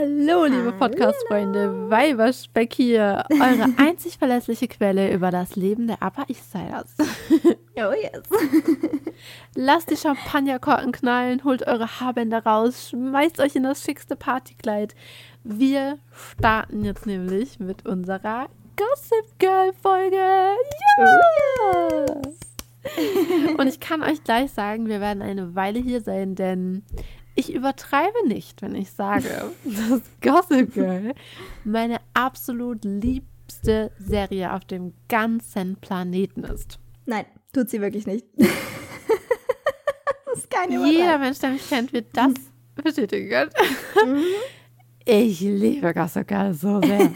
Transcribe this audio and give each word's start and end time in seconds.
Hallo, 0.00 0.46
liebe 0.46 0.72
Podcast-Freunde, 0.72 1.90
Weiberspeck 1.90 2.72
hier, 2.72 3.22
eure 3.28 3.66
einzig 3.76 4.16
verlässliche 4.16 4.66
Quelle 4.66 5.12
über 5.12 5.30
das 5.30 5.56
Leben 5.56 5.88
der 5.88 5.98
Upper 6.00 6.24
East 6.28 6.50
Siders. 6.50 6.94
Oh 7.76 7.92
yes. 7.92 8.22
Lasst 9.54 9.90
die 9.90 9.98
Champagnerkorken 9.98 10.92
knallen, 10.92 11.44
holt 11.44 11.66
eure 11.66 12.00
Haarbänder 12.00 12.42
raus, 12.44 12.88
schmeißt 12.88 13.40
euch 13.40 13.56
in 13.56 13.64
das 13.64 13.82
schickste 13.82 14.16
Partykleid. 14.16 14.94
Wir 15.44 15.98
starten 16.14 16.82
jetzt 16.82 17.04
nämlich 17.04 17.60
mit 17.60 17.86
unserer 17.86 18.48
Gossip 18.76 19.38
Girl 19.38 19.74
Folge. 19.82 20.16
Ja! 20.16 21.20
Oh 21.74 22.22
Und 23.58 23.66
ich 23.66 23.80
kann 23.80 24.02
euch 24.02 24.24
gleich 24.24 24.50
sagen, 24.52 24.86
wir 24.86 25.00
werden 25.00 25.22
eine 25.22 25.54
Weile 25.54 25.78
hier 25.78 26.00
sein, 26.00 26.34
denn 26.34 26.84
ich 27.34 27.52
übertreibe 27.52 28.26
nicht, 28.26 28.62
wenn 28.62 28.74
ich 28.74 28.90
sage, 28.92 29.28
dass 29.64 30.02
Gossip 30.20 30.74
Girl 30.74 31.14
meine 31.64 32.00
absolut 32.14 32.84
liebste 32.84 33.90
Serie 33.98 34.52
auf 34.52 34.64
dem 34.64 34.94
ganzen 35.08 35.76
Planeten 35.76 36.44
ist. 36.44 36.78
Nein, 37.06 37.24
tut 37.52 37.70
sie 37.70 37.80
wirklich 37.80 38.06
nicht. 38.06 38.26
das 38.36 38.48
ist 40.38 40.50
keine 40.50 40.72
Jeder 40.72 40.90
Übertreibung. 40.90 41.20
Mensch, 41.20 41.38
der 41.38 41.50
mich 41.50 41.68
kennt, 41.68 41.92
wird 41.92 42.06
das 42.12 42.34
bestätigen 42.74 43.28
können. 43.28 43.50
Mhm. 44.06 44.24
Ich 45.04 45.40
liebe 45.40 45.92
Gossip 45.94 46.28
Girl 46.28 46.52
so 46.54 46.80
sehr. 46.82 47.10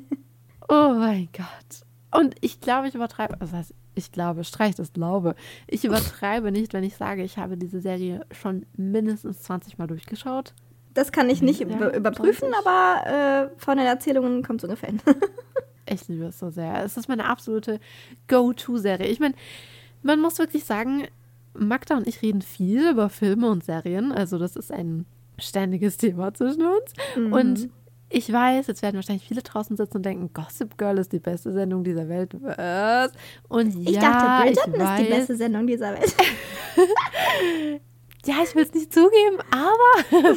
oh 0.68 0.94
mein 0.94 1.28
Gott. 1.32 1.86
Und 2.12 2.34
ich 2.40 2.60
glaube, 2.60 2.88
ich 2.88 2.94
übertreibe, 2.94 3.36
das 3.38 3.52
heißt, 3.52 3.74
ich 4.00 4.12
glaube, 4.12 4.44
streich 4.44 4.74
das 4.74 4.92
Glaube. 4.92 5.34
Ich 5.66 5.84
übertreibe 5.84 6.50
nicht, 6.50 6.72
wenn 6.72 6.82
ich 6.84 6.96
sage, 6.96 7.22
ich 7.22 7.38
habe 7.38 7.56
diese 7.56 7.80
Serie 7.80 8.26
schon 8.32 8.66
mindestens 8.76 9.42
20 9.42 9.78
Mal 9.78 9.86
durchgeschaut. 9.86 10.54
Das 10.94 11.12
kann 11.12 11.30
ich 11.30 11.40
nicht 11.42 11.60
Ja, 11.60 11.66
über 11.68 11.94
überprüfen, 11.94 12.48
20. 12.50 12.66
aber 12.66 13.06
äh, 13.06 13.60
von 13.60 13.76
den 13.78 13.86
Erzählungen 13.86 14.42
kommt 14.42 14.60
es 14.60 14.64
ungefähr 14.64 14.88
hin. 14.90 15.00
Ich 15.92 16.06
liebe 16.06 16.26
es 16.26 16.38
so 16.38 16.50
sehr. 16.50 16.84
Es 16.84 16.96
ist 16.96 17.08
meine 17.08 17.24
absolute 17.24 17.80
Go-To-Serie. 18.28 19.08
Ich 19.08 19.18
meine, 19.18 19.34
man 20.02 20.20
muss 20.20 20.38
wirklich 20.38 20.62
sagen, 20.64 21.08
Magda 21.52 21.96
und 21.96 22.06
ich 22.06 22.22
reden 22.22 22.42
viel 22.42 22.90
über 22.90 23.08
Filme 23.08 23.50
und 23.50 23.64
Serien. 23.64 24.12
Also 24.12 24.38
das 24.38 24.54
ist 24.54 24.70
ein 24.70 25.04
ständiges 25.36 25.96
Thema 25.96 26.32
zwischen 26.32 26.62
uns. 26.64 26.92
Mhm. 27.16 27.32
Und 27.32 27.68
ich 28.10 28.32
weiß, 28.32 28.66
jetzt 28.66 28.82
werden 28.82 28.96
wahrscheinlich 28.96 29.26
viele 29.26 29.42
draußen 29.42 29.76
sitzen 29.76 29.98
und 29.98 30.02
denken, 30.04 30.30
Gossip 30.34 30.76
Girl 30.76 30.98
ist 30.98 31.12
die 31.12 31.20
beste 31.20 31.52
Sendung 31.52 31.84
dieser 31.84 32.08
Welt. 32.08 32.34
Was? 32.40 33.12
Und 33.48 33.88
ich 33.88 33.94
ja, 33.94 34.00
dachte, 34.00 34.50
ich 34.50 34.56
Bridgerton 34.56 34.80
ist 34.80 34.98
die 34.98 35.04
weiß- 35.12 35.16
beste 35.16 35.36
Sendung 35.36 35.66
dieser 35.66 35.92
Welt. 35.94 36.14
Ja, 38.26 38.34
ich 38.44 38.54
will 38.54 38.64
es 38.64 38.74
nicht 38.74 38.92
zugeben, 38.92 39.38
aber 39.50 40.36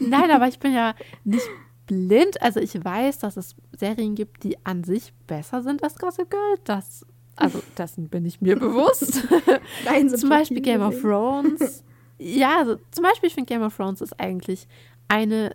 nein, 0.00 0.32
aber 0.32 0.48
ich 0.48 0.58
bin 0.58 0.74
ja 0.74 0.94
nicht 1.22 1.48
blind. 1.86 2.42
Also 2.42 2.58
ich 2.58 2.84
weiß, 2.84 3.20
dass 3.20 3.36
es 3.36 3.54
Serien 3.76 4.16
gibt, 4.16 4.42
die 4.42 4.56
an 4.66 4.82
sich 4.82 5.12
besser 5.28 5.62
sind 5.62 5.84
als 5.84 5.96
Gossip 5.96 6.28
Girl. 6.28 6.58
Das, 6.64 7.06
also 7.36 7.62
dessen 7.78 8.08
bin 8.08 8.26
ich 8.26 8.40
mir 8.40 8.58
bewusst. 8.58 9.28
Rein 9.86 10.08
zum 10.08 10.28
Beispiel 10.28 10.60
Game 10.60 10.82
of. 10.82 11.00
Thrones. 11.00 11.84
Ja, 12.18 12.58
also 12.58 12.78
zum 12.90 13.04
Beispiel, 13.04 13.28
ich 13.28 13.34
finde 13.34 13.46
Game 13.52 13.62
of 13.62 13.76
Thrones 13.76 14.00
ist 14.00 14.18
eigentlich 14.18 14.66
eine 15.06 15.54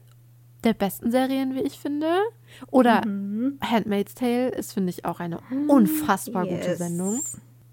der 0.64 0.74
besten 0.74 1.12
Serien, 1.12 1.56
wie 1.56 1.62
ich 1.62 1.80
finde. 1.80 2.20
Oder 2.72 3.06
Mhm. 3.06 3.58
Handmaid's 3.62 4.14
Tale 4.16 4.50
ist, 4.50 4.74
finde 4.74 4.90
ich, 4.90 5.06
auch 5.06 5.20
eine 5.20 5.40
unfassbar 5.68 6.46
gute 6.46 6.68
Yes. 6.70 6.78
Sendung. 6.78 7.22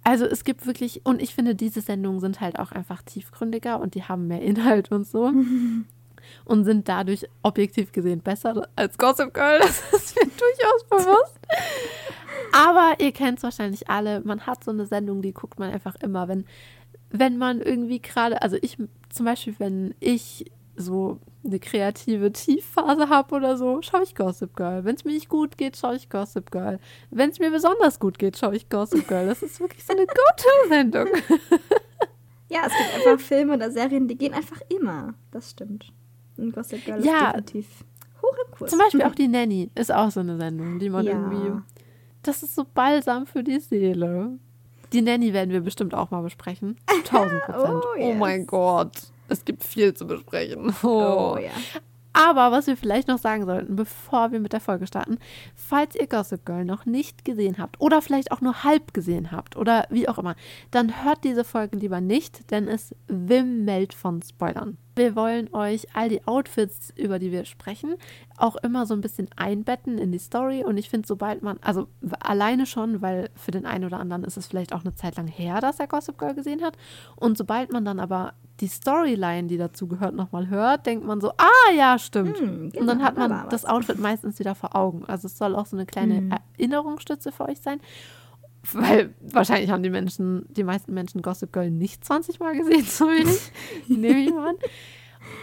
Also 0.05 0.25
es 0.25 0.45
gibt 0.45 0.67
wirklich, 0.67 1.01
und 1.05 1.21
ich 1.21 1.35
finde, 1.35 1.55
diese 1.57 1.81
Sendungen 1.81 2.21
sind 2.21 2.41
halt 2.41 2.59
auch 2.61 2.71
einfach 2.71 3.03
tiefgründiger 3.03 3.81
und 3.81 3.95
die 3.97 4.05
haben 4.05 4.29
mehr 4.29 4.41
Inhalt 4.41 4.93
und 4.93 5.05
so. 5.07 5.33
Und 6.45 6.65
sind 6.65 6.89
dadurch 6.89 7.27
objektiv 7.43 7.91
gesehen 7.93 8.21
besser 8.21 8.69
als 8.77 8.99
Gossip 8.99 9.33
Girl. 9.35 9.59
Das 9.63 9.83
ist 9.93 10.15
mir 10.17 10.31
durchaus 10.31 10.85
bewusst. 10.89 11.39
Aber 12.53 12.95
ihr 12.99 13.13
kennt 13.13 13.39
es 13.39 13.45
wahrscheinlich 13.45 13.89
alle. 13.89 14.21
Man 14.21 14.47
hat 14.47 14.63
so 14.65 14.71
eine 14.71 14.87
Sendung, 14.87 15.23
die 15.23 15.33
guckt 15.33 15.59
man 15.59 15.73
einfach 15.73 15.97
immer, 15.97 16.29
wenn, 16.29 16.45
wenn 17.11 17.37
man 17.39 17.61
irgendwie 17.61 18.01
gerade, 18.01 18.43
also 18.43 18.57
ich 18.61 18.77
zum 19.11 19.25
Beispiel, 19.27 19.55
wenn 19.59 19.95
ich 20.01 20.51
so 20.77 21.19
eine 21.45 21.59
kreative 21.59 22.33
Tiefphase 22.33 23.09
habe 23.09 23.35
oder 23.35 23.57
so, 23.57 23.81
schaue 23.83 24.03
ich 24.03 24.15
Gossip 24.15 24.57
Girl. 24.57 24.85
Wenn 24.85 24.95
es 24.97 25.05
mir 25.05 25.13
nicht 25.13 25.29
gut 25.29 25.57
geht, 25.57 25.77
schaue 25.77 25.97
ich 25.97 26.09
Gossip 26.11 26.51
Girl. 26.51 26.79
Wenn 27.11 27.31
es 27.31 27.39
mir 27.39 27.51
besonders 27.51 27.99
gut 28.01 28.19
geht, 28.19 28.37
schaue 28.37 28.57
ich 28.57 28.69
Gossip 28.69 29.07
Girl. 29.09 29.27
Das 29.27 29.43
ist 29.43 29.61
wirklich 29.61 29.85
so 29.85 29.93
eine 29.93 30.07
Go-To-Sendung. 30.07 31.07
Ja, 32.49 32.61
es 32.65 32.73
gibt 32.77 32.95
einfach 33.09 33.21
Filme 33.27 33.55
oder 33.55 33.73
Serien, 33.73 34.07
die 34.07 34.17
gehen 34.17 34.33
einfach 34.33 34.61
immer. 34.69 35.15
Das 35.33 35.51
stimmt. 35.51 35.93
Und 36.37 36.55
Gossip 36.55 36.85
Girl 36.85 37.05
Ja. 37.05 37.31
ist 37.31 37.51
definitiv 37.51 37.85
hoch 38.23 38.37
im 38.47 38.53
Kurs. 38.57 38.71
Zum 38.71 38.79
Beispiel 38.79 39.03
auch 39.05 39.17
die 39.17 39.27
Nanny 39.27 39.69
ist 39.75 39.91
auch 39.93 40.13
so 40.13 40.21
eine 40.21 40.37
Sendung, 40.37 40.79
die 40.79 40.89
man 40.89 41.05
Ja. 41.05 41.13
irgendwie. 41.13 41.61
Das 42.23 42.45
ist 42.45 42.55
so 42.55 42.65
balsam 42.73 43.27
für 43.27 43.43
die 43.43 43.59
Seele. 43.59 44.39
Die 44.93 45.03
Nanny 45.03 45.33
werden 45.33 45.51
wir 45.51 45.61
bestimmt 45.61 45.93
auch 45.93 46.13
mal 46.13 46.23
besprechen. 46.23 46.77
1000 46.87 47.43
Prozent. 47.43 47.69
Oh, 47.75 47.83
oh, 47.95 47.99
yes. 47.99 48.17
mein 48.17 48.47
Gott. 48.47 48.93
Es 49.29 49.45
gibt 49.45 49.65
viel 49.65 49.95
zu 49.95 50.07
besprechen. 50.07 50.75
Oh 50.83 51.37
ja. 51.41 51.51
Aber 52.13 52.51
was 52.51 52.67
wir 52.67 52.79
vielleicht 52.79 53.09
noch 53.09 53.19
sagen 53.19 53.45
sollten, 53.45 53.77
bevor 53.77 54.33
wir 54.33 54.41
mit 54.41 54.55
der 54.55 54.61
Folge 54.61 54.87
starten, 54.87 55.19
falls 55.55 55.95
ihr 55.95 56.07
Gossip 56.07 56.47
Girl 56.47 56.65
noch 56.65 56.87
nicht 56.87 57.27
gesehen 57.27 57.59
habt 57.59 57.79
oder 57.79 58.01
vielleicht 58.01 58.33
auch 58.33 58.41
nur 58.41 58.65
halb 58.65 58.95
gesehen 58.95 59.33
habt 59.33 59.55
oder 59.55 59.87
wie 59.91 60.09
auch 60.09 60.17
immer, 60.17 60.35
dann 60.71 61.05
hört 61.05 61.25
diese 61.25 61.45
Folge 61.45 61.77
lieber 61.77 62.01
nicht, 62.01 62.51
denn 62.51 62.69
es 62.69 62.95
wimmelt 63.07 63.93
von 63.93 64.23
Spoilern. 64.23 64.79
Wir 64.97 65.15
wollen 65.15 65.53
euch 65.55 65.87
all 65.95 66.09
die 66.09 66.27
Outfits, 66.27 66.93
über 66.97 67.19
die 67.19 67.31
wir 67.31 67.45
sprechen, 67.45 67.95
auch 68.39 68.57
immer 68.57 68.87
so 68.87 68.95
ein 68.95 69.03
bisschen 69.03 69.29
einbetten 69.37 69.99
in 69.99 70.11
die 70.11 70.19
Story 70.19 70.65
und 70.65 70.79
ich 70.79 70.89
finde, 70.91 71.07
sobald 71.07 71.43
man, 71.43 71.59
also 71.63 71.87
alleine 72.21 72.67
schon, 72.67 73.03
weil 73.03 73.29
für 73.35 73.51
den 73.51 73.67
einen 73.67 73.85
oder 73.85 74.01
anderen 74.01 74.25
ist 74.25 74.37
es 74.39 74.47
vielleicht 74.47 74.73
auch 74.73 74.85
eine 74.85 74.95
Zeit 74.95 75.17
lang 75.17 75.27
her, 75.29 75.61
dass 75.61 75.79
er 75.79 75.87
Gossip 75.87 76.19
Girl 76.19 76.35
gesehen 76.35 76.63
hat 76.63 76.77
und 77.15 77.37
sobald 77.39 77.71
man 77.73 77.85
dann 77.85 78.01
aber 78.01 78.33
die 78.61 78.69
Storyline, 78.69 79.49
die 79.49 79.59
dazu 79.59 79.87
gehört, 79.87 80.15
nochmal 80.15 80.49
hört, 80.49 80.87
denkt 80.87 81.05
man 81.05 81.21
so, 81.21 81.31
ah 81.37 81.73
ja, 81.77 81.99
stimmt. 81.99 82.39
Hm, 82.39 82.73
Und 82.75 82.87
dann 82.87 82.97
genau, 82.99 83.05
hat 83.05 83.17
da 83.19 83.21
man 83.21 83.31
war 83.31 83.49
das. 83.51 83.67
Outfit 83.67 83.99
meistens 83.99 84.39
wieder 84.39 84.55
vor 84.55 84.75
Augen. 84.75 85.05
Also 85.05 85.27
es 85.27 85.37
soll 85.37 85.55
auch 85.55 85.67
so 85.67 85.77
eine 85.77 85.85
kleine 85.85 86.23
Mhm. 86.23 86.35
Erinnerungsstütze 86.59 87.33
für 87.33 87.47
euch 87.51 87.61
sein. 87.61 87.81
Weil 88.73 89.15
wahrscheinlich 89.21 89.71
haben 89.71 89.83
die 89.83 89.91
Menschen, 89.91 90.47
die 90.49 90.65
meisten 90.65 90.95
Menschen 90.95 91.23
Gossip 91.23 91.53
Girl 91.53 91.71
nicht 91.71 92.05
20 92.05 92.41
Mal 92.41 92.57
gesehen, 92.57 92.85
so 92.87 93.09
ich. 93.11 93.51
Nehme 93.89 94.21
ich 94.21 94.31
mal 94.33 94.51
an. 94.51 94.57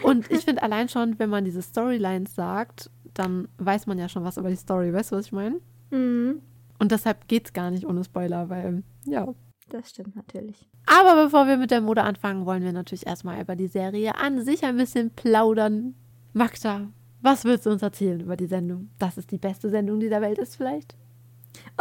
Und 0.01 0.31
ich 0.31 0.45
finde 0.45 0.63
allein 0.63 0.89
schon, 0.89 1.19
wenn 1.19 1.29
man 1.29 1.45
diese 1.45 1.61
Storylines 1.61 2.35
sagt, 2.35 2.89
dann 3.13 3.47
weiß 3.57 3.87
man 3.87 3.97
ja 3.99 4.09
schon 4.09 4.23
was 4.23 4.37
über 4.37 4.49
die 4.49 4.55
Story. 4.55 4.93
Weißt 4.93 5.11
du, 5.11 5.17
was 5.17 5.27
ich 5.27 5.31
meine? 5.31 5.59
Mhm. 5.91 6.41
Und 6.79 6.91
deshalb 6.91 7.27
geht 7.27 7.47
es 7.47 7.53
gar 7.53 7.71
nicht 7.71 7.85
ohne 7.85 8.03
Spoiler, 8.03 8.49
weil, 8.49 8.83
ja. 9.05 9.33
Das 9.69 9.89
stimmt 9.89 10.15
natürlich. 10.15 10.67
Aber 10.85 11.23
bevor 11.23 11.47
wir 11.47 11.57
mit 11.57 11.71
der 11.71 11.81
Mode 11.81 12.03
anfangen, 12.03 12.45
wollen 12.45 12.63
wir 12.63 12.73
natürlich 12.73 13.07
erstmal 13.07 13.41
über 13.41 13.55
die 13.55 13.67
Serie 13.67 14.15
an 14.15 14.43
sich 14.43 14.63
ein 14.65 14.77
bisschen 14.77 15.11
plaudern. 15.11 15.95
Magda, 16.33 16.89
was 17.21 17.45
willst 17.45 17.65
du 17.65 17.69
uns 17.69 17.81
erzählen 17.81 18.19
über 18.19 18.35
die 18.35 18.47
Sendung? 18.47 18.89
Dass 18.99 19.17
es 19.17 19.25
die 19.25 19.37
beste 19.37 19.69
Sendung 19.69 19.99
dieser 19.99 20.19
Welt 20.19 20.39
ist 20.39 20.57
vielleicht? 20.57 20.95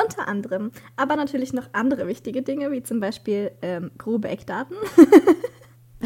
Unter 0.03 0.29
anderem. 0.29 0.71
Aber 0.97 1.17
natürlich 1.17 1.53
noch 1.53 1.69
andere 1.73 2.07
wichtige 2.07 2.43
Dinge, 2.43 2.71
wie 2.73 2.83
zum 2.83 3.01
Beispiel 3.01 3.53
ähm, 3.63 3.91
grobe 3.99 4.29
Eckdaten. 4.29 4.77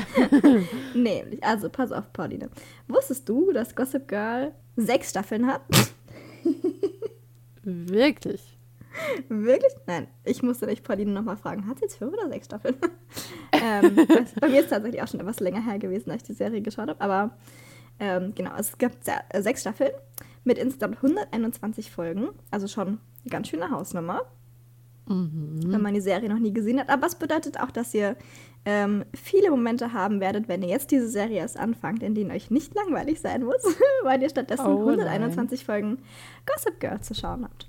Nämlich, 0.95 1.43
also 1.43 1.69
pass 1.69 1.93
auf, 1.93 2.13
Pauline. 2.13 2.51
Wusstest 2.89 3.29
du, 3.29 3.53
dass 3.53 3.75
Gossip 3.75 4.09
Girl 4.09 4.53
sechs 4.77 5.11
Staffeln 5.11 5.47
hat? 5.47 5.63
Wirklich? 7.63 8.59
Wirklich? 9.29 9.73
Nein, 9.87 10.07
ich 10.25 10.43
musste 10.43 10.67
dich 10.67 10.83
Pauline 10.83 11.13
nochmal 11.13 11.37
fragen. 11.37 11.67
Hat 11.67 11.79
sie 11.79 11.85
jetzt 11.85 11.97
fünf 11.97 12.15
oder 12.15 12.29
sechs 12.29 12.47
Staffeln? 12.47 12.77
ähm, 13.53 13.97
das, 14.09 14.33
bei 14.41 14.49
mir 14.49 14.61
ist 14.61 14.71
tatsächlich 14.71 15.03
auch 15.03 15.09
schon 15.09 15.21
etwas 15.21 15.41
länger 15.41 15.65
her 15.65 15.79
gewesen, 15.79 16.11
als 16.11 16.23
ich 16.23 16.29
die 16.29 16.35
Serie 16.35 16.63
geschaut 16.63 16.89
habe. 16.89 17.01
Aber 17.01 17.37
ähm, 17.99 18.33
genau, 18.35 18.53
es 18.59 18.77
gab 18.79 18.93
äh, 19.07 19.43
sechs 19.43 19.63
Staffeln 19.63 19.93
mit 20.45 20.59
insgesamt 20.59 20.97
121 20.97 21.91
Folgen. 21.91 22.29
Also 22.51 22.69
schon 22.69 23.01
eine 23.27 23.31
ganz 23.31 23.49
schöne 23.49 23.71
Hausnummer. 23.71 24.23
wenn 25.73 25.83
man 25.83 25.95
die 25.95 26.01
Serie 26.01 26.29
noch 26.29 26.39
nie 26.39 26.53
gesehen 26.53 26.81
hat. 26.81 26.89
Aber 26.89 27.07
es 27.07 27.15
bedeutet 27.15 27.61
auch, 27.61 27.71
dass 27.71 27.95
ihr 27.95 28.17
ähm, 28.65 29.05
viele 29.15 29.51
Momente 29.51 29.93
haben 29.93 30.21
werdet, 30.21 30.49
wenn 30.49 30.63
ihr 30.63 30.69
jetzt 30.69 30.91
diese 30.91 31.09
Serie 31.09 31.39
erst 31.39 31.57
anfangt, 31.57 32.03
in 32.03 32.15
denen 32.15 32.33
euch 32.33 32.51
nicht 32.51 32.75
langweilig 32.75 33.21
sein 33.21 33.45
muss, 33.45 33.63
weil 34.03 34.21
ihr 34.21 34.29
stattdessen 34.29 34.67
Oh 34.67 34.91
nein. 34.91 34.99
121 35.01 35.65
Folgen 35.65 35.99
Gossip 36.45 36.81
Girl 36.81 37.01
zu 37.01 37.15
schauen 37.15 37.45
habt. 37.45 37.69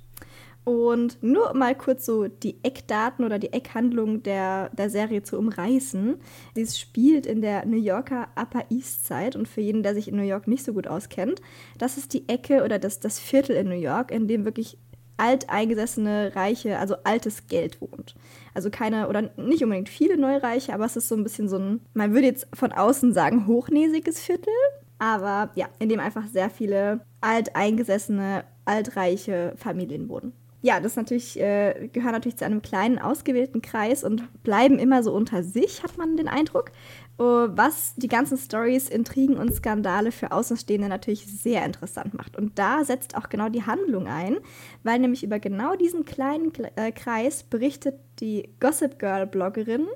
Und 0.63 1.23
nur 1.23 1.51
um 1.51 1.59
mal 1.59 1.75
kurz 1.75 2.05
so 2.05 2.27
die 2.27 2.61
Eckdaten 2.61 3.23
oder 3.23 3.39
die 3.39 3.53
Eckhandlung 3.53 4.21
der, 4.23 4.69
der 4.71 4.89
Serie 4.89 5.23
zu 5.23 5.37
umreißen. 5.37 6.17
Sie 6.55 6.67
spielt 6.67 7.25
in 7.25 7.41
der 7.41 7.65
New 7.65 7.77
Yorker 7.77 8.27
Upper 8.35 8.65
East 8.69 9.07
Side 9.07 9.37
und 9.37 9.47
für 9.47 9.61
jeden, 9.61 9.81
der 9.81 9.93
sich 9.93 10.09
in 10.09 10.17
New 10.17 10.23
York 10.23 10.45
nicht 10.45 10.65
so 10.65 10.73
gut 10.73 10.87
auskennt, 10.87 11.41
das 11.77 11.97
ist 11.97 12.13
die 12.13 12.27
Ecke 12.27 12.65
oder 12.65 12.79
das, 12.79 12.99
das 12.99 13.17
Viertel 13.17 13.55
in 13.55 13.69
New 13.69 13.79
York, 13.79 14.11
in 14.11 14.27
dem 14.27 14.43
wirklich 14.43 14.77
alteingesessene 15.17 16.35
Reiche, 16.35 16.79
also 16.79 16.95
altes 17.03 17.47
Geld 17.47 17.81
wohnt. 17.81 18.15
Also 18.53 18.69
keine 18.69 19.09
oder 19.09 19.29
nicht 19.37 19.63
unbedingt 19.63 19.89
viele 19.89 20.17
Neureiche, 20.17 20.73
aber 20.73 20.85
es 20.85 20.95
ist 20.95 21.09
so 21.09 21.15
ein 21.15 21.23
bisschen 21.23 21.49
so 21.49 21.57
ein, 21.57 21.81
man 21.93 22.13
würde 22.13 22.27
jetzt 22.27 22.47
von 22.53 22.71
außen 22.71 23.13
sagen, 23.13 23.47
hochnäsiges 23.47 24.19
Viertel. 24.19 24.53
Aber 24.99 25.51
ja, 25.55 25.67
in 25.79 25.89
dem 25.89 25.99
einfach 25.99 26.25
sehr 26.27 26.49
viele 26.49 27.01
alteingesessene, 27.21 28.45
altreiche 28.65 29.53
Familien 29.55 30.09
wohnen. 30.09 30.33
Ja, 30.61 30.79
das 30.79 30.95
natürlich, 30.95 31.39
äh, 31.39 31.87
gehören 31.93 32.13
natürlich 32.13 32.37
zu 32.37 32.45
einem 32.45 32.63
kleinen, 32.63 32.97
ausgewählten 32.97 33.61
Kreis 33.61 34.03
und 34.03 34.43
bleiben 34.43 34.79
immer 34.79 35.03
so 35.03 35.13
unter 35.13 35.43
sich, 35.43 35.83
hat 35.83 35.97
man 35.97 36.17
den 36.17 36.27
Eindruck. 36.27 36.71
Uh, 37.19 37.47
was 37.49 37.95
die 37.95 38.09
ganzen 38.09 38.37
Stories, 38.37 38.89
Intrigen 38.89 39.37
und 39.37 39.51
Skandale 39.51 40.11
für 40.11 40.31
Außenstehende 40.31 40.87
natürlich 40.87 41.25
sehr 41.25 41.65
interessant 41.65 42.13
macht. 42.13 42.37
Und 42.37 42.59
da 42.59 42.83
setzt 42.83 43.17
auch 43.17 43.29
genau 43.29 43.49
die 43.49 43.65
Handlung 43.65 44.05
ein, 44.05 44.37
weil 44.83 44.99
nämlich 44.99 45.23
über 45.23 45.39
genau 45.39 45.75
diesen 45.75 46.05
kleinen 46.05 46.53
äh, 46.75 46.91
Kreis 46.91 47.41
berichtet 47.41 47.95
die 48.19 48.53
Gossip 48.59 48.99
Girl 48.99 49.25
Bloggerin, 49.25 49.87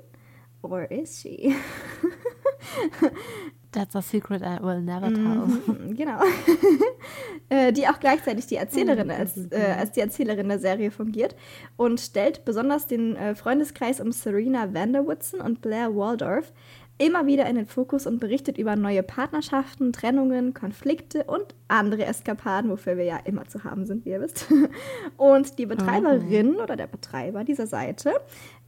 or 0.62 0.90
is 0.90 1.20
she? 1.20 1.54
That's 3.72 3.96
a 3.96 4.02
secret 4.02 4.42
I 4.42 4.58
will 4.60 4.82
never 4.82 5.06
tell. 5.06 5.46
Mhm, 5.46 5.96
genau. 5.96 6.20
Äh, 7.48 7.70
die 7.70 7.86
auch 7.86 8.00
gleichzeitig 8.00 8.46
die 8.46 8.56
Erzählerin 8.56 9.10
oh, 9.10 9.14
als, 9.14 9.36
äh, 9.50 9.74
als 9.78 9.90
die 9.90 10.00
Erzählerin 10.00 10.48
der 10.48 10.58
Serie 10.58 10.90
fungiert 10.90 11.36
und 11.76 12.00
stellt 12.00 12.46
besonders 12.46 12.86
den 12.86 13.14
äh, 13.14 13.34
Freundeskreis 13.34 14.00
um 14.00 14.10
Serena 14.10 14.72
Vanderwoodson 14.72 15.42
und 15.42 15.60
Blair 15.60 15.94
Waldorf 15.94 16.50
immer 16.98 17.26
wieder 17.26 17.46
in 17.46 17.56
den 17.56 17.66
Fokus 17.66 18.06
und 18.06 18.20
berichtet 18.20 18.58
über 18.58 18.76
neue 18.76 19.02
Partnerschaften, 19.02 19.92
Trennungen, 19.92 20.54
Konflikte 20.54 21.24
und 21.24 21.54
andere 21.68 22.04
Eskapaden, 22.04 22.70
wofür 22.70 22.96
wir 22.96 23.04
ja 23.04 23.18
immer 23.24 23.46
zu 23.46 23.64
haben 23.64 23.86
sind, 23.86 24.04
wie 24.04 24.10
ihr 24.10 24.20
wisst. 24.20 24.46
Und 25.16 25.58
die 25.58 25.66
Betreiberin 25.66 26.56
oder 26.56 26.76
der 26.76 26.86
Betreiber 26.86 27.44
dieser 27.44 27.66
Seite 27.66 28.12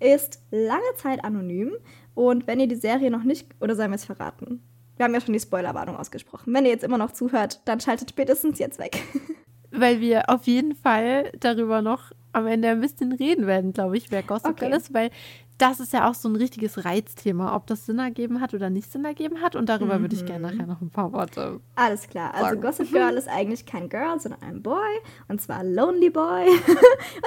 ist 0.01 0.41
lange 0.51 0.83
Zeit 0.97 1.25
anonym. 1.25 1.73
Und 2.15 2.47
wenn 2.47 2.61
ihr 2.61 2.69
die 2.69 2.75
Serie 2.75 3.11
noch 3.11 3.25
nicht, 3.25 3.49
oder 3.61 3.77
sollen 3.77 3.91
wir 3.91 3.97
es 3.97 4.05
verraten? 4.05 4.63
Wir 4.97 5.05
haben 5.05 5.15
ja 5.15 5.21
schon 5.21 5.33
die 5.33 5.41
Spoilerwarnung 5.41 5.97
ausgesprochen. 5.97 6.55
Wenn 6.55 6.65
ihr 6.65 6.71
jetzt 6.71 6.85
immer 6.85 6.99
noch 6.99 7.13
zuhört, 7.13 7.61
dann 7.65 7.81
schaltet 7.81 8.11
spätestens 8.11 8.59
jetzt 8.59 8.79
weg. 8.79 9.03
Weil 9.71 10.01
wir 10.01 10.31
auf 10.31 10.47
jeden 10.47 10.75
Fall 10.77 11.33
darüber 11.41 11.83
noch 11.83 12.13
am 12.35 12.47
Ende 12.47 12.69
ein 12.69 12.81
bisschen 12.81 13.13
reden 13.13 13.47
werden, 13.47 13.73
glaube 13.73 13.97
ich, 13.97 14.11
wer 14.11 14.23
Gossip 14.23 14.51
okay. 14.51 14.75
Ist, 14.75 14.93
weil 14.93 15.11
das 15.59 15.81
ist 15.81 15.93
ja 15.93 16.09
auch 16.09 16.15
so 16.15 16.29
ein 16.29 16.37
richtiges 16.37 16.85
Reizthema, 16.85 17.55
ob 17.55 17.67
das 17.67 17.87
Sinn 17.87 17.99
ergeben 17.99 18.41
hat 18.41 18.55
oder 18.55 18.71
nicht 18.71 18.91
Sinn 18.91 19.05
ergeben 19.05 19.41
hat. 19.41 19.55
Und 19.57 19.69
darüber 19.69 19.99
mhm. 19.99 20.03
würde 20.03 20.17
ich 20.17 20.27
gerne 20.27 20.49
nachher 20.49 20.67
noch 20.67 20.81
ein 20.81 20.91
paar 20.91 21.13
Worte. 21.13 21.61
Alles 21.77 22.09
klar. 22.09 22.35
Also 22.35 22.47
sagen. 22.47 22.61
Gossip 22.61 22.91
Girl 22.91 23.15
ist 23.15 23.29
eigentlich 23.29 23.65
kein 23.67 23.89
Girl, 23.89 24.19
sondern 24.19 24.43
ein 24.43 24.63
Boy. 24.63 25.01
Und 25.29 25.41
zwar 25.41 25.63
Lonely 25.63 26.11
Boy. 26.11 26.49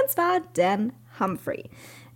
und 0.02 0.10
zwar 0.10 0.42
Dan 0.54 0.94
Humphrey. 1.20 1.70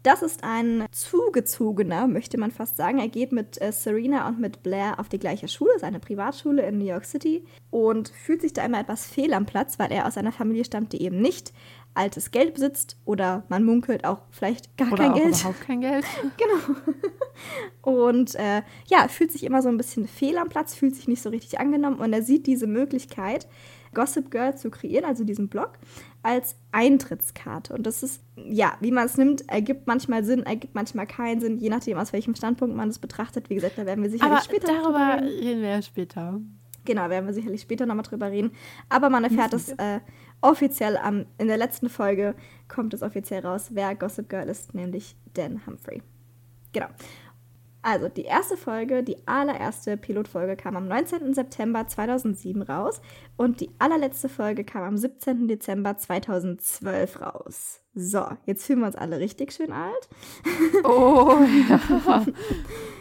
Das 0.04 0.24
ist 0.24 0.44
ein 0.44 0.88
zugezogener, 0.92 2.08
möchte 2.08 2.40
man 2.40 2.50
fast 2.50 2.75
sagen. 2.75 2.98
Er 2.98 3.08
geht 3.08 3.31
mit 3.31 3.62
äh, 3.62 3.72
Serena 3.72 4.28
und 4.28 4.40
mit 4.40 4.63
Blair 4.63 5.00
auf 5.00 5.10
die 5.10 5.19
gleiche 5.19 5.48
Schule, 5.48 5.75
ist 5.75 5.84
eine 5.84 6.00
Privatschule 6.00 6.63
in 6.63 6.80
New 6.80 6.86
York 6.86 7.06
City 7.06 7.46
und 7.69 8.10
fühlt 8.10 8.42
sich 8.42 8.54
da 8.54 8.66
immer 8.66 8.80
etwas 8.80 9.06
fehl 9.06 9.31
am 9.34 9.46
Platz, 9.46 9.78
weil 9.78 9.92
er 9.92 10.08
aus 10.08 10.18
einer 10.18 10.31
Familie 10.31 10.66
stammt, 10.66 10.94
die 10.94 11.04
eben 11.04 11.22
nicht 11.22 11.54
altes 11.94 12.32
Geld 12.32 12.54
besitzt 12.54 12.98
oder 13.06 13.44
man 13.50 13.64
munkelt 13.64 14.06
auch 14.06 14.22
vielleicht 14.32 14.78
gar 14.78 14.92
oder 14.92 15.04
kein 15.04 15.12
auch 15.12 15.18
Geld. 15.18 15.40
überhaupt 15.40 15.62
kein 15.62 15.82
Geld. 15.82 16.06
genau. 16.38 16.80
Und 17.82 18.36
äh, 18.36 18.62
ja, 18.88 19.08
fühlt 19.08 19.32
sich 19.32 19.44
immer 19.44 19.62
so 19.62 19.70
ein 19.70 19.78
bisschen 19.78 20.08
fehl 20.08 20.38
am 20.38 20.50
Platz, 20.50 20.74
fühlt 20.76 20.96
sich 20.96 21.08
nicht 21.08 21.22
so 21.22 21.30
richtig 21.30 21.60
angenommen 21.60 21.98
und 21.98 22.14
er 22.14 22.22
sieht 22.22 22.48
diese 22.48 22.68
Möglichkeit, 22.68 23.48
Gossip 23.94 24.32
Girl 24.32 24.56
zu 24.56 24.70
kreieren, 24.70 25.06
also 25.06 25.24
diesen 25.24 25.50
Blog, 25.50 25.72
als 26.24 26.56
Eintrittskarte. 26.72 27.74
Und 27.74 27.86
das 27.86 28.04
ist, 28.04 28.24
ja, 28.36 28.78
wie 28.80 28.92
man 28.92 29.06
es 29.06 29.18
nimmt, 29.18 29.50
ergibt 29.50 29.88
manchmal 29.88 30.24
Sinn, 30.24 30.44
ergibt 30.44 30.76
manchmal 30.76 31.08
keinen 31.08 31.42
Sinn, 31.42 31.58
je 31.58 31.70
nachdem, 31.70 31.98
aus 31.98 32.14
welchem 32.14 32.36
Standpunkt 32.36 32.76
man 32.76 32.90
es 32.90 33.00
betrachtet. 33.00 33.50
Wie 33.50 33.56
gesagt, 33.56 33.78
da 33.78 33.86
werden 33.86 34.04
wir 34.04 34.10
sicherlich 34.10 34.34
Aber 34.34 34.44
später 34.44 34.68
darüber 34.68 35.22
reden 35.22 35.62
wir 35.62 35.70
ja 35.70 35.82
später. 35.82 36.40
Genau, 36.86 37.10
werden 37.10 37.28
wir 37.28 37.34
sicherlich 37.34 37.62
später 37.62 37.86
nochmal 37.86 38.04
drüber 38.04 38.32
reden. 38.32 38.52
Aber 38.90 39.10
man 39.10 39.24
erfährt 39.24 39.54
es 39.54 39.70
äh, 39.70 40.00
offiziell 40.42 40.98
am, 40.98 41.26
in 41.38 41.48
der 41.48 41.58
letzten 41.58 41.90
Folge, 41.90 42.36
kommt 42.68 42.94
es 42.94 43.02
offiziell 43.02 43.46
raus, 43.46 43.70
wer 43.72 43.96
Gossip 43.96 44.30
Girl 44.30 44.50
ist, 44.50 44.74
nämlich 44.74 45.16
Dan 45.34 45.66
Humphrey. 45.66 46.02
Genau. 46.74 46.88
Also, 47.84 48.10
die 48.10 48.26
erste 48.26 48.58
Folge, 48.58 49.02
die 49.02 49.28
allererste 49.28 49.98
Pilotfolge 49.98 50.56
kam 50.56 50.78
am 50.78 50.88
19. 50.88 51.34
September 51.34 51.88
2007 51.88 52.62
raus 52.62 53.02
und 53.38 53.60
die 53.60 53.72
allerletzte 53.80 54.30
Folge 54.30 54.64
kam 54.64 54.84
am 54.84 54.98
17. 54.98 55.48
Dezember 55.48 55.98
2012 55.98 57.22
raus. 57.22 57.82
So, 57.96 58.24
jetzt 58.46 58.66
fühlen 58.66 58.82
wir 58.82 58.86
uns 58.86 58.96
alle 58.96 59.20
richtig 59.20 59.52
schön 59.52 59.72
alt. 59.72 60.10
Oh, 60.84 61.40
ja. 61.70 62.26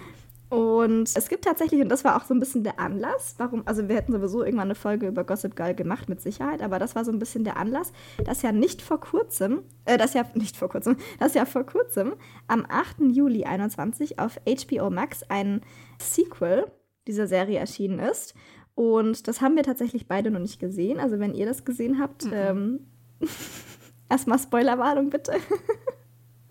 Und 0.51 1.09
es 1.15 1.29
gibt 1.29 1.45
tatsächlich, 1.45 1.81
und 1.81 1.89
das 1.91 2.03
war 2.03 2.17
auch 2.17 2.25
so 2.25 2.35
ein 2.35 2.41
bisschen 2.41 2.65
der 2.65 2.81
Anlass, 2.81 3.37
warum, 3.39 3.63
also 3.67 3.89
wir 3.89 3.95
hätten 3.95 4.11
sowieso 4.11 4.43
irgendwann 4.43 4.67
eine 4.67 4.75
Folge 4.75 5.07
über 5.07 5.23
Gossip 5.23 5.55
Girl 5.55 5.77
gemacht, 5.77 6.09
mit 6.09 6.21
Sicherheit, 6.21 6.61
aber 6.61 6.81
das 6.81 6.97
war 6.97 7.05
so 7.05 7.13
ein 7.13 7.21
bisschen 7.21 7.45
der 7.45 7.57
Anlass, 7.57 7.93
dass 8.25 8.43
ja 8.43 8.51
nicht 8.51 8.83
vor 8.83 8.99
kurzem, 8.99 9.63
äh, 9.85 9.97
das 9.97 10.13
ja 10.13 10.25
nicht 10.35 10.57
vor 10.57 10.69
kurzem, 10.69 10.97
dass 11.21 11.35
ja 11.35 11.45
vor 11.45 11.65
kurzem 11.65 12.15
am 12.49 12.67
8. 12.69 12.97
Juli 13.13 13.45
21 13.45 14.19
auf 14.19 14.41
HBO 14.45 14.91
Max 14.91 15.23
ein 15.29 15.61
Sequel 16.01 16.67
dieser 17.07 17.29
Serie 17.29 17.61
erschienen 17.61 18.01
ist. 18.01 18.35
Und 18.75 19.29
das 19.29 19.41
haben 19.41 19.55
wir 19.55 19.63
tatsächlich 19.63 20.09
beide 20.09 20.33
noch 20.33 20.41
nicht 20.41 20.59
gesehen. 20.59 20.99
Also 20.99 21.21
wenn 21.21 21.35
ihr 21.35 21.47
das 21.47 21.65
gesehen 21.65 22.01
habt, 22.01 22.25
mhm. 22.25 22.33
ähm, 22.35 22.87
erstmal 24.09 24.39
Spoilerwarnung 24.41 25.11
bitte. 25.11 25.35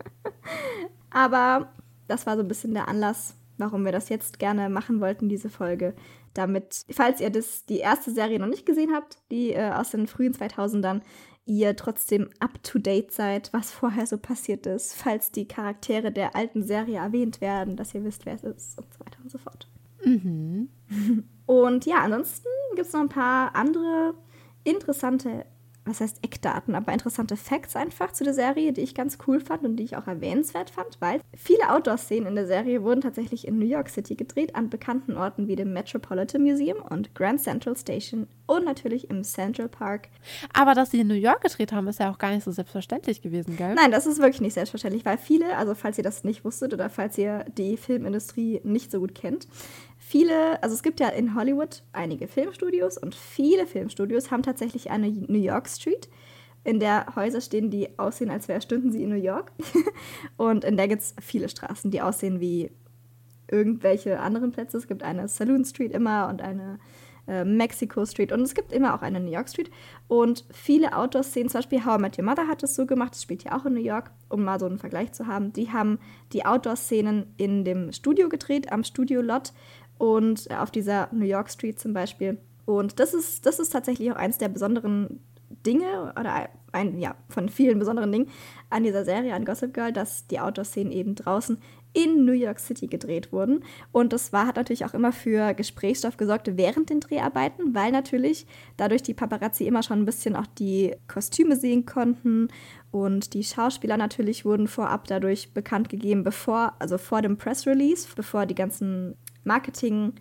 aber 1.10 1.72
das 2.08 2.26
war 2.26 2.36
so 2.36 2.42
ein 2.42 2.48
bisschen 2.48 2.72
der 2.72 2.88
Anlass, 2.88 3.34
warum 3.60 3.84
wir 3.84 3.92
das 3.92 4.08
jetzt 4.08 4.38
gerne 4.38 4.68
machen 4.68 5.00
wollten, 5.00 5.28
diese 5.28 5.50
Folge. 5.50 5.94
Damit, 6.34 6.84
falls 6.90 7.20
ihr 7.20 7.30
das, 7.30 7.66
die 7.66 7.78
erste 7.78 8.10
Serie 8.10 8.38
noch 8.38 8.46
nicht 8.46 8.66
gesehen 8.66 8.92
habt, 8.94 9.18
die 9.30 9.52
äh, 9.52 9.70
aus 9.70 9.90
den 9.90 10.06
frühen 10.06 10.32
2000ern, 10.32 11.02
ihr 11.46 11.74
trotzdem 11.74 12.28
up-to-date 12.38 13.12
seid, 13.12 13.52
was 13.52 13.72
vorher 13.72 14.06
so 14.06 14.18
passiert 14.18 14.66
ist, 14.66 14.94
falls 14.94 15.32
die 15.32 15.48
Charaktere 15.48 16.12
der 16.12 16.36
alten 16.36 16.62
Serie 16.62 16.98
erwähnt 16.98 17.40
werden, 17.40 17.76
dass 17.76 17.94
ihr 17.94 18.04
wisst, 18.04 18.26
wer 18.26 18.34
es 18.34 18.44
ist 18.44 18.78
und 18.78 18.92
so 18.92 19.00
weiter 19.00 19.18
und 19.22 19.30
so 19.30 19.38
fort. 19.38 19.68
Mhm. 20.04 20.68
Und 21.46 21.84
ja, 21.84 21.96
ansonsten 21.96 22.46
gibt 22.76 22.86
es 22.86 22.92
noch 22.92 23.00
ein 23.00 23.08
paar 23.08 23.56
andere 23.56 24.14
interessante 24.62 25.46
was 25.90 26.00
heißt 26.00 26.24
Eckdaten, 26.24 26.74
aber 26.74 26.92
interessante 26.92 27.36
Facts 27.36 27.76
einfach 27.76 28.12
zu 28.12 28.24
der 28.24 28.34
Serie, 28.34 28.72
die 28.72 28.80
ich 28.80 28.94
ganz 28.94 29.18
cool 29.26 29.40
fand 29.40 29.64
und 29.64 29.76
die 29.76 29.84
ich 29.84 29.96
auch 29.96 30.06
erwähnenswert 30.06 30.70
fand, 30.70 31.00
weil 31.00 31.20
viele 31.34 31.70
Outdoor-Szenen 31.70 32.28
in 32.28 32.34
der 32.36 32.46
Serie 32.46 32.82
wurden 32.82 33.00
tatsächlich 33.00 33.46
in 33.46 33.58
New 33.58 33.66
York 33.66 33.88
City 33.88 34.14
gedreht, 34.14 34.54
an 34.54 34.70
bekannten 34.70 35.16
Orten 35.16 35.48
wie 35.48 35.56
dem 35.56 35.72
Metropolitan 35.72 36.42
Museum 36.42 36.78
und 36.78 37.14
Grand 37.14 37.40
Central 37.40 37.76
Station 37.76 38.26
und 38.46 38.64
natürlich 38.64 39.10
im 39.10 39.22
Central 39.24 39.68
Park. 39.68 40.08
Aber 40.52 40.74
dass 40.74 40.90
sie 40.90 41.00
in 41.00 41.08
New 41.08 41.14
York 41.14 41.42
gedreht 41.42 41.72
haben, 41.72 41.88
ist 41.88 42.00
ja 42.00 42.10
auch 42.10 42.18
gar 42.18 42.30
nicht 42.30 42.44
so 42.44 42.50
selbstverständlich 42.50 43.22
gewesen, 43.22 43.56
gell? 43.56 43.74
Nein, 43.74 43.90
das 43.90 44.06
ist 44.06 44.18
wirklich 44.18 44.40
nicht 44.40 44.54
selbstverständlich, 44.54 45.04
weil 45.04 45.18
viele, 45.18 45.56
also 45.56 45.74
falls 45.74 45.98
ihr 45.98 46.04
das 46.04 46.24
nicht 46.24 46.44
wusstet 46.44 46.72
oder 46.72 46.90
falls 46.90 47.18
ihr 47.18 47.44
die 47.56 47.76
Filmindustrie 47.76 48.60
nicht 48.64 48.90
so 48.90 49.00
gut 49.00 49.14
kennt, 49.14 49.46
viele, 50.10 50.60
also 50.60 50.74
es 50.74 50.82
gibt 50.82 50.98
ja 50.98 51.08
in 51.08 51.36
Hollywood 51.36 51.84
einige 51.92 52.26
Filmstudios 52.26 52.98
und 52.98 53.14
viele 53.14 53.64
Filmstudios 53.64 54.32
haben 54.32 54.42
tatsächlich 54.42 54.90
eine 54.90 55.08
New 55.08 55.38
York 55.38 55.68
Street, 55.68 56.08
in 56.64 56.80
der 56.80 57.06
Häuser 57.14 57.40
stehen, 57.40 57.70
die 57.70 57.98
aussehen, 57.98 58.28
als 58.28 58.48
wäre 58.48 58.60
stünden 58.60 58.90
sie 58.90 59.04
in 59.04 59.10
New 59.10 59.14
York. 59.14 59.52
und 60.36 60.64
in 60.64 60.76
der 60.76 60.88
gibt 60.88 61.02
es 61.02 61.14
viele 61.20 61.48
Straßen, 61.48 61.90
die 61.90 62.02
aussehen 62.02 62.40
wie 62.40 62.70
irgendwelche 63.50 64.20
anderen 64.20 64.50
Plätze. 64.50 64.76
Es 64.76 64.88
gibt 64.88 65.02
eine 65.02 65.28
Saloon 65.28 65.64
Street 65.64 65.92
immer 65.92 66.28
und 66.28 66.42
eine 66.42 66.78
äh, 67.26 67.44
Mexico 67.44 68.04
Street 68.04 68.32
und 68.32 68.42
es 68.42 68.54
gibt 68.54 68.72
immer 68.72 68.94
auch 68.94 69.02
eine 69.02 69.20
New 69.20 69.30
York 69.30 69.48
Street. 69.48 69.70
Und 70.08 70.44
viele 70.50 70.96
Outdoor-Szenen, 70.96 71.48
zum 71.48 71.60
Beispiel 71.60 71.84
How 71.84 71.98
I 71.98 72.02
Met 72.02 72.18
Your 72.18 72.24
Mother 72.24 72.48
hat 72.48 72.62
es 72.62 72.74
so 72.74 72.86
gemacht, 72.86 73.12
das 73.14 73.22
spielt 73.22 73.44
ja 73.44 73.56
auch 73.56 73.64
in 73.66 73.74
New 73.74 73.80
York, 73.80 74.10
um 74.28 74.42
mal 74.42 74.58
so 74.58 74.66
einen 74.66 74.78
Vergleich 74.78 75.12
zu 75.12 75.26
haben. 75.26 75.52
Die 75.52 75.70
haben 75.70 75.98
die 76.32 76.44
Outdoor-Szenen 76.44 77.32
in 77.36 77.64
dem 77.64 77.92
Studio 77.92 78.28
gedreht, 78.28 78.72
am 78.72 78.82
Studio-Lot 78.84 79.52
und 80.00 80.50
auf 80.50 80.70
dieser 80.70 81.10
New 81.12 81.26
York 81.26 81.50
Street 81.50 81.78
zum 81.78 81.92
Beispiel. 81.92 82.38
Und 82.64 82.98
das 83.00 83.12
ist, 83.12 83.44
das 83.44 83.58
ist 83.58 83.68
tatsächlich 83.68 84.10
auch 84.10 84.16
eins 84.16 84.38
der 84.38 84.48
besonderen 84.48 85.20
Dinge 85.66 86.14
oder 86.18 86.48
ein, 86.72 86.98
ja, 86.98 87.16
von 87.28 87.50
vielen 87.50 87.78
besonderen 87.78 88.10
Dingen 88.10 88.28
an 88.70 88.82
dieser 88.82 89.04
Serie, 89.04 89.34
an 89.34 89.44
Gossip 89.44 89.74
Girl, 89.74 89.92
dass 89.92 90.26
die 90.26 90.40
Outdoor-Szenen 90.40 90.90
eben 90.90 91.16
draußen 91.16 91.58
in 91.92 92.24
New 92.24 92.32
York 92.32 92.60
City 92.60 92.86
gedreht 92.86 93.30
wurden. 93.30 93.62
Und 93.92 94.14
das 94.14 94.32
war, 94.32 94.46
hat 94.46 94.56
natürlich 94.56 94.86
auch 94.86 94.94
immer 94.94 95.12
für 95.12 95.52
Gesprächsstoff 95.52 96.16
gesorgt 96.16 96.56
während 96.56 96.88
den 96.88 97.00
Dreharbeiten, 97.00 97.74
weil 97.74 97.92
natürlich 97.92 98.46
dadurch 98.78 99.02
die 99.02 99.12
Paparazzi 99.12 99.66
immer 99.66 99.82
schon 99.82 99.98
ein 99.98 100.06
bisschen 100.06 100.34
auch 100.34 100.46
die 100.46 100.94
Kostüme 101.08 101.56
sehen 101.56 101.84
konnten. 101.84 102.48
Und 102.90 103.34
die 103.34 103.44
Schauspieler 103.44 103.98
natürlich 103.98 104.46
wurden 104.46 104.66
vorab 104.66 105.08
dadurch 105.08 105.52
bekannt 105.52 105.90
gegeben, 105.90 106.24
bevor, 106.24 106.72
also 106.78 106.96
vor 106.96 107.20
dem 107.20 107.36
Press 107.36 107.66
Release, 107.66 108.08
bevor 108.16 108.46
die 108.46 108.54
ganzen 108.54 109.16
Marketing- 109.44 110.14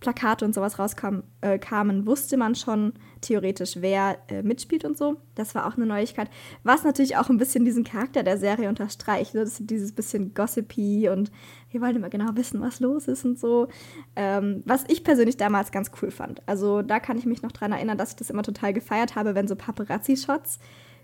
Plakate 0.00 0.46
und 0.46 0.54
sowas 0.54 0.78
rauskamen, 0.78 1.22
äh, 1.42 1.58
wusste 2.06 2.38
man 2.38 2.54
schon 2.54 2.94
theoretisch, 3.20 3.76
wer 3.80 4.18
äh, 4.28 4.42
mitspielt 4.42 4.84
und 4.84 4.96
so. 4.96 5.18
Das 5.34 5.54
war 5.54 5.66
auch 5.66 5.76
eine 5.76 5.84
Neuigkeit. 5.86 6.30
Was 6.64 6.84
natürlich 6.84 7.16
auch 7.18 7.28
ein 7.28 7.36
bisschen 7.36 7.66
diesen 7.66 7.84
Charakter 7.84 8.22
der 8.22 8.38
Serie 8.38 8.70
unterstreicht. 8.70 9.34
Ist 9.34 9.70
dieses 9.70 9.92
bisschen 9.92 10.32
gossipy 10.32 11.10
und 11.10 11.30
wir 11.70 11.82
wollen 11.82 11.96
immer 11.96 12.08
genau 12.08 12.34
wissen, 12.34 12.60
was 12.62 12.80
los 12.80 13.08
ist 13.08 13.24
und 13.26 13.38
so. 13.38 13.68
Ähm, 14.16 14.62
was 14.64 14.84
ich 14.88 15.04
persönlich 15.04 15.36
damals 15.36 15.70
ganz 15.70 15.90
cool 16.00 16.10
fand. 16.10 16.42
Also 16.48 16.80
da 16.80 16.98
kann 16.98 17.18
ich 17.18 17.26
mich 17.26 17.42
noch 17.42 17.52
dran 17.52 17.72
erinnern, 17.72 17.98
dass 17.98 18.10
ich 18.10 18.16
das 18.16 18.30
immer 18.30 18.42
total 18.42 18.72
gefeiert 18.72 19.16
habe, 19.16 19.34
wenn 19.34 19.48
so 19.48 19.54
Paparazzi-Shots 19.54 20.58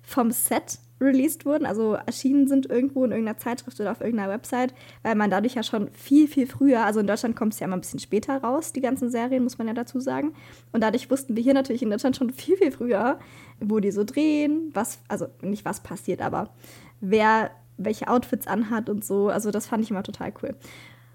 vom 0.07 0.31
Set 0.31 0.79
released 0.99 1.45
wurden, 1.45 1.67
also 1.67 1.93
erschienen 1.93 2.49
sind 2.49 2.71
irgendwo 2.71 3.05
in 3.05 3.11
irgendeiner 3.11 3.37
Zeitschrift 3.37 3.79
oder 3.81 3.93
auf 3.93 4.01
irgendeiner 4.01 4.33
Website, 4.33 4.73
weil 5.03 5.15
man 5.15 5.29
dadurch 5.29 5.55
ja 5.55 5.63
schon 5.63 5.91
viel, 5.91 6.27
viel 6.27 6.47
früher, 6.47 6.87
also 6.87 7.01
in 7.01 7.07
Deutschland 7.07 7.37
kommt 7.37 7.53
es 7.53 7.61
ja 7.61 7.67
immer 7.67 7.77
ein 7.77 7.83
bisschen 7.83 8.01
später 8.01 8.39
raus, 8.39 8.73
die 8.73 8.81
ganzen 8.81 9.11
Serien, 9.11 9.43
muss 9.43 9.59
man 9.59 9.69
ja 9.69 9.75
dazu 9.75 10.01
sagen. 10.01 10.33
Und 10.73 10.83
dadurch 10.83 11.11
wussten 11.11 11.37
wir 11.37 11.43
hier 11.43 11.53
natürlich 11.53 11.83
in 11.83 11.91
Deutschland 11.91 12.17
schon 12.17 12.31
viel, 12.31 12.57
viel 12.57 12.73
früher, 12.73 13.19
wo 13.61 13.79
die 13.79 13.91
so 13.91 14.05
drehen, 14.05 14.71
was, 14.73 15.01
also 15.09 15.27
nicht 15.43 15.67
was 15.67 15.83
passiert, 15.83 16.23
aber 16.23 16.55
wer 17.01 17.51
welche 17.79 18.09
Outfits 18.09 18.47
anhat 18.47 18.89
und 18.89 19.05
so. 19.05 19.29
Also 19.29 19.51
das 19.51 19.67
fand 19.67 19.85
ich 19.85 19.91
immer 19.91 20.03
total 20.03 20.33
cool. 20.43 20.55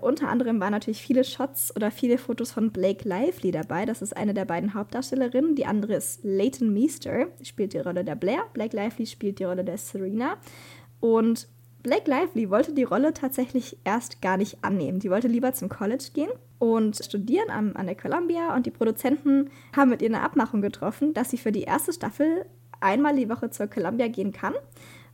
Unter 0.01 0.29
anderem 0.29 0.60
waren 0.60 0.72
natürlich 0.72 1.01
viele 1.01 1.24
Shots 1.24 1.75
oder 1.75 1.91
viele 1.91 2.17
Fotos 2.17 2.51
von 2.51 2.72
Blake 2.72 3.08
Lively 3.08 3.51
dabei. 3.51 3.86
Das 3.86 4.01
ist 4.01 4.17
eine 4.17 4.34
der 4.34 4.46
beiden 4.46 4.74
Hauptdarstellerinnen. 4.74 5.55
Die 5.55 5.65
andere 5.65 5.93
ist 5.93 6.22
Leighton 6.24 6.74
Meester, 6.74 7.27
spielt 7.43 7.74
die 7.74 7.79
Rolle 7.79 8.03
der 8.03 8.15
Blair. 8.15 8.43
Blake 8.53 8.75
Lively 8.75 9.05
spielt 9.05 9.39
die 9.39 9.43
Rolle 9.43 9.63
der 9.63 9.77
Serena. 9.77 10.38
Und 11.00 11.48
Blake 11.84 12.10
Lively 12.10 12.50
wollte 12.50 12.74
die 12.74 12.84
Rolle 12.84 13.13
tatsächlich 13.13 13.77
erst 13.84 14.22
gar 14.22 14.38
nicht 14.38 14.63
annehmen. 14.63 15.00
Die 15.00 15.12
wollte 15.12 15.27
lieber 15.27 15.53
zum 15.53 15.70
College 15.70 16.10
gehen 16.13 16.31
und 16.58 16.96
studieren 17.03 17.50
an, 17.50 17.75
an 17.75 17.86
der 17.86 17.96
Columbia. 17.96 18.55
Und 18.55 18.65
die 18.65 18.72
Produzenten 18.72 19.50
haben 19.75 19.89
mit 19.89 20.01
ihr 20.01 20.10
eine 20.10 20.22
Abmachung 20.22 20.62
getroffen, 20.62 21.13
dass 21.13 21.29
sie 21.29 21.38
für 21.38 21.51
die 21.51 21.63
erste 21.63 21.93
Staffel 21.93 22.46
einmal 22.79 23.15
die 23.15 23.29
Woche 23.29 23.51
zur 23.51 23.67
Columbia 23.67 24.08
gehen 24.08 24.31
kann 24.31 24.53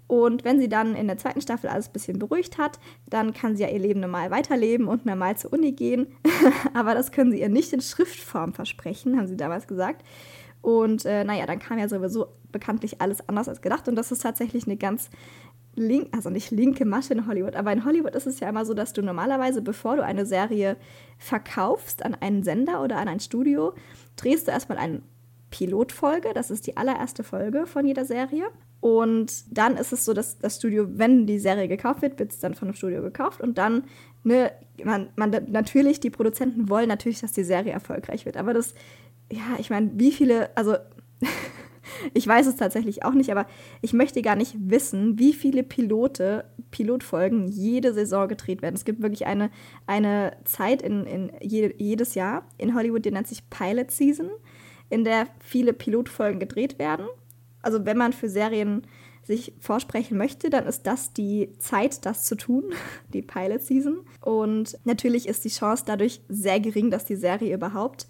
und 0.08 0.46
wenn 0.46 0.60
sie 0.60 0.70
dann 0.70 0.96
in 0.96 1.08
der 1.08 1.18
zweiten 1.18 1.42
Staffel 1.42 1.70
alles 1.70 1.90
ein 1.90 1.94
bisschen 1.94 2.18
beruhigt 2.18 2.58
hat, 2.58 2.80
dann 3.10 3.34
kann 3.34 3.58
sie 3.58 3.64
ja 3.64 3.70
ihr 3.70 3.80
Leben 3.80 4.00
normal 4.00 4.32
weiterleben 4.32 4.88
und 4.88 5.06
normal 5.06 5.38
zur 5.38 5.52
Uni 5.54 5.74
gehen. 5.74 6.08
Aber 6.74 6.94
das 6.94 7.12
können 7.12 7.32
sie 7.32 7.42
ihr 7.42 7.50
nicht 7.50 7.74
in 7.74 7.82
Schriftform 7.82 8.54
versprechen, 8.54 9.18
haben 9.18 9.28
sie 9.28 9.36
damals 9.36 9.68
gesagt. 9.68 10.06
Und 10.62 11.06
äh, 11.06 11.26
naja, 11.26 11.46
dann 11.46 11.60
kam 11.60 11.78
ja 11.78 11.90
sowieso 11.90 12.28
bekanntlich 12.52 13.02
alles 13.02 13.28
anders 13.28 13.50
als 13.50 13.62
gedacht. 13.62 13.88
Und 13.90 13.96
das 13.96 14.12
ist 14.12 14.22
tatsächlich 14.22 14.66
eine 14.66 14.78
ganz 14.78 15.10
link, 15.76 16.08
also 16.16 16.30
nicht 16.30 16.52
linke 16.52 16.86
Masche 16.86 17.14
in 17.14 17.28
Hollywood, 17.28 17.56
aber 17.56 17.72
in 17.72 17.86
Hollywood 17.86 18.16
ist 18.16 18.26
es 18.26 18.40
ja 18.40 18.50
immer 18.50 18.66
so, 18.66 18.74
dass 18.74 18.94
du 18.94 19.04
normalerweise, 19.04 19.62
bevor 19.62 19.96
du 19.98 20.04
eine 20.04 20.26
Serie 20.26 20.78
verkaufst 21.20 22.04
an 22.04 22.16
einen 22.16 22.44
Sender 22.44 22.82
oder 22.82 22.98
an 22.98 23.08
ein 23.08 23.20
Studio, 23.20 23.74
drehst 24.16 24.48
du 24.48 24.52
erstmal 24.52 24.78
eine 24.78 25.02
Pilotfolge. 25.52 26.34
Das 26.34 26.50
ist 26.50 26.66
die 26.66 26.78
allererste 26.78 27.24
Folge 27.24 27.68
von 27.68 27.86
jeder 27.86 28.06
Serie. 28.06 28.46
Und 28.80 29.58
dann 29.58 29.76
ist 29.76 29.92
es 29.92 30.06
so, 30.06 30.14
dass 30.14 30.38
das 30.38 30.58
Studio, 30.58 30.88
wenn 30.90 31.26
die 31.26 31.40
Serie 31.40 31.68
gekauft 31.68 32.02
wird, 32.02 32.20
wird 32.20 32.32
es 32.32 32.40
dann 32.40 32.54
von 32.54 32.68
dem 32.68 32.76
Studio 32.76 33.02
gekauft. 33.02 33.42
Und 33.42 33.58
dann, 33.58 33.86
ne, 34.24 34.52
man, 34.84 35.10
man 35.16 35.32
natürlich, 35.50 36.00
die 36.00 36.12
Produzenten 36.12 36.70
wollen 36.70 36.88
natürlich, 36.88 37.22
dass 37.22 37.32
die 37.32 37.44
Serie 37.44 37.72
erfolgreich 37.72 38.26
wird. 38.26 38.38
Aber 38.38 38.54
das, 38.54 38.76
ja, 39.32 39.58
ich 39.58 39.70
meine, 39.70 39.92
wie 39.96 40.12
viele, 40.12 40.56
also 40.56 40.76
ich 42.14 42.28
weiß 42.28 42.46
es 42.46 42.56
tatsächlich 42.56 43.04
auch 43.04 43.14
nicht, 43.14 43.32
aber 43.32 43.48
ich 43.82 43.94
möchte 43.94 44.22
gar 44.22 44.36
nicht 44.36 44.56
wissen, 44.60 45.18
wie 45.18 45.34
viele 45.34 45.64
Pilote, 45.64 46.46
Pilotfolgen 46.70 47.48
jede 47.48 47.94
Saison 47.94 48.28
gedreht 48.28 48.62
werden. 48.62 48.76
Es 48.76 48.86
gibt 48.86 49.02
wirklich 49.02 49.26
eine, 49.26 49.50
eine 49.88 50.38
Zeit 50.46 50.84
in, 50.84 51.06
in 51.06 51.32
je, 51.42 51.74
jedes 51.78 52.14
Jahr 52.14 52.48
in 52.60 52.76
Hollywood, 52.76 53.06
die 53.06 53.12
nennt 53.12 53.28
sich 53.28 53.50
Pilot 53.50 53.90
Season, 53.90 54.30
in 54.90 55.04
der 55.04 55.28
viele 55.40 55.74
Pilotfolgen 55.74 56.40
gedreht 56.40 56.78
werden 56.78 57.08
also 57.62 57.86
wenn 57.86 57.98
man 57.98 58.14
für 58.14 58.30
Serien 58.30 58.84
sich 59.24 59.54
vorsprechen 59.60 60.18
möchte, 60.18 60.50
dann 60.50 60.66
ist 60.66 60.88
das 60.88 61.12
die 61.12 61.50
Zeit, 61.60 62.06
das 62.06 62.26
zu 62.26 62.36
tun, 62.36 62.64
die 63.14 63.22
Pilot 63.22 63.62
Season. 63.62 64.00
Und 64.22 64.78
natürlich 64.86 65.28
ist 65.28 65.44
die 65.44 65.50
Chance 65.50 65.84
dadurch 65.86 66.22
sehr 66.30 66.60
gering, 66.60 66.90
dass 66.90 67.06
die 67.06 67.16
Serie 67.16 67.54
überhaupt 67.54 68.08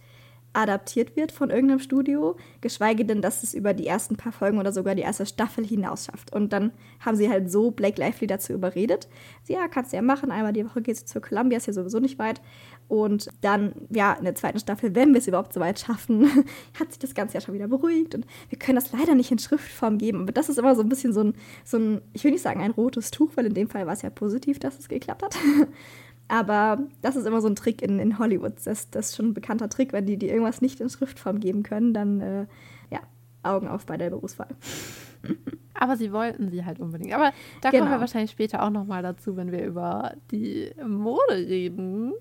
adaptiert 0.54 1.16
wird 1.16 1.32
von 1.32 1.52
irgendeinem 1.52 1.80
Studio, 1.80 2.36
geschweige 2.62 3.06
denn, 3.06 3.22
dass 3.22 3.44
es 3.44 3.54
über 3.54 3.74
die 3.74 3.86
ersten 3.86 4.16
paar 4.16 4.32
Folgen 4.32 4.58
oder 4.58 4.72
sogar 4.72 4.96
die 4.96 5.04
erste 5.04 5.26
Staffel 5.26 5.66
hinaus 5.66 6.06
schafft. 6.06 6.34
Und 6.34 6.52
dann 6.52 6.72
haben 7.00 7.16
sie 7.16 7.30
halt 7.30 7.52
so 7.52 7.70
Blake 7.70 8.00
Lively 8.00 8.26
dazu 8.26 8.54
überredet. 8.54 9.08
Sie, 9.44 9.54
ja, 9.54 9.68
kannst 9.68 9.92
du 9.92 9.98
ja 9.98 10.02
machen, 10.02 10.32
einmal 10.32 10.54
die 10.54 10.66
Woche 10.66 10.82
gehst 10.82 11.04
du 11.04 11.06
zur 11.06 11.22
Columbia, 11.22 11.58
ist 11.58 11.68
ja 11.68 11.74
sowieso 11.74 12.00
nicht 12.00 12.18
weit. 12.18 12.42
Und 12.88 13.28
dann, 13.42 13.74
ja, 13.90 14.14
in 14.14 14.24
der 14.24 14.36
zweiten 14.36 14.60
Staffel, 14.60 14.96
wenn 14.96 15.14
wir 15.14 15.20
es 15.20 15.28
überhaupt 15.28 15.54
so 15.54 15.60
weit 15.60 15.80
schaffen, 15.80 16.26
hat 16.80 16.90
sich 16.90 17.00
das 17.00 17.14
Ganze 17.14 17.36
ja 17.36 17.42
schon 17.42 17.54
wieder 17.54 17.68
beruhigt. 17.68 18.16
Und 18.16 18.26
wir 18.50 18.58
können 18.58 18.78
das 18.78 18.94
leider 18.94 19.14
nicht 19.14 19.32
in 19.32 19.40
Schriftform 19.40 19.98
geben. 19.98 20.22
Aber 20.22 20.32
das 20.32 20.48
ist 20.48 20.58
immer 20.58 20.76
so 20.76 20.82
ein 20.82 20.90
bisschen 20.90 21.12
so 21.12 21.24
ein, 21.24 21.34
so 21.66 21.78
ein 21.78 22.02
ich 22.14 22.24
will 22.24 22.32
nicht 22.32 22.44
sagen 22.44 22.62
ein 22.62 22.72
rotes 22.72 23.12
Tuch, 23.12 23.32
weil 23.36 23.46
in 23.46 23.54
dem 23.54 23.70
Fall 23.70 23.86
war 23.86 23.94
es 23.94 24.04
ja 24.04 24.10
positiv, 24.10 24.60
dass 24.60 24.80
es 24.80 24.88
geklappt 24.88 25.24
hat. 25.24 25.38
Aber 26.30 26.80
das 27.02 27.16
ist 27.16 27.26
immer 27.26 27.42
so 27.42 27.48
ein 27.48 27.56
Trick 27.56 27.82
in, 27.82 28.00
in 28.00 28.20
Hollywood. 28.20 28.54
Das, 28.64 28.90
das 28.90 29.10
ist 29.10 29.16
schon 29.18 29.28
ein 29.28 29.34
bekannter 29.34 29.70
Trick. 29.70 29.92
Wenn 29.92 30.06
die, 30.06 30.18
die 30.18 30.30
irgendwas 30.30 30.62
nicht 30.62 30.80
in 30.80 30.90
Schriftform 30.90 31.40
geben 31.40 31.64
können, 31.64 31.94
dann, 31.94 32.22
äh, 32.22 32.46
ja, 32.90 33.00
Augen 33.44 33.68
auf 33.68 33.86
bei 33.86 33.98
der 33.98 34.10
Berufswahl. 34.10 34.50
Aber 35.74 35.96
sie 35.96 36.12
wollten 36.12 36.50
sie 36.50 36.66
halt 36.66 36.80
unbedingt. 36.80 37.14
Aber 37.14 37.32
da 37.62 37.70
genau. 37.70 37.72
kommen 37.72 37.72
wir 37.72 37.86
genau. 37.86 38.00
wahrscheinlich 38.00 38.32
später 38.32 38.64
auch 38.64 38.70
nochmal 38.70 39.04
dazu, 39.04 39.38
wenn 39.38 39.52
wir 39.52 39.66
über 39.66 40.14
die 40.32 40.72
Mode 40.86 41.36
reden 41.36 42.14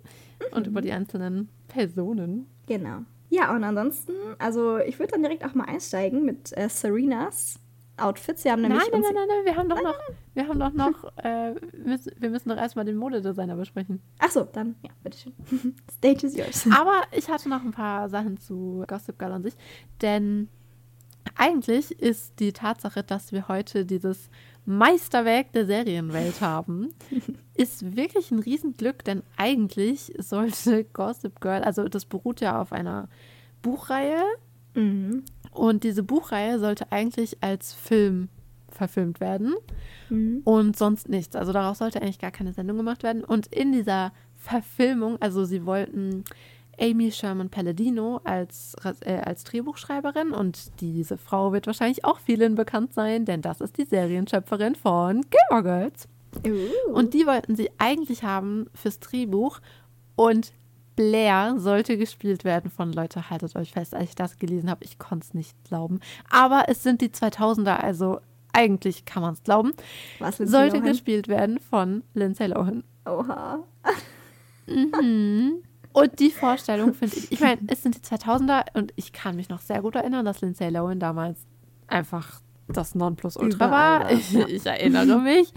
und 0.52 0.66
über 0.66 0.80
die 0.80 0.92
einzelnen 0.92 1.48
Personen. 1.68 2.46
Genau. 2.66 3.02
Ja, 3.28 3.54
und 3.54 3.64
ansonsten, 3.64 4.12
also 4.38 4.78
ich 4.78 4.98
würde 4.98 5.12
dann 5.12 5.22
direkt 5.22 5.44
auch 5.44 5.54
mal 5.54 5.64
einsteigen 5.64 6.24
mit 6.24 6.56
äh, 6.56 6.68
Serenas 6.68 7.58
Outfits. 7.98 8.44
Wir 8.44 8.52
haben 8.52 8.62
nämlich 8.62 8.82
nein, 8.92 9.00
nein, 9.00 9.14
nein, 9.14 9.28
nein, 9.28 9.44
wir 9.44 9.56
haben 9.56 9.68
doch 9.68 9.82
noch, 9.82 9.98
wir 10.34 10.48
haben 10.48 10.60
doch 10.60 10.72
noch, 10.72 11.12
äh, 11.24 11.54
müssen, 11.82 12.12
wir 12.18 12.30
müssen 12.30 12.48
doch 12.50 12.56
erstmal 12.56 12.84
den 12.84 12.96
Modedesigner 12.96 13.56
besprechen. 13.56 14.02
Ach 14.18 14.30
so, 14.30 14.44
dann, 14.44 14.76
ja, 14.82 14.90
bitteschön. 15.02 15.32
Stage 15.90 16.26
is 16.26 16.36
yours. 16.36 16.68
Aber 16.78 17.02
ich 17.12 17.28
hatte 17.28 17.48
noch 17.48 17.62
ein 17.62 17.72
paar 17.72 18.08
Sachen 18.08 18.36
zu 18.38 18.84
Gossip 18.86 19.18
Girl 19.18 19.32
an 19.32 19.42
sich, 19.42 19.54
denn 20.02 20.48
eigentlich 21.36 21.90
ist 21.90 22.38
die 22.38 22.52
Tatsache, 22.52 23.02
dass 23.02 23.32
wir 23.32 23.48
heute 23.48 23.84
dieses 23.84 24.30
Meisterwerk 24.66 25.52
der 25.52 25.66
Serienwelt 25.66 26.40
haben, 26.40 26.90
ist 27.54 27.96
wirklich 27.96 28.30
ein 28.30 28.40
Riesenglück, 28.40 29.04
denn 29.04 29.22
eigentlich 29.36 30.12
sollte 30.18 30.84
Gossip 30.92 31.40
Girl, 31.40 31.62
also 31.62 31.88
das 31.88 32.04
beruht 32.04 32.40
ja 32.40 32.60
auf 32.60 32.72
einer 32.72 33.08
Buchreihe, 33.62 34.22
mhm. 34.74 35.24
Und 35.56 35.84
diese 35.84 36.02
Buchreihe 36.02 36.58
sollte 36.58 36.92
eigentlich 36.92 37.42
als 37.42 37.72
Film 37.72 38.28
verfilmt 38.70 39.20
werden 39.20 39.54
mhm. 40.10 40.42
und 40.44 40.76
sonst 40.76 41.08
nichts. 41.08 41.34
Also 41.34 41.52
daraus 41.52 41.78
sollte 41.78 42.02
eigentlich 42.02 42.18
gar 42.18 42.30
keine 42.30 42.52
Sendung 42.52 42.76
gemacht 42.76 43.02
werden. 43.02 43.24
Und 43.24 43.46
in 43.46 43.72
dieser 43.72 44.12
Verfilmung, 44.34 45.16
also 45.20 45.44
sie 45.44 45.64
wollten 45.64 46.24
Amy 46.80 47.10
Sherman 47.10 47.48
Palladino 47.48 48.20
als, 48.24 48.74
äh, 49.00 49.18
als 49.18 49.44
Drehbuchschreiberin 49.44 50.32
und 50.32 50.80
diese 50.80 51.16
Frau 51.16 51.52
wird 51.52 51.66
wahrscheinlich 51.66 52.04
auch 52.04 52.18
vielen 52.18 52.54
bekannt 52.54 52.92
sein, 52.92 53.24
denn 53.24 53.42
das 53.42 53.60
ist 53.60 53.78
die 53.78 53.84
Serienschöpferin 53.84 54.74
von 54.74 55.22
Gilmore 55.30 55.62
Girls. 55.62 56.08
Uh. 56.46 56.92
Und 56.92 57.14
die 57.14 57.26
wollten 57.26 57.56
sie 57.56 57.70
eigentlich 57.78 58.24
haben 58.24 58.68
fürs 58.74 59.00
Drehbuch 59.00 59.60
und 60.16 60.52
Blair 60.96 61.56
sollte 61.58 61.98
gespielt 61.98 62.44
werden 62.44 62.70
von 62.70 62.92
Leute, 62.92 63.28
haltet 63.30 63.54
euch 63.54 63.72
fest, 63.72 63.94
als 63.94 64.10
ich 64.10 64.14
das 64.14 64.38
gelesen 64.38 64.70
habe, 64.70 64.84
ich 64.84 64.98
konnte 64.98 65.26
es 65.26 65.34
nicht 65.34 65.54
glauben. 65.64 66.00
Aber 66.30 66.64
es 66.68 66.82
sind 66.82 67.02
die 67.02 67.10
2000er, 67.10 67.76
also 67.76 68.20
eigentlich 68.52 69.04
kann 69.04 69.22
man 69.22 69.34
es 69.34 69.42
glauben. 69.42 69.74
Was, 70.18 70.38
sollte 70.38 70.78
Lohan? 70.78 70.88
gespielt 70.88 71.28
werden 71.28 71.60
von 71.60 72.02
Lindsay 72.14 72.46
Lohan. 72.46 72.82
Oha. 73.04 73.62
Mhm. 74.66 75.62
Und 75.96 76.20
die 76.20 76.30
Vorstellung 76.30 76.92
finde 76.92 77.16
ich, 77.16 77.32
ich 77.32 77.40
meine, 77.40 77.58
es 77.68 77.82
sind 77.82 77.94
die 77.94 78.00
2000er 78.00 78.66
und 78.74 78.92
ich 78.96 79.14
kann 79.14 79.34
mich 79.34 79.48
noch 79.48 79.62
sehr 79.62 79.80
gut 79.80 79.94
erinnern, 79.94 80.26
dass 80.26 80.42
Lindsay 80.42 80.68
Lohan 80.68 81.00
damals 81.00 81.38
einfach 81.86 82.42
das 82.68 82.94
Nonplusultra 82.94 83.70
war. 83.70 84.10
Ich, 84.10 84.34
ich 84.34 84.66
erinnere 84.66 85.18
mich. 85.18 85.54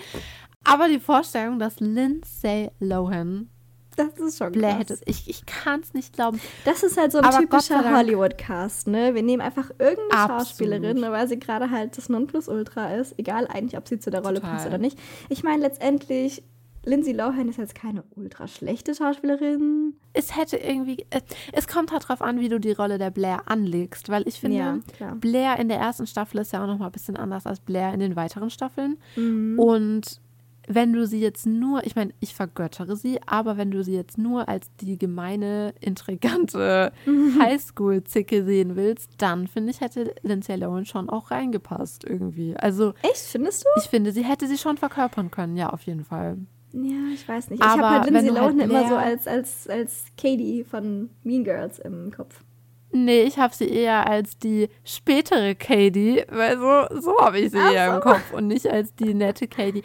Aber 0.63 0.87
die 0.87 1.01
Vorstellung, 1.01 1.59
dass 1.59 1.81
Lindsay 1.81 2.71
Lohan 2.79 3.49
das 3.97 4.17
ist 4.17 4.37
schon 4.37 4.53
hätte 4.53 4.97
Ich, 5.03 5.29
ich 5.29 5.45
kann 5.45 5.81
es 5.81 5.93
nicht 5.93 6.13
glauben. 6.13 6.39
Das 6.63 6.83
ist 6.83 6.97
halt 6.97 7.11
so 7.11 7.17
ein 7.17 7.25
aber 7.25 7.39
typischer 7.39 7.93
Hollywood-Cast, 7.93 8.87
ne? 8.87 9.13
Wir 9.13 9.23
nehmen 9.23 9.41
einfach 9.41 9.71
irgendeine 9.77 10.21
Absolut. 10.21 10.41
Schauspielerin, 10.41 11.01
weil 11.01 11.27
sie 11.27 11.37
gerade 11.37 11.69
halt 11.69 11.97
das 11.97 12.07
Nonplusultra 12.07 12.95
ist. 12.95 13.13
Egal 13.17 13.45
eigentlich, 13.47 13.77
ob 13.77 13.89
sie 13.89 13.99
zu 13.99 14.09
der 14.09 14.23
Rolle 14.23 14.39
Total. 14.39 14.53
passt 14.55 14.67
oder 14.67 14.77
nicht. 14.77 14.97
Ich 15.27 15.43
meine, 15.43 15.61
letztendlich 15.61 16.43
Lindsay 16.89 17.13
Lohan 17.13 17.47
ist 17.49 17.57
jetzt 17.57 17.75
keine 17.75 18.03
ultra 18.15 18.47
schlechte 18.47 18.95
Schauspielerin. 18.95 19.93
Es 20.13 20.35
hätte 20.35 20.57
irgendwie. 20.57 21.05
Äh, 21.11 21.21
es 21.53 21.67
kommt 21.67 21.91
halt 21.91 22.07
drauf 22.09 22.21
an, 22.21 22.39
wie 22.39 22.49
du 22.49 22.59
die 22.59 22.71
Rolle 22.71 22.97
der 22.97 23.11
Blair 23.11 23.43
anlegst, 23.45 24.09
weil 24.09 24.27
ich 24.27 24.39
finde, 24.39 24.57
ja, 24.57 24.79
Blair 25.15 25.59
in 25.59 25.69
der 25.69 25.77
ersten 25.77 26.07
Staffel 26.07 26.39
ist 26.39 26.51
ja 26.51 26.63
auch 26.63 26.67
noch 26.67 26.79
mal 26.79 26.87
ein 26.87 26.91
bisschen 26.91 27.15
anders 27.15 27.45
als 27.45 27.59
Blair 27.59 27.93
in 27.93 27.99
den 27.99 28.15
weiteren 28.15 28.49
Staffeln. 28.49 28.97
Mhm. 29.15 29.59
Und 29.59 30.19
wenn 30.67 30.93
du 30.93 31.05
sie 31.05 31.19
jetzt 31.19 31.45
nur, 31.45 31.85
ich 31.85 31.95
meine, 31.95 32.13
ich 32.19 32.33
vergöttere 32.33 32.95
sie, 32.95 33.19
aber 33.25 33.57
wenn 33.57 33.71
du 33.71 33.83
sie 33.83 33.95
jetzt 33.95 34.17
nur 34.17 34.47
als 34.47 34.67
die 34.81 34.97
gemeine, 34.97 35.73
intrigante 35.81 36.91
Highschool-Zicke 37.39 38.45
sehen 38.45 38.75
willst, 38.75 39.11
dann 39.17 39.47
finde 39.47 39.71
ich, 39.71 39.81
hätte 39.81 40.13
Lindsay 40.21 40.55
Lohan 40.55 40.85
schon 40.85 41.09
auch 41.09 41.31
reingepasst 41.31 42.03
irgendwie. 42.03 42.55
Also. 42.55 42.93
Echt, 43.01 43.17
findest 43.17 43.63
du? 43.63 43.67
Ich 43.77 43.89
finde, 43.89 44.11
sie 44.11 44.23
hätte 44.23 44.47
sie 44.47 44.57
schon 44.57 44.77
verkörpern 44.77 45.29
können, 45.31 45.55
ja, 45.55 45.69
auf 45.69 45.81
jeden 45.83 46.03
Fall. 46.03 46.37
Ja, 46.71 47.13
ich 47.13 47.27
weiß 47.27 47.49
nicht. 47.49 47.63
Ich 47.63 47.67
habe 47.67 47.89
halt 47.89 48.09
Lindsay 48.09 48.29
Lohan 48.29 48.59
halt 48.59 48.69
immer 48.69 48.87
so 48.87 48.95
als, 48.95 49.27
als, 49.27 49.67
als 49.67 50.05
Katie 50.17 50.63
von 50.63 51.09
Mean 51.23 51.43
Girls 51.43 51.79
im 51.79 52.11
Kopf. 52.11 52.43
Nee, 52.91 53.23
ich 53.23 53.37
habe 53.37 53.53
sie 53.53 53.69
eher 53.69 54.07
als 54.07 54.37
die 54.39 54.69
spätere 54.83 55.53
Katie, 55.55 56.23
weil 56.29 56.57
so, 56.57 57.01
so 57.01 57.19
habe 57.19 57.39
ich 57.39 57.51
sie 57.51 57.59
Ach 57.59 57.71
eher 57.71 57.89
so. 57.89 57.95
im 57.95 58.01
Kopf 58.01 58.33
und 58.33 58.47
nicht 58.47 58.67
als 58.67 58.95
die 58.95 59.13
nette 59.13 59.47
Katie. 59.47 59.83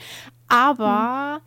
Aber 0.48 1.40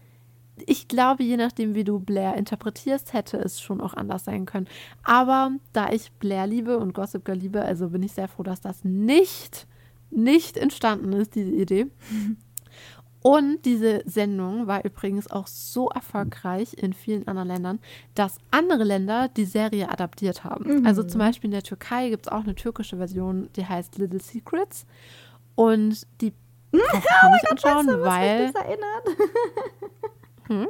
hm. 0.58 0.64
ich 0.68 0.88
glaube, 0.88 1.24
je 1.24 1.38
nachdem, 1.38 1.74
wie 1.74 1.84
du 1.84 2.00
Blair 2.00 2.36
interpretierst, 2.36 3.14
hätte 3.14 3.38
es 3.38 3.60
schon 3.60 3.82
auch 3.82 3.96
anders 3.96 4.26
sein 4.26 4.46
können. 4.46 4.68
Aber 5.04 5.52
da 5.74 5.90
ich 5.90 6.12
Blair 6.14 6.46
liebe 6.46 6.78
und 6.78 6.94
Gossip 6.94 7.26
Girl 7.26 7.38
liebe, 7.38 7.62
also 7.64 7.90
bin 7.90 8.04
ich 8.04 8.12
sehr 8.12 8.28
froh, 8.28 8.44
dass 8.44 8.62
das 8.62 8.84
nicht, 8.84 9.68
nicht 10.12 10.58
entstanden 10.58 11.14
ist, 11.14 11.34
diese 11.34 11.52
Idee. 11.52 11.88
Und 13.28 13.66
diese 13.66 14.04
Sendung 14.06 14.68
war 14.68 14.86
übrigens 14.86 15.30
auch 15.30 15.48
so 15.48 15.90
erfolgreich 15.90 16.74
in 16.78 16.94
vielen 16.94 17.28
anderen 17.28 17.50
Ländern, 17.50 17.80
dass 18.16 18.38
andere 18.52 18.86
Länder 18.86 19.28
die 19.28 19.44
Serie 19.44 19.90
adaptiert 19.90 20.46
haben. 20.46 20.80
Mhm. 20.80 20.86
Also 20.86 21.04
zum 21.04 21.20
Beispiel 21.20 21.50
in 21.50 21.52
der 21.52 21.62
Türkei 21.62 22.10
gibt 22.10 22.28
es 22.28 22.32
auch 22.32 22.46
eine 22.46 22.56
türkische 22.56 22.96
Version, 22.96 23.50
die 23.58 23.66
heißt 23.66 23.98
Little 23.98 24.22
Secrets. 24.22 24.86
Und 25.56 26.08
die 26.22 26.32
braucht 26.72 27.04
man 27.22 27.32
nicht 27.34 27.52
anschauen, 27.52 27.88
Gott, 27.88 28.02
weil. 28.02 28.54
Das 28.54 28.64
erinnert. 28.64 29.08
hm? 30.48 30.68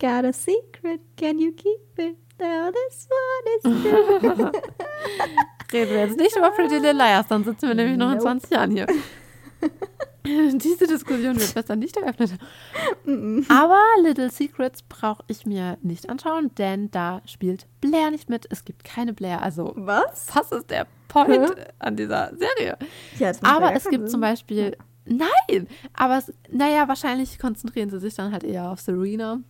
Got 0.00 0.24
a 0.24 0.32
secret, 0.32 1.02
can 1.18 1.38
you 1.38 1.52
keep 1.52 1.98
it? 1.98 2.16
Now 2.38 2.70
this 2.72 3.08
one 3.12 3.76
is. 3.76 3.84
Reden 5.70 5.90
wir 5.90 6.06
jetzt 6.06 6.16
nicht 6.16 6.34
über 6.34 6.50
Pretty 6.50 6.76
Little 6.76 6.92
Liars, 6.92 7.26
dann 7.28 7.44
sitzen 7.44 7.68
wir 7.68 7.74
nämlich 7.74 7.98
noch 7.98 8.10
in 8.10 8.20
20 8.20 8.50
Jahren 8.52 8.70
hier. 8.70 8.86
Diese 10.26 10.86
Diskussion 10.86 11.38
wird 11.38 11.54
besser 11.54 11.76
nicht 11.76 11.96
eröffnet. 11.96 12.32
Aber 13.48 13.80
Little 14.02 14.30
Secrets 14.30 14.82
brauche 14.82 15.24
ich 15.28 15.46
mir 15.46 15.78
nicht 15.82 16.10
anschauen, 16.10 16.50
denn 16.56 16.90
da 16.90 17.22
spielt 17.24 17.66
Blair 17.80 18.10
nicht 18.10 18.28
mit. 18.28 18.46
Es 18.50 18.64
gibt 18.64 18.84
keine 18.84 19.14
Blair. 19.14 19.42
Also, 19.42 19.72
was? 19.76 20.26
Das 20.34 20.52
ist 20.52 20.70
der 20.70 20.86
Point 21.08 21.54
an 21.78 21.96
dieser 21.96 22.32
Serie. 22.36 22.76
Ja, 23.18 23.32
aber 23.42 23.72
es 23.74 23.84
gibt 23.84 24.04
Sinn. 24.04 24.08
zum 24.08 24.20
Beispiel. 24.20 24.76
Nein! 25.06 25.66
Aber 25.94 26.18
es, 26.18 26.32
naja, 26.50 26.86
wahrscheinlich 26.86 27.38
konzentrieren 27.38 27.88
sie 27.88 27.98
sich 27.98 28.14
dann 28.14 28.32
halt 28.32 28.44
eher 28.44 28.70
auf 28.70 28.80
Serena. 28.80 29.40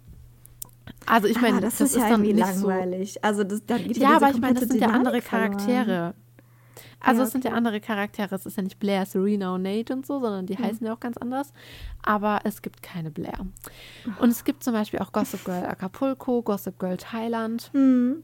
Also 1.06 1.26
ich 1.26 1.40
meine, 1.40 1.58
ah, 1.58 1.60
das, 1.60 1.78
das, 1.78 1.90
ist, 1.90 1.96
ja 1.96 2.10
irgendwie 2.10 2.32
langweilig. 2.32 3.14
So, 3.14 3.20
also 3.22 3.44
das, 3.44 3.66
dann 3.66 3.82
geht 3.82 3.96
ja, 3.96 4.16
aber 4.16 4.30
ich 4.30 4.40
meine, 4.40 4.60
das 4.60 4.68
sind 4.68 4.80
ja 4.80 4.88
andere 4.88 5.20
Charaktere. 5.20 5.84
Verloren. 5.84 6.14
Also 7.00 7.20
ja, 7.20 7.26
es 7.26 7.32
sind 7.32 7.44
ja 7.44 7.52
andere 7.52 7.80
Charaktere. 7.80 8.34
Es 8.34 8.46
ist 8.46 8.56
ja 8.56 8.62
nicht 8.62 8.78
Blair, 8.78 9.06
Serena 9.06 9.54
und 9.54 9.62
Nate 9.62 9.92
und 9.92 10.06
so, 10.06 10.20
sondern 10.20 10.46
die 10.46 10.56
mhm. 10.56 10.64
heißen 10.64 10.86
ja 10.86 10.92
auch 10.92 11.00
ganz 11.00 11.16
anders. 11.16 11.52
Aber 12.02 12.40
es 12.44 12.62
gibt 12.62 12.82
keine 12.82 13.10
Blair. 13.10 13.46
Und 14.20 14.30
es 14.30 14.44
gibt 14.44 14.64
zum 14.64 14.72
Beispiel 14.72 14.98
auch 15.00 15.12
Gossip 15.12 15.44
Girl 15.44 15.64
Acapulco, 15.64 16.42
Gossip 16.42 16.78
Girl 16.78 16.96
Thailand. 16.96 17.70
Mhm. 17.72 18.22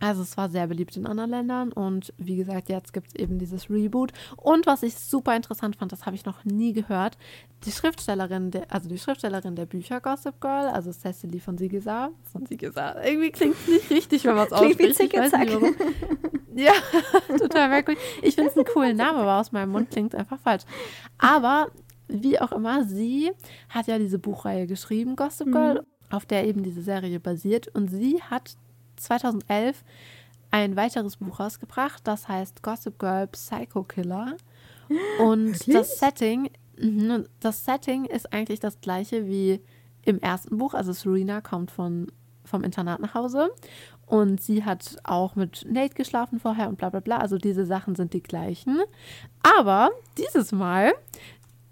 Also 0.00 0.22
es 0.22 0.36
war 0.36 0.48
sehr 0.48 0.66
beliebt 0.66 0.96
in 0.96 1.06
anderen 1.06 1.30
Ländern 1.30 1.72
und 1.72 2.12
wie 2.16 2.36
gesagt, 2.36 2.70
jetzt 2.70 2.94
gibt 2.94 3.08
es 3.08 3.14
eben 3.14 3.38
dieses 3.38 3.68
Reboot. 3.68 4.12
Und 4.36 4.66
was 4.66 4.82
ich 4.82 4.96
super 4.96 5.36
interessant 5.36 5.76
fand, 5.76 5.92
das 5.92 6.06
habe 6.06 6.16
ich 6.16 6.24
noch 6.24 6.44
nie 6.44 6.72
gehört, 6.72 7.18
die 7.64 7.70
Schriftstellerin, 7.70 8.50
der, 8.50 8.72
also 8.72 8.88
die 8.88 8.98
Schriftstellerin 8.98 9.56
der 9.56 9.66
Bücher 9.66 10.00
Gossip 10.00 10.40
Girl, 10.40 10.68
also 10.68 10.90
Cecily 10.90 11.38
von 11.38 11.58
Sigesar, 11.58 12.10
von 12.32 12.46
Sigesar, 12.46 13.04
irgendwie 13.04 13.30
klingt 13.30 13.56
es 13.60 13.68
nicht 13.68 13.90
richtig, 13.90 14.24
wenn 14.24 14.36
man 14.36 14.46
es 14.46 14.52
ausspricht. 14.52 14.98
Wie 14.98 15.12
warum. 15.12 15.74
Ja, 16.54 16.72
total 17.38 17.68
merkwürdig. 17.68 18.02
Ich 18.22 18.34
finde 18.34 18.50
es 18.50 18.56
einen 18.56 18.66
coolen 18.66 18.96
Namen, 18.96 19.18
aber 19.18 19.38
aus 19.38 19.52
meinem 19.52 19.70
Mund 19.70 19.90
klingt 19.90 20.14
es 20.14 20.18
einfach 20.18 20.38
falsch. 20.40 20.64
Aber 21.18 21.68
wie 22.08 22.40
auch 22.40 22.52
immer, 22.52 22.84
sie 22.84 23.30
hat 23.68 23.86
ja 23.86 23.98
diese 23.98 24.18
Buchreihe 24.18 24.66
geschrieben, 24.66 25.14
Gossip 25.14 25.52
Girl, 25.52 25.74
mhm. 25.74 25.86
auf 26.10 26.26
der 26.26 26.46
eben 26.46 26.62
diese 26.62 26.82
Serie 26.82 27.20
basiert 27.20 27.68
und 27.68 27.88
sie 27.88 28.20
hat 28.22 28.56
2011 29.00 29.84
ein 30.50 30.76
weiteres 30.76 31.16
Buch 31.16 31.40
rausgebracht, 31.40 32.06
das 32.06 32.28
heißt 32.28 32.62
Gossip 32.62 32.98
Girl 32.98 33.26
Psycho 33.28 33.84
Killer. 33.84 34.36
Und 35.20 35.52
Wirklich? 35.52 35.76
das 35.76 35.98
Setting, 35.98 36.50
mhm, 36.78 37.26
das 37.40 37.64
Setting 37.64 38.04
ist 38.04 38.32
eigentlich 38.32 38.60
das 38.60 38.80
gleiche 38.80 39.26
wie 39.26 39.60
im 40.02 40.18
ersten 40.18 40.58
Buch. 40.58 40.74
Also 40.74 40.92
Serena 40.92 41.40
kommt 41.40 41.70
von, 41.70 42.10
vom 42.44 42.64
Internat 42.64 43.00
nach 43.00 43.14
Hause 43.14 43.50
und 44.10 44.40
sie 44.42 44.64
hat 44.64 44.96
auch 45.04 45.36
mit 45.36 45.64
Nate 45.70 45.94
geschlafen 45.94 46.40
vorher 46.40 46.68
und 46.68 46.78
bla 46.78 46.88
bla 46.90 46.98
bla. 46.98 47.18
Also 47.18 47.38
diese 47.38 47.64
Sachen 47.64 47.94
sind 47.94 48.12
die 48.12 48.22
gleichen. 48.22 48.80
Aber 49.42 49.90
dieses 50.18 50.50
Mal 50.50 50.92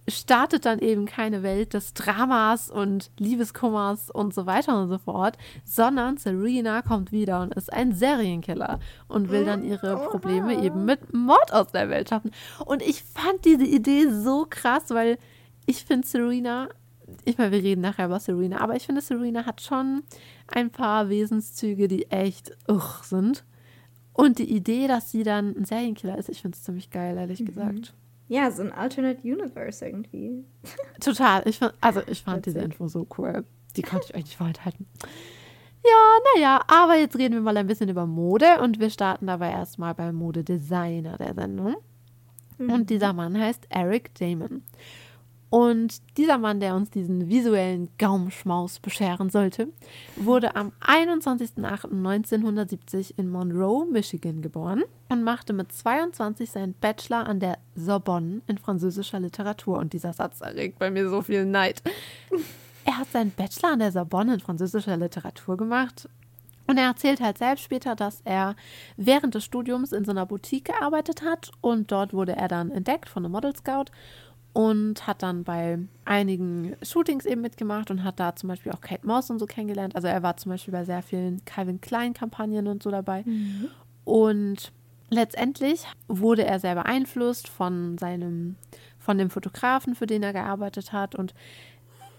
startet 0.09 0.65
dann 0.65 0.79
eben 0.79 1.07
keine 1.07 1.43
Welt 1.43 1.75
des 1.75 1.95
Dramas 1.95 2.71
und 2.71 3.11
Liebeskummers 3.19 4.11
und 4.11 4.35
so 4.35 4.47
weiter 4.47 4.81
und 4.81 4.89
so 4.89 4.99
fort, 4.99 5.37
sondern 5.65 6.17
Serena 6.17 6.83
kommt 6.83 7.13
wieder 7.13 7.43
und 7.43 7.55
ist 7.55 7.73
ein 7.73 7.93
Serienkiller 7.93 8.81
und 9.09 9.31
will 9.31 9.45
dann 9.45 9.65
ihre 9.65 9.97
Probleme 10.09 10.63
eben 10.63 10.85
mit 10.85 11.13
Mord 11.13 11.53
aus 11.53 11.73
der 11.73 11.89
Welt 11.91 12.09
schaffen. 12.09 12.31
Und 12.65 12.83
ich 12.83 13.03
fand 13.03 13.45
diese 13.45 13.65
Idee 13.65 14.09
so 14.11 14.47
krass, 14.49 14.85
weil 14.91 15.19
ich 15.67 15.85
finde 15.85 16.07
Serena, 16.07 16.69
ich 17.25 17.39
meine, 17.39 17.53
wir 17.53 17.63
reden 17.63 17.83
nachher 17.83 18.07
über 18.07 18.21
Serena, 18.21 18.61
aber 18.61 18.77
ich 18.77 18.87
finde 18.87 19.01
Serena 19.01 19.47
hat 19.47 19.61
schon 19.61 20.03
ein 20.47 20.71
paar 20.71 21.09
Wesenszüge, 21.09 21.89
die 21.89 22.11
echt 22.11 22.57
uch, 22.69 23.03
sind. 23.03 23.45
Und 24.13 24.39
die 24.39 24.51
Idee, 24.51 24.89
dass 24.89 25.11
sie 25.11 25.23
dann 25.23 25.57
ein 25.57 25.65
Serienkiller 25.65 26.19
ist, 26.19 26.29
ich 26.29 26.43
finde 26.43 26.57
es 26.57 26.65
ziemlich 26.65 26.91
geil, 26.91 27.17
ehrlich 27.17 27.41
mhm. 27.41 27.47
gesagt. 27.47 27.95
Ja, 28.29 28.51
so 28.51 28.63
ein 28.63 28.73
Alternate 28.73 29.23
Universe 29.23 29.85
irgendwie. 29.85 30.45
Total. 31.01 31.43
Ich 31.47 31.59
fand, 31.59 31.75
also 31.81 32.03
ich 32.07 32.23
fand 32.23 32.47
diese 32.47 32.61
Info 32.61 32.87
so 32.87 33.07
cool. 33.17 33.45
Die 33.77 33.83
konnte 33.83 34.07
ich 34.09 34.15
euch 34.15 34.25
nicht 34.25 34.37
vorenthalten. 34.37 34.87
Ja, 35.85 36.19
naja, 36.35 36.61
aber 36.67 36.97
jetzt 36.97 37.17
reden 37.17 37.35
wir 37.35 37.41
mal 37.41 37.57
ein 37.57 37.67
bisschen 37.67 37.89
über 37.89 38.07
Mode 38.07 38.61
und 38.61 38.81
wir 38.81 38.91
starten 38.91 39.27
dabei 39.27 39.51
erstmal 39.51 39.95
beim 39.95 40.17
Modedesigner 40.17 41.17
der 41.17 41.35
Sendung. 41.35 41.77
Mhm. 42.59 42.71
Und 42.71 42.91
dieser 42.91 43.13
Mann 43.13 43.39
heißt 43.39 43.67
Eric 43.71 44.15
Damon. 44.17 44.63
Und 45.51 46.03
dieser 46.19 46.37
Mann, 46.37 46.61
der 46.61 46.75
uns 46.75 46.91
diesen 46.91 47.29
visuellen 47.29 47.89
Gaumenschmaus 47.99 48.81
bescheren 48.81 49.31
sollte, 49.31 49.69
wurde 50.17 50.55
am 50.57 50.73
21.08.1970 50.81 53.15
in 53.17 53.31
Monroe, 53.31 53.87
Michigan 53.87 54.43
geboren 54.43 54.85
und 55.09 55.25
machte 55.25 55.55
mit 55.55 55.73
22 55.73 56.51
seinen 56.51 56.75
Bachelor 56.75 57.27
an 57.27 57.41
der 57.41 57.57
Sorbonne 57.75 58.43
in 58.47 58.59
französischer 58.59 59.21
Literatur. 59.21 59.79
Und 59.79 59.95
dieser 59.95 60.13
Satz 60.13 60.43
erregt 60.43 60.79
bei 60.79 60.91
mir 60.91 61.09
so 61.09 61.23
viel 61.23 61.47
Neid. 61.47 61.83
Er 62.85 62.99
hat 62.99 63.11
seinen 63.11 63.31
Bachelor 63.31 63.73
an 63.73 63.79
der 63.79 63.93
Sorbonne 63.93 64.35
in 64.35 64.41
französischer 64.41 64.99
Literatur 64.99 65.57
gemacht. 65.57 66.11
Und 66.67 66.77
er 66.77 66.85
erzählt 66.85 67.21
halt 67.21 67.39
selbst 67.39 67.65
später, 67.65 67.97
dass 67.97 68.21
er 68.25 68.55
während 68.99 69.35
des 69.35 69.43
Studiums 69.43 69.93
in 69.93 70.05
so 70.05 70.11
einer 70.11 70.27
Boutique 70.27 70.67
gearbeitet 70.67 71.23
hat 71.23 71.51
und 71.63 71.91
dort 71.91 72.13
wurde 72.13 72.37
er 72.37 72.49
dann 72.49 72.71
entdeckt 72.71 73.09
von 73.09 73.25
einem 73.25 73.33
Model 73.33 73.57
Scout 73.57 73.87
und 74.53 75.07
hat 75.07 75.23
dann 75.23 75.45
bei 75.45 75.79
einigen 76.05 76.77
Shootings 76.83 77.27
eben 77.27 77.41
mitgemacht 77.41 77.91
und 77.91 78.03
hat 78.03 78.19
da 78.19 78.35
zum 78.35 78.49
Beispiel 78.49 78.73
auch 78.73 78.81
Kate 78.81 79.07
Moss 79.07 79.31
und 79.31 79.39
so 79.39 79.47
kennengelernt. 79.47 79.95
Also 79.95 80.09
er 80.09 80.23
war 80.23 80.37
zum 80.37 80.51
Beispiel 80.51 80.73
bei 80.73 80.85
sehr 80.85 81.03
vielen 81.03 81.45
Calvin 81.45 81.81
Klein 81.81 82.15
Kampagnen 82.15 82.67
und 82.67 82.83
so 82.83 82.91
dabei. 82.91 83.23
Mhm. 83.25 83.69
Und 84.05 84.73
letztendlich 85.11 85.85
wurde 86.09 86.45
er 86.45 86.61
sehr 86.61 86.75
beeinflusst 86.75 87.49
von 87.49 87.99
seinem, 87.99 88.57
von 88.99 89.19
dem 89.19 89.31
Fotografen, 89.31 89.95
für 89.95 90.07
den 90.07 90.23
er 90.23 90.33
gearbeitet 90.33 90.93
hat 90.93 91.15
und 91.15 91.35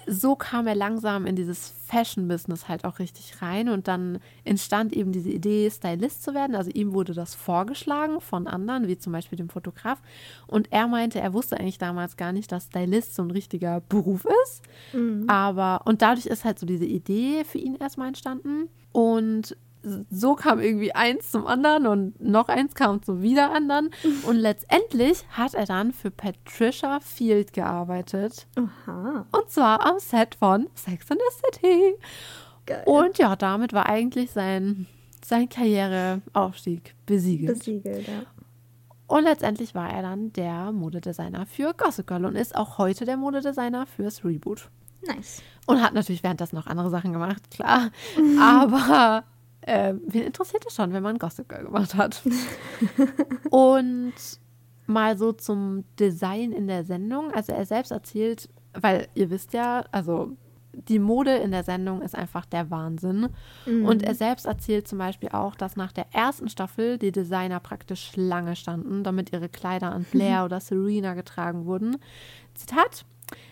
so 0.07 0.35
kam 0.35 0.67
er 0.67 0.75
langsam 0.75 1.25
in 1.25 1.35
dieses 1.35 1.73
Fashion-Business 1.85 2.67
halt 2.67 2.85
auch 2.85 2.99
richtig 2.99 3.41
rein 3.41 3.69
und 3.69 3.87
dann 3.87 4.19
entstand 4.43 4.93
eben 4.93 5.11
diese 5.11 5.29
Idee, 5.29 5.69
Stylist 5.69 6.23
zu 6.23 6.33
werden. 6.33 6.55
Also 6.55 6.71
ihm 6.71 6.93
wurde 6.93 7.13
das 7.13 7.35
vorgeschlagen 7.35 8.21
von 8.21 8.47
anderen, 8.47 8.87
wie 8.87 8.97
zum 8.97 9.13
Beispiel 9.13 9.37
dem 9.37 9.49
Fotograf. 9.49 10.01
Und 10.47 10.71
er 10.71 10.87
meinte, 10.87 11.19
er 11.19 11.33
wusste 11.33 11.59
eigentlich 11.59 11.77
damals 11.77 12.17
gar 12.17 12.31
nicht, 12.31 12.51
dass 12.51 12.65
Stylist 12.65 13.15
so 13.15 13.23
ein 13.23 13.31
richtiger 13.31 13.81
Beruf 13.81 14.25
ist. 14.45 14.61
Mhm. 14.93 15.25
Aber, 15.27 15.81
und 15.85 16.01
dadurch 16.01 16.25
ist 16.25 16.45
halt 16.45 16.59
so 16.59 16.65
diese 16.65 16.85
Idee 16.85 17.43
für 17.43 17.57
ihn 17.57 17.75
erstmal 17.75 18.07
entstanden. 18.07 18.69
Und 18.91 19.55
so 20.09 20.35
kam 20.35 20.59
irgendwie 20.59 20.93
eins 20.93 21.31
zum 21.31 21.47
anderen 21.47 21.87
und 21.87 22.19
noch 22.21 22.49
eins 22.49 22.75
kam 22.75 23.01
zum 23.01 23.21
wieder 23.21 23.51
anderen. 23.51 23.91
Und 24.27 24.35
letztendlich 24.35 25.25
hat 25.29 25.53
er 25.53 25.65
dann 25.65 25.93
für 25.93 26.11
Patricia 26.11 26.99
Field 26.99 27.53
gearbeitet. 27.53 28.47
Aha. 28.55 29.25
Und 29.31 29.49
zwar 29.49 29.85
am 29.85 29.99
Set 29.99 30.35
von 30.35 30.67
Sex 30.75 31.09
and 31.09 31.19
the 31.19 31.59
City. 31.59 31.95
Geil. 32.65 32.83
Und 32.85 33.17
ja, 33.17 33.35
damit 33.35 33.73
war 33.73 33.87
eigentlich 33.87 34.31
sein, 34.31 34.87
sein 35.23 35.47
Karriereaufstieg 35.49 36.95
besiegelt. 37.05 37.59
Besiegelt, 37.59 38.07
ja. 38.07 38.23
Und 39.07 39.23
letztendlich 39.23 39.73
war 39.73 39.89
er 39.89 40.03
dann 40.03 40.31
der 40.33 40.71
Modedesigner 40.71 41.47
für 41.47 41.73
Gossip 41.73 42.05
Girl 42.05 42.25
und 42.25 42.35
ist 42.35 42.55
auch 42.55 42.77
heute 42.77 43.05
der 43.05 43.17
Modedesigner 43.17 43.87
fürs 43.87 44.23
Reboot. 44.23 44.69
Nice. 45.07 45.41
Und 45.65 45.81
hat 45.81 45.93
natürlich 45.93 46.21
währenddessen 46.21 46.55
noch 46.55 46.67
andere 46.67 46.89
Sachen 46.91 47.13
gemacht, 47.13 47.49
klar. 47.49 47.89
Aber 48.39 49.23
äh, 49.61 49.93
wen 50.05 50.23
interessiert 50.23 50.65
es 50.67 50.75
schon, 50.75 50.93
wenn 50.93 51.03
man 51.03 51.17
Gossip 51.17 51.49
Girl 51.49 51.65
gemacht 51.65 51.95
hat? 51.95 52.21
Und 53.49 54.13
mal 54.87 55.17
so 55.17 55.31
zum 55.31 55.85
Design 55.99 56.51
in 56.51 56.67
der 56.67 56.83
Sendung. 56.83 57.31
Also 57.31 57.53
er 57.53 57.65
selbst 57.65 57.91
erzählt, 57.91 58.49
weil 58.73 59.07
ihr 59.13 59.29
wisst 59.29 59.53
ja, 59.53 59.85
also 59.91 60.35
die 60.73 60.99
Mode 60.99 61.35
in 61.37 61.51
der 61.51 61.63
Sendung 61.63 62.01
ist 62.01 62.15
einfach 62.15 62.45
der 62.45 62.69
Wahnsinn. 62.69 63.29
Mhm. 63.65 63.85
Und 63.85 64.03
er 64.03 64.15
selbst 64.15 64.45
erzählt 64.45 64.87
zum 64.87 64.97
Beispiel 64.97 65.29
auch, 65.29 65.55
dass 65.55 65.75
nach 65.75 65.91
der 65.91 66.07
ersten 66.13 66.49
Staffel 66.49 66.97
die 66.97 67.11
Designer 67.11 67.59
praktisch 67.59 68.11
Schlange 68.11 68.55
standen, 68.55 69.03
damit 69.03 69.33
ihre 69.33 69.49
Kleider 69.49 69.91
an 69.91 70.05
Blair 70.11 70.45
oder 70.45 70.59
Serena 70.59 71.13
getragen 71.13 71.65
wurden. 71.65 71.97
Zitat. 72.53 73.05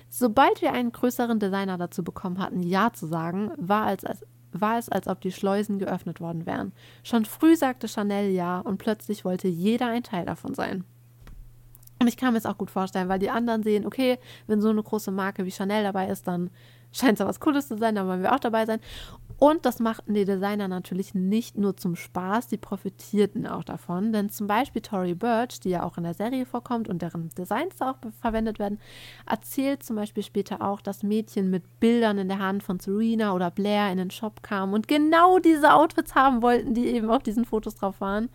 Sobald 0.09 0.61
wir 0.61 0.71
einen 0.71 0.91
größeren 0.91 1.39
Designer 1.39 1.77
dazu 1.77 2.03
bekommen 2.03 2.39
hatten, 2.39 2.63
Ja 2.63 2.93
zu 2.93 3.07
sagen, 3.07 3.51
war, 3.57 3.85
als, 3.85 4.05
als, 4.05 4.25
war 4.61 4.77
es, 4.77 4.89
als 4.89 5.07
ob 5.07 5.21
die 5.21 5.31
Schleusen 5.31 5.79
geöffnet 5.79 6.19
worden 6.19 6.45
wären. 6.45 6.71
Schon 7.03 7.25
früh 7.25 7.55
sagte 7.55 7.87
Chanel 7.87 8.31
Ja 8.31 8.59
und 8.59 8.77
plötzlich 8.77 9.25
wollte 9.25 9.47
jeder 9.47 9.87
ein 9.87 10.03
Teil 10.03 10.25
davon 10.25 10.53
sein. 10.53 10.83
Und 11.99 12.07
ich 12.07 12.17
kann 12.17 12.33
mir 12.33 12.39
es 12.39 12.45
auch 12.45 12.57
gut 12.57 12.69
vorstellen, 12.69 13.09
weil 13.09 13.19
die 13.19 13.29
anderen 13.29 13.63
sehen, 13.63 13.85
okay, 13.85 14.19
wenn 14.45 14.61
so 14.61 14.69
eine 14.69 14.83
große 14.83 15.11
Marke 15.11 15.45
wie 15.45 15.51
Chanel 15.51 15.83
dabei 15.83 16.07
ist, 16.07 16.27
dann 16.27 16.51
scheint 16.91 17.13
es 17.13 17.19
ja 17.19 17.27
was 17.27 17.39
Cooles 17.39 17.67
zu 17.67 17.77
sein, 17.77 17.95
da 17.95 18.05
wollen 18.05 18.21
wir 18.21 18.33
auch 18.33 18.39
dabei 18.39 18.65
sein. 18.65 18.79
Und 19.39 19.67
das 19.67 19.79
machten 19.79 20.15
die 20.15 20.25
Designer 20.25 20.67
natürlich 20.67 21.13
nicht 21.13 21.57
nur 21.57 21.77
zum 21.77 21.95
Spaß, 21.95 22.47
die 22.47 22.57
profitierten 22.57 23.45
auch 23.45 23.63
davon. 23.63 24.11
Denn 24.11 24.29
zum 24.29 24.47
Beispiel 24.47 24.81
Tori 24.81 25.13
Birch, 25.13 25.59
die 25.59 25.69
ja 25.69 25.83
auch 25.83 25.97
in 25.97 26.03
der 26.03 26.15
Serie 26.15 26.47
vorkommt 26.47 26.89
und 26.89 27.03
deren 27.03 27.29
Designs 27.29 27.79
auch 27.79 27.97
verwendet 28.19 28.57
werden, 28.57 28.79
erzählt 29.29 29.83
zum 29.83 29.95
Beispiel 29.95 30.23
später 30.23 30.63
auch, 30.63 30.81
dass 30.81 31.03
Mädchen 31.03 31.51
mit 31.51 31.79
Bildern 31.79 32.17
in 32.17 32.29
der 32.29 32.39
Hand 32.39 32.63
von 32.63 32.79
Serena 32.79 33.33
oder 33.33 33.51
Blair 33.51 33.91
in 33.91 33.99
den 33.99 34.09
Shop 34.09 34.41
kamen 34.41 34.73
und 34.73 34.87
genau 34.87 35.37
diese 35.37 35.71
Outfits 35.73 36.15
haben 36.15 36.41
wollten, 36.41 36.73
die 36.73 36.87
eben 36.87 37.11
auf 37.11 37.21
diesen 37.21 37.45
Fotos 37.45 37.75
drauf 37.75 38.01
waren. 38.01 38.29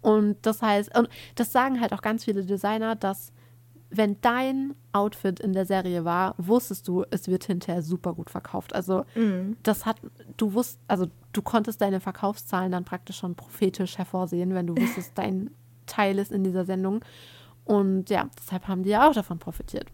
Und 0.00 0.36
das 0.42 0.62
heißt, 0.62 0.96
und 0.96 1.08
das 1.34 1.50
sagen 1.50 1.80
halt 1.80 1.92
auch 1.92 2.02
ganz 2.02 2.24
viele 2.24 2.44
Designer, 2.44 2.94
dass 2.94 3.32
wenn 3.90 4.20
dein 4.20 4.74
Outfit 4.92 5.40
in 5.40 5.52
der 5.52 5.66
Serie 5.66 6.04
war, 6.04 6.34
wusstest 6.38 6.88
du, 6.88 7.04
es 7.10 7.28
wird 7.28 7.44
hinterher 7.44 7.82
super 7.82 8.14
gut 8.14 8.30
verkauft. 8.30 8.74
Also 8.74 9.04
mm. 9.14 9.56
das 9.62 9.86
hat, 9.86 10.00
du 10.36 10.54
wusst, 10.54 10.80
also 10.88 11.06
du 11.32 11.42
konntest 11.42 11.80
deine 11.80 12.00
Verkaufszahlen 12.00 12.72
dann 12.72 12.84
praktisch 12.84 13.18
schon 13.18 13.34
prophetisch 13.34 13.98
hervorsehen, 13.98 14.54
wenn 14.54 14.66
du 14.66 14.76
wusstest, 14.76 15.12
dein 15.14 15.50
Teil 15.86 16.18
ist 16.18 16.32
in 16.32 16.44
dieser 16.44 16.64
Sendung. 16.64 17.04
Und 17.64 18.10
ja, 18.10 18.28
deshalb 18.38 18.68
haben 18.68 18.82
die 18.82 18.90
ja 18.90 19.08
auch 19.08 19.14
davon 19.14 19.38
profitiert. 19.38 19.88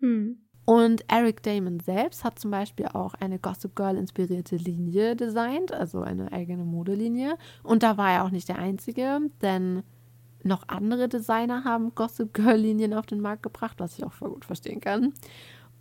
Mm. 0.00 0.32
Und 0.66 1.04
Eric 1.08 1.42
Damon 1.42 1.80
selbst 1.80 2.24
hat 2.24 2.38
zum 2.38 2.50
Beispiel 2.50 2.86
auch 2.86 3.14
eine 3.14 3.38
Gossip 3.38 3.76
Girl 3.76 3.96
inspirierte 3.96 4.56
Linie 4.56 5.14
designt, 5.14 5.72
also 5.72 6.00
eine 6.00 6.32
eigene 6.32 6.64
Modelinie. 6.64 7.36
Und 7.62 7.82
da 7.82 7.98
war 7.98 8.12
er 8.12 8.24
auch 8.24 8.30
nicht 8.30 8.48
der 8.48 8.58
Einzige, 8.58 9.20
denn 9.42 9.82
noch 10.44 10.68
andere 10.68 11.08
Designer 11.08 11.64
haben 11.64 11.94
Gossip 11.94 12.34
Girl-Linien 12.34 12.94
auf 12.94 13.06
den 13.06 13.20
Markt 13.20 13.42
gebracht, 13.42 13.76
was 13.78 13.98
ich 13.98 14.04
auch 14.04 14.12
voll 14.12 14.30
gut 14.30 14.44
verstehen 14.44 14.80
kann. 14.80 15.12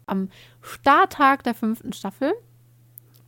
Am 0.06 0.30
Starttag 0.62 1.44
der 1.44 1.54
fünften 1.54 1.94
Staffel 1.94 2.34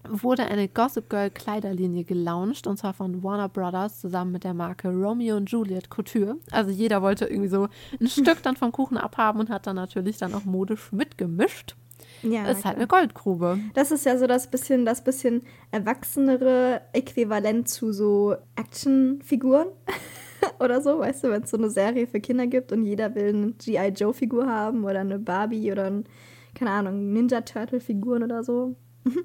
wurde 0.09 0.45
eine 0.45 0.67
Gossip 0.67 1.09
Girl 1.09 1.29
Kleiderlinie 1.29 2.03
gelauncht 2.03 2.67
und 2.67 2.77
zwar 2.77 2.93
von 2.93 3.23
Warner 3.23 3.49
Brothers 3.49 4.01
zusammen 4.01 4.31
mit 4.31 4.43
der 4.43 4.53
Marke 4.53 4.89
Romeo 4.89 5.37
und 5.37 5.49
Juliet 5.49 5.89
Couture. 5.89 6.37
Also 6.51 6.71
jeder 6.71 7.01
wollte 7.01 7.25
irgendwie 7.25 7.49
so 7.49 7.67
ein 7.99 8.07
Stück 8.07 8.43
dann 8.43 8.55
vom 8.55 8.71
Kuchen 8.71 8.97
abhaben 8.97 9.39
und 9.39 9.49
hat 9.49 9.67
dann 9.67 9.75
natürlich 9.75 10.17
dann 10.17 10.33
auch 10.33 10.45
modisch 10.45 10.91
mitgemischt. 10.91 11.75
Ja, 12.21 12.43
das 12.43 12.59
ist 12.59 12.65
halt 12.65 12.77
eine 12.77 12.87
Goldgrube. 12.87 13.59
Das 13.73 13.91
ist 13.91 14.05
ja 14.05 14.17
so 14.17 14.27
das 14.27 14.49
bisschen, 14.49 14.85
das 14.85 15.03
bisschen 15.03 15.43
erwachsenere 15.71 16.81
Äquivalent 16.93 17.67
zu 17.69 17.91
so 17.91 18.35
Actionfiguren. 18.55 19.67
oder 20.59 20.81
so, 20.81 20.99
weißt 20.99 21.23
du, 21.23 21.31
wenn 21.31 21.43
es 21.43 21.51
so 21.51 21.57
eine 21.57 21.69
Serie 21.69 22.07
für 22.07 22.19
Kinder 22.19 22.47
gibt 22.47 22.71
und 22.71 22.85
jeder 22.85 23.15
will 23.15 23.29
eine 23.29 23.51
G.I. 23.53 23.89
Joe-Figur 23.89 24.47
haben 24.47 24.83
oder 24.83 25.01
eine 25.01 25.19
Barbie 25.19 25.71
oder 25.71 25.85
ein, 25.85 26.05
keine 26.53 26.71
Ahnung, 26.71 27.13
Ninja 27.13 27.41
Turtle-Figuren 27.41 28.23
oder 28.23 28.43
so. 28.43 28.75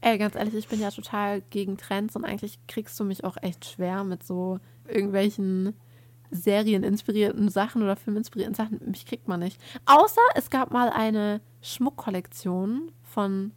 Ey, 0.00 0.18
ganz 0.18 0.34
ehrlich, 0.34 0.54
ich 0.54 0.68
bin 0.68 0.80
ja 0.80 0.90
total 0.90 1.42
gegen 1.50 1.76
Trends 1.76 2.16
und 2.16 2.24
eigentlich 2.24 2.58
kriegst 2.66 2.98
du 3.00 3.04
mich 3.04 3.24
auch 3.24 3.36
echt 3.40 3.64
schwer 3.64 4.04
mit 4.04 4.22
so 4.22 4.58
irgendwelchen 4.86 5.74
serieninspirierten 6.30 7.48
Sachen 7.50 7.82
oder 7.82 7.96
filminspirierten 7.96 8.54
Sachen. 8.54 8.80
Mich 8.86 9.06
kriegt 9.06 9.28
man 9.28 9.40
nicht. 9.40 9.60
Außer 9.86 10.20
es 10.34 10.50
gab 10.50 10.70
mal 10.70 10.88
eine 10.90 11.40
Schmuckkollektion 11.60 12.90
von 13.02 13.52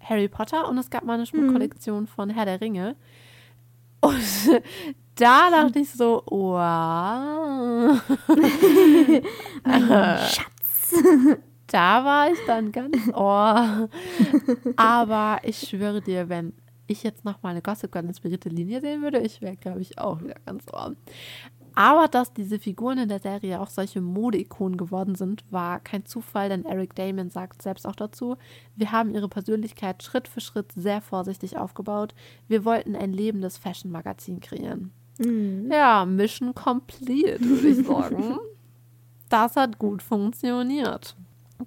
Harry 0.00 0.28
Potter 0.28 0.68
und 0.68 0.78
es 0.78 0.90
gab 0.90 1.04
mal 1.04 1.14
eine 1.14 1.26
Schmuckkollektion 1.26 2.02
mhm. 2.02 2.06
von 2.06 2.30
Herr 2.30 2.44
der 2.44 2.60
Ringe. 2.60 2.96
Und 4.00 4.62
da 5.22 5.50
dachte 5.50 5.78
ich 5.78 5.90
so, 5.90 6.22
wow. 6.26 8.02
Schatz. 10.28 10.94
Da 11.68 12.04
war 12.04 12.30
ich 12.30 12.38
dann 12.46 12.72
ganz 12.72 12.96
ohr. 13.14 13.88
Aber 14.76 15.38
ich 15.44 15.58
schwöre 15.58 16.02
dir, 16.02 16.28
wenn 16.28 16.52
ich 16.88 17.04
jetzt 17.04 17.24
noch 17.24 17.40
mal 17.42 17.50
eine 17.50 17.62
Gossip 17.62 17.92
Girl 17.92 18.04
inspirierte 18.04 18.48
Linie 18.48 18.80
sehen 18.80 19.00
würde, 19.00 19.20
ich 19.20 19.40
wäre, 19.40 19.56
glaube 19.56 19.80
ich, 19.80 19.96
auch 19.96 20.20
wieder 20.20 20.36
ganz 20.44 20.66
ohr. 20.72 20.96
Aber 21.74 22.08
dass 22.08 22.34
diese 22.34 22.58
Figuren 22.58 22.98
in 22.98 23.08
der 23.08 23.20
Serie 23.20 23.60
auch 23.60 23.70
solche 23.70 24.00
Modeikonen 24.00 24.76
geworden 24.76 25.14
sind, 25.14 25.44
war 25.50 25.78
kein 25.78 26.04
Zufall, 26.04 26.48
denn 26.48 26.64
Eric 26.64 26.96
Damon 26.96 27.30
sagt 27.30 27.62
selbst 27.62 27.86
auch 27.86 27.96
dazu, 27.96 28.36
wir 28.74 28.92
haben 28.92 29.14
ihre 29.14 29.28
Persönlichkeit 29.28 30.02
Schritt 30.02 30.26
für 30.26 30.40
Schritt 30.40 30.72
sehr 30.72 31.00
vorsichtig 31.00 31.56
aufgebaut. 31.56 32.14
Wir 32.48 32.64
wollten 32.64 32.96
ein 32.96 33.12
lebendes 33.12 33.56
Fashion-Magazin 33.56 34.40
kreieren. 34.40 34.92
Mhm. 35.18 35.70
Ja, 35.70 36.04
Mission 36.04 36.54
complete, 36.54 37.38
würde 37.40 37.68
ich 37.68 37.86
sagen. 37.86 38.38
das 39.28 39.56
hat 39.56 39.78
gut 39.78 40.02
funktioniert. 40.02 41.16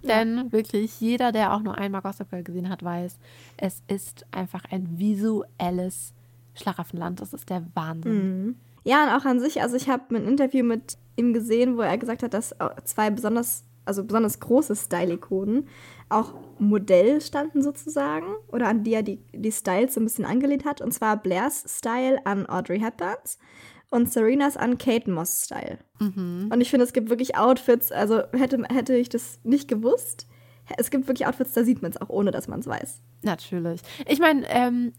Ja. 0.02 0.16
Denn 0.16 0.52
wirklich 0.52 1.00
jeder, 1.00 1.32
der 1.32 1.54
auch 1.54 1.62
nur 1.62 1.78
einmal 1.78 2.02
Gossip 2.02 2.30
Girl 2.30 2.44
gesehen 2.44 2.70
hat, 2.70 2.84
weiß, 2.84 3.18
es 3.58 3.82
ist 3.88 4.26
einfach 4.32 4.64
ein 4.70 5.00
visuelles 5.00 6.14
Schlaraffenland. 6.54 7.22
Das 7.22 7.34
ist 7.34 7.50
der 7.50 7.66
Wahnsinn. 7.74 8.46
Mhm. 8.46 8.56
Ja, 8.84 9.04
und 9.04 9.10
auch 9.10 9.26
an 9.26 9.40
sich, 9.40 9.62
also 9.62 9.76
ich 9.76 9.90
habe 9.90 10.16
ein 10.16 10.28
Interview 10.28 10.64
mit 10.64 10.98
ihm 11.16 11.34
gesehen, 11.34 11.76
wo 11.78 11.82
er 11.82 11.98
gesagt 11.98 12.24
hat, 12.24 12.34
dass 12.34 12.56
zwei 12.84 13.10
besonders, 13.10 13.64
also 13.86 14.04
besonders 14.04 14.40
große 14.40 14.76
Style-Ikonen 14.76 15.68
auch 16.10 16.34
Modell 16.60 17.22
standen 17.22 17.64
sozusagen 17.64 18.36
oder 18.48 18.68
an 18.68 18.84
die 18.84 18.94
er 18.94 19.04
die, 19.04 19.20
die 19.34 19.52
Styles 19.52 19.94
so 19.94 20.02
ein 20.02 20.06
bisschen 20.06 20.26
angelehnt 20.26 20.66
hat. 20.66 20.82
Und 20.82 20.92
zwar 20.92 21.18
Blairs 21.18 21.66
Style 21.68 22.26
an 22.26 22.48
Audrey 22.48 22.80
Hepburns 22.80 23.40
und 23.90 24.12
Serenas 24.12 24.58
an 24.58 24.78
Kate 24.78 25.10
Moss 25.10 25.46
Style. 25.46 25.80
Mhm. 26.00 26.50
Und 26.52 26.62
ich 26.62 26.70
finde, 26.70 26.86
es 26.86 26.94
gibt 26.94 27.10
wirklich 27.10 27.38
Outfits, 27.38 27.92
also 27.92 28.24
hätte, 28.34 28.64
hätte 28.72 28.96
ich 28.96 29.10
das 29.10 29.40
nicht 29.44 29.68
gewusst, 29.68 30.28
es 30.78 30.90
gibt 30.90 31.08
wirklich 31.08 31.28
Outfits, 31.28 31.54
da 31.54 31.64
sieht 31.64 31.82
man 31.82 31.92
es 31.92 32.02
auch, 32.02 32.10
ohne 32.10 32.32
dass 32.32 32.48
man 32.48 32.60
es 32.60 32.68
weiß. 32.68 33.02
Natürlich. 33.22 33.82
Ich 34.08 34.20
meine, 34.20 34.46
ähm, 34.50 34.94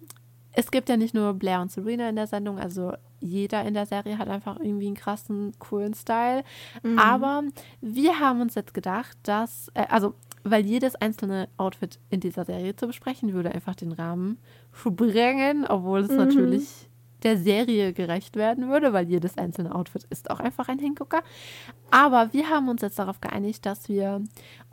es 0.57 0.71
gibt 0.71 0.89
ja 0.89 0.97
nicht 0.97 1.15
nur 1.15 1.35
Blair 1.35 1.61
und 1.61 1.71
Serena 1.71 2.09
in 2.09 2.17
der 2.17 2.27
Sendung, 2.27 2.59
also 2.59 2.95
jeder 3.21 3.63
in 3.65 3.75
der 3.75 3.85
Serie 3.85 4.17
hat 4.17 4.29
einfach 4.29 4.59
irgendwie 4.59 4.87
einen 4.87 4.97
krassen, 4.97 5.53
coolen 5.59 5.93
Style. 5.93 6.45
Mhm. 6.83 6.99
Aber 6.99 7.43
wir 7.83 8.19
haben 8.21 8.41
uns 8.41 8.55
jetzt 8.55 8.73
gedacht, 8.73 9.19
dass, 9.23 9.71
äh, 9.75 9.85
also, 9.89 10.15
weil 10.45 10.65
jedes 10.65 10.95
einzelne 10.95 11.49
Outfit 11.59 11.99
in 12.09 12.21
dieser 12.21 12.47
Serie 12.47 12.75
zu 12.75 12.87
besprechen 12.87 13.35
würde 13.35 13.53
einfach 13.53 13.75
den 13.75 13.93
Rahmen 13.93 14.39
sprengen, 14.73 15.67
obwohl 15.67 16.01
es 16.01 16.11
mhm. 16.11 16.17
natürlich 16.17 16.89
der 17.27 17.37
Serie 17.37 17.93
gerecht 17.93 18.37
werden 18.37 18.69
würde, 18.69 18.93
weil 18.93 19.09
jedes 19.09 19.37
einzelne 19.37 19.75
Outfit 19.75 20.05
ist 20.11 20.31
auch 20.31 20.39
einfach 20.39 20.69
ein 20.69 20.79
Hingucker. 20.79 21.25
Aber 21.91 22.33
wir 22.33 22.49
haben 22.49 22.69
uns 22.69 22.83
jetzt 22.83 23.01
darauf 23.01 23.21
geeinigt, 23.21 23.67
dass 23.67 23.89
wir 23.89 24.23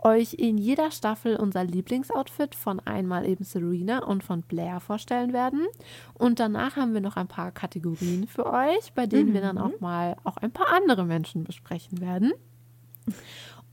euch 0.03 0.35
in 0.35 0.59
jeder 0.59 0.91
Staffel 0.91 1.35
unser 1.35 1.63
Lieblingsoutfit 1.63 2.53
von 2.53 2.79
einmal 2.81 3.27
eben 3.27 3.43
Serena 3.43 4.05
und 4.05 4.23
von 4.23 4.43
Blair 4.43 4.79
vorstellen 4.79 5.33
werden. 5.33 5.65
Und 6.13 6.39
danach 6.39 6.75
haben 6.75 6.93
wir 6.93 7.01
noch 7.01 7.15
ein 7.15 7.27
paar 7.27 7.51
Kategorien 7.51 8.27
für 8.27 8.45
euch, 8.45 8.93
bei 8.93 9.07
denen 9.07 9.29
mhm. 9.29 9.33
wir 9.33 9.41
dann 9.41 9.55
mhm. 9.55 9.61
auch 9.63 9.79
mal 9.79 10.15
auch 10.23 10.37
ein 10.37 10.51
paar 10.51 10.67
andere 10.67 11.05
Menschen 11.05 11.43
besprechen 11.43 12.01
werden. 12.01 12.33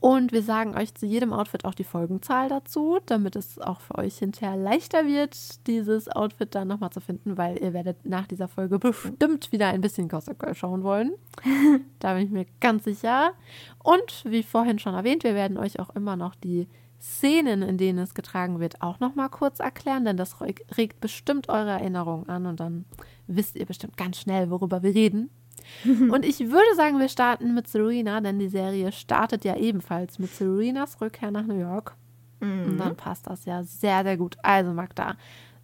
Und 0.01 0.31
wir 0.31 0.41
sagen 0.41 0.75
euch 0.75 0.95
zu 0.95 1.05
jedem 1.05 1.31
Outfit 1.31 1.63
auch 1.63 1.75
die 1.75 1.83
Folgenzahl 1.83 2.49
dazu, 2.49 2.97
damit 3.05 3.35
es 3.35 3.59
auch 3.59 3.81
für 3.81 3.99
euch 3.99 4.17
hinterher 4.17 4.57
leichter 4.57 5.05
wird, 5.05 5.67
dieses 5.67 6.09
Outfit 6.09 6.55
dann 6.55 6.69
nochmal 6.69 6.89
zu 6.89 6.99
finden, 6.99 7.37
weil 7.37 7.61
ihr 7.61 7.71
werdet 7.71 8.03
nach 8.03 8.25
dieser 8.25 8.47
Folge 8.47 8.79
bestimmt 8.79 9.51
wieder 9.51 9.67
ein 9.67 9.79
bisschen 9.79 10.09
Gossip 10.09 10.39
Girl 10.39 10.55
schauen 10.55 10.81
wollen. 10.81 11.13
da 11.99 12.15
bin 12.15 12.25
ich 12.25 12.31
mir 12.31 12.47
ganz 12.59 12.85
sicher. 12.85 13.33
Und 13.83 14.25
wie 14.25 14.41
vorhin 14.41 14.79
schon 14.79 14.95
erwähnt, 14.95 15.23
wir 15.23 15.35
werden 15.35 15.59
euch 15.59 15.79
auch 15.79 15.91
immer 15.91 16.15
noch 16.15 16.33
die 16.33 16.67
Szenen, 16.99 17.61
in 17.61 17.77
denen 17.77 17.99
es 17.99 18.15
getragen 18.15 18.59
wird, 18.59 18.81
auch 18.81 18.99
nochmal 18.99 19.29
kurz 19.29 19.59
erklären, 19.59 20.05
denn 20.05 20.17
das 20.17 20.41
regt 20.41 20.99
bestimmt 20.99 21.47
eure 21.47 21.71
Erinnerungen 21.71 22.27
an 22.27 22.47
und 22.47 22.59
dann 22.59 22.85
wisst 23.27 23.55
ihr 23.55 23.67
bestimmt 23.67 23.97
ganz 23.97 24.19
schnell, 24.19 24.49
worüber 24.49 24.81
wir 24.81 24.95
reden. 24.95 25.29
Und 25.85 26.25
ich 26.25 26.39
würde 26.39 26.75
sagen, 26.75 26.99
wir 26.99 27.09
starten 27.09 27.53
mit 27.53 27.67
Serena, 27.67 28.21
denn 28.21 28.39
die 28.39 28.49
Serie 28.49 28.91
startet 28.91 29.45
ja 29.45 29.55
ebenfalls 29.55 30.19
mit 30.19 30.33
Serenas 30.33 31.01
Rückkehr 31.01 31.31
nach 31.31 31.45
New 31.45 31.59
York. 31.59 31.95
Mhm. 32.39 32.65
Und 32.65 32.77
dann 32.77 32.95
passt 32.95 33.27
das 33.27 33.45
ja 33.45 33.63
sehr, 33.63 34.03
sehr 34.03 34.17
gut. 34.17 34.37
Also, 34.41 34.73
Magda, 34.73 35.15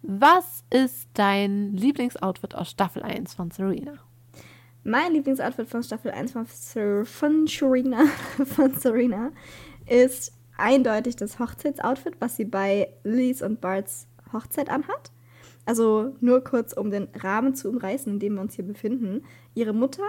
was 0.02 0.64
ist 0.70 1.08
dein 1.14 1.74
Lieblingsoutfit 1.74 2.54
aus 2.54 2.70
Staffel 2.70 3.02
1 3.02 3.34
von 3.34 3.50
Serena? 3.50 3.94
Mein 4.84 5.12
Lieblingsoutfit 5.12 5.68
von 5.68 5.82
Staffel 5.82 6.12
1 6.12 6.32
von, 6.32 6.46
von, 7.04 7.46
Serena, 7.46 8.04
von 8.44 8.74
Serena 8.74 9.32
ist 9.86 10.32
eindeutig 10.56 11.16
das 11.16 11.38
Hochzeitsoutfit, 11.38 12.20
was 12.20 12.36
sie 12.36 12.44
bei 12.44 12.88
Liz 13.04 13.42
und 13.42 13.60
Barts 13.60 14.06
Hochzeit 14.32 14.70
anhat. 14.70 15.10
Also 15.68 16.14
nur 16.20 16.42
kurz, 16.42 16.72
um 16.72 16.90
den 16.90 17.08
Rahmen 17.14 17.54
zu 17.54 17.68
umreißen, 17.68 18.14
in 18.14 18.18
dem 18.18 18.36
wir 18.36 18.40
uns 18.40 18.54
hier 18.54 18.64
befinden. 18.64 19.26
Ihre 19.54 19.74
Mutter 19.74 20.02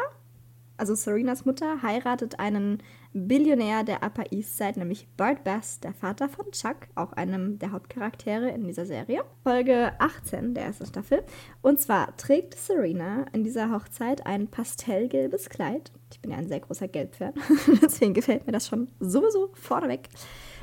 also 0.80 0.96
Serenas 0.96 1.46
Mutter, 1.46 1.82
heiratet 1.82 2.40
einen 2.40 2.82
Billionär 3.12 3.84
der 3.84 4.02
Upper 4.02 4.32
East 4.32 4.58
Side, 4.58 4.80
nämlich 4.80 5.08
Bart 5.18 5.44
Bass, 5.44 5.80
der 5.82 5.94
Vater 5.94 6.30
von 6.30 6.50
Chuck, 6.52 6.88
auch 6.96 7.12
einem 7.14 7.60
der 7.60 7.72
Hauptcharaktere 7.74 8.50
in 8.50 8.66
dieser 8.66 8.86
Serie. 8.86 9.24
Folge 9.44 9.92
18 10.00 10.54
der 10.54 10.66
ersten 10.66 10.86
Staffel. 10.86 11.24
Und 11.62 11.82
zwar 11.82 12.16
trägt 12.16 12.56
Serena 12.56 13.26
in 13.34 13.44
dieser 13.44 13.72
Hochzeit 13.72 14.26
ein 14.26 14.48
pastellgelbes 14.48 15.50
Kleid. 15.50 15.92
Ich 16.12 16.22
bin 16.22 16.32
ja 16.32 16.38
ein 16.38 16.48
sehr 16.48 16.62
großer 16.62 16.88
Gelbfan, 16.88 17.34
deswegen 17.82 18.14
gefällt 18.14 18.46
mir 18.46 18.54
das 18.54 18.68
schon 18.68 18.88
sowieso 19.00 19.50
vorneweg. 19.54 20.08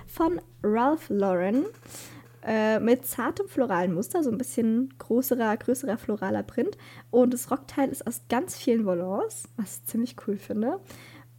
Von 0.07 0.41
Ralph 0.63 1.11
Lauren 1.11 1.67
äh, 2.47 2.79
mit 2.79 3.05
zartem 3.07 3.49
floralen 3.49 3.93
Muster, 3.93 4.23
so 4.23 4.31
ein 4.31 4.39
bisschen 4.39 4.95
größerer, 4.99 5.57
größerer 5.57 5.99
floraler 5.99 6.45
Print. 6.45 6.79
Und 7.11 7.35
das 7.35 7.51
Rockteil 7.51 7.89
ist 7.89 8.07
aus 8.07 8.23
ganz 8.29 8.57
vielen 8.57 8.87
Volants, 8.87 9.49
was 9.57 9.79
ich 9.79 9.85
ziemlich 9.87 10.17
cool 10.27 10.37
finde. 10.37 10.79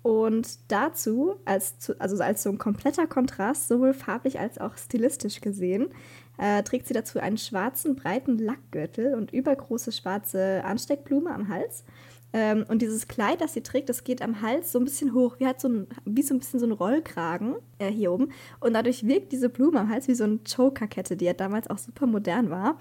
Und 0.03 0.71
dazu, 0.71 1.35
als, 1.45 1.91
also 1.99 2.21
als 2.21 2.43
so 2.43 2.49
ein 2.49 2.57
kompletter 2.57 3.07
Kontrast, 3.07 3.67
sowohl 3.67 3.93
farblich 3.93 4.39
als 4.39 4.57
auch 4.57 4.77
stilistisch 4.77 5.41
gesehen, 5.41 5.89
äh, 6.37 6.61
trägt 6.63 6.87
sie 6.87 6.93
dazu 6.93 7.19
einen 7.19 7.37
schwarzen, 7.37 7.95
breiten 7.95 8.37
Lackgürtel 8.37 9.15
und 9.15 9.33
übergroße 9.33 9.91
schwarze 9.91 10.63
Ansteckblume 10.63 11.33
am 11.33 11.49
Hals. 11.49 11.83
Ähm, 12.33 12.65
und 12.67 12.81
dieses 12.81 13.07
Kleid, 13.07 13.41
das 13.41 13.53
sie 13.53 13.61
trägt, 13.61 13.89
das 13.89 14.03
geht 14.03 14.21
am 14.21 14.41
Hals 14.41 14.71
so 14.71 14.79
ein 14.79 14.85
bisschen 14.85 15.13
hoch, 15.13 15.39
wie, 15.39 15.45
halt 15.45 15.61
so 15.61 15.69
ein, 15.69 15.87
wie 16.05 16.21
so 16.21 16.35
ein 16.35 16.39
bisschen 16.39 16.59
so 16.59 16.65
ein 16.65 16.71
Rollkragen 16.71 17.55
äh, 17.79 17.89
hier 17.89 18.11
oben. 18.11 18.29
Und 18.59 18.73
dadurch 18.73 19.07
wirkt 19.07 19.31
diese 19.31 19.49
Blume 19.49 19.79
am 19.79 19.89
Hals 19.89 20.07
wie 20.07 20.15
so 20.15 20.25
eine 20.25 20.39
Choker-Kette, 20.39 21.15
die 21.15 21.25
ja 21.25 21.33
damals 21.33 21.69
auch 21.69 21.77
super 21.77 22.05
modern 22.05 22.49
war. 22.49 22.77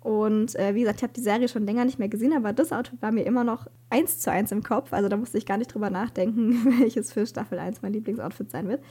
Und 0.00 0.54
äh, 0.56 0.74
wie 0.74 0.80
gesagt, 0.80 0.98
ich 0.98 1.02
habe 1.02 1.14
die 1.14 1.22
Serie 1.22 1.48
schon 1.48 1.64
länger 1.64 1.86
nicht 1.86 1.98
mehr 1.98 2.10
gesehen, 2.10 2.34
aber 2.34 2.52
das 2.52 2.72
Outfit 2.72 3.00
war 3.00 3.10
mir 3.10 3.22
immer 3.22 3.42
noch 3.42 3.66
eins 3.88 4.20
zu 4.20 4.30
eins 4.30 4.52
im 4.52 4.62
Kopf. 4.62 4.92
Also 4.92 5.08
da 5.08 5.16
musste 5.16 5.38
ich 5.38 5.46
gar 5.46 5.56
nicht 5.56 5.72
drüber 5.72 5.88
nachdenken, 5.88 6.80
welches 6.80 7.10
für 7.10 7.26
Staffel 7.26 7.58
1 7.58 7.80
mein 7.80 7.94
Lieblingsoutfit 7.94 8.50
sein 8.50 8.68
wird. 8.68 8.84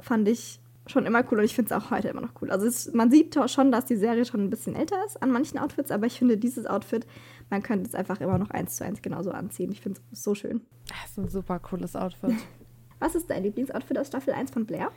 Fand 0.00 0.26
ich 0.28 0.58
schon 0.88 1.06
immer 1.06 1.24
cool 1.30 1.38
und 1.38 1.44
ich 1.44 1.54
finde 1.54 1.74
es 1.74 1.80
auch 1.80 1.90
heute 1.90 2.08
immer 2.08 2.20
noch 2.20 2.32
cool. 2.40 2.50
Also 2.50 2.66
es, 2.66 2.92
man 2.92 3.10
sieht 3.10 3.36
schon, 3.48 3.72
dass 3.72 3.84
die 3.84 3.96
Serie 3.96 4.24
schon 4.24 4.40
ein 4.40 4.50
bisschen 4.50 4.74
älter 4.74 4.96
ist 5.06 5.22
an 5.22 5.30
manchen 5.30 5.58
Outfits, 5.58 5.90
aber 5.90 6.06
ich 6.06 6.18
finde 6.18 6.36
dieses 6.36 6.66
Outfit, 6.66 7.06
man 7.50 7.62
könnte 7.62 7.88
es 7.88 7.94
einfach 7.94 8.20
immer 8.20 8.38
noch 8.38 8.50
eins 8.50 8.76
zu 8.76 8.84
eins 8.84 9.02
genauso 9.02 9.30
anziehen. 9.30 9.70
Ich 9.72 9.80
finde 9.80 10.00
es 10.12 10.22
so 10.22 10.34
schön. 10.34 10.62
Das 10.88 11.10
ist 11.10 11.18
ein 11.18 11.28
super 11.28 11.58
cooles 11.58 11.96
Outfit. 11.96 12.34
Was 12.98 13.14
ist 13.14 13.28
dein 13.28 13.42
Lieblingsoutfit 13.42 13.98
aus 13.98 14.06
Staffel 14.06 14.32
1 14.32 14.50
von 14.50 14.64
Blair? 14.64 14.90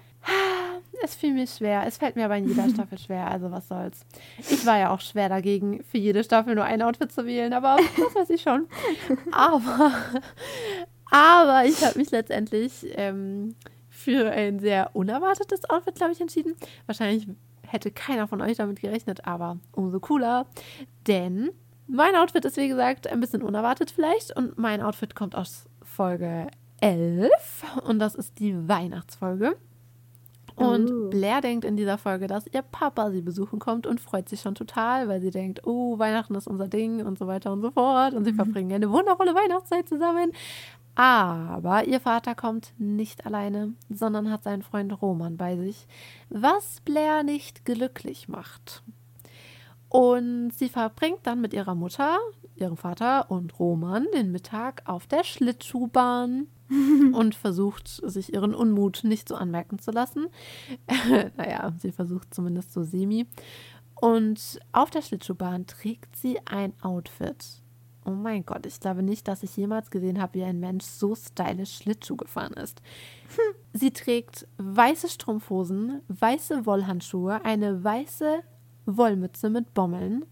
Es 1.04 1.16
fiel 1.16 1.34
mir 1.34 1.48
schwer. 1.48 1.84
Es 1.86 1.98
fällt 1.98 2.16
mir 2.16 2.26
aber 2.26 2.38
in 2.38 2.48
jeder 2.48 2.70
Staffel 2.74 2.98
schwer, 2.98 3.30
also 3.30 3.52
was 3.52 3.68
soll's. 3.68 4.06
Ich 4.38 4.66
war 4.66 4.78
ja 4.78 4.94
auch 4.94 5.02
schwer 5.02 5.28
dagegen, 5.28 5.84
für 5.84 5.98
jede 5.98 6.24
Staffel 6.24 6.56
nur 6.56 6.64
ein 6.64 6.82
Outfit 6.82 7.12
zu 7.12 7.26
wählen, 7.26 7.52
aber 7.54 7.78
das 7.98 8.16
weiß 8.16 8.30
ich 8.30 8.42
schon. 8.42 8.68
Aber, 9.32 9.92
aber 11.12 11.66
ich 11.66 11.84
habe 11.84 11.98
mich 11.98 12.12
letztendlich 12.12 12.86
ähm, 12.92 13.56
für 13.90 14.30
ein 14.32 14.60
sehr 14.60 14.96
unerwartetes 14.96 15.70
Outfit, 15.70 15.96
glaube 15.96 16.14
ich, 16.14 16.22
entschieden. 16.22 16.56
Wahrscheinlich 16.86 17.28
hätte 17.68 17.92
keiner 17.92 18.28
von 18.28 18.42
euch 18.42 18.58
damit 18.58 18.80
gerechnet, 18.80 19.26
aber 19.26 19.58
umso 19.72 20.00
cooler. 20.00 20.46
Denn 21.08 21.52
mein 21.90 22.16
Outfit 22.16 22.46
ist, 22.46 22.58
wie 22.58 22.68
gesagt, 22.68 23.08
ein 23.08 23.20
bisschen 23.20 23.42
unerwartet 23.42 23.92
vielleicht. 23.92 24.36
Und 24.36 24.58
mein 24.58 24.82
Outfit 24.82 25.16
kommt 25.16 25.36
aus 25.36 25.66
Folge 25.84 26.48
11. 26.82 27.64
Und 27.86 28.00
das 28.00 28.16
ist 28.16 28.40
die 28.40 28.68
Weihnachtsfolge. 28.68 29.56
Und 30.56 30.92
uh. 30.92 31.10
Blair 31.10 31.42
denkt 31.42 31.64
in 31.64 31.78
dieser 31.78 31.98
Folge, 31.98 32.28
dass 32.28 32.46
ihr 32.48 32.62
Papa 32.62 33.12
sie 33.12 33.22
besuchen 33.22 33.60
kommt 33.60 33.88
und 33.88 34.02
freut 34.02 34.28
sich 34.28 34.42
schon 34.42 34.56
total, 34.56 35.08
weil 35.08 35.22
sie 35.22 35.32
denkt, 35.32 35.66
oh, 35.66 35.98
Weihnachten 35.98 36.36
ist 36.36 36.48
unser 36.48 36.68
Ding 36.68 37.06
und 37.06 37.18
so 37.18 37.28
weiter 37.28 37.52
und 37.54 37.62
so 37.62 37.72
fort. 37.72 38.14
Und 38.14 38.26
sie 38.26 38.34
mhm. 38.34 38.38
verbringen 38.38 38.74
eine 38.74 38.92
wundervolle 38.92 39.34
Weihnachtszeit 39.34 39.88
zusammen. 39.88 40.32
Aber 40.96 41.86
ihr 41.86 42.02
Vater 42.02 42.36
kommt 42.36 42.74
nicht 42.78 43.26
alleine, 43.26 43.74
sondern 43.90 44.30
hat 44.30 44.44
seinen 44.44 44.64
Freund 44.64 45.02
Roman 45.02 45.38
bei 45.38 45.56
sich, 45.56 45.88
was 46.30 46.82
Blair 46.82 47.24
nicht 47.24 47.64
glücklich 47.64 48.28
macht. 48.28 48.84
Und 49.90 50.52
sie 50.52 50.70
verbringt 50.70 51.22
dann 51.24 51.42
mit 51.42 51.54
ihrer 51.54 51.76
Mutter, 51.76 52.20
ihrem 52.56 52.78
Vater 52.78 53.32
und 53.32 53.60
Roman 53.60 54.06
den 54.14 54.32
Mittag 54.32 54.84
auf 54.86 55.08
der 55.08 55.24
Schlittschuhbahn 55.24 56.48
und 57.14 57.36
versucht, 57.36 57.88
sich 57.88 58.34
ihren 58.34 58.54
Unmut 58.54 59.02
nicht 59.04 59.28
so 59.28 59.36
anmerken 59.36 59.80
zu 59.80 59.92
lassen. 59.92 60.28
naja, 61.38 61.74
sie 61.80 61.92
versucht 61.92 62.34
zumindest 62.34 62.72
so 62.72 62.84
semi. 62.84 63.26
Und 63.96 64.60
auf 64.72 64.92
der 64.92 65.02
Schlittschuhbahn 65.02 65.66
trägt 65.68 66.16
sie 66.16 66.40
ein 66.46 66.74
Outfit, 66.82 67.64
Oh 68.06 68.12
mein 68.12 68.46
Gott, 68.46 68.66
ich 68.66 68.80
glaube 68.80 69.04
nicht, 69.04 69.28
dass 69.28 69.44
ich 69.44 69.56
jemals 69.56 69.92
gesehen 69.92 70.20
habe, 70.22 70.36
wie 70.36 70.44
ein 70.44 70.60
Mensch 70.60 70.86
so 70.86 71.14
stylisch 71.16 71.78
Schlittschuh 71.78 72.16
gefahren 72.16 72.54
ist. 72.54 72.82
Hm. 73.36 73.56
Sie 73.74 73.92
trägt 73.92 74.48
weiße 74.58 75.10
Strumpfhosen, 75.10 76.02
weiße 76.08 76.66
Wollhandschuhe, 76.66 77.44
eine 77.44 77.84
weiße 77.84 78.42
Wollmütze 78.86 79.50
mit 79.50 79.74
Bommeln, 79.74 80.26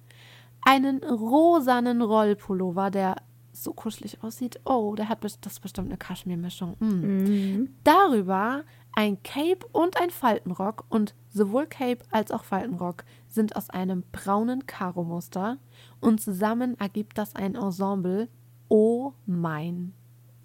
einen 0.65 1.03
rosanen 1.03 2.01
Rollpullover, 2.01 2.91
der 2.91 3.15
so 3.53 3.73
kuschelig 3.73 4.23
aussieht. 4.23 4.60
Oh, 4.65 4.95
der 4.95 5.10
hat 5.10 5.23
das 5.23 5.60
bestimmt 5.60 5.88
eine 5.88 5.97
Kaschmirmischung. 5.97 6.75
Mm. 6.79 6.86
Mhm. 6.86 7.69
Darüber 7.83 8.63
ein 8.97 9.21
Cape 9.21 9.65
und 9.71 9.99
ein 10.01 10.10
Faltenrock 10.10 10.86
und 10.89 11.13
sowohl 11.29 11.67
Cape 11.67 12.03
als 12.12 12.31
auch 12.31 12.43
Faltenrock 12.43 13.03
sind 13.27 13.55
aus 13.55 13.69
einem 13.69 14.03
braunen 14.12 14.65
Karo-Muster 14.65 15.57
und 15.99 16.19
zusammen 16.19 16.79
ergibt 16.79 17.17
das 17.17 17.36
ein 17.36 17.55
Ensemble. 17.55 18.27
Oh 18.69 19.13
mein 19.25 19.93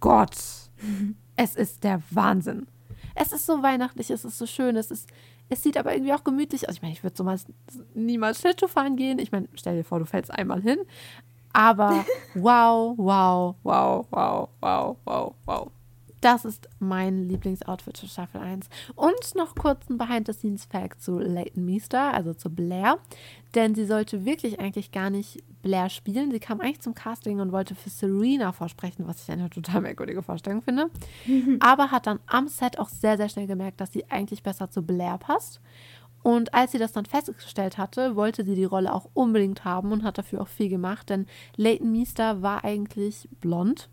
Gott! 0.00 0.36
Es 1.34 1.56
ist 1.56 1.82
der 1.82 2.02
Wahnsinn. 2.10 2.66
Es 3.14 3.32
ist 3.32 3.46
so 3.46 3.62
weihnachtlich, 3.62 4.10
es 4.10 4.22
ist 4.22 4.36
so 4.36 4.46
schön, 4.46 4.76
es 4.76 4.90
ist, 4.90 5.08
es 5.52 5.62
sieht 5.62 5.76
aber 5.76 5.92
irgendwie 5.92 6.14
auch 6.14 6.24
gemütlich 6.24 6.66
aus. 6.68 6.76
Ich 6.76 6.82
meine, 6.82 6.94
ich 6.94 7.02
würde 7.02 7.14
so 7.14 7.28
niemals 7.94 8.40
Schlittschuh 8.40 8.68
fahren 8.68 8.96
gehen. 8.96 9.18
Ich 9.18 9.32
meine, 9.32 9.48
stell 9.52 9.76
dir 9.76 9.84
vor, 9.84 9.98
du 9.98 10.06
fällst 10.06 10.32
einmal 10.32 10.62
hin. 10.62 10.78
Aber 11.52 12.06
wow, 12.34 12.94
wow, 12.96 13.54
wow, 13.62 14.06
wow, 14.10 14.48
wow, 14.60 14.96
wow, 15.04 15.34
wow. 15.44 15.70
Das 16.22 16.44
ist 16.44 16.68
mein 16.78 17.24
Lieblingsoutfit 17.24 17.98
für 17.98 18.06
Staffel 18.06 18.40
1. 18.40 18.68
Und 18.94 19.34
noch 19.34 19.56
kurz 19.56 19.90
ein 19.90 19.98
Behind-the-Scenes-Fact 19.98 21.02
zu 21.02 21.18
Leighton 21.18 21.64
Meester, 21.64 22.14
also 22.14 22.32
zu 22.32 22.48
Blair. 22.48 22.98
Denn 23.56 23.74
sie 23.74 23.84
sollte 23.84 24.24
wirklich 24.24 24.60
eigentlich 24.60 24.92
gar 24.92 25.10
nicht 25.10 25.42
Blair 25.62 25.90
spielen. 25.90 26.30
Sie 26.30 26.38
kam 26.38 26.60
eigentlich 26.60 26.80
zum 26.80 26.94
Casting 26.94 27.40
und 27.40 27.50
wollte 27.50 27.74
für 27.74 27.90
Serena 27.90 28.52
vorsprechen, 28.52 29.08
was 29.08 29.24
ich 29.24 29.32
eine 29.32 29.50
total 29.50 29.80
merkwürdige 29.80 30.22
Vorstellung 30.22 30.62
finde. 30.62 30.90
Aber 31.58 31.90
hat 31.90 32.06
dann 32.06 32.20
am 32.28 32.46
Set 32.46 32.78
auch 32.78 32.88
sehr, 32.88 33.16
sehr 33.16 33.28
schnell 33.28 33.48
gemerkt, 33.48 33.80
dass 33.80 33.92
sie 33.92 34.08
eigentlich 34.08 34.44
besser 34.44 34.70
zu 34.70 34.82
Blair 34.82 35.18
passt. 35.18 35.60
Und 36.22 36.54
als 36.54 36.70
sie 36.70 36.78
das 36.78 36.92
dann 36.92 37.04
festgestellt 37.04 37.78
hatte, 37.78 38.14
wollte 38.14 38.44
sie 38.44 38.54
die 38.54 38.62
Rolle 38.62 38.94
auch 38.94 39.10
unbedingt 39.12 39.64
haben 39.64 39.90
und 39.90 40.04
hat 40.04 40.18
dafür 40.18 40.42
auch 40.42 40.48
viel 40.48 40.68
gemacht, 40.68 41.10
denn 41.10 41.26
Leighton 41.56 41.90
Meester 41.90 42.42
war 42.42 42.64
eigentlich 42.64 43.28
blond 43.40 43.88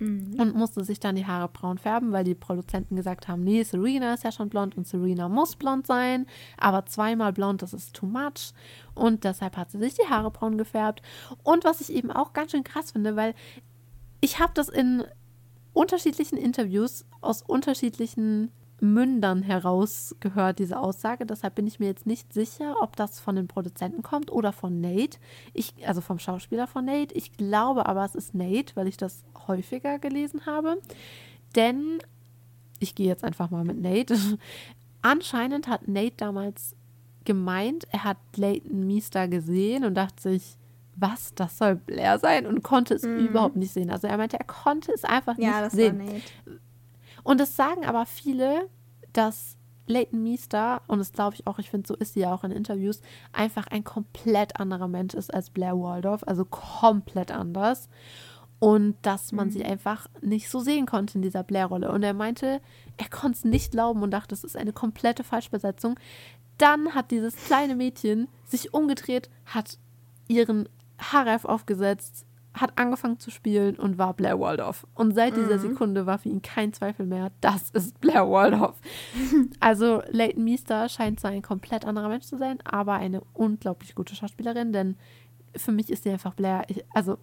mhm. 0.00 0.34
und 0.38 0.54
musste 0.54 0.84
sich 0.84 0.98
dann 0.98 1.14
die 1.14 1.26
Haare 1.26 1.48
braun 1.48 1.78
färben, 1.78 2.12
weil 2.12 2.24
die 2.24 2.34
Produzenten 2.34 2.96
gesagt 2.96 3.28
haben, 3.28 3.44
nee, 3.44 3.62
Serena 3.62 4.14
ist 4.14 4.24
ja 4.24 4.32
schon 4.32 4.48
blond 4.48 4.76
und 4.76 4.86
Serena 4.86 5.28
muss 5.28 5.56
blond 5.56 5.86
sein, 5.86 6.26
aber 6.58 6.86
zweimal 6.86 7.32
blond, 7.32 7.62
das 7.62 7.72
ist 7.72 7.94
too 7.94 8.06
much. 8.06 8.52
Und 8.94 9.24
deshalb 9.24 9.56
hat 9.56 9.70
sie 9.70 9.78
sich 9.78 9.94
die 9.94 10.08
Haare 10.08 10.30
braun 10.30 10.58
gefärbt. 10.58 11.02
Und 11.42 11.64
was 11.64 11.80
ich 11.80 11.92
eben 11.92 12.10
auch 12.10 12.32
ganz 12.32 12.50
schön 12.50 12.64
krass 12.64 12.90
finde, 12.90 13.16
weil 13.16 13.34
ich 14.20 14.38
habe 14.40 14.52
das 14.54 14.68
in 14.68 15.04
unterschiedlichen 15.72 16.36
Interviews 16.36 17.06
aus 17.20 17.42
unterschiedlichen 17.42 18.50
Mündern 18.80 19.42
herausgehört, 19.42 20.58
diese 20.58 20.78
Aussage. 20.78 21.26
Deshalb 21.26 21.54
bin 21.54 21.66
ich 21.66 21.80
mir 21.80 21.86
jetzt 21.86 22.06
nicht 22.06 22.32
sicher, 22.32 22.76
ob 22.80 22.96
das 22.96 23.20
von 23.20 23.36
den 23.36 23.48
Produzenten 23.48 24.02
kommt 24.02 24.30
oder 24.32 24.52
von 24.52 24.80
Nate. 24.80 25.18
Ich, 25.52 25.74
also 25.86 26.00
vom 26.00 26.18
Schauspieler 26.18 26.66
von 26.66 26.84
Nate. 26.84 27.14
Ich 27.14 27.32
glaube 27.32 27.86
aber, 27.86 28.04
es 28.04 28.14
ist 28.14 28.34
Nate, 28.34 28.74
weil 28.76 28.88
ich 28.88 28.96
das 28.96 29.24
häufiger 29.46 29.98
gelesen 29.98 30.46
habe. 30.46 30.78
Denn, 31.56 31.98
ich 32.78 32.94
gehe 32.94 33.08
jetzt 33.08 33.24
einfach 33.24 33.50
mal 33.50 33.64
mit 33.64 33.80
Nate. 33.80 34.16
Anscheinend 35.02 35.68
hat 35.68 35.88
Nate 35.88 36.16
damals 36.16 36.76
gemeint, 37.24 37.86
er 37.90 38.04
hat 38.04 38.18
Leighton 38.36 38.86
Meester 38.86 39.28
gesehen 39.28 39.84
und 39.84 39.94
dachte 39.94 40.22
sich, 40.22 40.56
was, 40.96 41.34
das 41.34 41.56
soll 41.56 41.76
Blair 41.76 42.18
sein 42.18 42.46
und 42.46 42.62
konnte 42.62 42.94
es 42.94 43.02
mm. 43.02 43.26
überhaupt 43.26 43.56
nicht 43.56 43.72
sehen. 43.72 43.90
Also 43.90 44.06
er 44.06 44.16
meinte, 44.16 44.38
er 44.38 44.44
konnte 44.44 44.92
es 44.92 45.04
einfach 45.04 45.38
ja, 45.38 45.62
nicht 45.62 45.72
sehen. 45.72 46.22
Und 47.22 47.40
es 47.40 47.56
sagen 47.56 47.84
aber 47.84 48.06
viele, 48.06 48.68
dass 49.12 49.56
Leighton 49.86 50.22
Meester, 50.22 50.82
und 50.86 50.98
das 50.98 51.12
glaube 51.12 51.34
ich 51.34 51.46
auch, 51.46 51.58
ich 51.58 51.70
finde, 51.70 51.88
so 51.88 51.94
ist 51.94 52.14
sie 52.14 52.20
ja 52.20 52.32
auch 52.32 52.44
in 52.44 52.52
Interviews, 52.52 53.00
einfach 53.32 53.66
ein 53.66 53.84
komplett 53.84 54.58
anderer 54.58 54.88
Mensch 54.88 55.14
ist 55.14 55.32
als 55.32 55.50
Blair 55.50 55.78
Waldorf, 55.78 56.22
also 56.26 56.44
komplett 56.44 57.30
anders. 57.30 57.88
Und 58.60 58.96
dass 59.02 59.32
man 59.32 59.48
mhm. 59.48 59.52
sie 59.52 59.64
einfach 59.64 60.06
nicht 60.20 60.50
so 60.50 60.60
sehen 60.60 60.84
konnte 60.86 61.16
in 61.16 61.22
dieser 61.22 61.42
Blair-Rolle. 61.42 61.90
Und 61.90 62.02
er 62.02 62.12
meinte, 62.12 62.60
er 62.98 63.08
konnte 63.08 63.38
es 63.38 63.44
nicht 63.44 63.72
glauben 63.72 64.02
und 64.02 64.10
dachte, 64.10 64.28
das 64.28 64.44
ist 64.44 64.56
eine 64.56 64.74
komplette 64.74 65.24
Falschbesetzung. 65.24 65.98
Dann 66.58 66.94
hat 66.94 67.10
dieses 67.10 67.34
kleine 67.36 67.74
Mädchen 67.74 68.28
sich 68.44 68.74
umgedreht, 68.74 69.30
hat 69.46 69.78
ihren 70.28 70.68
Haarreif 70.98 71.46
aufgesetzt, 71.46 72.26
hat 72.52 72.78
angefangen 72.78 73.18
zu 73.18 73.30
spielen 73.30 73.76
und 73.76 73.98
war 73.98 74.14
Blair 74.14 74.40
Waldorf. 74.40 74.86
Und 74.94 75.14
seit 75.14 75.36
dieser 75.36 75.56
mhm. 75.56 75.60
Sekunde 75.60 76.06
war 76.06 76.18
für 76.18 76.28
ihn 76.28 76.42
kein 76.42 76.72
Zweifel 76.72 77.06
mehr, 77.06 77.30
das 77.40 77.70
ist 77.70 78.00
Blair 78.00 78.28
Waldorf. 78.28 78.80
also 79.60 80.02
Leighton 80.08 80.44
Meester 80.44 80.88
scheint 80.88 81.20
zwar 81.20 81.30
ein 81.30 81.42
komplett 81.42 81.84
anderer 81.84 82.08
Mensch 82.08 82.26
zu 82.26 82.36
sein, 82.36 82.58
aber 82.64 82.94
eine 82.94 83.22
unglaublich 83.34 83.94
gute 83.94 84.14
Schauspielerin, 84.14 84.72
denn 84.72 84.96
für 85.56 85.72
mich 85.72 85.90
ist 85.90 86.04
sie 86.04 86.10
einfach 86.10 86.34
Blair. 86.34 86.64
Ich, 86.68 86.84
also, 86.92 87.18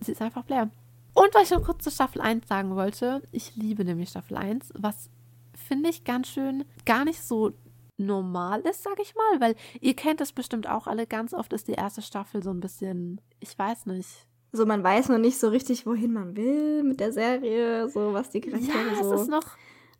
sie 0.00 0.12
ist 0.12 0.22
einfach 0.22 0.44
Blair. 0.44 0.70
Und 1.14 1.34
was 1.34 1.44
ich 1.44 1.50
noch 1.50 1.64
kurz 1.64 1.84
zur 1.84 1.92
Staffel 1.92 2.20
1 2.20 2.46
sagen 2.46 2.76
wollte, 2.76 3.22
ich 3.32 3.56
liebe 3.56 3.84
nämlich 3.84 4.10
Staffel 4.10 4.36
1, 4.36 4.72
was 4.78 5.10
finde 5.54 5.90
ich 5.90 6.04
ganz 6.04 6.28
schön 6.28 6.64
gar 6.84 7.04
nicht 7.04 7.22
so 7.22 7.52
normal 7.96 8.60
ist, 8.62 8.82
sag 8.82 8.98
ich 9.00 9.14
mal, 9.14 9.40
weil 9.40 9.54
ihr 9.80 9.94
kennt 9.94 10.20
das 10.20 10.32
bestimmt 10.32 10.68
auch 10.68 10.86
alle. 10.86 11.06
Ganz 11.06 11.34
oft 11.34 11.52
ist 11.52 11.68
die 11.68 11.72
erste 11.72 12.02
Staffel 12.02 12.42
so 12.42 12.50
ein 12.50 12.60
bisschen, 12.60 13.20
ich 13.40 13.58
weiß 13.58 13.86
nicht, 13.86 14.26
so, 14.52 14.66
man 14.66 14.82
weiß 14.82 15.08
noch 15.08 15.18
nicht 15.18 15.38
so 15.38 15.48
richtig, 15.48 15.86
wohin 15.86 16.12
man 16.12 16.36
will 16.36 16.82
mit 16.82 17.00
der 17.00 17.12
Serie, 17.12 17.88
so 17.88 18.12
was 18.12 18.30
die 18.30 18.40
Charaktere 18.40 18.96
ja, 18.96 19.02
so. 19.02 19.14
Es 19.14 19.22
ist 19.22 19.30
noch. 19.30 19.44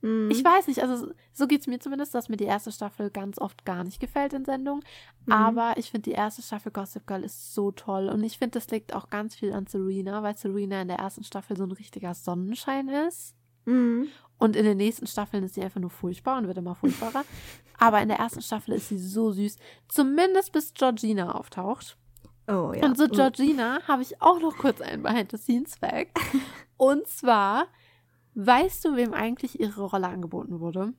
Mm. 0.02 0.30
Ich 0.30 0.42
weiß 0.42 0.66
nicht, 0.66 0.82
also 0.82 1.12
so 1.32 1.46
geht 1.46 1.60
es 1.60 1.66
mir 1.66 1.78
zumindest, 1.78 2.14
dass 2.14 2.28
mir 2.28 2.36
die 2.36 2.44
erste 2.44 2.72
Staffel 2.72 3.10
ganz 3.10 3.38
oft 3.38 3.64
gar 3.64 3.84
nicht 3.84 4.00
gefällt 4.00 4.32
in 4.32 4.44
Sendungen. 4.44 4.82
Mhm. 5.26 5.32
Aber 5.32 5.74
ich 5.76 5.90
finde, 5.90 6.10
die 6.10 6.16
erste 6.16 6.42
Staffel 6.42 6.72
Gossip 6.72 7.06
Girl 7.06 7.22
ist 7.22 7.54
so 7.54 7.70
toll. 7.70 8.08
Und 8.08 8.24
ich 8.24 8.38
finde, 8.38 8.58
das 8.58 8.70
liegt 8.70 8.94
auch 8.94 9.10
ganz 9.10 9.34
viel 9.34 9.52
an 9.52 9.66
Serena, 9.66 10.22
weil 10.22 10.36
Serena 10.36 10.82
in 10.82 10.88
der 10.88 10.98
ersten 10.98 11.24
Staffel 11.24 11.56
so 11.56 11.64
ein 11.64 11.72
richtiger 11.72 12.14
Sonnenschein 12.14 12.88
ist. 12.88 13.34
Mhm. 13.66 14.08
Und 14.38 14.56
in 14.56 14.64
den 14.64 14.78
nächsten 14.78 15.06
Staffeln 15.06 15.44
ist 15.44 15.54
sie 15.54 15.62
einfach 15.62 15.80
nur 15.80 15.90
furchtbar 15.90 16.38
und 16.38 16.46
wird 16.46 16.58
immer 16.58 16.74
furchtbarer. 16.74 17.24
Aber 17.78 18.00
in 18.00 18.08
der 18.08 18.18
ersten 18.18 18.42
Staffel 18.42 18.74
ist 18.74 18.88
sie 18.88 18.98
so 18.98 19.32
süß. 19.32 19.58
Zumindest 19.88 20.52
bis 20.52 20.72
Georgina 20.74 21.34
auftaucht. 21.34 21.98
Oh, 22.50 22.72
ja. 22.72 22.84
Und 22.84 22.98
so 22.98 23.06
Georgina 23.06 23.80
habe 23.86 24.02
ich 24.02 24.20
auch 24.20 24.40
noch 24.40 24.56
kurz 24.58 24.80
einen 24.80 25.04
Behind-the-Scenes-Fact. 25.04 26.18
Und 26.76 27.06
zwar, 27.06 27.66
weißt 28.34 28.84
du, 28.84 28.96
wem 28.96 29.14
eigentlich 29.14 29.60
ihre 29.60 29.82
Rolle 29.82 30.08
angeboten 30.08 30.58
wurde? 30.58 30.92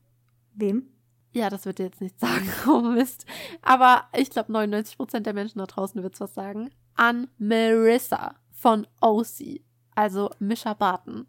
Wem? 0.54 0.88
Ja, 1.34 1.50
das 1.50 1.66
wird 1.66 1.80
dir 1.80 1.86
jetzt 1.86 2.00
nicht 2.00 2.20
sagen, 2.22 2.50
oh 2.68 2.80
Mist. 2.80 3.26
Aber 3.62 4.06
ich 4.16 4.30
glaube, 4.30 4.54
99% 4.54 5.20
der 5.20 5.34
Menschen 5.34 5.60
da 5.60 5.66
draußen 5.66 6.02
wird 6.02 6.14
es 6.14 6.22
was 6.22 6.34
sagen. 6.34 6.70
An 6.96 7.28
Marissa 7.38 8.36
von 8.52 8.88
OC. 9.02 9.62
Also 9.94 10.30
Misha 10.40 10.74
Barton. 10.74 11.28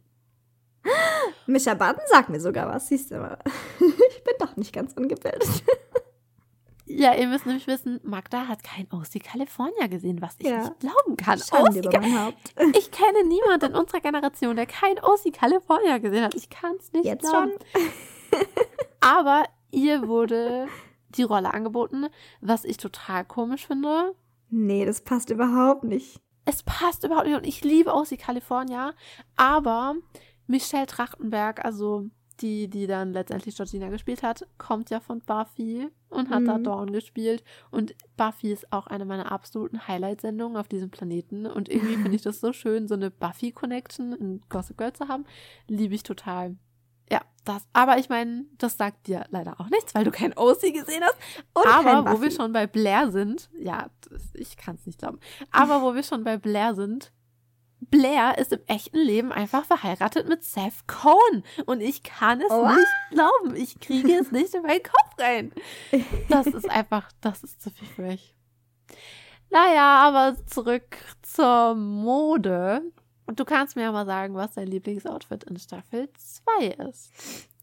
Misha 1.46 1.74
Barton 1.74 2.04
sagt 2.08 2.28
mir 2.28 2.40
sogar 2.40 2.68
was, 2.68 2.86
siehst 2.86 3.10
du 3.10 3.18
mal. 3.18 3.38
ich 3.80 4.22
bin 4.22 4.34
doch 4.38 4.56
nicht 4.56 4.72
ganz 4.72 4.92
ungebildet. 4.92 5.64
Ja, 6.98 7.14
ihr 7.14 7.26
müsst 7.26 7.46
nämlich 7.46 7.66
wissen, 7.66 8.00
Magda 8.02 8.48
hat 8.48 8.62
kein 8.62 8.86
OC 8.92 9.22
California 9.22 9.86
gesehen, 9.86 10.20
was 10.20 10.36
ich 10.38 10.48
ja. 10.48 10.58
nicht 10.58 10.80
glauben 10.80 11.16
kann. 11.16 11.40
OC, 11.40 11.76
ich 12.76 12.90
kenne 12.90 13.24
niemanden 13.24 13.72
in 13.72 13.74
unserer 13.76 14.00
Generation, 14.00 14.56
der 14.56 14.66
kein 14.66 14.98
OC 14.98 15.32
California 15.32 15.98
gesehen 15.98 16.24
hat. 16.24 16.34
Ich 16.34 16.50
kann 16.50 16.74
es 16.78 16.92
nicht 16.92 17.04
Jetzt 17.04 17.28
glauben. 17.28 17.52
schon. 17.72 18.40
Aber 19.00 19.44
ihr 19.70 20.06
wurde 20.06 20.68
die 21.10 21.22
Rolle 21.22 21.52
angeboten, 21.52 22.06
was 22.40 22.64
ich 22.64 22.76
total 22.76 23.24
komisch 23.24 23.66
finde. 23.66 24.14
Nee, 24.50 24.84
das 24.84 25.02
passt 25.02 25.30
überhaupt 25.30 25.84
nicht. 25.84 26.20
Es 26.44 26.62
passt 26.62 27.04
überhaupt 27.04 27.26
nicht 27.26 27.36
und 27.36 27.46
ich 27.46 27.62
liebe 27.62 27.94
OC 27.94 28.18
California, 28.18 28.94
aber 29.36 29.94
Michelle 30.46 30.86
Trachtenberg, 30.86 31.64
also 31.64 32.06
die, 32.40 32.68
die 32.68 32.86
dann 32.86 33.12
letztendlich 33.12 33.56
Georgina 33.56 33.88
gespielt 33.88 34.22
hat, 34.22 34.46
kommt 34.58 34.90
ja 34.90 35.00
von 35.00 35.20
Buffy 35.20 35.88
und 36.12 36.30
hat 36.30 36.42
mhm. 36.42 36.46
da 36.46 36.58
Dawn 36.58 36.92
gespielt. 36.92 37.42
Und 37.70 37.94
Buffy 38.16 38.52
ist 38.52 38.72
auch 38.72 38.86
eine 38.86 39.04
meiner 39.04 39.32
absoluten 39.32 39.86
Highlight-Sendungen 39.88 40.56
auf 40.56 40.68
diesem 40.68 40.90
Planeten. 40.90 41.46
Und 41.46 41.68
irgendwie 41.68 41.94
finde 41.94 42.14
ich 42.16 42.22
das 42.22 42.40
so 42.40 42.52
schön, 42.52 42.88
so 42.88 42.94
eine 42.94 43.10
Buffy-Connection 43.10 44.12
in 44.12 44.42
Gossip 44.48 44.78
Girl 44.78 44.92
zu 44.92 45.08
haben. 45.08 45.24
Liebe 45.68 45.94
ich 45.94 46.02
total. 46.02 46.56
Ja, 47.10 47.20
das. 47.44 47.66
Aber 47.72 47.98
ich 47.98 48.08
meine, 48.08 48.46
das 48.58 48.76
sagt 48.76 49.06
dir 49.06 49.26
leider 49.30 49.60
auch 49.60 49.68
nichts, 49.68 49.94
weil 49.94 50.04
du 50.04 50.10
kein 50.10 50.36
OC 50.36 50.60
gesehen 50.72 51.02
hast. 51.02 51.16
Und 51.52 51.66
aber 51.66 52.10
wo 52.10 52.22
wir 52.22 52.30
schon 52.30 52.52
bei 52.52 52.66
Blair 52.66 53.10
sind, 53.10 53.50
ja, 53.58 53.90
das, 54.08 54.30
ich 54.34 54.56
kann 54.56 54.76
es 54.76 54.86
nicht 54.86 54.98
glauben. 54.98 55.18
Aber 55.50 55.82
wo 55.82 55.94
wir 55.94 56.02
schon 56.02 56.24
bei 56.24 56.36
Blair 56.38 56.74
sind, 56.74 57.12
Blair 57.90 58.38
ist 58.38 58.52
im 58.52 58.60
echten 58.66 58.98
Leben 58.98 59.32
einfach 59.32 59.64
verheiratet 59.64 60.28
mit 60.28 60.44
Seth 60.44 60.86
Cohen. 60.86 61.44
Und 61.66 61.80
ich 61.80 62.02
kann 62.02 62.40
es 62.40 62.50
What? 62.50 62.76
nicht 62.76 62.88
glauben. 63.10 63.56
Ich 63.56 63.80
kriege 63.80 64.14
es 64.18 64.30
nicht 64.30 64.54
in 64.54 64.62
meinen 64.62 64.82
Kopf 64.82 65.18
rein. 65.18 65.52
Das 66.28 66.46
ist 66.46 66.70
einfach, 66.70 67.10
das 67.20 67.42
ist 67.42 67.60
zu 67.62 67.70
viel 67.70 67.88
für 67.88 68.02
mich. 68.02 68.34
Naja, 69.50 69.98
aber 69.98 70.36
zurück 70.46 70.96
zur 71.22 71.74
Mode. 71.74 72.82
Und 73.26 73.38
du 73.38 73.44
kannst 73.44 73.76
mir 73.76 73.82
ja 73.82 73.92
mal 73.92 74.06
sagen, 74.06 74.34
was 74.34 74.54
dein 74.54 74.66
Lieblingsoutfit 74.66 75.44
in 75.44 75.56
Staffel 75.58 76.08
2 76.16 76.66
ist. 76.88 77.12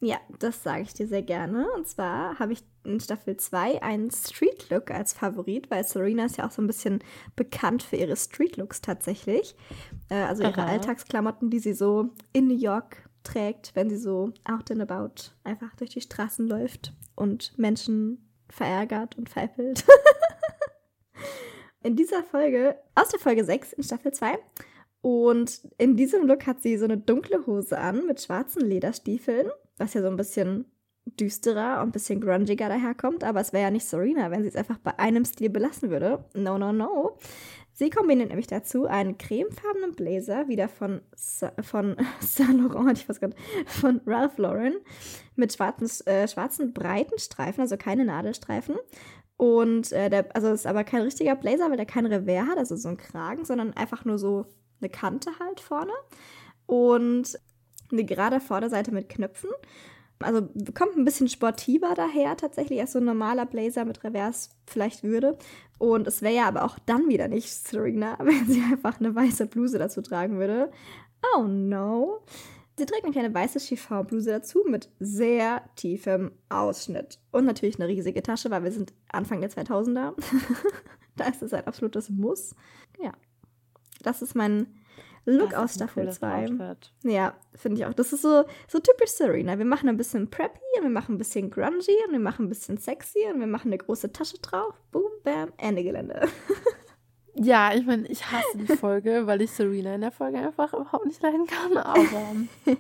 Ja, 0.01 0.17
das 0.39 0.63
sage 0.63 0.83
ich 0.83 0.93
dir 0.93 1.07
sehr 1.07 1.21
gerne. 1.21 1.69
Und 1.73 1.87
zwar 1.87 2.39
habe 2.39 2.53
ich 2.53 2.63
in 2.85 2.99
Staffel 2.99 3.35
2 3.35 3.83
einen 3.83 4.11
Street 4.11 4.69
Look 4.69 4.91
als 4.91 5.13
Favorit, 5.13 5.69
weil 5.69 5.83
Serena 5.83 6.25
ist 6.25 6.37
ja 6.37 6.47
auch 6.47 6.51
so 6.51 6.61
ein 6.61 6.67
bisschen 6.67 7.03
bekannt 7.35 7.83
für 7.83 7.97
ihre 7.97 8.15
Street 8.15 8.55
Looks 8.55 8.81
tatsächlich. 8.81 9.55
Äh, 10.09 10.15
also 10.15 10.43
ihre 10.43 10.61
Aha. 10.61 10.71
Alltagsklamotten, 10.71 11.49
die 11.49 11.59
sie 11.59 11.73
so 11.73 12.09
in 12.31 12.47
New 12.47 12.57
York 12.57 13.09
trägt, 13.23 13.75
wenn 13.75 13.89
sie 13.89 13.97
so 13.97 14.31
out 14.45 14.71
and 14.71 14.81
about 14.81 15.31
einfach 15.43 15.75
durch 15.75 15.89
die 15.89 16.01
Straßen 16.01 16.47
läuft 16.47 16.93
und 17.15 17.57
Menschen 17.57 18.29
verärgert 18.49 19.17
und 19.17 19.29
veräppelt. 19.29 19.85
in 21.83 21.97
dieser 21.97 22.23
Folge, 22.23 22.77
aus 22.95 23.09
der 23.09 23.19
Folge 23.19 23.43
6 23.43 23.73
in 23.73 23.83
Staffel 23.83 24.13
2, 24.13 24.39
und 25.01 25.62
in 25.77 25.95
diesem 25.95 26.27
Look 26.27 26.45
hat 26.45 26.62
sie 26.62 26.77
so 26.77 26.85
eine 26.85 26.97
dunkle 26.97 27.45
Hose 27.45 27.77
an 27.77 28.05
mit 28.05 28.21
schwarzen 28.21 28.62
Lederstiefeln, 28.62 29.49
was 29.77 29.93
ja 29.93 30.01
so 30.01 30.07
ein 30.07 30.17
bisschen 30.17 30.65
düsterer 31.05 31.81
und 31.81 31.89
ein 31.89 31.91
bisschen 31.91 32.21
grungiger 32.21 32.67
daherkommt. 32.67 33.23
Aber 33.23 33.39
es 33.39 33.53
wäre 33.53 33.63
ja 33.63 33.71
nicht 33.71 33.85
Serena, 33.88 34.29
wenn 34.29 34.43
sie 34.43 34.49
es 34.49 34.55
einfach 34.55 34.77
bei 34.77 34.97
einem 34.99 35.25
Stil 35.25 35.49
belassen 35.49 35.89
würde. 35.89 36.25
No, 36.35 36.57
no, 36.57 36.73
no. 36.73 37.17
Sie 37.71 37.89
kombiniert 37.89 38.27
nämlich 38.27 38.47
dazu 38.47 38.88
einen 38.88 39.17
cremefarbenen 39.17 39.95
Blazer, 39.95 40.49
wieder 40.49 40.67
von, 40.67 40.99
von 41.62 41.95
Saint 42.19 42.57
Laurent, 42.57 42.97
ich 42.97 43.07
weiß 43.07 43.21
gar 43.21 43.29
nicht, 43.29 43.39
von 43.67 44.01
Ralph 44.05 44.38
Lauren, 44.38 44.75
mit 45.38 45.53
schwarzen, 45.53 45.89
äh, 46.05 46.27
schwarzen 46.27 46.73
breiten 46.73 47.17
Streifen, 47.19 47.62
also 47.62 47.77
keine 47.77 48.03
Nadelstreifen. 48.03 48.75
Und 49.38 49.93
äh, 49.93 50.09
der, 50.09 50.35
also 50.35 50.49
es 50.49 50.62
ist 50.62 50.67
aber 50.67 50.83
kein 50.83 51.03
richtiger 51.03 51.38
Blazer, 51.38 51.69
weil 51.69 51.77
der 51.77 51.85
kein 51.85 52.05
Revers 52.05 52.49
hat, 52.49 52.57
also 52.57 52.75
so 52.75 52.89
ein 52.89 52.97
Kragen, 52.97 53.45
sondern 53.45 53.71
einfach 53.71 54.03
nur 54.03 54.19
so 54.19 54.47
eine 54.81 54.89
Kante 54.89 55.31
halt 55.39 55.59
vorne 55.59 55.93
und 56.65 57.39
eine 57.91 58.05
gerade 58.05 58.39
Vorderseite 58.39 58.91
mit 58.91 59.09
Knöpfen. 59.09 59.49
Also 60.19 60.41
kommt 60.73 60.97
ein 60.97 61.05
bisschen 61.05 61.29
sportiver 61.29 61.93
daher 61.95 62.35
tatsächlich, 62.35 62.81
als 62.81 62.91
so 62.91 62.99
ein 62.99 63.05
normaler 63.05 63.45
Blazer 63.45 63.85
mit 63.85 64.03
Revers 64.03 64.49
vielleicht 64.65 65.03
würde. 65.03 65.37
Und 65.77 66.07
es 66.07 66.21
wäre 66.21 66.35
ja 66.35 66.47
aber 66.47 66.65
auch 66.65 66.77
dann 66.79 67.07
wieder 67.07 67.29
nicht 67.29 67.49
Serena, 67.49 68.17
wenn 68.21 68.45
sie 68.47 68.61
einfach 68.61 68.99
eine 68.99 69.15
weiße 69.15 69.47
Bluse 69.47 69.79
dazu 69.79 70.01
tragen 70.01 70.37
würde. 70.37 70.71
Oh 71.35 71.43
no. 71.43 72.21
Sie 72.77 72.85
trägt 72.85 73.03
eine 73.03 73.11
kleine 73.11 73.33
weiße 73.33 73.59
Chiffon-Bluse 73.59 74.29
dazu 74.29 74.63
mit 74.65 74.89
sehr 74.99 75.63
tiefem 75.75 76.31
Ausschnitt. 76.47 77.19
Und 77.31 77.45
natürlich 77.45 77.77
eine 77.77 77.89
riesige 77.89 78.23
Tasche, 78.23 78.51
weil 78.51 78.63
wir 78.63 78.71
sind 78.71 78.93
Anfang 79.09 79.41
der 79.41 79.49
2000er. 79.49 80.13
da 81.17 81.25
ist 81.25 81.41
es 81.41 81.53
ein 81.53 81.67
absolutes 81.67 82.09
Muss. 82.09 82.55
Ja, 83.01 83.11
das 84.03 84.21
ist 84.21 84.35
mein 84.35 84.67
Look 85.25 85.53
aus 85.53 85.75
Staffel 85.75 86.12
2. 86.12 86.47
Ja, 87.03 87.35
finde 87.53 87.79
ich 87.79 87.85
auch. 87.85 87.93
Das 87.93 88.13
ist 88.13 88.21
so, 88.21 88.45
so 88.67 88.79
typisch 88.79 89.12
Serena. 89.12 89.57
Wir 89.57 89.65
machen 89.65 89.89
ein 89.89 89.97
bisschen 89.97 90.29
preppy 90.29 90.59
und 90.77 90.83
wir 90.83 90.89
machen 90.89 91.15
ein 91.15 91.17
bisschen 91.17 91.52
grungy 91.52 91.97
und 92.08 92.12
wir 92.12 92.19
machen 92.19 92.45
ein 92.45 92.50
bisschen 92.50 92.77
sexy 92.77 93.25
und 93.31 93.39
wir 93.39 93.47
machen 93.47 93.67
eine 93.67 93.77
große 93.77 94.12
Tasche 94.12 94.39
drauf. 94.39 94.73
Boom, 94.91 95.12
bam, 95.23 95.54
Ende 95.58 95.83
Gelände. 95.83 96.27
ja, 97.35 97.73
ich 97.75 97.85
meine, 97.85 98.08
ich 98.08 98.31
hasse 98.31 98.58
die 98.58 98.75
Folge, 98.75 99.23
weil 99.27 99.41
ich 99.41 99.52
Serena 99.52 99.95
in 99.95 100.02
der 100.02 100.12
Folge 100.12 100.39
einfach 100.39 100.73
überhaupt 100.73 101.06
nicht 101.06 101.21
leiden 101.21 101.45
kann. 101.45 101.77
Aber, 101.77 102.35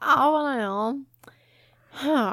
aber 0.00 0.42
naja. 0.42 0.94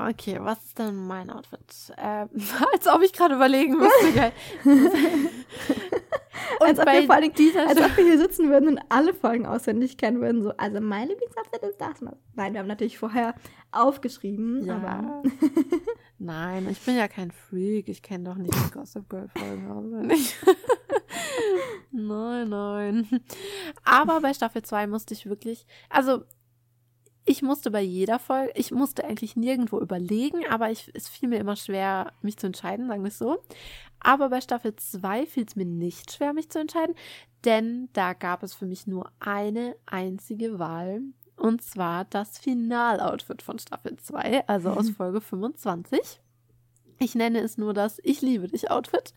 Okay, 0.10 0.38
was 0.40 0.64
ist 0.66 0.80
denn 0.80 0.96
mein 0.96 1.30
Outfit? 1.30 1.60
Äh, 1.98 2.26
als 2.74 2.88
ob 2.88 3.02
ich 3.04 3.14
gerade 3.14 3.36
überlegen 3.36 3.78
müsste. 3.78 4.32
Und 6.60 6.68
als, 6.68 6.80
ob 6.80 6.86
wir 6.88 7.04
vor 7.04 7.16
allem, 7.16 7.34
dieser 7.34 7.68
als 7.68 7.80
ob 7.80 7.96
wir 7.98 8.04
hier 8.04 8.18
sitzen 8.18 8.50
würden 8.50 8.70
und 8.70 8.80
alle 8.90 9.14
Folgen 9.14 9.46
auswendig 9.46 9.98
kennen 9.98 10.22
würden. 10.22 10.42
So, 10.44 10.52
also 10.58 10.80
mein 10.82 11.08
Lieblingsoutfit 11.08 11.62
das, 11.62 11.78
das. 11.78 12.02
Nein, 12.36 12.54
wir 12.54 12.60
haben 12.60 12.68
natürlich 12.68 12.98
vorher 12.98 13.36
aufgeschrieben, 13.72 14.66
Ja. 14.66 14.76
aber 14.78 15.24
Nein, 16.20 16.68
ich 16.70 16.80
bin 16.82 16.98
ja 16.98 17.08
kein 17.08 17.32
Freak. 17.32 17.90
Ich 17.90 18.02
kenne 18.04 18.26
doch 18.26 18.36
nicht 18.36 18.54
die 18.54 18.72
Gossip 18.72 19.10
Girl 19.10 19.28
Folgen 19.36 19.72
auswendig. 19.72 20.36
nein, 21.92 22.50
nein. 22.50 23.22
Aber 23.84 24.22
bei 24.22 24.34
Staffel 24.34 24.62
2 24.62 24.88
musste 24.88 25.14
ich 25.14 25.26
wirklich, 25.28 25.66
also 25.90 26.24
ich 27.26 27.42
musste 27.42 27.72
bei 27.72 27.82
jeder 27.82 28.20
Folge, 28.20 28.52
ich 28.56 28.72
musste 28.72 29.04
eigentlich 29.06 29.36
nirgendwo 29.36 29.80
überlegen, 29.80 30.46
aber 30.50 30.72
ich, 30.72 30.92
es 30.94 31.08
fiel 31.08 31.30
mir 31.30 31.40
immer 31.40 31.56
schwer, 31.56 32.14
mich 32.22 32.38
zu 32.38 32.48
entscheiden, 32.48 32.88
sagen 32.88 33.04
wir 33.04 33.10
es 33.10 33.18
so. 33.18 33.42
Aber 34.00 34.30
bei 34.30 34.42
Staffel 34.42 34.76
2 34.76 35.28
fiel 35.28 35.46
es 35.48 35.56
mir 35.56 35.66
nicht 35.66 36.12
schwer, 36.12 36.34
mich 36.34 36.50
zu 36.50 36.60
entscheiden, 36.60 36.96
denn 37.46 37.90
da 37.94 38.14
gab 38.14 38.42
es 38.44 38.54
für 38.54 38.66
mich 38.66 38.88
nur 38.88 39.12
eine 39.20 39.76
einzige 39.86 40.58
Wahl. 40.58 41.02
Und 41.36 41.64
zwar 41.64 42.06
das 42.06 42.38
Finaloutfit 42.38 43.42
von 43.42 43.60
Staffel 43.60 43.98
2, 43.98 44.48
also 44.48 44.70
aus 44.72 44.90
Folge 44.98 45.22
25. 45.22 46.21
Ich 47.04 47.16
nenne 47.16 47.40
es 47.40 47.58
nur 47.58 47.74
das 47.74 48.00
Ich 48.04 48.22
liebe 48.22 48.48
dich 48.48 48.70
Outfit. 48.70 49.16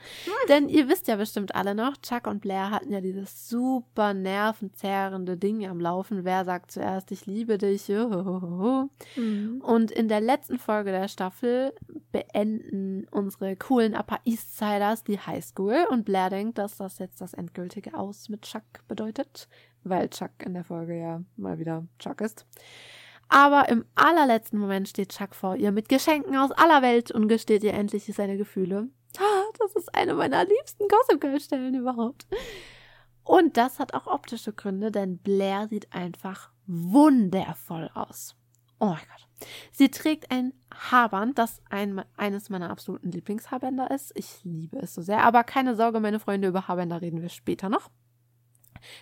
Denn 0.49 0.71
ihr 0.71 0.89
wisst 0.89 1.07
ja 1.07 1.17
bestimmt 1.17 1.55
alle 1.55 1.75
noch, 1.75 1.99
Chuck 1.99 2.27
und 2.27 2.41
Blair 2.41 2.71
hatten 2.71 2.91
ja 2.91 3.03
dieses 3.03 3.51
super 3.51 4.15
nervenzerrende 4.15 5.37
Ding 5.37 5.67
am 5.67 5.81
Laufen. 5.81 6.25
Wer 6.25 6.47
sagt 6.47 6.71
zuerst 6.71 7.11
Ich 7.11 7.27
liebe 7.27 7.59
dich? 7.59 7.91
Mhm. 7.91 9.61
Und 9.63 9.91
in 9.91 10.09
der 10.09 10.23
letzten 10.23 10.59
Folge 10.59 10.93
der 10.93 11.09
Staffel 11.09 11.75
beenden 12.11 13.07
unsere 13.11 13.55
coolen 13.57 13.95
Upper 13.95 14.21
East 14.25 14.57
Siders 14.57 15.05
die 15.05 15.19
Highschool 15.19 15.87
und 15.91 16.07
Blair 16.07 16.31
denkt, 16.31 16.57
dass 16.57 16.79
das 16.79 16.99
jetzt 16.99 17.21
das 17.21 17.35
endgültige 17.35 17.93
Aus 17.93 18.31
mit 18.31 18.43
Chuck 18.43 18.63
bedeutet, 18.89 19.47
weil 19.83 20.09
Chuck 20.09 20.31
in 20.39 20.55
der 20.55 20.65
Folge 20.65 20.99
ja 20.99 21.23
mal 21.37 21.59
wieder 21.59 21.87
Chuck 21.99 22.23
ist. 22.23 22.47
Aber 23.35 23.69
im 23.69 23.85
allerletzten 23.97 24.61
Moment 24.61 24.89
steht 24.89 25.09
Chuck 25.09 25.35
vor 25.35 25.57
ihr 25.57 25.73
mit 25.73 25.89
Geschenken 25.89 26.37
aus 26.37 26.53
aller 26.53 26.83
Welt 26.83 27.11
und 27.11 27.27
gesteht 27.27 27.65
ihr 27.65 27.75
endlich 27.75 28.05
seine 28.05 28.37
Gefühle. 28.37 28.91
Das 29.59 29.75
ist 29.75 29.93
eine 29.93 30.15
meiner 30.15 30.45
liebsten 30.45 30.87
Gossip 30.89 31.21
Girl 31.21 31.41
Stellen 31.41 31.75
überhaupt. 31.75 32.29
Und 33.25 33.57
das 33.57 33.81
hat 33.81 33.93
auch 33.93 34.07
optische 34.07 34.53
Gründe, 34.53 34.93
denn 34.93 35.19
Blair 35.19 35.67
sieht 35.69 35.93
einfach 35.93 36.51
wundervoll 36.67 37.91
aus. 37.95 38.37
Oh 38.79 38.87
mein 38.87 38.99
Gott. 38.99 39.49
Sie 39.73 39.91
trägt 39.91 40.31
ein 40.31 40.53
Haarband, 40.73 41.37
das 41.37 41.61
ein, 41.71 42.05
eines 42.17 42.51
meiner 42.51 42.71
absoluten 42.71 43.11
Lieblingshaarbänder 43.11 43.91
ist. 43.91 44.13
Ich 44.15 44.45
liebe 44.45 44.79
es 44.79 44.95
so 44.95 45.03
sehr. 45.03 45.25
Aber 45.25 45.43
keine 45.43 45.75
Sorge, 45.75 45.99
meine 45.99 46.21
Freunde, 46.21 46.47
über 46.47 46.69
Haarbänder 46.69 47.01
reden 47.01 47.21
wir 47.21 47.31
später 47.31 47.69
noch. 47.69 47.91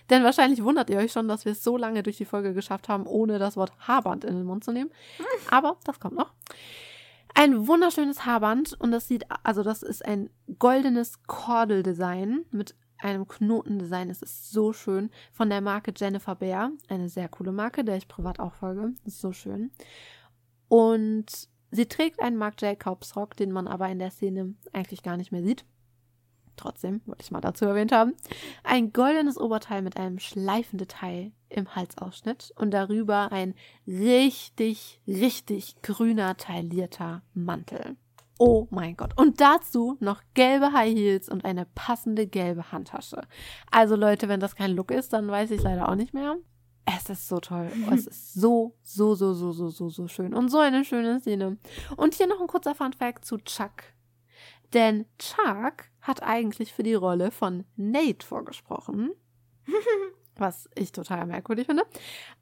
Denn 0.09 0.23
wahrscheinlich 0.23 0.63
wundert 0.63 0.89
ihr 0.89 0.97
euch 0.97 1.11
schon, 1.11 1.27
dass 1.27 1.45
wir 1.45 1.53
es 1.53 1.63
so 1.63 1.77
lange 1.77 2.03
durch 2.03 2.17
die 2.17 2.25
Folge 2.25 2.53
geschafft 2.53 2.89
haben, 2.89 3.05
ohne 3.05 3.39
das 3.39 3.57
Wort 3.57 3.71
Haarband 3.79 4.23
in 4.23 4.35
den 4.35 4.45
Mund 4.45 4.63
zu 4.63 4.71
nehmen. 4.71 4.91
Aber 5.49 5.77
das 5.83 5.99
kommt 5.99 6.15
noch. 6.15 6.33
Ein 7.35 7.67
wunderschönes 7.67 8.25
Haarband 8.25 8.79
und 8.79 8.91
das 8.91 9.07
sieht, 9.07 9.25
also 9.43 9.63
das 9.63 9.81
ist 9.81 10.05
ein 10.05 10.29
goldenes 10.59 11.23
Kordeldesign 11.25 12.45
mit 12.51 12.75
einem 12.99 13.27
Knotendesign. 13.27 14.09
Es 14.09 14.21
ist 14.21 14.51
so 14.51 14.71
schön 14.71 15.09
von 15.31 15.49
der 15.49 15.61
Marke 15.61 15.93
Jennifer 15.95 16.35
Bear. 16.35 16.71
Eine 16.87 17.09
sehr 17.09 17.27
coole 17.27 17.51
Marke, 17.51 17.83
der 17.83 17.97
ich 17.97 18.07
privat 18.07 18.39
auch 18.39 18.53
folge. 18.53 18.93
Das 19.03 19.15
ist 19.15 19.21
so 19.21 19.31
schön. 19.31 19.71
Und 20.69 21.49
sie 21.71 21.87
trägt 21.87 22.21
einen 22.21 22.37
Marc 22.37 22.61
Jacobs 22.61 23.15
Rock, 23.15 23.35
den 23.35 23.51
man 23.51 23.67
aber 23.67 23.89
in 23.89 23.99
der 23.99 24.11
Szene 24.11 24.53
eigentlich 24.71 25.03
gar 25.03 25.17
nicht 25.17 25.31
mehr 25.31 25.43
sieht. 25.43 25.65
Trotzdem 26.55 27.01
wollte 27.05 27.23
ich 27.23 27.31
mal 27.31 27.41
dazu 27.41 27.65
erwähnt 27.65 27.91
haben. 27.91 28.13
Ein 28.63 28.93
goldenes 28.93 29.37
Oberteil 29.37 29.81
mit 29.81 29.97
einem 29.97 30.19
Schleifendetail 30.19 31.31
im 31.49 31.75
Halsausschnitt 31.75 32.53
und 32.55 32.71
darüber 32.71 33.31
ein 33.31 33.53
richtig, 33.87 35.01
richtig 35.07 35.81
grüner 35.81 36.37
taillierter 36.37 37.21
Mantel. 37.33 37.97
Oh 38.39 38.67
mein 38.71 38.97
Gott. 38.97 39.17
Und 39.17 39.39
dazu 39.41 39.97
noch 39.99 40.21
gelbe 40.33 40.73
High 40.73 40.93
Heels 40.93 41.29
und 41.29 41.45
eine 41.45 41.65
passende 41.75 42.27
gelbe 42.27 42.71
Handtasche. 42.71 43.21
Also 43.71 43.95
Leute, 43.95 44.27
wenn 44.27 44.39
das 44.39 44.55
kein 44.55 44.71
Look 44.71 44.91
ist, 44.91 45.13
dann 45.13 45.27
weiß 45.27 45.51
ich 45.51 45.61
leider 45.61 45.87
auch 45.87 45.95
nicht 45.95 46.13
mehr. 46.13 46.37
Es 46.85 47.09
ist 47.09 47.27
so 47.27 47.39
toll. 47.39 47.71
Es 47.91 48.07
ist 48.07 48.33
so, 48.33 48.75
so, 48.81 49.15
so, 49.15 49.33
so, 49.33 49.51
so, 49.51 49.69
so, 49.69 49.89
so 49.89 50.07
schön. 50.07 50.33
Und 50.33 50.49
so 50.49 50.59
eine 50.59 50.83
schöne 50.83 51.19
Szene. 51.19 51.57
Und 51.95 52.15
hier 52.15 52.27
noch 52.27 52.41
ein 52.41 52.47
kurzer 52.47 52.75
Fun 52.75 52.93
Fact 52.93 53.23
zu 53.25 53.37
Chuck. 53.37 53.83
Denn 54.73 55.05
Chuck 55.19 55.85
hat 56.03 56.21
eigentlich 56.21 56.71
für 56.71 56.83
die 56.83 56.93
Rolle 56.93 57.31
von 57.31 57.65
Nate 57.75 58.25
vorgesprochen. 58.25 59.11
Was 60.35 60.69
ich 60.75 60.91
total 60.91 61.25
merkwürdig 61.25 61.65
finde. 61.65 61.83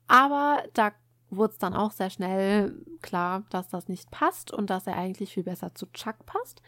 Aber 0.07 0.63
da 0.73 0.91
wurde 1.29 1.53
es 1.53 1.59
dann 1.59 1.73
auch 1.73 1.91
sehr 1.91 2.09
schnell 2.09 2.75
klar, 3.01 3.43
dass 3.49 3.69
das 3.69 3.87
nicht 3.87 4.11
passt 4.11 4.51
und 4.51 4.69
dass 4.69 4.87
er 4.87 4.97
eigentlich 4.97 5.33
viel 5.33 5.43
besser 5.43 5.73
zu 5.73 5.85
Chuck 5.93 6.25
passt. 6.25 6.61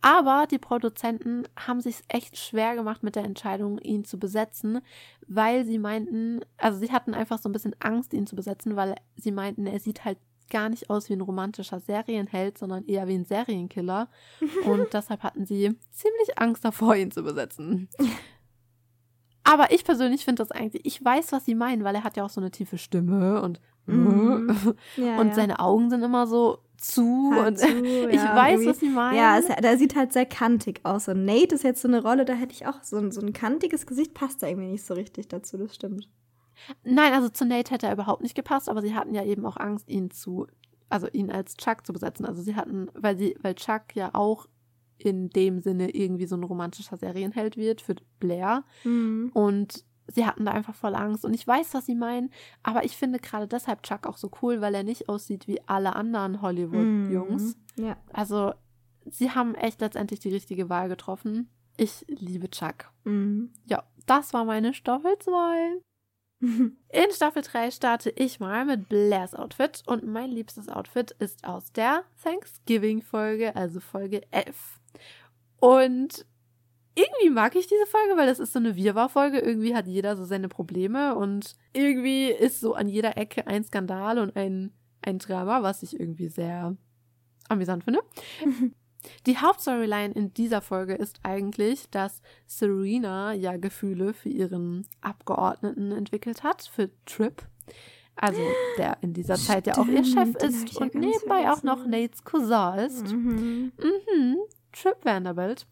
Aber 0.00 0.46
die 0.48 0.58
Produzenten 0.58 1.44
haben 1.56 1.80
sich 1.80 2.02
echt 2.08 2.36
schwer 2.36 2.74
gemacht 2.74 3.02
mit 3.02 3.16
der 3.16 3.24
Entscheidung, 3.24 3.78
ihn 3.78 4.04
zu 4.04 4.18
besetzen, 4.18 4.80
weil 5.26 5.64
sie 5.64 5.78
meinten, 5.78 6.44
also 6.58 6.78
sie 6.78 6.92
hatten 6.92 7.14
einfach 7.14 7.38
so 7.38 7.48
ein 7.48 7.52
bisschen 7.52 7.74
Angst, 7.80 8.12
ihn 8.12 8.26
zu 8.26 8.36
besetzen, 8.36 8.76
weil 8.76 8.96
sie 9.16 9.32
meinten, 9.32 9.66
er 9.66 9.80
sieht 9.80 10.04
halt 10.04 10.18
gar 10.50 10.68
nicht 10.68 10.90
aus 10.90 11.08
wie 11.08 11.14
ein 11.14 11.20
romantischer 11.20 11.80
Serienheld, 11.80 12.58
sondern 12.58 12.84
eher 12.86 13.08
wie 13.08 13.14
ein 13.14 13.24
Serienkiller. 13.24 14.08
Und 14.64 14.92
deshalb 14.92 15.22
hatten 15.22 15.46
sie 15.46 15.76
ziemlich 15.90 16.38
Angst 16.38 16.64
davor, 16.64 16.94
ihn 16.96 17.10
zu 17.10 17.22
besetzen. 17.22 17.88
Aber 19.42 19.72
ich 19.72 19.84
persönlich 19.84 20.24
finde 20.24 20.42
das 20.42 20.50
eigentlich, 20.50 20.84
ich 20.86 21.04
weiß, 21.04 21.32
was 21.32 21.44
sie 21.44 21.54
meinen, 21.54 21.84
weil 21.84 21.94
er 21.94 22.04
hat 22.04 22.16
ja 22.16 22.24
auch 22.24 22.30
so 22.30 22.40
eine 22.40 22.50
tiefe 22.50 22.78
Stimme 22.78 23.42
und 23.42 23.60
Mhm. 23.86 24.74
Ja, 24.96 25.18
und 25.18 25.28
ja. 25.28 25.34
seine 25.34 25.58
Augen 25.58 25.90
sind 25.90 26.02
immer 26.02 26.26
so 26.26 26.58
zu 26.76 27.32
Halt 27.34 27.46
und 27.48 27.58
zu, 27.58 27.66
ich 28.08 28.16
ja, 28.16 28.36
weiß, 28.36 28.52
irgendwie. 28.52 28.68
was 28.68 28.80
sie 28.80 28.88
meinen. 28.88 29.16
Ja, 29.16 29.38
es, 29.38 29.46
der 29.46 29.78
sieht 29.78 29.96
halt 29.96 30.12
sehr 30.12 30.26
kantig 30.26 30.80
aus. 30.84 31.08
Und 31.08 31.24
Nate 31.24 31.54
ist 31.54 31.64
jetzt 31.64 31.82
so 31.82 31.88
eine 31.88 32.02
Rolle, 32.02 32.24
da 32.24 32.34
hätte 32.34 32.54
ich 32.54 32.66
auch 32.66 32.82
so 32.82 32.96
ein, 32.96 33.10
so 33.10 33.20
ein 33.20 33.32
kantiges 33.32 33.86
Gesicht, 33.86 34.14
passt 34.14 34.42
da 34.42 34.48
irgendwie 34.48 34.68
nicht 34.70 34.84
so 34.84 34.94
richtig 34.94 35.28
dazu, 35.28 35.56
das 35.58 35.74
stimmt. 35.74 36.08
Nein, 36.82 37.12
also 37.12 37.28
zu 37.28 37.44
Nate 37.44 37.72
hätte 37.72 37.86
er 37.86 37.92
überhaupt 37.92 38.22
nicht 38.22 38.34
gepasst, 38.34 38.68
aber 38.68 38.82
sie 38.82 38.94
hatten 38.94 39.14
ja 39.14 39.24
eben 39.24 39.44
auch 39.46 39.56
Angst, 39.56 39.88
ihn 39.88 40.10
zu, 40.10 40.46
also 40.88 41.08
ihn 41.08 41.30
als 41.30 41.56
Chuck 41.56 41.86
zu 41.86 41.92
besetzen. 41.92 42.26
Also 42.26 42.42
sie 42.42 42.56
hatten, 42.56 42.88
weil 42.94 43.16
sie, 43.16 43.36
weil 43.42 43.54
Chuck 43.54 43.94
ja 43.94 44.10
auch 44.14 44.46
in 44.98 45.28
dem 45.30 45.60
Sinne 45.60 45.90
irgendwie 45.90 46.26
so 46.26 46.36
ein 46.36 46.44
romantischer 46.44 46.96
Serienheld 46.96 47.56
wird 47.56 47.80
für 47.80 47.96
Blair. 48.20 48.64
Mhm. 48.84 49.30
Und 49.34 49.84
sie 50.08 50.26
hatten 50.26 50.44
da 50.44 50.52
einfach 50.52 50.74
voll 50.74 50.94
Angst. 50.94 51.24
Und 51.24 51.34
ich 51.34 51.46
weiß, 51.46 51.74
was 51.74 51.86
sie 51.86 51.94
meinen, 51.94 52.30
aber 52.62 52.84
ich 52.84 52.96
finde 52.96 53.18
gerade 53.18 53.48
deshalb 53.48 53.82
Chuck 53.82 54.06
auch 54.06 54.16
so 54.16 54.30
cool, 54.42 54.60
weil 54.60 54.74
er 54.74 54.84
nicht 54.84 55.08
aussieht 55.08 55.48
wie 55.48 55.60
alle 55.66 55.96
anderen 55.96 56.42
Hollywood-Jungs. 56.42 57.56
Mhm. 57.76 57.84
Ja. 57.84 57.96
Also, 58.12 58.52
sie 59.10 59.30
haben 59.30 59.54
echt 59.54 59.80
letztendlich 59.80 60.20
die 60.20 60.32
richtige 60.32 60.68
Wahl 60.68 60.88
getroffen. 60.88 61.48
Ich 61.76 62.04
liebe 62.08 62.50
Chuck. 62.50 62.92
Mhm. 63.04 63.50
Ja, 63.66 63.84
das 64.06 64.32
war 64.32 64.44
meine 64.44 64.74
Staffel 64.74 65.18
2. 65.18 65.80
In 66.40 67.10
Staffel 67.10 67.42
3 67.42 67.70
starte 67.70 68.10
ich 68.10 68.40
mal 68.40 68.64
mit 68.64 68.88
Blairs 68.88 69.34
Outfit 69.34 69.82
und 69.86 70.04
mein 70.04 70.30
liebstes 70.30 70.68
Outfit 70.68 71.12
ist 71.12 71.44
aus 71.44 71.72
der 71.72 72.04
Thanksgiving-Folge, 72.22 73.56
also 73.56 73.80
Folge 73.80 74.22
11. 74.30 74.80
Und 75.60 76.26
irgendwie 76.94 77.30
mag 77.30 77.56
ich 77.56 77.66
diese 77.66 77.86
Folge, 77.86 78.16
weil 78.16 78.26
das 78.26 78.38
ist 78.38 78.52
so 78.52 78.58
eine 78.58 78.76
Wirrwarr-Folge. 78.76 79.40
Irgendwie 79.40 79.74
hat 79.74 79.86
jeder 79.86 80.16
so 80.16 80.24
seine 80.24 80.48
Probleme 80.48 81.16
und 81.16 81.56
irgendwie 81.72 82.30
ist 82.30 82.60
so 82.60 82.74
an 82.74 82.88
jeder 82.88 83.16
Ecke 83.16 83.46
ein 83.46 83.64
Skandal 83.64 84.18
und 84.18 84.36
ein, 84.36 84.72
ein 85.02 85.18
Drama, 85.18 85.62
was 85.62 85.82
ich 85.82 85.98
irgendwie 85.98 86.28
sehr 86.28 86.76
amüsant 87.48 87.84
finde. 87.84 88.00
Die 89.26 89.38
Hauptstoryline 89.38 90.14
in 90.14 90.32
dieser 90.34 90.60
Folge 90.60 90.94
ist 90.94 91.20
eigentlich, 91.22 91.88
dass 91.90 92.22
Serena 92.46 93.32
ja 93.32 93.56
Gefühle 93.56 94.14
für 94.14 94.28
ihren 94.28 94.86
Abgeordneten 95.00 95.92
entwickelt 95.92 96.42
hat, 96.42 96.62
für 96.62 96.90
Trip. 97.06 97.42
Also, 98.16 98.40
der 98.78 98.98
in 99.00 99.12
dieser 99.12 99.34
Zeit 99.36 99.66
ja 99.66 99.76
auch 99.76 99.86
ihr 99.86 100.04
Chef 100.04 100.28
Stimmt, 100.36 100.42
ist 100.42 100.72
ja 100.72 100.80
und 100.80 100.92
ganz 100.92 101.04
nebenbei 101.04 101.50
auch 101.50 101.62
noch 101.62 101.84
Nates 101.86 102.22
Cousin 102.22 102.78
ist. 102.78 103.12
Mhm. 103.12 103.72
Mhm. 103.78 104.36
Trip 104.72 105.04
Vanderbilt. 105.04 105.66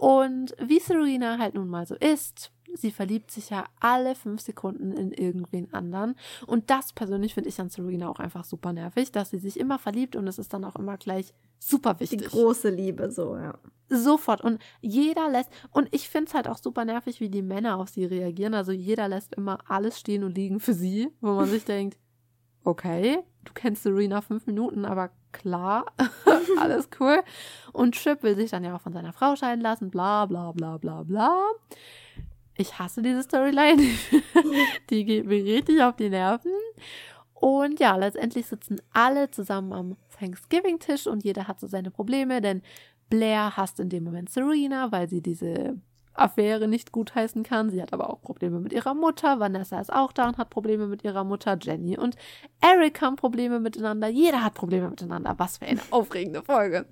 Und 0.00 0.54
wie 0.60 0.80
Serena 0.80 1.38
halt 1.38 1.54
nun 1.54 1.68
mal 1.68 1.86
so 1.86 1.94
ist, 1.96 2.50
sie 2.74 2.90
verliebt 2.90 3.30
sich 3.30 3.50
ja 3.50 3.64
alle 3.80 4.14
fünf 4.14 4.40
Sekunden 4.40 4.92
in 4.92 5.12
irgendwen 5.12 5.72
anderen. 5.72 6.14
Und 6.46 6.70
das 6.70 6.92
persönlich 6.92 7.34
finde 7.34 7.48
ich 7.48 7.60
an 7.60 7.70
Serena 7.70 8.08
auch 8.08 8.18
einfach 8.18 8.44
super 8.44 8.72
nervig, 8.72 9.12
dass 9.12 9.30
sie 9.30 9.38
sich 9.38 9.58
immer 9.58 9.78
verliebt 9.78 10.16
und 10.16 10.26
es 10.26 10.38
ist 10.38 10.52
dann 10.52 10.64
auch 10.64 10.76
immer 10.76 10.96
gleich 10.96 11.32
super 11.58 11.94
Die 11.94 12.00
wichtig. 12.00 12.28
große 12.28 12.70
Liebe, 12.70 13.10
so, 13.10 13.36
ja. 13.36 13.58
Sofort. 13.88 14.40
Und 14.40 14.60
jeder 14.80 15.28
lässt, 15.30 15.50
und 15.70 15.88
ich 15.94 16.08
finde 16.08 16.28
es 16.28 16.34
halt 16.34 16.48
auch 16.48 16.58
super 16.58 16.84
nervig, 16.84 17.20
wie 17.20 17.28
die 17.28 17.42
Männer 17.42 17.78
auf 17.78 17.88
sie 17.88 18.04
reagieren. 18.04 18.54
Also 18.54 18.72
jeder 18.72 19.08
lässt 19.08 19.34
immer 19.34 19.58
alles 19.68 19.98
stehen 20.00 20.24
und 20.24 20.34
liegen 20.34 20.60
für 20.60 20.74
sie, 20.74 21.08
wo 21.20 21.34
man 21.34 21.48
sich 21.48 21.64
denkt, 21.66 21.98
okay, 22.64 23.18
du 23.44 23.52
kennst 23.52 23.82
Serena 23.82 24.22
fünf 24.22 24.46
Minuten, 24.46 24.84
aber 24.84 25.10
klar, 25.32 25.86
alles 26.58 26.88
cool. 26.98 27.22
Und 27.72 27.94
Trip 27.94 28.22
will 28.22 28.36
sich 28.36 28.50
dann 28.50 28.64
ja 28.64 28.74
auch 28.74 28.80
von 28.80 28.92
seiner 28.92 29.12
Frau 29.12 29.36
scheiden 29.36 29.60
lassen, 29.60 29.90
bla 29.90 30.26
bla 30.26 30.52
bla 30.52 30.78
bla 30.78 31.02
bla. 31.02 31.42
Ich 32.56 32.78
hasse 32.78 33.02
diese 33.02 33.22
Storyline. 33.22 33.82
die 34.90 35.04
geht 35.04 35.26
mir 35.26 35.44
richtig 35.44 35.82
auf 35.82 35.96
die 35.96 36.10
Nerven. 36.10 36.52
Und 37.34 37.80
ja, 37.80 37.96
letztendlich 37.96 38.46
sitzen 38.46 38.80
alle 38.92 39.30
zusammen 39.30 39.72
am 39.72 39.96
Thanksgiving-Tisch 40.18 41.06
und 41.06 41.24
jeder 41.24 41.48
hat 41.48 41.60
so 41.60 41.66
seine 41.66 41.90
Probleme, 41.90 42.40
denn 42.40 42.62
Blair 43.10 43.56
hasst 43.56 43.80
in 43.80 43.88
dem 43.88 44.04
Moment 44.04 44.30
Serena, 44.30 44.92
weil 44.92 45.08
sie 45.08 45.20
diese 45.20 45.76
Affäre 46.14 46.68
nicht 46.68 46.92
gutheißen 46.92 47.42
kann. 47.42 47.70
Sie 47.70 47.82
hat 47.82 47.92
aber 47.92 48.08
auch 48.08 48.22
Probleme 48.22 48.60
mit 48.60 48.72
ihrer 48.72 48.94
Mutter. 48.94 49.40
Vanessa 49.40 49.80
ist 49.80 49.92
auch 49.92 50.12
da 50.12 50.28
und 50.28 50.38
hat 50.38 50.48
Probleme 50.48 50.86
mit 50.86 51.04
ihrer 51.04 51.24
Mutter. 51.24 51.58
Jenny 51.60 51.98
und 51.98 52.16
Eric 52.60 53.00
haben 53.02 53.16
Probleme 53.16 53.60
miteinander. 53.60 54.08
Jeder 54.08 54.44
hat 54.44 54.54
Probleme 54.54 54.88
miteinander. 54.88 55.34
Was 55.38 55.58
für 55.58 55.66
eine 55.66 55.80
aufregende 55.90 56.42
Folge. 56.42 56.86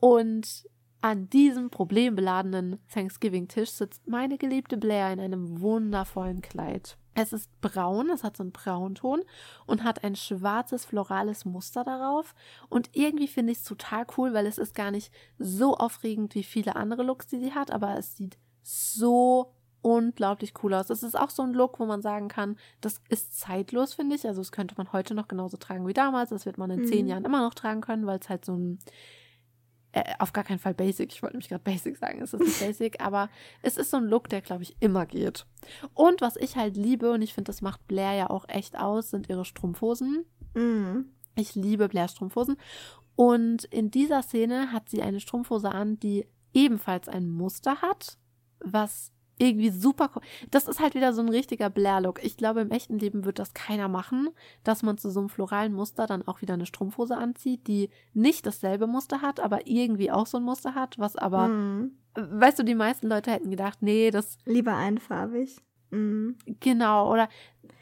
Und 0.00 0.66
an 1.06 1.30
diesem 1.30 1.70
problembeladenen 1.70 2.80
Thanksgiving-Tisch 2.92 3.70
sitzt 3.70 4.08
meine 4.08 4.38
geliebte 4.38 4.76
Blair 4.76 5.12
in 5.12 5.20
einem 5.20 5.60
wundervollen 5.60 6.42
Kleid. 6.42 6.98
Es 7.14 7.32
ist 7.32 7.48
braun, 7.60 8.10
es 8.10 8.24
hat 8.24 8.36
so 8.36 8.42
einen 8.42 8.50
Braunton 8.50 9.22
und 9.66 9.84
hat 9.84 10.02
ein 10.02 10.16
schwarzes 10.16 10.84
florales 10.84 11.44
Muster 11.44 11.84
darauf. 11.84 12.34
Und 12.68 12.90
irgendwie 12.92 13.28
finde 13.28 13.52
ich 13.52 13.58
es 13.58 13.64
total 13.64 14.04
cool, 14.16 14.34
weil 14.34 14.46
es 14.46 14.58
ist 14.58 14.74
gar 14.74 14.90
nicht 14.90 15.12
so 15.38 15.76
aufregend 15.76 16.34
wie 16.34 16.42
viele 16.42 16.74
andere 16.74 17.04
Looks, 17.04 17.28
die 17.28 17.38
sie 17.38 17.54
hat, 17.54 17.70
aber 17.70 17.96
es 17.96 18.16
sieht 18.16 18.36
so 18.64 19.52
unglaublich 19.82 20.54
cool 20.64 20.74
aus. 20.74 20.90
Es 20.90 21.04
ist 21.04 21.16
auch 21.16 21.30
so 21.30 21.44
ein 21.44 21.52
Look, 21.52 21.78
wo 21.78 21.86
man 21.86 22.02
sagen 22.02 22.26
kann, 22.26 22.56
das 22.80 23.00
ist 23.10 23.38
zeitlos, 23.38 23.94
finde 23.94 24.16
ich. 24.16 24.26
Also 24.26 24.40
das 24.40 24.50
könnte 24.50 24.74
man 24.76 24.92
heute 24.92 25.14
noch 25.14 25.28
genauso 25.28 25.56
tragen 25.56 25.86
wie 25.86 25.94
damals. 25.94 26.30
Das 26.30 26.46
wird 26.46 26.58
man 26.58 26.72
in 26.72 26.80
mhm. 26.80 26.86
zehn 26.86 27.06
Jahren 27.06 27.24
immer 27.24 27.42
noch 27.42 27.54
tragen 27.54 27.80
können, 27.80 28.06
weil 28.06 28.18
es 28.18 28.28
halt 28.28 28.44
so 28.44 28.56
ein 28.56 28.80
äh, 29.96 30.14
auf 30.18 30.34
gar 30.34 30.44
keinen 30.44 30.58
Fall 30.58 30.74
Basic. 30.74 31.10
Ich 31.10 31.22
wollte 31.22 31.36
nämlich 31.36 31.48
gerade 31.48 31.64
Basic 31.64 31.96
sagen. 31.96 32.20
Es 32.20 32.34
ist 32.34 32.40
nicht 32.40 32.60
Basic, 32.66 33.00
aber 33.00 33.30
es 33.62 33.78
ist 33.78 33.90
so 33.90 33.96
ein 33.96 34.04
Look, 34.04 34.28
der, 34.28 34.42
glaube 34.42 34.62
ich, 34.62 34.76
immer 34.80 35.06
geht. 35.06 35.46
Und 35.94 36.20
was 36.20 36.36
ich 36.36 36.56
halt 36.56 36.76
liebe, 36.76 37.10
und 37.12 37.22
ich 37.22 37.32
finde, 37.32 37.48
das 37.48 37.62
macht 37.62 37.88
Blair 37.88 38.12
ja 38.12 38.28
auch 38.28 38.46
echt 38.48 38.78
aus, 38.78 39.10
sind 39.10 39.30
ihre 39.30 39.46
Strumpfhosen. 39.46 40.26
Mhm. 40.52 41.06
Ich 41.34 41.54
liebe 41.54 41.88
Blair 41.88 42.08
Strumpfhosen. 42.08 42.58
Und 43.14 43.64
in 43.64 43.90
dieser 43.90 44.22
Szene 44.22 44.70
hat 44.70 44.90
sie 44.90 45.00
eine 45.00 45.18
Strumpfhose 45.18 45.70
an, 45.70 45.98
die 45.98 46.26
ebenfalls 46.52 47.08
ein 47.08 47.30
Muster 47.30 47.80
hat, 47.80 48.18
was 48.60 49.12
irgendwie 49.38 49.70
super. 49.70 50.10
Das 50.50 50.68
ist 50.68 50.80
halt 50.80 50.94
wieder 50.94 51.12
so 51.12 51.22
ein 51.22 51.28
richtiger 51.28 51.70
Blair-Look. 51.70 52.24
Ich 52.24 52.36
glaube, 52.36 52.60
im 52.60 52.70
echten 52.70 52.98
Leben 52.98 53.24
wird 53.24 53.38
das 53.38 53.54
keiner 53.54 53.88
machen, 53.88 54.30
dass 54.64 54.82
man 54.82 54.98
zu 54.98 55.10
so 55.10 55.20
einem 55.20 55.28
floralen 55.28 55.74
Muster 55.74 56.06
dann 56.06 56.26
auch 56.26 56.40
wieder 56.42 56.54
eine 56.54 56.66
Strumpfhose 56.66 57.16
anzieht, 57.16 57.66
die 57.66 57.90
nicht 58.14 58.46
dasselbe 58.46 58.86
Muster 58.86 59.22
hat, 59.22 59.40
aber 59.40 59.66
irgendwie 59.66 60.10
auch 60.10 60.26
so 60.26 60.38
ein 60.38 60.44
Muster 60.44 60.74
hat, 60.74 60.98
was 60.98 61.16
aber, 61.16 61.48
mhm. 61.48 61.92
weißt 62.14 62.58
du, 62.58 62.62
die 62.62 62.74
meisten 62.74 63.08
Leute 63.08 63.30
hätten 63.30 63.50
gedacht, 63.50 63.78
nee, 63.82 64.10
das. 64.10 64.38
Lieber 64.44 64.74
einfarbig. 64.74 65.60
Mhm. 65.90 66.36
Genau, 66.60 67.12
oder 67.12 67.28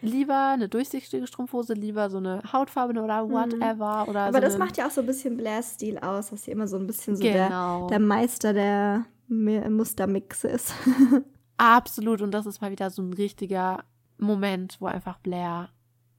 lieber 0.03 0.51
eine 0.51 0.69
durchsichtige 0.69 1.27
Strumpfhose, 1.27 1.73
lieber 1.75 2.11
so 2.11 2.19
eine 2.19 2.43
hautfarbene 2.53 3.03
oder 3.03 3.25
mhm. 3.25 3.33
whatever. 3.33 4.03
Mhm. 4.05 4.11
Oder 4.11 4.21
Aber 4.21 4.39
so 4.39 4.41
das 4.41 4.59
macht 4.59 4.77
ja 4.77 4.87
auch 4.87 4.91
so 4.91 5.01
ein 5.01 5.07
bisschen 5.07 5.37
Blair-Stil 5.37 5.99
aus, 5.99 6.31
dass 6.31 6.45
sie 6.45 6.51
immer 6.51 6.67
so 6.67 6.77
ein 6.77 6.87
bisschen 6.87 7.17
so 7.17 7.23
genau. 7.23 7.89
der, 7.89 7.99
der 7.99 8.07
Meister 8.07 8.53
der 8.53 9.07
Mustermixe 9.29 10.49
ist. 10.49 10.75
Absolut. 11.57 12.23
Und 12.23 12.33
das 12.33 12.47
ist 12.47 12.61
mal 12.61 12.71
wieder 12.71 12.91
so 12.91 13.03
ein 13.03 13.13
richtiger 13.13 13.85
Moment, 14.19 14.77
wo 14.81 14.87
einfach 14.87 15.19
Blair 15.19 15.71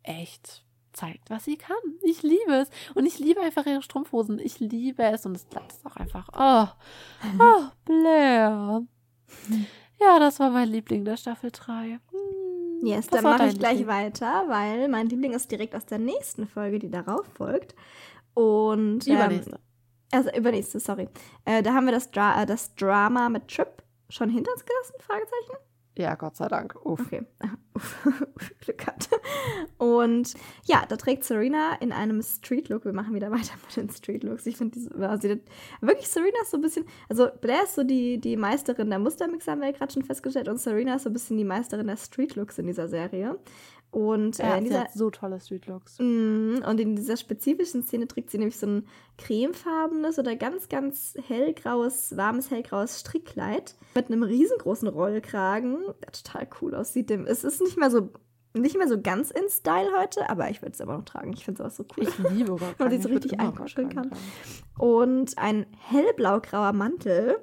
echt 0.04 0.66
zeigt, 0.94 1.30
was 1.30 1.46
sie 1.46 1.58
kann. 1.58 1.76
Ich 2.02 2.24
liebe 2.24 2.54
es. 2.54 2.70
Und 2.94 3.06
ich 3.06 3.20
liebe 3.20 3.42
einfach 3.42 3.66
ihre 3.66 3.82
Strumpfhosen. 3.82 4.40
Ich 4.40 4.60
liebe 4.60 5.04
es. 5.04 5.26
Und 5.26 5.36
es 5.36 5.44
ist 5.44 5.86
auch 5.86 5.98
einfach, 5.98 6.30
oh, 6.34 6.68
oh, 7.40 7.64
Blair. 7.86 8.84
Ja, 10.00 10.20
das 10.20 10.40
war 10.40 10.50
mein 10.50 10.70
Liebling 10.70 11.06
der 11.06 11.18
Staffel 11.18 11.52
3. 11.52 12.00
Hm, 12.12 12.86
yes, 12.86 13.08
dann 13.08 13.24
mache 13.24 13.48
ich 13.48 13.60
gleich 13.60 13.80
Liebling? 13.80 13.96
weiter, 13.96 14.46
weil 14.48 14.88
mein 14.88 15.08
Liebling 15.10 15.34
ist 15.34 15.52
direkt 15.52 15.76
aus 15.76 15.86
der 15.86 16.00
nächsten 16.00 16.48
Folge, 16.48 16.80
die 16.80 16.90
darauf 16.90 17.26
folgt. 17.34 17.76
Und. 18.34 19.08
Ähm, 19.08 19.16
übernächste. 19.16 19.60
Also 20.12 20.30
übernächste, 20.32 20.80
sorry. 20.80 21.10
Äh, 21.46 21.64
da 21.64 21.74
haben 21.74 21.86
wir 21.86 21.92
das, 21.92 22.12
Dra 22.12 22.42
äh, 22.42 22.46
das 22.46 22.76
Drama 22.76 23.30
mit 23.30 23.48
Trip 23.48 23.84
schon 24.10 24.30
hinter 24.30 24.52
uns 24.52 24.66
gelassen? 24.66 24.96
Fragezeichen? 25.00 25.58
Ja, 25.98 26.16
Gott 26.16 26.36
sei 26.36 26.48
Dank. 26.48 26.76
Uff. 26.84 27.00
Okay. 27.00 27.26
Glück 28.60 28.78
gehabt. 28.78 29.10
Und 29.78 30.34
ja, 30.66 30.86
da 30.88 30.98
trägt 30.98 31.24
Serena 31.24 31.76
in 31.76 31.94
einem 31.94 32.22
Street-Look. 32.22 32.84
Wir 32.84 32.92
machen 32.92 33.14
wieder 33.14 33.32
weiter 33.32 33.54
mit 33.66 33.76
den 33.76 33.90
Street-Looks. 33.90 34.46
Ich 34.46 34.58
finde 34.58 34.78
also 35.08 35.30
wirklich 35.82 36.08
Serena 36.08 36.42
ist 36.42 36.52
so 36.52 36.58
ein 36.58 36.62
bisschen, 36.62 36.86
also 37.08 37.28
Blair 37.40 37.64
ist 37.64 37.76
so 37.76 37.84
die, 37.84 38.20
die 38.20 38.36
Meisterin 38.36 38.90
der 38.90 39.00
Mustermixer, 39.00 39.54
haben 39.54 39.62
wir 39.62 39.70
ja 39.70 39.74
gerade 39.74 39.94
schon 39.94 40.04
festgestellt. 40.04 40.50
Und 40.50 40.60
Serena 40.60 40.96
ist 40.96 41.04
so 41.04 41.10
ein 41.10 41.14
bisschen 41.14 41.38
die 41.38 41.46
Meisterin 41.46 41.88
der 41.88 41.98
Street-Looks 41.98 42.58
in 42.60 42.68
dieser 42.68 42.90
Serie. 42.90 43.40
Und 43.96 44.42
äh, 44.42 44.58
in 44.58 44.66
dieser, 44.66 44.88
so 44.94 45.10
tolle 45.10 45.40
Street 45.40 45.68
Looks. 45.68 46.00
Mm, 46.00 46.58
und 46.68 46.80
in 46.82 46.98
dieser 46.98 47.16
spezifischen 47.16 47.82
Szene 47.82 48.10
trägt 48.10 48.30
sie 48.30 48.38
nämlich 48.38 48.58
so 48.58 48.68
ein 48.68 48.88
cremefarbenes 49.18 50.20
oder 50.20 50.36
ganz, 50.36 50.68
ganz 50.68 51.14
hellgraues, 51.30 52.18
warmes 52.18 52.52
hellgraues 52.52 53.00
Strickkleid 53.00 53.74
mit 53.96 54.08
einem 54.08 54.24
riesengroßen 54.24 54.90
Rollkragen, 54.90 55.78
der 56.04 56.12
total 56.12 56.46
cool 56.60 56.76
aussieht. 56.76 57.10
Es 57.10 57.46
ist 57.46 57.62
nicht 57.62 57.78
mehr 57.78 57.90
so 57.90 58.10
nicht 58.54 58.78
mehr 58.78 58.88
so 58.90 59.02
ganz 59.02 59.32
in 59.32 59.50
Style 59.50 59.90
heute, 59.98 60.30
aber 60.30 60.50
ich 60.50 60.62
würde 60.62 60.74
es 60.74 60.80
immer 60.82 60.98
noch 60.98 61.06
tragen. 61.06 61.32
Ich 61.34 61.46
finde 61.46 61.60
sowas 61.60 61.78
so 61.78 61.86
cool. 61.96 62.04
Ich 62.04 62.18
liebe 62.18 62.52
Rollkragen. 62.52 62.76
Weil 62.78 62.92
sie 62.92 63.02
so 63.02 63.10
richtig 63.10 63.40
einkuscheln 63.40 63.90
kann. 63.90 64.12
Und 64.78 65.38
ein 65.38 65.66
hellblaugrauer 65.78 66.74
Mantel 66.74 67.38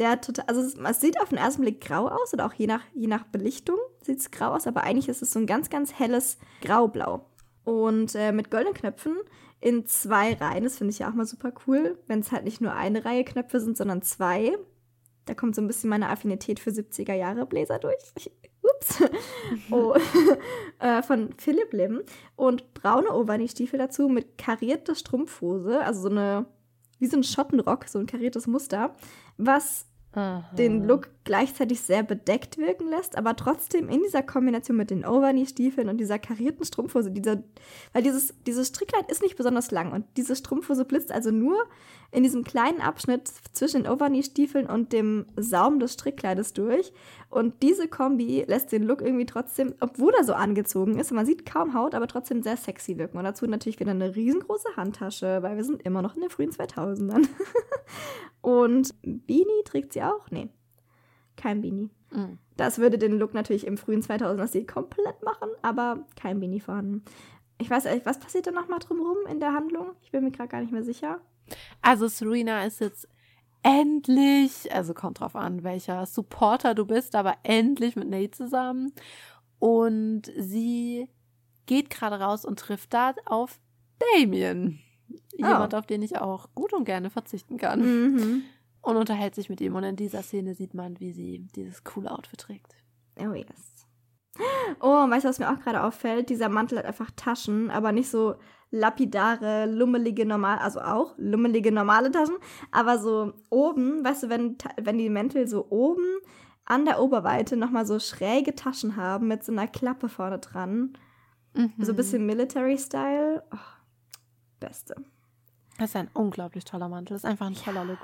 der 0.00 0.20
total, 0.20 0.46
also 0.48 0.60
es, 0.60 1.00
sieht 1.00 1.20
auf 1.20 1.28
den 1.28 1.38
ersten 1.38 1.62
Blick 1.62 1.80
grau 1.80 2.08
aus 2.08 2.32
oder 2.34 2.46
auch 2.46 2.54
je 2.54 2.66
nach, 2.66 2.82
je 2.94 3.06
nach 3.06 3.24
Belichtung 3.24 3.76
sieht 4.02 4.18
es 4.18 4.30
grau 4.30 4.54
aus, 4.54 4.66
aber 4.66 4.82
eigentlich 4.82 5.08
ist 5.08 5.22
es 5.22 5.32
so 5.32 5.38
ein 5.38 5.46
ganz, 5.46 5.70
ganz 5.70 5.92
helles 5.92 6.38
Graublau. 6.62 7.26
Und 7.64 8.14
äh, 8.14 8.32
mit 8.32 8.50
goldenen 8.50 8.74
Knöpfen 8.74 9.16
in 9.60 9.84
zwei 9.86 10.32
Reihen, 10.34 10.64
das 10.64 10.78
finde 10.78 10.92
ich 10.92 11.00
ja 11.00 11.10
auch 11.10 11.14
mal 11.14 11.26
super 11.26 11.52
cool, 11.66 11.98
wenn 12.06 12.20
es 12.20 12.32
halt 12.32 12.44
nicht 12.44 12.60
nur 12.60 12.72
eine 12.72 13.04
Reihe 13.04 13.24
Knöpfe 13.24 13.60
sind, 13.60 13.76
sondern 13.76 14.00
zwei. 14.02 14.56
Da 15.26 15.34
kommt 15.34 15.54
so 15.54 15.60
ein 15.60 15.66
bisschen 15.66 15.90
meine 15.90 16.08
Affinität 16.08 16.58
für 16.58 16.70
70er 16.70 17.12
Jahre 17.12 17.44
Bläser 17.44 17.78
durch. 17.78 18.30
Ups. 18.62 19.02
oh, 19.70 19.94
äh, 20.78 21.02
von 21.02 21.34
Philipp 21.36 21.74
Lim. 21.74 22.00
Und 22.36 22.72
braune 22.72 23.12
Overknee-Stiefel 23.12 23.78
dazu 23.78 24.08
mit 24.08 24.38
karierter 24.38 24.94
Strumpfhose, 24.94 25.82
also 25.82 26.02
so 26.02 26.08
eine, 26.08 26.46
wie 26.98 27.06
so 27.06 27.18
ein 27.18 27.22
Schottenrock, 27.22 27.84
so 27.86 27.98
ein 27.98 28.06
kariertes 28.06 28.46
Muster, 28.46 28.96
was 29.36 29.89
Aha. 30.12 30.44
den 30.58 30.84
Look 30.84 31.08
gleichzeitig 31.22 31.82
sehr 31.82 32.02
bedeckt 32.02 32.58
wirken 32.58 32.88
lässt, 32.88 33.16
aber 33.16 33.36
trotzdem 33.36 33.88
in 33.88 34.02
dieser 34.02 34.24
Kombination 34.24 34.76
mit 34.76 34.90
den 34.90 35.04
Overknee-Stiefeln 35.04 35.88
und 35.88 35.98
dieser 35.98 36.18
karierten 36.18 36.64
Strumpfhose, 36.64 37.12
dieser, 37.12 37.44
weil 37.92 38.02
dieses, 38.02 38.34
dieses 38.44 38.68
Strickleid 38.68 39.08
ist 39.08 39.22
nicht 39.22 39.36
besonders 39.36 39.70
lang 39.70 39.92
und 39.92 40.04
diese 40.16 40.34
Strumpfhose 40.34 40.84
blitzt 40.84 41.12
also 41.12 41.30
nur 41.30 41.56
in 42.10 42.24
diesem 42.24 42.42
kleinen 42.42 42.80
Abschnitt 42.80 43.28
zwischen 43.52 43.84
den 43.84 43.92
Overknee-Stiefeln 43.92 44.66
und 44.66 44.92
dem 44.92 45.26
Saum 45.36 45.78
des 45.78 45.92
Strickkleides 45.92 46.54
durch. 46.54 46.92
Und 47.30 47.62
diese 47.62 47.86
Kombi 47.86 48.44
lässt 48.48 48.72
den 48.72 48.82
Look 48.82 49.00
irgendwie 49.00 49.24
trotzdem, 49.24 49.74
obwohl 49.78 50.12
er 50.18 50.24
so 50.24 50.34
angezogen 50.34 50.98
ist, 50.98 51.12
man 51.12 51.24
sieht 51.24 51.46
kaum 51.46 51.74
Haut, 51.74 51.94
aber 51.94 52.08
trotzdem 52.08 52.42
sehr 52.42 52.56
sexy 52.56 52.98
wirken. 52.98 53.18
Und 53.18 53.24
dazu 53.24 53.46
natürlich 53.46 53.78
wieder 53.78 53.92
eine 53.92 54.16
riesengroße 54.16 54.76
Handtasche, 54.76 55.40
weil 55.40 55.56
wir 55.56 55.62
sind 55.62 55.82
immer 55.82 56.02
noch 56.02 56.16
in 56.16 56.22
den 56.22 56.30
frühen 56.30 56.50
2000ern. 56.50 57.28
und 58.40 58.92
Beanie 59.02 59.62
trägt 59.64 59.92
sie 59.92 60.02
auch? 60.02 60.28
Nee, 60.30 60.48
kein 61.36 61.62
Beanie. 61.62 61.90
Mhm. 62.12 62.38
Das 62.56 62.78
würde 62.80 62.98
den 62.98 63.16
Look 63.16 63.32
natürlich 63.32 63.64
im 63.64 63.78
frühen 63.78 64.02
2000er-Stil 64.02 64.66
komplett 64.66 65.22
machen, 65.22 65.50
aber 65.62 66.04
kein 66.20 66.40
Beanie 66.40 66.60
vorhanden. 66.60 67.04
Ich 67.58 67.70
weiß 67.70 67.84
nicht, 67.84 68.06
was 68.06 68.18
passiert 68.18 68.48
da 68.48 68.50
nochmal 68.50 68.80
drumherum 68.80 69.18
in 69.30 69.38
der 69.38 69.52
Handlung? 69.52 69.92
Ich 70.02 70.10
bin 70.10 70.24
mir 70.24 70.32
gerade 70.32 70.48
gar 70.48 70.60
nicht 70.60 70.72
mehr 70.72 70.82
sicher. 70.82 71.20
Also 71.80 72.08
Serena 72.08 72.64
ist 72.64 72.80
jetzt 72.80 73.08
endlich, 73.62 74.72
also 74.72 74.94
kommt 74.94 75.20
drauf 75.20 75.36
an, 75.36 75.64
welcher 75.64 76.06
Supporter 76.06 76.74
du 76.74 76.86
bist, 76.86 77.14
aber 77.14 77.36
endlich 77.42 77.96
mit 77.96 78.08
Nate 78.08 78.30
zusammen. 78.30 78.92
Und 79.58 80.32
sie 80.36 81.08
geht 81.66 81.90
gerade 81.90 82.20
raus 82.20 82.44
und 82.44 82.58
trifft 82.58 82.94
da 82.94 83.14
auf 83.26 83.60
Damien. 84.14 84.80
Jemand, 85.32 85.74
oh. 85.74 85.78
auf 85.78 85.86
den 85.86 86.02
ich 86.02 86.18
auch 86.18 86.48
gut 86.54 86.72
und 86.72 86.84
gerne 86.84 87.10
verzichten 87.10 87.58
kann. 87.58 87.80
Mhm. 87.80 88.42
Und 88.82 88.96
unterhält 88.96 89.34
sich 89.34 89.48
mit 89.50 89.60
ihm. 89.60 89.74
Und 89.74 89.84
in 89.84 89.96
dieser 89.96 90.22
Szene 90.22 90.54
sieht 90.54 90.74
man, 90.74 90.98
wie 91.00 91.12
sie 91.12 91.46
dieses 91.54 91.84
coole 91.84 92.10
Outfit 92.10 92.40
trägt. 92.40 92.76
Oh 93.18 93.34
yes. 93.34 93.86
Oh, 94.80 95.10
weißt 95.10 95.24
du, 95.24 95.28
was 95.28 95.38
mir 95.38 95.50
auch 95.52 95.60
gerade 95.60 95.82
auffällt? 95.82 96.30
Dieser 96.30 96.48
Mantel 96.48 96.78
hat 96.78 96.86
einfach 96.86 97.10
Taschen, 97.14 97.70
aber 97.70 97.92
nicht 97.92 98.08
so 98.08 98.36
lapidare, 98.70 99.66
lummelige, 99.66 100.24
normal, 100.24 100.58
also 100.58 100.80
auch 100.80 101.14
lummelige, 101.16 101.72
normale 101.72 102.10
Taschen, 102.10 102.36
aber 102.70 102.98
so 102.98 103.32
oben, 103.50 104.04
weißt 104.04 104.24
du, 104.24 104.28
wenn, 104.28 104.56
wenn 104.80 104.98
die 104.98 105.10
Mäntel 105.10 105.48
so 105.48 105.66
oben 105.70 106.04
an 106.64 106.84
der 106.84 107.00
Oberweite 107.00 107.56
nochmal 107.56 107.84
so 107.84 107.98
schräge 107.98 108.54
Taschen 108.54 108.96
haben 108.96 109.26
mit 109.26 109.42
so 109.42 109.52
einer 109.52 109.66
Klappe 109.66 110.08
vorne 110.08 110.38
dran. 110.38 110.92
Mhm. 111.54 111.72
So 111.78 111.92
ein 111.92 111.96
bisschen 111.96 112.26
Military-Style. 112.26 113.42
Oh, 113.52 113.56
beste. 114.60 114.94
Das 115.78 115.90
ist 115.90 115.96
ein 115.96 116.10
unglaublich 116.14 116.64
toller 116.64 116.88
Mantel. 116.88 117.14
Das 117.14 117.24
ist 117.24 117.30
einfach 117.30 117.46
ein 117.46 117.56
toller 117.56 117.84
Look. 117.84 117.98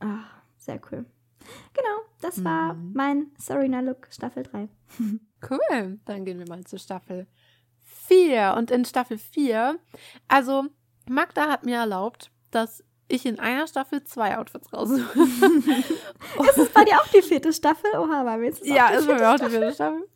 Ach, 0.00 0.26
sehr 0.58 0.78
cool. 0.90 1.06
Genau, 1.72 1.98
das 2.20 2.44
war 2.44 2.74
mein 2.74 3.28
Serena-Look 3.38 4.08
Staffel 4.10 4.42
3. 4.42 4.68
cool. 5.50 6.00
Dann 6.04 6.24
gehen 6.24 6.38
wir 6.38 6.48
mal 6.48 6.64
zur 6.64 6.78
Staffel 6.78 7.26
4. 8.08 8.54
Und 8.56 8.70
in 8.70 8.84
Staffel 8.84 9.18
4, 9.18 9.78
also 10.28 10.64
Magda 11.08 11.48
hat 11.48 11.64
mir 11.64 11.76
erlaubt, 11.76 12.30
dass 12.50 12.82
ich 13.08 13.26
in 13.26 13.38
einer 13.38 13.66
Staffel 13.66 14.02
zwei 14.04 14.36
Outfits 14.38 14.72
raussuche. 14.72 15.18
ist 15.18 16.58
es 16.58 16.68
bei 16.70 16.84
dir 16.84 17.00
auch 17.00 17.08
die 17.08 17.22
vierte 17.22 17.52
Staffel? 17.52 17.90
Oha, 17.94 18.24
bei 18.24 18.36
mir 18.36 18.50
ist 18.50 18.62
es 18.62 18.68
ja, 18.68 18.86
auch 18.86 18.90
die 18.90 18.96
ist 18.96 19.06
bei 19.06 19.14
mir 19.14 19.30
auch 19.30 19.38
die 19.38 19.50
vierte 19.50 19.72
Staffel. 19.72 20.08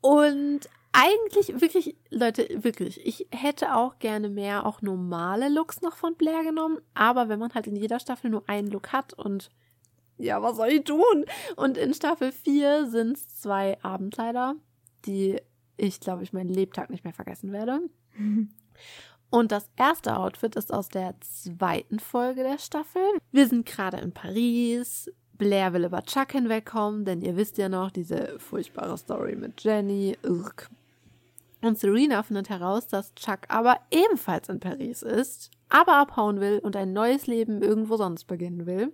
Und 0.00 0.68
eigentlich, 0.92 1.60
wirklich, 1.60 1.96
Leute, 2.10 2.46
wirklich, 2.62 3.04
ich 3.06 3.26
hätte 3.30 3.74
auch 3.74 3.98
gerne 3.98 4.28
mehr 4.28 4.66
auch 4.66 4.82
normale 4.82 5.48
Looks 5.48 5.80
noch 5.80 5.96
von 5.96 6.16
Blair 6.16 6.44
genommen, 6.44 6.78
aber 6.92 7.28
wenn 7.28 7.38
man 7.38 7.54
halt 7.54 7.66
in 7.66 7.76
jeder 7.76 7.98
Staffel 7.98 8.30
nur 8.30 8.44
einen 8.46 8.68
Look 8.68 8.92
hat 8.92 9.14
und 9.14 9.50
ja, 10.18 10.42
was 10.42 10.56
soll 10.56 10.68
ich 10.68 10.84
tun? 10.84 11.24
Und 11.56 11.78
in 11.78 11.94
Staffel 11.94 12.30
4 12.30 12.86
sind 12.86 13.16
es 13.16 13.40
zwei 13.40 13.82
Abendkleider, 13.82 14.54
die 15.06 15.40
ich, 15.82 16.00
glaube 16.00 16.22
ich, 16.22 16.32
meinen 16.32 16.48
Lebtag 16.48 16.90
nicht 16.90 17.04
mehr 17.04 17.12
vergessen 17.12 17.52
werde. 17.52 17.80
Und 19.30 19.50
das 19.50 19.70
erste 19.76 20.16
Outfit 20.16 20.56
ist 20.56 20.72
aus 20.72 20.88
der 20.88 21.14
zweiten 21.20 21.98
Folge 21.98 22.42
der 22.42 22.58
Staffel. 22.58 23.02
Wir 23.30 23.48
sind 23.48 23.66
gerade 23.66 23.96
in 23.96 24.12
Paris. 24.12 25.10
Blair 25.38 25.72
will 25.72 25.86
über 25.86 26.02
Chuck 26.02 26.32
hinwegkommen, 26.32 27.04
denn 27.04 27.22
ihr 27.22 27.34
wisst 27.36 27.56
ja 27.56 27.68
noch, 27.68 27.90
diese 27.90 28.38
furchtbare 28.38 28.96
Story 28.98 29.34
mit 29.34 29.64
Jenny. 29.64 30.16
Ugh. 30.24 30.68
Und 31.62 31.78
Serena 31.78 32.22
findet 32.22 32.50
heraus, 32.50 32.86
dass 32.86 33.14
Chuck 33.14 33.40
aber 33.48 33.78
ebenfalls 33.90 34.48
in 34.48 34.60
Paris 34.60 35.02
ist, 35.02 35.50
aber 35.68 35.96
abhauen 35.96 36.40
will 36.40 36.58
und 36.58 36.76
ein 36.76 36.92
neues 36.92 37.26
Leben 37.26 37.62
irgendwo 37.62 37.96
sonst 37.96 38.24
beginnen 38.26 38.66
will. 38.66 38.92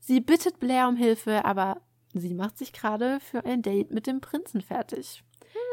Sie 0.00 0.20
bittet 0.20 0.58
Blair 0.58 0.88
um 0.88 0.96
Hilfe, 0.96 1.44
aber 1.44 1.80
sie 2.12 2.34
macht 2.34 2.58
sich 2.58 2.72
gerade 2.72 3.20
für 3.20 3.44
ein 3.44 3.62
Date 3.62 3.92
mit 3.92 4.06
dem 4.06 4.20
Prinzen 4.20 4.62
fertig. 4.62 5.22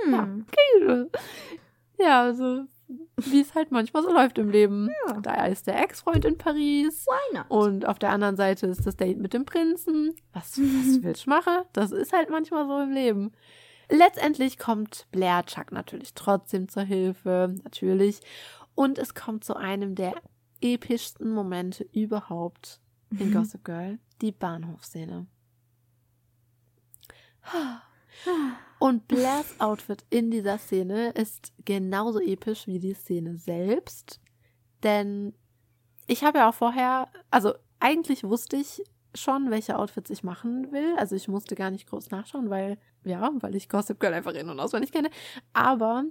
Hm. 0.06 0.46
Ja, 0.88 1.06
ja, 2.00 2.22
also 2.24 2.66
wie 3.18 3.42
es 3.42 3.56
halt 3.56 3.72
manchmal 3.72 4.04
so 4.04 4.12
läuft 4.12 4.38
im 4.38 4.50
Leben. 4.50 4.90
Ja. 5.08 5.20
Da 5.22 5.46
ist 5.46 5.68
der 5.68 5.82
Ex-Freund 5.82 6.26
in 6.26 6.38
Paris. 6.38 7.06
Why 7.08 7.38
not? 7.38 7.46
Und 7.50 7.86
auf 7.88 8.00
der 8.00 8.12
anderen 8.12 8.36
Seite 8.36 8.68
ist 8.68 8.86
das 8.86 8.98
Date 8.98 9.18
mit 9.20 9.34
dem 9.34 9.46
Prinzen. 9.46 10.16
Was, 10.34 10.58
was 10.60 11.02
willst 11.04 11.26
du 11.26 11.30
machen? 11.30 11.64
Das 11.74 11.92
ist 11.92 12.14
halt 12.14 12.30
manchmal 12.30 12.68
so 12.68 12.82
im 12.82 12.92
Leben. 12.92 13.32
Letztendlich 13.90 14.58
kommt 14.58 15.08
Blair 15.12 15.46
Chuck 15.46 15.72
natürlich 15.72 16.14
trotzdem 16.14 16.68
zur 16.68 16.84
Hilfe, 16.84 17.56
natürlich. 17.64 18.20
Und 18.76 18.98
es 18.98 19.14
kommt 19.14 19.44
zu 19.44 19.56
einem 19.56 19.96
der 19.96 20.16
epischsten 20.62 21.32
Momente 21.32 21.86
überhaupt 21.92 22.80
in 23.12 23.30
mhm. 23.30 23.34
Gossip 23.34 23.64
Girl, 23.64 24.00
die 24.22 24.32
Bahnhofszene. 24.32 25.28
Und 28.84 29.08
Blairs 29.08 29.62
Outfit 29.62 30.04
in 30.10 30.30
dieser 30.30 30.58
Szene 30.58 31.12
ist 31.12 31.54
genauso 31.64 32.20
episch 32.20 32.68
wie 32.68 32.80
die 32.80 32.94
Szene 32.94 33.38
selbst. 33.38 34.20
Denn 34.84 35.34
ich 36.06 36.26
habe 36.26 36.40
ja 36.40 36.50
auch 36.50 36.54
vorher, 36.54 37.08
also 37.32 37.54
eigentlich 37.80 38.26
wusste 38.26 38.58
ich 38.58 38.84
schon, 39.16 39.52
welche 39.52 39.80
Outfits 39.80 40.10
ich 40.10 40.22
machen 40.22 40.74
will. 40.74 40.98
Also 40.98 41.16
ich 41.16 41.30
musste 41.30 41.56
gar 41.56 41.72
nicht 41.72 41.88
groß 41.88 42.12
nachschauen, 42.12 42.50
weil, 42.50 42.78
ja, 43.06 43.32
weil 43.40 43.56
ich 43.56 43.70
Gossip 43.70 44.02
Girl 44.02 44.14
einfach 44.14 44.34
in- 44.34 44.50
und 44.50 44.60
auswendig 44.60 44.92
kenne. 44.92 45.12
Aber 45.54 46.04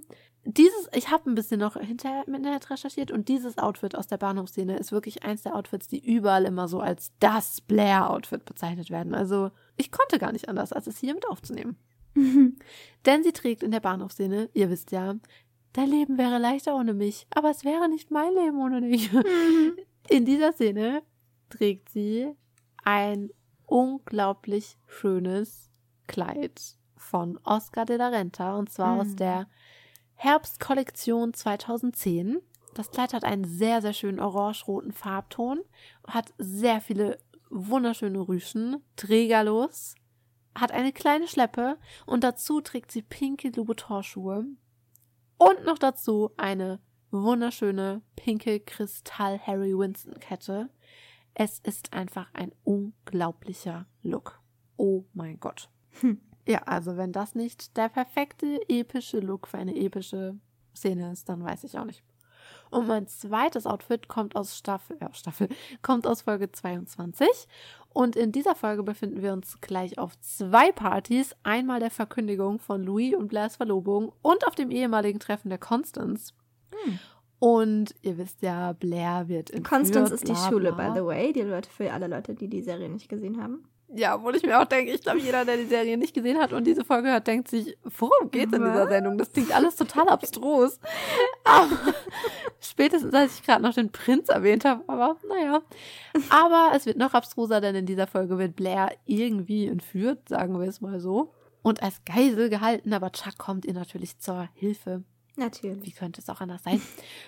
dieses, 0.43 0.89
ich 0.95 1.11
habe 1.11 1.29
ein 1.29 1.35
bisschen 1.35 1.59
noch 1.59 1.75
hinterher 1.79 2.23
im 2.25 2.33
Internet 2.33 2.71
recherchiert 2.71 3.11
und 3.11 3.29
dieses 3.29 3.59
Outfit 3.59 3.95
aus 3.95 4.07
der 4.07 4.17
Bahnhofsszene 4.17 4.79
ist 4.79 4.91
wirklich 4.91 5.21
eins 5.21 5.43
der 5.43 5.55
Outfits, 5.55 5.89
die 5.89 6.03
überall 6.03 6.45
immer 6.45 6.67
so 6.67 6.79
als 6.79 7.11
das 7.19 7.61
Blair-Outfit 7.61 8.45
bezeichnet 8.45 8.89
werden. 8.89 9.13
Also 9.13 9.51
ich 9.77 9.91
konnte 9.91 10.17
gar 10.17 10.31
nicht 10.31 10.49
anders, 10.49 10.73
als 10.73 10.87
es 10.87 10.97
hier 10.97 11.13
mit 11.13 11.29
aufzunehmen. 11.29 11.77
Denn 13.05 13.23
sie 13.23 13.33
trägt 13.33 13.63
in 13.63 13.71
der 13.71 13.79
Bahnhofsszene, 13.79 14.49
ihr 14.53 14.69
wisst 14.69 14.91
ja, 14.91 15.15
dein 15.73 15.89
Leben 15.89 16.17
wäre 16.17 16.37
leichter 16.37 16.75
ohne 16.75 16.93
mich, 16.93 17.27
aber 17.31 17.49
es 17.49 17.65
wäre 17.65 17.89
nicht 17.89 18.11
mein 18.11 18.33
Leben 18.33 18.59
ohne 18.61 18.81
dich. 18.81 19.11
Mhm. 19.11 19.77
In 20.09 20.25
dieser 20.25 20.53
Szene 20.53 21.01
trägt 21.49 21.89
sie 21.89 22.31
ein 22.83 23.29
unglaublich 23.65 24.77
schönes 24.87 25.71
Kleid 26.07 26.77
von 26.95 27.39
Oscar 27.43 27.85
de 27.85 27.97
la 27.97 28.09
Renta 28.09 28.55
und 28.55 28.69
zwar 28.69 28.95
mhm. 28.95 29.01
aus 29.01 29.15
der 29.15 29.47
Herbstkollektion 30.15 31.33
2010. 31.33 32.39
Das 32.73 32.91
Kleid 32.91 33.13
hat 33.13 33.23
einen 33.23 33.45
sehr, 33.45 33.81
sehr 33.81 33.93
schönen 33.93 34.19
orange-roten 34.19 34.91
Farbton, 34.91 35.61
hat 36.07 36.33
sehr 36.37 36.81
viele 36.81 37.19
wunderschöne 37.49 38.27
Rüschen, 38.27 38.83
trägerlos, 38.95 39.95
hat 40.55 40.71
eine 40.71 40.91
kleine 40.91 41.27
Schleppe 41.27 41.77
und 42.05 42.23
dazu 42.23 42.61
trägt 42.61 42.91
sie 42.91 43.01
pinke 43.01 43.49
Louboutin-Schuhe 43.49 44.45
und 45.37 45.65
noch 45.65 45.77
dazu 45.77 46.31
eine 46.37 46.79
wunderschöne 47.11 48.01
pinke 48.15 48.59
Kristall 48.59 49.39
Harry 49.39 49.77
Winston 49.77 50.19
Kette. 50.19 50.69
Es 51.33 51.59
ist 51.59 51.93
einfach 51.93 52.29
ein 52.33 52.51
unglaublicher 52.63 53.87
Look. 54.01 54.41
Oh 54.77 55.05
mein 55.13 55.39
Gott. 55.39 55.69
Hm. 56.01 56.21
Ja, 56.47 56.59
also 56.63 56.97
wenn 56.97 57.11
das 57.11 57.35
nicht 57.35 57.77
der 57.77 57.89
perfekte 57.89 58.59
epische 58.67 59.19
Look 59.19 59.47
für 59.47 59.57
eine 59.57 59.75
epische 59.75 60.37
Szene 60.75 61.11
ist, 61.11 61.29
dann 61.29 61.43
weiß 61.43 61.63
ich 61.63 61.77
auch 61.77 61.85
nicht. 61.85 62.03
Und 62.73 62.87
mein 62.87 63.07
zweites 63.07 63.65
Outfit 63.65 64.07
kommt 64.07 64.35
aus 64.35 64.57
Staffel, 64.57 64.97
ja, 64.99 65.13
Staffel, 65.13 65.47
kommt 65.81 66.07
aus 66.07 66.23
Folge 66.23 66.51
22. 66.51 67.27
Und 67.93 68.15
in 68.15 68.31
dieser 68.31 68.55
Folge 68.55 68.81
befinden 68.81 69.21
wir 69.21 69.33
uns 69.33 69.61
gleich 69.61 69.99
auf 69.99 70.19
zwei 70.19 70.71
Partys. 70.71 71.35
Einmal 71.43 71.79
der 71.79 71.91
Verkündigung 71.91 72.59
von 72.59 72.83
Louis 72.83 73.13
und 73.13 73.27
Blairs 73.27 73.57
Verlobung 73.57 74.11
und 74.21 74.47
auf 74.47 74.55
dem 74.55 74.71
ehemaligen 74.71 75.19
Treffen 75.19 75.49
der 75.49 75.59
Constance. 75.59 76.33
Hm. 76.71 76.99
Und 77.37 77.93
ihr 78.01 78.17
wisst 78.17 78.41
ja, 78.41 78.73
Blair 78.73 79.27
wird 79.27 79.49
in 79.49 79.63
Constance 79.63 80.11
ist 80.11 80.27
die 80.27 80.35
Schule, 80.35 80.71
by 80.71 80.91
the 80.95 81.05
way. 81.05 81.33
Die 81.33 81.41
Leute 81.41 81.69
für 81.69 81.91
alle 81.91 82.07
Leute, 82.07 82.33
die 82.33 82.47
die 82.47 82.61
Serie 82.61 82.89
nicht 82.89 83.09
gesehen 83.09 83.41
haben. 83.41 83.65
Ja, 83.95 84.15
obwohl 84.15 84.35
ich 84.35 84.43
mir 84.43 84.59
auch 84.59 84.65
denke, 84.65 84.91
ich 84.91 85.01
glaube, 85.01 85.19
jeder, 85.19 85.45
der 85.45 85.57
die 85.57 85.65
Serie 85.65 85.97
nicht 85.97 86.15
gesehen 86.15 86.39
hat 86.39 86.51
und 86.51 86.65
diese 86.65 86.83
Folge 86.83 87.09
hört, 87.09 87.27
denkt 87.27 87.47
sich, 87.47 87.77
worum 87.83 88.31
geht's 88.31 88.51
in 88.51 88.63
dieser 88.63 88.87
Sendung? 88.87 89.19
Das 89.19 89.31
klingt 89.31 89.55
alles 89.55 89.75
total 89.75 90.09
abstrus. 90.09 90.79
Aber 91.43 91.77
spätestens, 92.59 93.13
als 93.13 93.35
ich 93.35 93.43
gerade 93.43 93.61
noch 93.61 93.75
den 93.75 93.91
Prinz 93.91 94.29
erwähnt 94.29 94.65
habe, 94.65 94.83
aber 94.87 95.17
naja. 95.27 95.61
Aber 96.29 96.71
es 96.75 96.87
wird 96.87 96.97
noch 96.97 97.13
abstruser, 97.13 97.61
denn 97.61 97.75
in 97.75 97.85
dieser 97.85 98.07
Folge 98.07 98.39
wird 98.39 98.55
Blair 98.55 98.91
irgendwie 99.05 99.67
entführt, 99.67 100.27
sagen 100.27 100.59
wir 100.59 100.67
es 100.67 100.81
mal 100.81 100.99
so. 100.99 101.31
Und 101.61 101.83
als 101.83 102.03
Geisel 102.03 102.49
gehalten, 102.49 102.93
aber 102.93 103.11
Chuck 103.11 103.37
kommt 103.37 103.65
ihr 103.65 103.73
natürlich 103.73 104.17
zur 104.17 104.49
Hilfe. 104.55 105.03
Natürlich. 105.35 105.85
Wie 105.85 105.91
könnte 105.91 106.21
es 106.21 106.29
auch 106.29 106.41
anders 106.41 106.63
sein? 106.63 106.81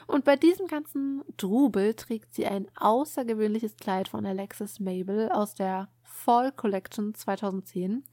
Und 0.08 0.26
bei 0.26 0.36
diesem 0.36 0.68
ganzen 0.68 1.24
Trubel 1.38 1.94
trägt 1.96 2.34
sie 2.36 2.46
ein 2.46 2.68
außergewöhnliches 2.76 3.78
Kleid 3.78 4.08
von 4.08 4.26
Alexis 4.26 4.80
Mabel 4.80 5.30
aus 5.30 5.56
der 5.56 5.90
Fall 6.16 6.52
Collection 6.52 7.14
2010. 7.14 8.04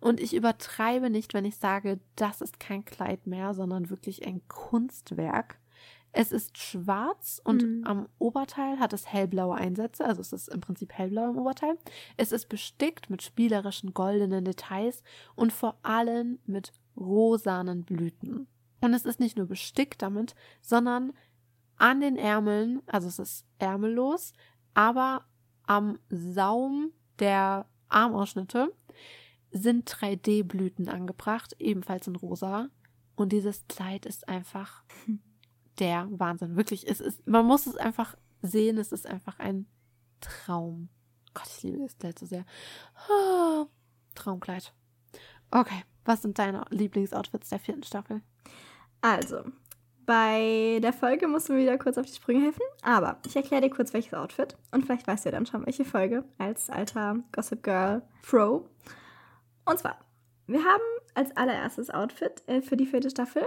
Und 0.00 0.18
ich 0.18 0.34
übertreibe 0.34 1.10
nicht, 1.10 1.32
wenn 1.34 1.44
ich 1.44 1.56
sage, 1.56 2.00
das 2.16 2.40
ist 2.40 2.58
kein 2.58 2.84
Kleid 2.84 3.26
mehr, 3.26 3.54
sondern 3.54 3.90
wirklich 3.90 4.26
ein 4.26 4.40
Kunstwerk. 4.48 5.58
Es 6.10 6.32
ist 6.32 6.58
schwarz 6.58 7.40
und 7.42 7.62
mhm. 7.62 7.86
am 7.86 8.08
Oberteil 8.18 8.78
hat 8.78 8.92
es 8.92 9.10
hellblaue 9.10 9.54
Einsätze, 9.54 10.04
also 10.04 10.20
es 10.20 10.32
ist 10.32 10.48
im 10.48 10.60
Prinzip 10.60 10.92
hellblau 10.92 11.30
im 11.30 11.38
Oberteil. 11.38 11.78
Es 12.18 12.32
ist 12.32 12.48
bestickt 12.50 13.08
mit 13.08 13.22
spielerischen 13.22 13.94
goldenen 13.94 14.44
Details 14.44 15.02
und 15.36 15.52
vor 15.52 15.78
allem 15.82 16.38
mit 16.44 16.72
rosanen 16.96 17.84
Blüten. 17.84 18.46
Und 18.82 18.92
es 18.92 19.06
ist 19.06 19.20
nicht 19.20 19.38
nur 19.38 19.46
bestickt 19.46 20.02
damit, 20.02 20.34
sondern 20.60 21.12
an 21.76 22.00
den 22.00 22.16
Ärmeln, 22.16 22.82
also 22.86 23.08
es 23.08 23.18
ist 23.18 23.46
ärmellos, 23.58 24.34
aber 24.74 25.24
am 25.66 25.98
Saum 26.10 26.92
der 27.22 27.66
Armausschnitte 27.88 28.74
sind 29.52 29.88
3D-Blüten 29.88 30.88
angebracht, 30.88 31.54
ebenfalls 31.58 32.08
in 32.08 32.16
rosa. 32.16 32.68
Und 33.14 33.32
dieses 33.32 33.66
Kleid 33.68 34.06
ist 34.06 34.28
einfach 34.28 34.82
der 35.78 36.08
Wahnsinn. 36.10 36.56
Wirklich, 36.56 36.88
es 36.88 37.00
ist, 37.00 37.26
man 37.26 37.46
muss 37.46 37.66
es 37.66 37.76
einfach 37.76 38.16
sehen, 38.42 38.76
es 38.76 38.90
ist 38.90 39.06
einfach 39.06 39.38
ein 39.38 39.66
Traum. 40.20 40.88
Gott, 41.32 41.46
ich 41.56 41.62
liebe 41.62 41.78
das 41.78 41.96
Kleid 41.96 42.18
so 42.18 42.26
sehr. 42.26 42.44
Oh, 43.08 43.66
Traumkleid. 44.14 44.74
Okay, 45.50 45.84
was 46.04 46.22
sind 46.22 46.38
deine 46.38 46.64
Lieblingsoutfits 46.70 47.50
der 47.50 47.60
vierten 47.60 47.84
Staffel? 47.84 48.22
Also, 49.00 49.44
bei 50.06 50.80
der 50.82 50.92
Folge 50.92 51.28
musst 51.28 51.48
du 51.48 51.52
mir 51.52 51.60
wieder 51.60 51.78
kurz 51.78 51.98
auf 51.98 52.06
die 52.06 52.14
Sprünge 52.14 52.42
helfen. 52.42 52.62
Aber 52.82 53.18
ich 53.26 53.36
erkläre 53.36 53.62
dir 53.62 53.70
kurz, 53.70 53.92
welches 53.92 54.14
Outfit. 54.14 54.56
Und 54.70 54.84
vielleicht 54.84 55.06
weißt 55.06 55.24
du 55.24 55.28
ja 55.30 55.36
dann 55.36 55.46
schon, 55.46 55.66
welche 55.66 55.84
Folge 55.84 56.24
als 56.38 56.70
alter 56.70 57.16
Gossip 57.32 57.62
Girl 57.62 58.02
Fro. 58.22 58.68
Und 59.64 59.78
zwar, 59.78 59.98
wir 60.46 60.64
haben 60.64 60.82
als 61.14 61.36
allererstes 61.36 61.90
Outfit 61.90 62.42
äh, 62.46 62.62
für 62.62 62.76
die 62.76 62.86
vierte 62.86 63.10
Staffel 63.10 63.46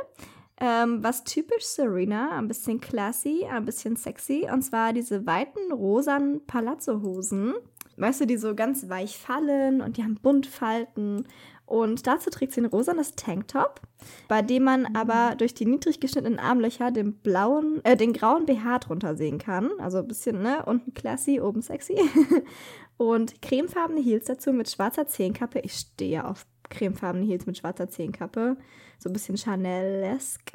ähm, 0.57 1.03
was 1.03 1.25
typisch 1.25 1.65
Serena, 1.65 2.37
ein 2.37 2.47
bisschen 2.47 2.79
classy, 2.79 3.45
ein 3.45 3.65
bisschen 3.65 3.97
sexy. 3.97 4.47
Und 4.51 4.61
zwar 4.61 4.93
diese 4.93 5.25
weiten 5.25 5.71
rosanen 5.71 6.45
Palazzo-Hosen 6.45 7.55
weißt 7.97 8.21
du, 8.21 8.27
die 8.27 8.37
so 8.37 8.55
ganz 8.55 8.89
weich 8.89 9.17
fallen 9.17 9.81
und 9.81 9.97
die 9.97 10.03
haben 10.03 10.15
Buntfalten. 10.15 11.27
Und 11.65 12.05
dazu 12.05 12.29
trägt 12.29 12.53
sie 12.53 12.61
ein 12.61 12.65
rosanes 12.65 13.15
Tanktop, 13.15 13.81
bei 14.27 14.41
dem 14.41 14.63
man 14.63 14.81
mhm. 14.81 14.95
aber 14.95 15.35
durch 15.35 15.53
die 15.53 15.65
niedrig 15.65 15.99
geschnittenen 15.99 16.39
Armlöcher 16.39 16.91
den 16.91 17.13
blauen, 17.13 17.83
äh, 17.83 17.97
den 17.97 18.13
grauen 18.13 18.45
BH 18.45 18.79
drunter 18.79 19.15
sehen 19.15 19.39
kann. 19.39 19.71
Also 19.79 19.99
ein 19.99 20.07
bisschen, 20.07 20.41
ne? 20.41 20.63
Unten 20.65 20.93
classy, 20.93 21.41
oben 21.41 21.61
sexy. 21.61 21.97
und 22.97 23.41
cremefarbene 23.41 24.01
Heels 24.01 24.25
dazu 24.25 24.53
mit 24.53 24.69
schwarzer 24.69 25.07
Zehenkappe. 25.07 25.59
Ich 25.59 25.73
stehe 25.73 26.25
auf 26.25 26.45
cremefarbene 26.69 27.25
Heels 27.25 27.45
mit 27.45 27.57
schwarzer 27.57 27.89
Zehenkappe. 27.89 28.57
So 28.99 29.09
ein 29.09 29.13
bisschen 29.13 29.37
Chanel-esque 29.37 30.53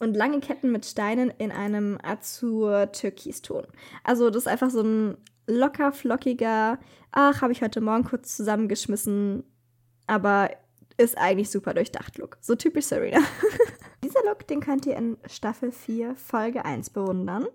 und 0.00 0.16
lange 0.16 0.40
Ketten 0.40 0.70
mit 0.70 0.86
Steinen 0.86 1.32
in 1.38 1.50
einem 1.50 1.98
Azur-Türkiston. 2.02 3.66
Also 4.04 4.30
das 4.30 4.44
ist 4.44 4.48
einfach 4.48 4.70
so 4.70 4.82
ein 4.82 5.16
locker 5.46 5.92
flockiger, 5.92 6.78
ach, 7.10 7.40
habe 7.42 7.52
ich 7.52 7.62
heute 7.62 7.80
Morgen 7.80 8.04
kurz 8.04 8.36
zusammengeschmissen, 8.36 9.44
aber 10.08 10.50
ist 10.96 11.16
eigentlich 11.16 11.50
super 11.50 11.74
durchdacht 11.74 12.18
Look. 12.18 12.38
So 12.40 12.56
typisch 12.56 12.86
Serena. 12.86 13.20
Dieser 14.04 14.24
Look, 14.24 14.46
den 14.48 14.60
könnt 14.60 14.84
ihr 14.86 14.96
in 14.96 15.16
Staffel 15.26 15.70
4, 15.70 16.16
Folge 16.16 16.64
1 16.64 16.90
bewundern. 16.90 17.46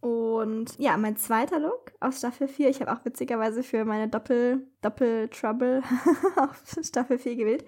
Und 0.00 0.76
ja, 0.78 0.96
mein 0.96 1.16
zweiter 1.16 1.60
Look 1.60 1.92
aus 2.00 2.18
Staffel 2.18 2.48
4, 2.48 2.68
ich 2.68 2.80
habe 2.80 2.92
auch 2.92 3.04
witzigerweise 3.04 3.62
für 3.62 3.84
meine 3.84 4.08
Doppel, 4.08 4.66
Doppel 4.80 5.30
auf 6.36 6.62
Staffel 6.82 7.18
4 7.18 7.36
gewählt, 7.36 7.64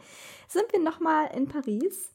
sind 0.49 0.72
wir 0.72 0.80
nochmal 0.80 1.28
in 1.37 1.47
Paris. 1.47 2.11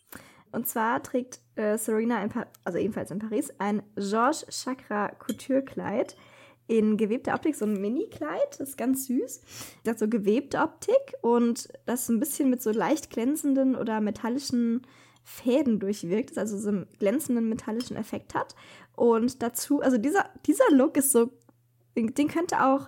Und 0.52 0.68
zwar 0.68 1.02
trägt 1.02 1.40
äh, 1.56 1.78
Serena, 1.78 2.28
also 2.66 2.78
ebenfalls 2.78 3.12
in 3.12 3.20
Paris, 3.20 3.54
ein 3.60 3.82
Georges 3.96 4.46
Chakra 4.50 5.10
Couture-Kleid 5.10 6.18
in 6.70 6.98
gewebter 6.98 7.34
Optik, 7.34 7.56
so 7.56 7.66
ein 7.66 7.82
Mini-Kleid, 7.82 8.60
das 8.60 8.70
ist 8.70 8.78
ganz 8.78 9.08
süß. 9.08 9.42
Das 9.84 9.94
hat 9.94 10.00
so 10.00 10.08
gewebte 10.08 10.60
Optik 10.60 11.16
und 11.22 11.68
das 11.88 12.08
ein 12.10 12.20
bisschen 12.20 12.52
mit 12.52 12.62
so 12.62 12.72
leicht 12.72 13.10
glänzenden 13.10 13.76
oder 13.76 14.00
metallischen 14.02 14.86
Fäden 15.24 15.80
durchwirkt, 15.80 16.38
also 16.38 16.58
so 16.60 16.70
einen 16.70 16.88
glänzenden 17.00 17.50
metallischen 17.50 17.98
Effekt 17.98 18.36
hat. 18.36 18.56
Und 18.96 19.42
dazu, 19.42 19.82
also 19.82 19.98
dieser, 19.98 20.30
dieser 20.46 20.70
Look 20.72 20.96
ist 20.98 21.12
so, 21.12 21.32
den, 21.96 22.14
den 22.14 22.28
könnte 22.28 22.64
auch, 22.64 22.88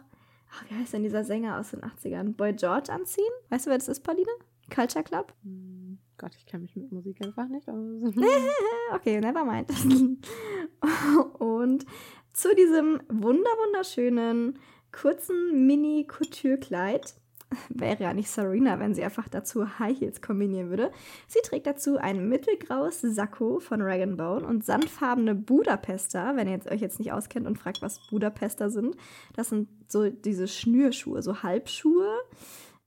ach, 0.51 0.65
wie 0.69 0.75
heißt 0.75 0.93
denn 0.93 1.03
dieser 1.03 1.23
Sänger 1.23 1.59
aus 1.59 1.71
den 1.71 1.82
80ern? 1.82 2.36
Boy 2.36 2.53
George 2.53 2.93
anziehen? 2.93 3.34
Weißt 3.49 3.65
du, 3.65 3.71
wer 3.71 3.79
das 3.79 3.88
ist, 3.88 4.01
Pauline? 4.01 4.32
Culture 4.69 5.03
Club? 5.03 5.34
Hm, 5.43 5.97
Gott, 6.19 6.36
ich 6.38 6.45
kenne 6.45 6.61
mich 6.61 6.75
mit 6.75 6.91
Musik 6.91 7.19
einfach 7.23 7.47
nicht 7.47 7.67
aus. 7.67 8.03
okay, 8.93 9.19
never 9.19 9.43
mind. 9.43 9.69
und 11.39 11.86
zu 12.34 12.55
diesem 12.55 13.01
wunderschönen 13.09 14.59
kurzen 14.91 15.65
Mini-Couture-Kleid 15.67 17.15
wäre 17.69 18.03
ja 18.03 18.13
nicht 18.13 18.29
Serena, 18.29 18.79
wenn 18.79 18.93
sie 18.93 19.03
einfach 19.03 19.27
dazu 19.27 19.79
High 19.79 19.99
Heels 19.99 20.21
kombinieren 20.21 20.69
würde. 20.69 20.91
Sie 21.27 21.39
trägt 21.43 21.67
dazu 21.67 21.97
ein 21.97 22.29
mittelgraues 22.29 23.01
Sakko 23.01 23.59
von 23.59 23.82
Rag 23.82 24.01
Bone 24.17 24.45
und 24.45 24.63
sandfarbene 24.63 25.36
Budapester, 25.36 26.36
wenn 26.36 26.47
ihr 26.47 26.59
euch 26.71 26.82
jetzt 26.82 26.99
nicht 26.99 27.11
auskennt 27.11 27.47
und 27.47 27.57
fragt, 27.57 27.82
was 27.82 28.07
Budapester 28.09 28.69
sind. 28.69 28.95
Das 29.34 29.49
sind 29.49 29.67
so 29.88 30.09
diese 30.09 30.47
Schnürschuhe, 30.47 31.21
so 31.21 31.43
Halbschuhe 31.43 32.19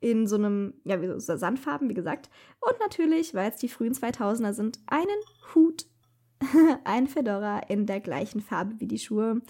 in 0.01 0.27
so 0.27 0.37
einem, 0.37 0.75
ja, 0.85 1.01
wie 1.01 1.09
so 1.19 1.37
Sandfarben, 1.37 1.89
wie 1.89 1.95
gesagt. 1.95 2.29
Und 2.61 2.79
natürlich, 2.81 3.35
weil 3.35 3.51
es 3.51 3.57
die 3.57 3.69
frühen 3.69 3.95
2000er 3.95 4.53
sind, 4.53 4.79
einen 4.87 5.09
Hut, 5.55 5.87
ein 6.85 7.07
Fedora 7.07 7.61
in 7.69 7.87
der 7.87 8.01
gleichen 8.01 8.41
Farbe 8.41 8.75
wie 8.79 8.87
die 8.87 8.99
Schuhe. 8.99 9.43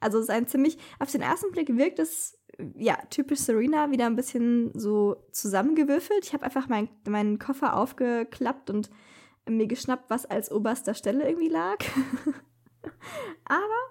Also 0.00 0.18
es 0.18 0.24
ist 0.24 0.30
ein 0.30 0.46
ziemlich, 0.46 0.78
auf 0.98 1.10
den 1.10 1.22
ersten 1.22 1.52
Blick 1.52 1.76
wirkt 1.76 1.98
es, 1.98 2.38
ja, 2.76 2.96
typisch 3.10 3.40
Serena, 3.40 3.90
wieder 3.90 4.06
ein 4.06 4.16
bisschen 4.16 4.70
so 4.74 5.16
zusammengewürfelt. 5.32 6.24
Ich 6.24 6.32
habe 6.32 6.44
einfach 6.44 6.68
mein, 6.68 6.88
meinen 7.08 7.38
Koffer 7.38 7.76
aufgeklappt 7.76 8.70
und 8.70 8.90
mir 9.48 9.66
geschnappt, 9.66 10.10
was 10.10 10.26
als 10.26 10.52
oberster 10.52 10.94
Stelle 10.94 11.26
irgendwie 11.26 11.48
lag. 11.48 11.78
Aber 13.44 13.82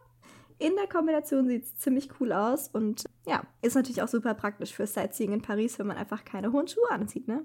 in 0.59 0.75
der 0.75 0.87
Kombination 0.87 1.47
sieht 1.47 1.63
es 1.63 1.77
ziemlich 1.77 2.09
cool 2.19 2.31
aus 2.31 2.67
und 2.67 3.05
ja, 3.25 3.43
ist 3.61 3.75
natürlich 3.75 4.01
auch 4.01 4.07
super 4.07 4.35
praktisch 4.35 4.73
für 4.73 4.85
Sightseeing 4.85 5.33
in 5.33 5.41
Paris, 5.41 5.79
wenn 5.79 5.87
man 5.87 5.97
einfach 5.97 6.23
keine 6.23 6.51
hohen 6.51 6.67
Schuhe 6.67 6.89
anzieht, 6.91 7.27
ne? 7.27 7.43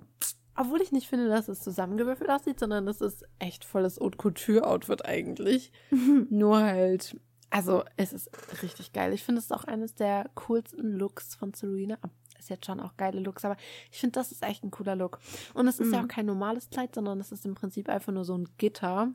Obwohl 0.57 0.81
ich 0.81 0.93
nicht 0.93 1.09
finde, 1.09 1.29
dass 1.29 1.49
es 1.49 1.61
zusammengewürfelt 1.61 2.31
aussieht, 2.31 2.61
sondern 2.61 2.87
das 2.87 3.01
ist 3.01 3.25
echt 3.39 3.65
volles 3.65 4.01
Haute 4.01 4.17
Couture-Outfit 4.19 5.05
eigentlich. 5.05 5.73
Nur 6.31 6.59
halt, 6.63 7.19
also 7.51 7.85
es 7.97 8.13
ist 8.13 8.31
richtig 8.63 8.93
geil. 8.93 9.13
Ich 9.13 9.23
finde 9.23 9.41
es 9.41 9.53
auch 9.53 9.65
eines 9.65 9.95
der 9.95 10.31
coolsten 10.35 10.93
Looks 10.93 11.35
von 11.35 11.53
Serena. 11.53 11.99
Ist 12.39 12.51
jetzt 12.51 12.67
schon 12.67 12.81
auch 12.81 12.97
geile 12.97 13.21
Looks, 13.21 13.45
aber 13.45 13.57
ich 13.91 13.99
finde, 13.99 14.13
das 14.13 14.33
ist 14.33 14.43
echt 14.43 14.63
ein 14.65 14.71
cooler 14.71 14.97
Look. 14.97 15.19
Und 15.55 15.69
es 15.69 15.79
ist 15.79 15.89
mhm. 15.89 15.95
ja 15.95 16.03
auch 16.03 16.09
kein 16.09 16.27
normales 16.27 16.71
Kleid, 16.71 16.95
sondern 16.95 17.21
es 17.21 17.33
ist 17.33 17.47
im 17.47 17.55
Prinzip 17.55 17.89
einfach 17.89 18.13
nur 18.13 18.25
so 18.25 18.37
ein 18.37 18.49
Gitter, 18.59 19.13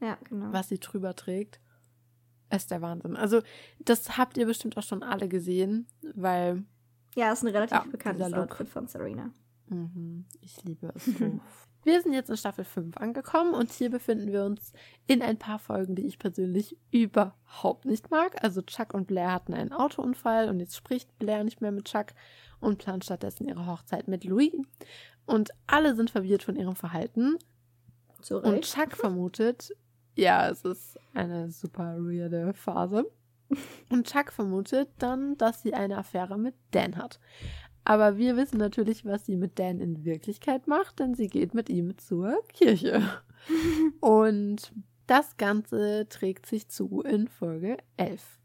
ja, 0.00 0.16
genau. 0.24 0.52
was 0.52 0.68
sie 0.68 0.78
drüber 0.78 1.14
trägt 1.14 1.60
ist 2.50 2.70
der 2.70 2.82
Wahnsinn. 2.82 3.16
Also, 3.16 3.42
das 3.78 4.16
habt 4.16 4.36
ihr 4.36 4.46
bestimmt 4.46 4.76
auch 4.76 4.82
schon 4.82 5.02
alle 5.02 5.28
gesehen, 5.28 5.86
weil. 6.14 6.64
Ja, 7.14 7.32
ist 7.32 7.42
ein 7.42 7.48
relativ 7.48 7.76
ja, 7.76 7.84
bekanntes 7.90 8.32
Outfit 8.32 8.68
von 8.68 8.86
Serena. 8.86 9.30
Mhm, 9.68 10.24
ich 10.40 10.62
liebe 10.64 10.92
es 10.94 11.04
so. 11.18 11.40
wir 11.84 12.02
sind 12.02 12.12
jetzt 12.12 12.30
in 12.30 12.36
Staffel 12.36 12.64
5 12.64 12.96
angekommen 12.96 13.54
und 13.54 13.72
hier 13.72 13.90
befinden 13.90 14.32
wir 14.32 14.44
uns 14.44 14.72
in 15.06 15.22
ein 15.22 15.38
paar 15.38 15.58
Folgen, 15.58 15.94
die 15.94 16.06
ich 16.06 16.18
persönlich 16.18 16.76
überhaupt 16.90 17.84
nicht 17.84 18.10
mag. 18.10 18.42
Also 18.42 18.62
Chuck 18.62 18.94
und 18.94 19.06
Blair 19.06 19.32
hatten 19.32 19.54
einen 19.54 19.72
Autounfall 19.72 20.48
und 20.48 20.60
jetzt 20.60 20.76
spricht 20.76 21.18
Blair 21.18 21.44
nicht 21.44 21.60
mehr 21.60 21.72
mit 21.72 21.86
Chuck 21.86 22.08
und 22.60 22.78
plant 22.78 23.04
stattdessen 23.04 23.46
ihre 23.46 23.66
Hochzeit 23.66 24.08
mit 24.08 24.24
Louis. 24.24 24.52
Und 25.26 25.50
alle 25.66 25.94
sind 25.94 26.10
verwirrt 26.10 26.42
von 26.42 26.56
ihrem 26.56 26.74
Verhalten. 26.74 27.36
Zurecht. 28.22 28.46
Und 28.46 28.64
Chuck 28.64 28.96
vermutet, 28.96 29.72
ja, 30.16 30.48
es 30.48 30.64
ist 30.64 30.98
eine 31.14 31.50
super 31.50 31.98
weirde 31.98 32.52
Phase. 32.54 33.04
Und 33.88 34.06
Chuck 34.06 34.32
vermutet 34.32 34.90
dann, 34.98 35.36
dass 35.38 35.62
sie 35.62 35.74
eine 35.74 35.98
Affäre 35.98 36.38
mit 36.38 36.54
Dan 36.72 36.96
hat. 36.96 37.20
Aber 37.88 38.18
wir 38.18 38.36
wissen 38.36 38.58
natürlich, 38.58 39.06
was 39.06 39.24
sie 39.24 39.38
mit 39.38 39.58
Dan 39.58 39.80
in 39.80 40.04
Wirklichkeit 40.04 40.66
macht, 40.66 40.98
denn 40.98 41.14
sie 41.14 41.26
geht 41.26 41.54
mit 41.54 41.70
ihm 41.70 41.96
zur 41.96 42.38
Kirche. 42.48 43.02
Und 44.00 44.74
das 45.06 45.38
Ganze 45.38 46.06
trägt 46.10 46.44
sich 46.44 46.68
zu 46.68 47.00
in 47.00 47.28
Folge 47.28 47.78
11. 47.96 48.40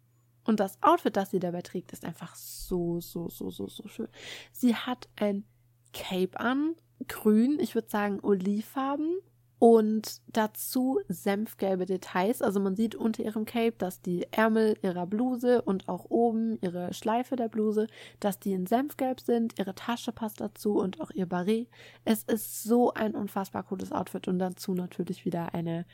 Und 0.46 0.62
das 0.62 0.82
Outfit, 0.82 1.18
das 1.18 1.32
sie 1.32 1.42
dabei 1.42 1.62
trägt, 1.62 1.92
ist 1.92 2.06
einfach 2.06 2.36
so, 2.36 3.02
so, 3.02 3.28
so, 3.28 3.50
so, 3.50 3.68
so 3.68 3.86
schön. 3.90 4.08
Sie 4.54 4.76
hat 4.76 5.10
ein 5.18 5.44
Cape 5.92 6.40
an, 6.40 6.76
grün, 7.10 7.60
ich 7.60 7.76
würde 7.76 7.90
sagen 7.90 8.22
olivfarben, 8.22 9.20
und 9.64 10.22
dazu 10.28 11.00
senfgelbe 11.08 11.86
Details. 11.86 12.42
Also 12.42 12.60
man 12.60 12.76
sieht 12.76 12.96
unter 12.96 13.24
ihrem 13.24 13.46
Cape, 13.46 13.76
dass 13.78 14.02
die 14.02 14.28
Ärmel 14.30 14.78
ihrer 14.82 15.08
Bluse 15.08 15.62
und 15.62 15.88
auch 15.88 16.04
oben 16.10 16.58
ihre 16.60 16.94
Schleife 16.94 17.38
der 17.38 17.48
Bluse, 17.48 17.88
dass 18.20 18.40
die 18.40 18.52
in 18.52 18.66
senfgelb 18.66 19.22
sind. 19.22 19.58
Ihre 19.58 19.74
Tasche 19.74 20.12
passt 20.12 20.42
dazu 20.42 20.74
und 20.74 21.00
auch 21.00 21.12
ihr 21.12 21.28
Barret. 21.28 21.70
Es 22.04 22.24
ist 22.24 22.64
so 22.64 22.94
ein 22.94 23.16
unfassbar 23.16 23.64
cooles 23.64 23.94
Outfit 23.94 24.28
und 24.28 24.38
dazu 24.38 24.74
natürlich 24.74 25.24
wieder 25.24 25.54
eine 25.54 25.86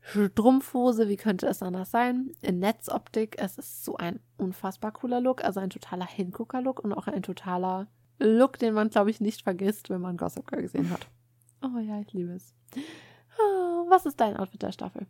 Strumpfhose, 0.00 1.08
wie 1.08 1.16
könnte 1.16 1.46
es 1.46 1.62
anders 1.62 1.92
sein? 1.92 2.32
In 2.42 2.58
Netzoptik, 2.58 3.36
es 3.38 3.58
ist 3.58 3.84
so 3.84 3.96
ein 3.96 4.18
unfassbar 4.38 4.90
cooler 4.90 5.20
Look, 5.20 5.44
also 5.44 5.60
ein 5.60 5.70
totaler 5.70 6.08
Hingucker-Look 6.08 6.82
und 6.82 6.92
auch 6.92 7.06
ein 7.06 7.22
totaler 7.22 7.86
Look, 8.18 8.58
den 8.58 8.74
man, 8.74 8.90
glaube 8.90 9.10
ich, 9.10 9.20
nicht 9.20 9.42
vergisst, 9.42 9.88
wenn 9.88 10.00
man 10.00 10.16
Gossip 10.16 10.48
Girl 10.48 10.62
gesehen 10.62 10.90
hat. 10.90 11.06
Oh 11.62 11.78
ja, 11.78 12.00
ich 12.00 12.12
liebe 12.12 12.32
es. 12.32 12.54
Ah, 13.38 13.84
was 13.88 14.06
ist 14.06 14.20
dein 14.20 14.36
Outfit 14.36 14.62
der 14.62 14.72
Staffel? 14.72 15.06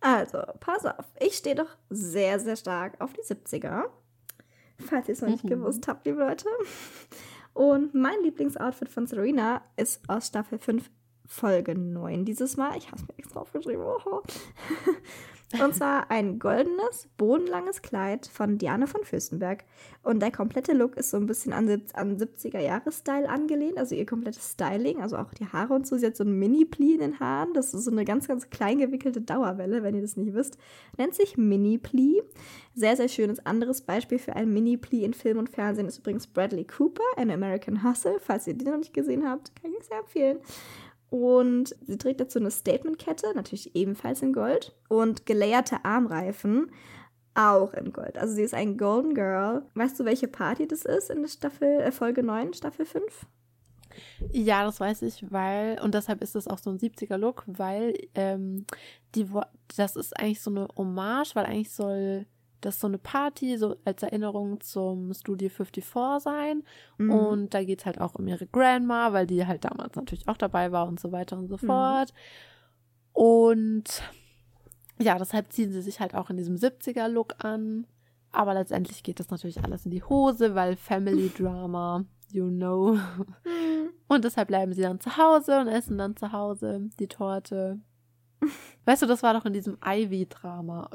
Also, 0.00 0.38
pass 0.60 0.84
auf. 0.84 1.06
Ich 1.18 1.34
stehe 1.34 1.54
doch 1.54 1.76
sehr, 1.88 2.38
sehr 2.38 2.56
stark 2.56 3.00
auf 3.00 3.12
die 3.12 3.22
70er. 3.22 3.84
Falls 4.78 5.08
ihr 5.08 5.12
es 5.12 5.22
noch 5.22 5.28
nicht 5.28 5.44
mhm. 5.44 5.48
gewusst 5.48 5.88
habt, 5.88 6.04
liebe 6.04 6.18
Leute. 6.18 6.48
Und 7.54 7.94
mein 7.94 8.20
Lieblingsoutfit 8.22 8.88
von 8.88 9.06
Serena 9.06 9.62
ist 9.76 10.02
aus 10.08 10.26
Staffel 10.26 10.58
5 10.58 10.90
Folge 11.26 11.74
9 11.78 12.24
dieses 12.24 12.56
Mal. 12.56 12.76
Ich 12.76 12.88
habe 12.88 12.96
es 12.96 13.08
mir 13.08 13.16
extra 13.16 13.40
aufgeschrieben. 13.40 13.84
Und 15.62 15.74
zwar 15.74 16.10
ein 16.10 16.38
goldenes, 16.38 17.08
bodenlanges 17.16 17.82
Kleid 17.82 18.26
von 18.26 18.58
Diane 18.58 18.86
von 18.86 19.04
Fürstenberg. 19.04 19.64
Und 20.02 20.20
der 20.20 20.30
komplette 20.30 20.72
Look 20.72 20.96
ist 20.96 21.10
so 21.10 21.16
ein 21.16 21.26
bisschen 21.26 21.52
an, 21.52 21.68
an 21.94 22.18
70er-Jahres-Style 22.18 23.28
angelehnt. 23.28 23.78
Also 23.78 23.94
ihr 23.94 24.06
komplettes 24.06 24.52
Styling, 24.52 25.00
also 25.00 25.16
auch 25.16 25.32
die 25.32 25.46
Haare 25.46 25.74
und 25.74 25.86
so. 25.86 25.96
Sie 25.96 26.06
hat 26.06 26.16
so 26.16 26.24
ein 26.24 26.38
Mini-Pli 26.38 26.94
in 26.94 27.00
den 27.00 27.20
Haaren. 27.20 27.54
Das 27.54 27.72
ist 27.72 27.84
so 27.84 27.90
eine 27.90 28.04
ganz, 28.04 28.28
ganz 28.28 28.50
klein 28.50 28.78
gewickelte 28.78 29.20
Dauerwelle, 29.20 29.82
wenn 29.82 29.94
ihr 29.94 30.02
das 30.02 30.16
nicht 30.16 30.34
wisst. 30.34 30.58
Nennt 30.98 31.14
sich 31.14 31.36
Mini-Pli. 31.36 32.22
Sehr, 32.74 32.96
sehr 32.96 33.08
schönes 33.08 33.44
anderes 33.46 33.82
Beispiel 33.82 34.18
für 34.18 34.34
ein 34.34 34.52
Mini-Pli 34.52 35.04
in 35.04 35.14
Film 35.14 35.38
und 35.38 35.48
Fernsehen 35.48 35.86
ist 35.86 35.98
übrigens 35.98 36.26
Bradley 36.26 36.64
Cooper, 36.64 37.04
in 37.16 37.30
American 37.30 37.84
Hustle. 37.84 38.18
Falls 38.20 38.46
ihr 38.46 38.54
den 38.54 38.70
noch 38.70 38.78
nicht 38.78 38.92
gesehen 38.92 39.28
habt, 39.28 39.52
kann 39.60 39.72
ich 39.78 39.86
sehr 39.86 39.98
empfehlen. 39.98 40.38
Und 41.14 41.76
sie 41.86 41.96
trägt 41.96 42.18
dazu 42.18 42.40
eine 42.40 42.50
Statementkette, 42.50 43.32
natürlich 43.36 43.76
ebenfalls 43.76 44.20
in 44.20 44.32
Gold, 44.32 44.74
und 44.88 45.26
gelayerte 45.26 45.84
Armreifen. 45.84 46.72
auch 47.34 47.72
in 47.74 47.92
Gold. 47.92 48.18
Also 48.18 48.34
sie 48.34 48.42
ist 48.42 48.52
ein 48.52 48.76
Golden 48.76 49.14
Girl. 49.14 49.62
Weißt 49.74 49.98
du, 50.00 50.04
welche 50.04 50.26
Party 50.26 50.66
das 50.66 50.84
ist 50.84 51.10
in 51.10 51.22
der 51.22 51.28
Staffel, 51.28 51.80
äh, 51.82 51.92
Folge 51.92 52.24
9, 52.24 52.54
Staffel 52.54 52.84
5? 52.84 53.26
Ja, 54.32 54.64
das 54.64 54.80
weiß 54.80 55.02
ich, 55.02 55.30
weil, 55.30 55.80
und 55.80 55.94
deshalb 55.94 56.20
ist 56.20 56.34
es 56.34 56.48
auch 56.48 56.58
so 56.58 56.70
ein 56.70 56.78
70er-Look, 56.78 57.44
weil 57.46 57.94
ähm, 58.16 58.66
die, 59.14 59.28
das 59.76 59.94
ist 59.94 60.18
eigentlich 60.18 60.42
so 60.42 60.50
eine 60.50 60.66
Hommage, 60.76 61.36
weil 61.36 61.46
eigentlich 61.46 61.70
soll 61.72 62.26
das 62.64 62.80
so 62.80 62.86
eine 62.86 62.98
Party, 62.98 63.56
so 63.58 63.76
als 63.84 64.02
Erinnerung 64.02 64.60
zum 64.60 65.12
Studio 65.12 65.48
54 65.48 66.22
sein. 66.22 66.62
Mhm. 66.98 67.10
Und 67.10 67.54
da 67.54 67.64
geht 67.64 67.80
es 67.80 67.86
halt 67.86 68.00
auch 68.00 68.14
um 68.14 68.26
ihre 68.26 68.46
Grandma, 68.46 69.12
weil 69.12 69.26
die 69.26 69.46
halt 69.46 69.64
damals 69.64 69.96
natürlich 69.96 70.28
auch 70.28 70.36
dabei 70.36 70.72
war 70.72 70.86
und 70.86 71.00
so 71.00 71.12
weiter 71.12 71.38
und 71.38 71.48
so 71.48 71.58
mhm. 71.60 71.66
fort. 71.66 72.14
Und 73.12 74.02
ja, 74.98 75.18
deshalb 75.18 75.52
ziehen 75.52 75.72
sie 75.72 75.82
sich 75.82 76.00
halt 76.00 76.14
auch 76.14 76.30
in 76.30 76.36
diesem 76.36 76.56
70er-Look 76.56 77.44
an. 77.44 77.86
Aber 78.32 78.54
letztendlich 78.54 79.02
geht 79.02 79.20
das 79.20 79.30
natürlich 79.30 79.62
alles 79.62 79.84
in 79.84 79.90
die 79.90 80.02
Hose, 80.02 80.54
weil 80.54 80.76
Family 80.76 81.30
Drama, 81.38 82.04
you 82.30 82.48
know. 82.48 82.94
Mhm. 82.94 83.90
Und 84.08 84.24
deshalb 84.24 84.48
bleiben 84.48 84.72
sie 84.72 84.82
dann 84.82 85.00
zu 85.00 85.16
Hause 85.16 85.60
und 85.60 85.68
essen 85.68 85.98
dann 85.98 86.16
zu 86.16 86.32
Hause 86.32 86.90
die 86.98 87.08
Torte. 87.08 87.80
Weißt 88.84 89.02
du, 89.02 89.06
das 89.06 89.22
war 89.22 89.34
doch 89.34 89.44
in 89.44 89.52
diesem 89.52 89.78
Ivy-Drama. 89.84 90.90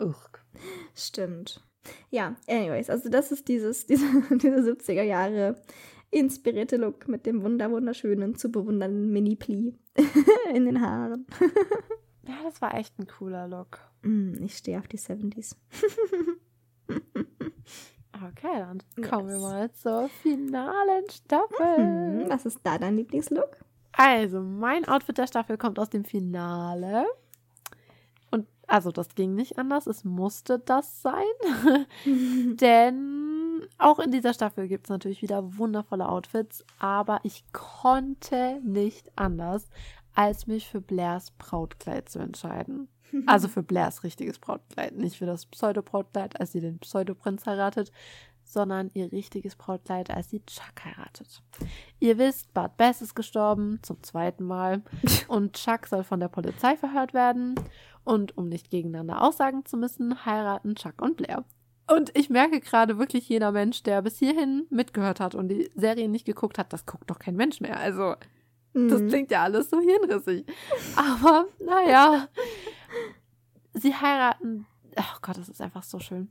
Stimmt. 0.93 1.63
Ja, 2.09 2.35
anyways, 2.47 2.89
also 2.89 3.09
das 3.09 3.31
ist 3.31 3.47
dieses, 3.47 3.85
diese, 3.87 4.05
diese 4.31 4.73
70er 4.73 5.03
Jahre 5.03 5.61
inspirierte 6.11 6.77
Look 6.77 7.07
mit 7.07 7.25
dem 7.25 7.43
wunder 7.43 7.71
wunderschönen, 7.71 8.35
zu 8.35 8.51
bewundernden 8.51 9.11
Mini-Pli 9.11 9.75
in 10.53 10.65
den 10.65 10.81
Haaren. 10.81 11.27
ja, 12.27 12.35
das 12.43 12.61
war 12.61 12.75
echt 12.75 12.97
ein 12.99 13.07
cooler 13.07 13.47
Look. 13.47 13.79
Mm, 14.01 14.43
ich 14.43 14.57
stehe 14.57 14.79
auf 14.79 14.87
die 14.87 14.97
70s. 14.97 15.55
okay, 16.87 18.57
dann 18.57 18.81
kommen 19.07 19.29
yes. 19.29 19.39
wir 19.39 19.47
mal 19.47 19.71
zur 19.73 20.09
finalen 20.09 21.09
Staffel. 21.11 21.77
Mhm, 21.77 22.29
was 22.29 22.45
ist 22.45 22.59
da 22.63 22.79
dein 22.79 22.95
Lieblingslook? 22.95 23.57
Also, 23.91 24.41
mein 24.41 24.87
Outfit 24.87 25.17
der 25.17 25.27
Staffel 25.27 25.57
kommt 25.57 25.77
aus 25.77 25.89
dem 25.89 26.05
Finale. 26.05 27.05
Also 28.69 28.91
das 28.91 29.15
ging 29.15 29.33
nicht 29.33 29.57
anders, 29.57 29.87
es 29.87 30.05
musste 30.05 30.59
das 30.59 31.01
sein. 31.01 31.25
Denn 32.55 33.67
auch 33.79 33.97
in 33.97 34.11
dieser 34.11 34.35
Staffel 34.35 34.67
gibt 34.67 34.85
es 34.85 34.89
natürlich 34.91 35.23
wieder 35.23 35.57
wundervolle 35.57 36.07
Outfits, 36.07 36.63
aber 36.77 37.19
ich 37.23 37.43
konnte 37.51 38.61
nicht 38.63 39.11
anders, 39.15 39.69
als 40.13 40.45
mich 40.45 40.67
für 40.67 40.81
Blairs 40.81 41.31
Brautkleid 41.31 42.09
zu 42.09 42.19
entscheiden. 42.19 42.87
Also 43.25 43.47
für 43.47 43.63
Blairs 43.63 44.03
richtiges 44.03 44.37
Brautkleid, 44.37 44.95
nicht 44.95 45.17
für 45.17 45.25
das 45.25 45.47
Pseudo-Brautkleid, 45.47 46.39
als 46.39 46.51
sie 46.51 46.61
den 46.61 46.77
Pseudoprinz 46.77 47.47
heiratet, 47.47 47.91
sondern 48.51 48.89
ihr 48.93 49.11
richtiges 49.11 49.55
Brautkleid, 49.55 50.09
als 50.09 50.29
sie 50.29 50.43
Chuck 50.45 50.83
heiratet. 50.83 51.43
Ihr 51.99 52.17
wisst, 52.17 52.53
Bart 52.53 52.77
Bess 52.77 53.01
ist 53.01 53.15
gestorben, 53.15 53.79
zum 53.83 54.01
zweiten 54.01 54.43
Mal, 54.43 54.81
und 55.27 55.53
Chuck 55.53 55.85
soll 55.87 56.03
von 56.03 56.19
der 56.19 56.29
Polizei 56.29 56.75
verhört 56.75 57.13
werden. 57.13 57.55
Und 58.03 58.37
um 58.37 58.49
nicht 58.49 58.71
gegeneinander 58.71 59.21
aussagen 59.21 59.65
zu 59.65 59.77
müssen, 59.77 60.25
heiraten 60.25 60.75
Chuck 60.75 61.01
und 61.01 61.17
Blair. 61.17 61.45
Und 61.87 62.15
ich 62.17 62.29
merke 62.29 62.59
gerade 62.59 62.97
wirklich 62.97 63.29
jeder 63.29 63.51
Mensch, 63.51 63.83
der 63.83 64.01
bis 64.01 64.17
hierhin 64.17 64.65
mitgehört 64.69 65.19
hat 65.19 65.35
und 65.35 65.49
die 65.49 65.69
Serie 65.75 66.09
nicht 66.09 66.25
geguckt 66.25 66.57
hat, 66.57 66.73
das 66.73 66.85
guckt 66.85 67.09
doch 67.09 67.19
kein 67.19 67.35
Mensch 67.35 67.61
mehr. 67.61 67.79
Also, 67.79 68.15
das 68.73 69.01
mhm. 69.01 69.07
klingt 69.09 69.31
ja 69.31 69.43
alles 69.43 69.69
so 69.69 69.79
hirnrissig. 69.79 70.45
Aber, 70.95 71.45
naja. 71.59 72.27
Sie 73.73 73.93
heiraten. 73.93 74.65
Ach 74.95 75.21
Gott, 75.21 75.37
das 75.37 75.49
ist 75.49 75.61
einfach 75.61 75.83
so 75.83 75.99
schön. 75.99 76.29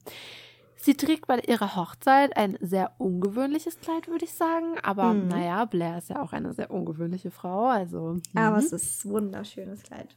Sie 0.80 0.94
trägt 0.94 1.26
bei 1.26 1.40
ihrer 1.40 1.76
Hochzeit 1.76 2.36
ein 2.36 2.56
sehr 2.60 2.92
ungewöhnliches 2.98 3.80
Kleid, 3.80 4.08
würde 4.08 4.24
ich 4.24 4.32
sagen. 4.32 4.78
Aber 4.82 5.12
mhm. 5.12 5.28
naja, 5.28 5.64
Blair 5.64 5.98
ist 5.98 6.10
ja 6.10 6.22
auch 6.22 6.32
eine 6.32 6.52
sehr 6.52 6.70
ungewöhnliche 6.70 7.30
Frau. 7.30 7.66
Also. 7.66 8.16
Aber 8.34 8.56
mhm. 8.56 8.62
es 8.62 8.72
ist 8.72 9.04
ein 9.04 9.10
wunderschönes 9.10 9.82
Kleid. 9.82 10.16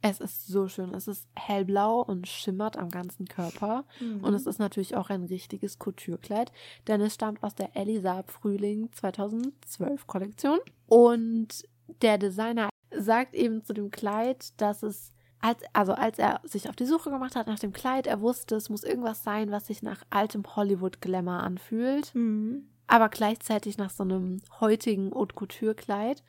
Es 0.00 0.20
ist 0.20 0.46
so 0.46 0.68
schön. 0.68 0.94
Es 0.94 1.08
ist 1.08 1.26
hellblau 1.34 2.00
und 2.00 2.28
schimmert 2.28 2.76
am 2.76 2.88
ganzen 2.88 3.26
Körper. 3.26 3.84
Mhm. 4.00 4.22
Und 4.22 4.34
es 4.34 4.46
ist 4.46 4.58
natürlich 4.58 4.96
auch 4.96 5.10
ein 5.10 5.24
richtiges 5.24 5.78
Couture-Kleid, 5.78 6.52
denn 6.86 7.00
es 7.00 7.14
stammt 7.14 7.42
aus 7.42 7.56
der 7.56 7.74
Elisa 7.74 8.22
Frühling 8.26 8.92
2012 8.92 10.06
Kollektion. 10.06 10.60
Und 10.86 11.64
der 12.02 12.18
Designer 12.18 12.68
sagt 12.96 13.34
eben 13.34 13.64
zu 13.64 13.74
dem 13.74 13.90
Kleid, 13.90 14.60
dass 14.60 14.84
es 14.84 15.12
als, 15.40 15.62
also 15.72 15.92
als 15.92 16.18
er 16.18 16.40
sich 16.44 16.68
auf 16.68 16.76
die 16.76 16.86
Suche 16.86 17.10
gemacht 17.10 17.36
hat 17.36 17.46
nach 17.46 17.58
dem 17.58 17.72
Kleid, 17.72 18.06
er 18.06 18.20
wusste, 18.20 18.56
es 18.56 18.68
muss 18.68 18.82
irgendwas 18.82 19.22
sein, 19.22 19.50
was 19.50 19.66
sich 19.66 19.82
nach 19.82 20.02
altem 20.10 20.42
Hollywood-Glamour 20.56 21.42
anfühlt, 21.42 22.14
mhm. 22.14 22.68
aber 22.86 23.08
gleichzeitig 23.08 23.78
nach 23.78 23.90
so 23.90 24.02
einem 24.02 24.40
heutigen 24.60 25.12
Haute 25.14 25.34
Couture-Kleid. 25.34 26.22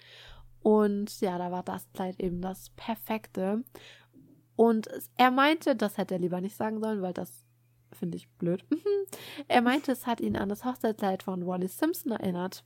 Und 0.61 1.21
ja, 1.21 1.37
da 1.37 1.51
war 1.51 1.63
das 1.63 1.89
Kleid 1.93 2.19
eben 2.19 2.41
das 2.41 2.69
perfekte. 2.71 3.63
Und 4.55 4.89
er 5.15 5.31
meinte, 5.31 5.75
das 5.75 5.97
hätte 5.97 6.15
er 6.15 6.19
lieber 6.19 6.41
nicht 6.41 6.55
sagen 6.55 6.81
sollen, 6.81 7.01
weil 7.01 7.13
das 7.13 7.45
finde 7.93 8.17
ich 8.17 8.29
blöd. 8.33 8.63
er 9.47 9.61
meinte, 9.61 9.91
es 9.91 10.05
hat 10.05 10.21
ihn 10.21 10.35
an 10.35 10.49
das 10.49 10.65
Hochzeitskleid 10.65 11.23
von 11.23 11.47
Wallis 11.47 11.77
Simpson 11.77 12.11
erinnert, 12.11 12.63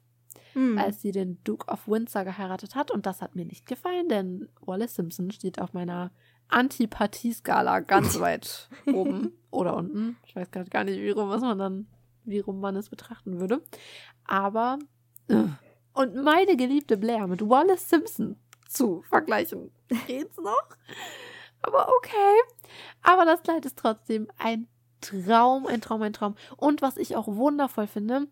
mhm. 0.56 0.78
als 0.78 1.02
sie 1.02 1.12
den 1.12 1.41
Duke 1.44 1.72
of 1.72 1.88
Windsor 1.88 2.24
geheiratet 2.24 2.76
hat. 2.76 2.91
Und 2.91 3.06
das 3.06 3.22
hat 3.22 3.36
mir 3.36 3.46
nicht 3.46 3.66
gefallen, 3.66 4.10
denn 4.10 4.50
Wallis 4.62 4.96
Simpson 4.96 5.32
steht 5.32 5.62
auf 5.62 5.74
meiner 5.74 6.12
Antipathie-Skala 6.54 7.82
ganz 7.82 8.20
weit 8.20 8.70
oben 8.86 9.34
oder 9.51 9.76
unten. 9.76 10.18
Ich 10.26 10.36
weiß 10.36 10.51
gerade 10.51 10.70
gar 10.70 10.84
nicht, 10.84 10.99
wie 10.99 11.12
rum, 11.12 11.30
was 11.30 11.41
man 11.41 11.58
dann, 11.58 11.88
wie 12.24 12.39
rum 12.39 12.60
man 12.60 12.76
es 12.76 12.89
betrachten 12.89 13.39
würde. 13.39 13.62
Aber 14.26 14.80
äh, 15.28 15.45
und 15.93 16.16
meine 16.16 16.58
geliebte 16.58 16.97
Blair 16.97 17.28
mit 17.28 17.47
Wallace 17.47 17.89
Simpson 17.89 18.38
zu 18.68 19.04
vergleichen. 19.04 19.72
Geht's 20.08 20.38
noch? 20.38 20.68
Aber 21.62 21.89
okay. 21.97 22.41
Aber 23.01 23.26
das 23.26 23.43
Kleid 23.43 23.66
ist 23.66 23.78
trotzdem 23.78 24.28
ein 24.38 24.68
Traum, 25.01 25.68
ein 25.68 25.82
Traum, 25.82 26.01
ein 26.01 26.14
Traum. 26.14 26.36
Und 26.58 26.82
was 26.82 26.97
ich 26.97 27.16
auch 27.16 27.28
wundervoll 27.28 27.88
finde, 27.88 28.28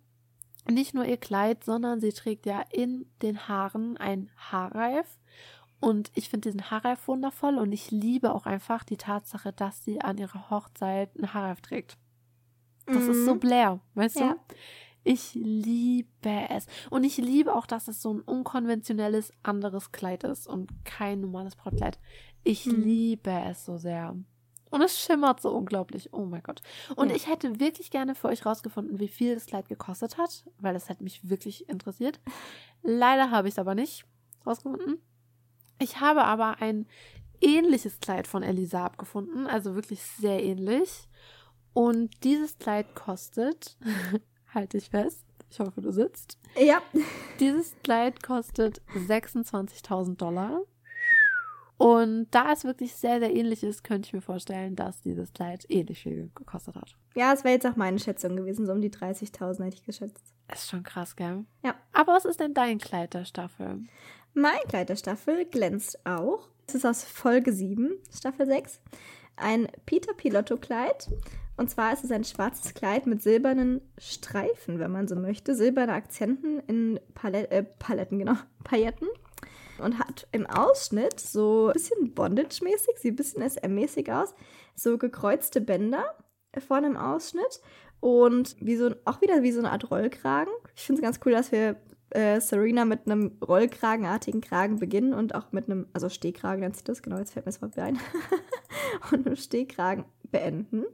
nicht 0.70 0.94
nur 0.94 1.06
ihr 1.06 1.18
Kleid, 1.18 1.64
sondern 1.64 2.02
sie 2.02 2.12
trägt 2.12 2.46
ja 2.46 2.64
in 2.72 3.06
den 3.22 3.48
Haaren 3.48 3.98
ein 3.98 4.30
Haarreif. 4.38 5.20
Und 5.82 6.12
ich 6.14 6.30
finde 6.30 6.50
diesen 6.50 6.72
Haarreif 6.72 7.08
wundervoll 7.08 7.58
und 7.58 7.72
ich 7.72 7.92
liebe 7.92 8.34
auch 8.34 8.46
einfach 8.46 8.84
die 8.84 8.98
Tatsache, 8.98 9.52
dass 9.52 9.84
sie 9.84 10.00
an 10.00 10.18
ihrer 10.18 10.50
Hochzeit 10.50 11.10
einen 11.18 11.34
Haarreif 11.34 11.60
trägt. 11.62 11.98
Das 12.86 13.04
mhm. 13.04 13.12
ist 13.12 13.26
so 13.26 13.34
mhm. 13.34 13.40
Blair, 13.40 13.80
weißt 13.96 14.20
ja. 14.20 14.34
du? 14.34 14.56
Ich 15.04 15.34
liebe 15.34 16.48
es. 16.50 16.68
Und 16.92 17.04
ich 17.04 17.18
liebe 17.18 17.56
auch, 17.56 17.66
dass 17.66 17.88
es 17.88 18.02
so 18.02 18.14
ein 18.14 18.22
unkonventionelles 18.22 19.34
anderes 19.42 19.92
Kleid 19.92 20.24
ist 20.24 20.48
und 20.48 20.70
kein 20.86 21.22
normales 21.22 21.56
Brautkleid. 21.56 22.00
Ich 22.44 22.66
hm. 22.66 22.84
liebe 22.84 23.32
es 23.32 23.66
so 23.66 23.78
sehr. 23.78 24.16
Und 24.70 24.82
es 24.82 25.00
schimmert 25.00 25.42
so 25.42 25.52
unglaublich. 25.52 26.14
Oh 26.14 26.26
mein 26.26 26.44
Gott. 26.44 26.62
Und 26.96 27.10
ja. 27.10 27.16
ich 27.16 27.28
hätte 27.28 27.60
wirklich 27.60 27.90
gerne 27.90 28.16
für 28.16 28.28
euch 28.28 28.46
rausgefunden, 28.46 29.00
wie 29.00 29.08
viel 29.08 29.34
das 29.34 29.48
Kleid 29.48 29.68
gekostet 29.68 30.18
hat, 30.18 30.46
weil 30.60 30.74
das 30.74 30.88
hätte 30.88 31.04
mich 31.04 31.30
wirklich 31.30 31.68
interessiert. 31.68 32.20
Leider 32.84 33.32
habe 33.32 33.48
ich 33.48 33.56
es 33.56 33.60
aber 33.60 33.76
nicht 33.76 34.06
rausgefunden. 34.46 35.00
Ich 35.82 36.00
habe 36.00 36.24
aber 36.24 36.62
ein 36.62 36.86
ähnliches 37.42 38.00
Kleid 38.00 38.28
von 38.28 38.44
Elisa 38.44 38.86
abgefunden, 38.86 39.48
also 39.48 39.74
wirklich 39.74 40.02
sehr 40.04 40.44
ähnlich. 40.44 41.08
Und 41.74 42.24
dieses 42.24 42.60
Kleid 42.60 42.94
kostet 42.94 43.78
halte 44.54 44.78
ich 44.78 44.90
fest. 44.90 45.26
Ich 45.50 45.60
hoffe, 45.60 45.82
du 45.82 45.92
sitzt. 45.92 46.38
Ja. 46.56 46.82
Dieses 47.40 47.76
Kleid 47.84 48.22
kostet 48.22 48.82
26.000 48.94 50.18
Dollar. 50.18 50.62
Und 51.78 52.28
da 52.30 52.54
es 52.54 52.64
wirklich 52.64 52.96
sehr, 52.96 53.20
sehr 53.20 53.36
ähnlich 53.36 53.64
ist, 53.64 53.84
könnte 53.84 54.06
ich 54.06 54.14
mir 54.14 54.22
vorstellen, 54.22 54.76
dass 54.76 55.02
dieses 55.02 55.34
Kleid 55.34 55.66
ähnlich 55.68 56.04
viel 56.04 56.30
gekostet 56.36 56.76
hat. 56.76 56.96
Ja, 57.16 57.34
es 57.34 57.44
wäre 57.44 57.56
jetzt 57.56 57.66
auch 57.66 57.76
meine 57.76 57.98
Schätzung 57.98 58.36
gewesen. 58.36 58.68
So 58.68 58.72
um 58.72 58.82
die 58.82 58.92
30.000 58.92 59.64
hätte 59.64 59.78
ich 59.78 59.86
geschätzt. 59.86 60.36
Ist 60.54 60.70
schon 60.70 60.84
krass, 60.84 61.16
gell? 61.16 61.44
Ja. 61.64 61.74
Aber 61.92 62.14
was 62.14 62.26
ist 62.26 62.40
denn 62.40 62.54
dein 62.54 62.78
Kleid 62.78 63.16
der 63.16 63.26
Staffel? 63.26 63.80
Mein 64.34 64.60
Kleid 64.70 64.90
der 64.90 64.96
Staffel 64.96 65.46
glänzt 65.46 66.06
auch. 66.06 66.48
Es 66.66 66.76
ist 66.76 66.86
aus 66.86 67.04
Folge 67.04 67.52
7, 67.52 67.92
Staffel 68.16 68.46
6. 68.46 68.80
Ein 69.36 69.68
Peter 69.86 70.14
Pilotto 70.14 70.58
Kleid 70.58 71.10
und 71.58 71.70
zwar 71.70 71.92
ist 71.94 72.04
es 72.04 72.12
ein 72.12 72.24
schwarzes 72.24 72.74
Kleid 72.74 73.06
mit 73.06 73.22
silbernen 73.22 73.82
Streifen, 73.98 74.80
wenn 74.80 74.92
man 74.92 75.08
so 75.08 75.16
möchte, 75.16 75.54
silberne 75.54 75.94
Akzenten 75.94 76.60
in 76.62 77.00
Palet 77.14 77.52
äh, 77.52 77.64
Paletten, 77.64 78.20
genau, 78.20 78.36
Pailletten. 78.64 79.10
Und 79.80 80.00
hat 80.00 80.28
im 80.32 80.48
Ausschnitt 80.48 81.20
so 81.20 81.68
ein 81.68 81.74
bisschen 81.74 82.14
Bondage-mäßig, 82.14 82.98
sieht 82.98 83.14
ein 83.14 83.16
bisschen 83.16 83.42
SM-mäßig 83.42 84.12
aus, 84.12 84.34
so 84.76 84.98
gekreuzte 84.98 85.60
Bänder 85.60 86.06
vorne 86.68 86.88
im 86.88 86.98
Ausschnitt 86.98 87.62
und 88.00 88.56
wie 88.60 88.76
so, 88.76 88.92
auch 89.06 89.22
wieder 89.22 89.44
wie 89.44 89.52
so 89.52 89.60
eine 89.60 89.72
Art 89.72 89.90
Rollkragen. 89.90 90.54
Ich 90.76 90.84
finde 90.84 91.02
es 91.02 91.04
ganz 91.04 91.20
cool, 91.26 91.32
dass 91.32 91.52
wir 91.52 91.76
äh, 92.12 92.40
Serena 92.40 92.86
mit 92.86 93.06
einem 93.06 93.38
Rollkragenartigen 93.46 94.42
Kragen 94.42 94.80
beginnen 94.80 95.14
und 95.14 95.36
auch 95.36 95.52
mit 95.52 95.66
einem, 95.66 95.88
also 95.94 96.10
Stehkragen 96.10 96.62
nennt 96.62 96.76
sich 96.76 96.84
das, 96.84 97.02
genau, 97.02 97.18
jetzt 97.18 97.34
fällt 97.34 97.46
mir 97.46 97.52
das 97.52 97.62
Wort 97.62 97.78
ein, 97.78 98.00
und 99.12 99.26
einem 99.26 99.36
Stehkragen 99.36 100.06
beenden. 100.32 100.86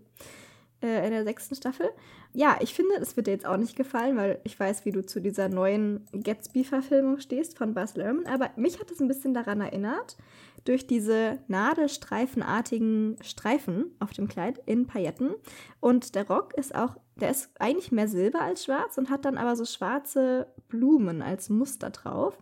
äh, 0.81 1.05
in 1.05 1.11
der 1.11 1.23
sechsten 1.23 1.55
Staffel. 1.55 1.89
Ja, 2.33 2.57
ich 2.61 2.73
finde, 2.73 2.95
es 3.01 3.15
wird 3.15 3.27
dir 3.27 3.31
jetzt 3.31 3.45
auch 3.45 3.57
nicht 3.57 3.75
gefallen, 3.75 4.15
weil 4.17 4.39
ich 4.43 4.59
weiß, 4.59 4.85
wie 4.85 4.91
du 4.91 5.05
zu 5.05 5.19
dieser 5.19 5.49
neuen 5.49 6.05
Gatsby-Verfilmung 6.11 7.19
stehst 7.19 7.57
von 7.57 7.73
Buzz 7.73 7.95
Lerman. 7.95 8.27
Aber 8.27 8.51
mich 8.55 8.79
hat 8.79 8.91
es 8.91 8.99
ein 8.99 9.07
bisschen 9.07 9.33
daran 9.33 9.61
erinnert, 9.61 10.17
durch 10.65 10.85
diese 10.85 11.39
nadelstreifenartigen 11.47 13.17
Streifen 13.21 13.95
auf 13.99 14.11
dem 14.11 14.27
Kleid 14.27 14.61
in 14.65 14.85
Pailletten. 14.85 15.33
Und 15.79 16.13
der 16.15 16.27
Rock 16.27 16.53
ist 16.55 16.75
auch, 16.75 16.97
der 17.15 17.31
ist 17.31 17.49
eigentlich 17.59 17.91
mehr 17.91 18.07
silber 18.07 18.41
als 18.41 18.65
schwarz 18.65 18.97
und 18.97 19.09
hat 19.09 19.25
dann 19.25 19.37
aber 19.37 19.55
so 19.55 19.65
schwarze 19.65 20.47
Blumen 20.67 21.21
als 21.21 21.49
Muster 21.49 21.89
drauf. 21.89 22.41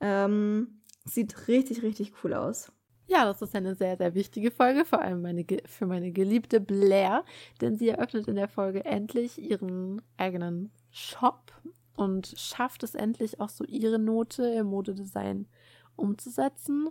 Ähm, 0.00 0.80
sieht 1.04 1.48
richtig, 1.48 1.82
richtig 1.82 2.12
cool 2.22 2.34
aus. 2.34 2.72
Ja, 3.06 3.24
das 3.24 3.42
ist 3.42 3.56
eine 3.56 3.74
sehr, 3.74 3.96
sehr 3.96 4.14
wichtige 4.14 4.52
Folge, 4.52 4.84
vor 4.84 5.00
allem 5.00 5.22
meine, 5.22 5.44
für 5.66 5.86
meine 5.86 6.12
geliebte 6.12 6.60
Blair, 6.60 7.24
denn 7.60 7.76
sie 7.76 7.88
eröffnet 7.88 8.28
in 8.28 8.36
der 8.36 8.48
Folge 8.48 8.84
endlich 8.84 9.36
ihren 9.42 10.00
eigenen 10.16 10.70
Shop 10.90 11.52
und 11.96 12.32
schafft 12.36 12.84
es 12.84 12.94
endlich 12.94 13.40
auch 13.40 13.48
so 13.48 13.64
ihre 13.64 13.98
Note 13.98 14.44
im 14.44 14.68
Modedesign 14.68 15.48
umzusetzen, 15.96 16.88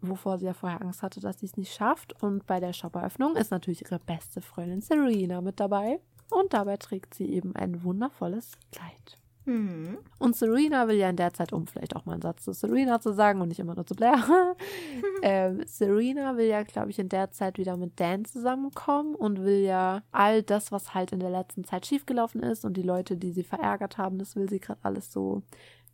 wovor 0.00 0.38
sie 0.38 0.46
ja 0.46 0.54
vorher 0.54 0.80
Angst 0.80 1.02
hatte, 1.02 1.20
dass 1.20 1.40
sie 1.40 1.46
es 1.46 1.58
nicht 1.58 1.74
schafft. 1.74 2.22
Und 2.22 2.46
bei 2.46 2.58
der 2.58 2.72
Shop-Eröffnung 2.72 3.36
ist 3.36 3.50
natürlich 3.50 3.82
ihre 3.82 3.98
beste 3.98 4.40
Freundin 4.40 4.80
Serena 4.80 5.42
mit 5.42 5.60
dabei 5.60 6.00
und 6.30 6.54
dabei 6.54 6.78
trägt 6.78 7.12
sie 7.12 7.26
eben 7.26 7.54
ein 7.54 7.84
wundervolles 7.84 8.52
Kleid. 8.72 9.19
Mhm. 9.44 9.98
Und 10.18 10.36
Serena 10.36 10.86
will 10.88 10.96
ja 10.96 11.08
in 11.08 11.16
der 11.16 11.32
Zeit, 11.32 11.52
um 11.52 11.66
vielleicht 11.66 11.96
auch 11.96 12.04
mal 12.04 12.12
einen 12.12 12.22
Satz 12.22 12.44
zu 12.44 12.52
Serena 12.52 13.00
zu 13.00 13.12
sagen 13.12 13.40
und 13.40 13.48
nicht 13.48 13.58
immer 13.58 13.74
nur 13.74 13.86
zu 13.86 13.94
Blair, 13.94 14.22
ähm, 15.22 15.62
Serena 15.66 16.36
will 16.36 16.46
ja, 16.46 16.62
glaube 16.62 16.90
ich, 16.90 16.98
in 16.98 17.08
der 17.08 17.30
Zeit 17.30 17.58
wieder 17.58 17.76
mit 17.76 17.98
Dan 17.98 18.24
zusammenkommen 18.24 19.14
und 19.14 19.42
will 19.42 19.62
ja 19.62 20.02
all 20.12 20.42
das, 20.42 20.72
was 20.72 20.94
halt 20.94 21.12
in 21.12 21.20
der 21.20 21.30
letzten 21.30 21.64
Zeit 21.64 21.86
schiefgelaufen 21.86 22.42
ist 22.42 22.64
und 22.64 22.76
die 22.76 22.82
Leute, 22.82 23.16
die 23.16 23.32
sie 23.32 23.44
verärgert 23.44 23.98
haben, 23.98 24.18
das 24.18 24.36
will 24.36 24.48
sie 24.48 24.60
gerade 24.60 24.80
alles 24.82 25.10
so 25.12 25.42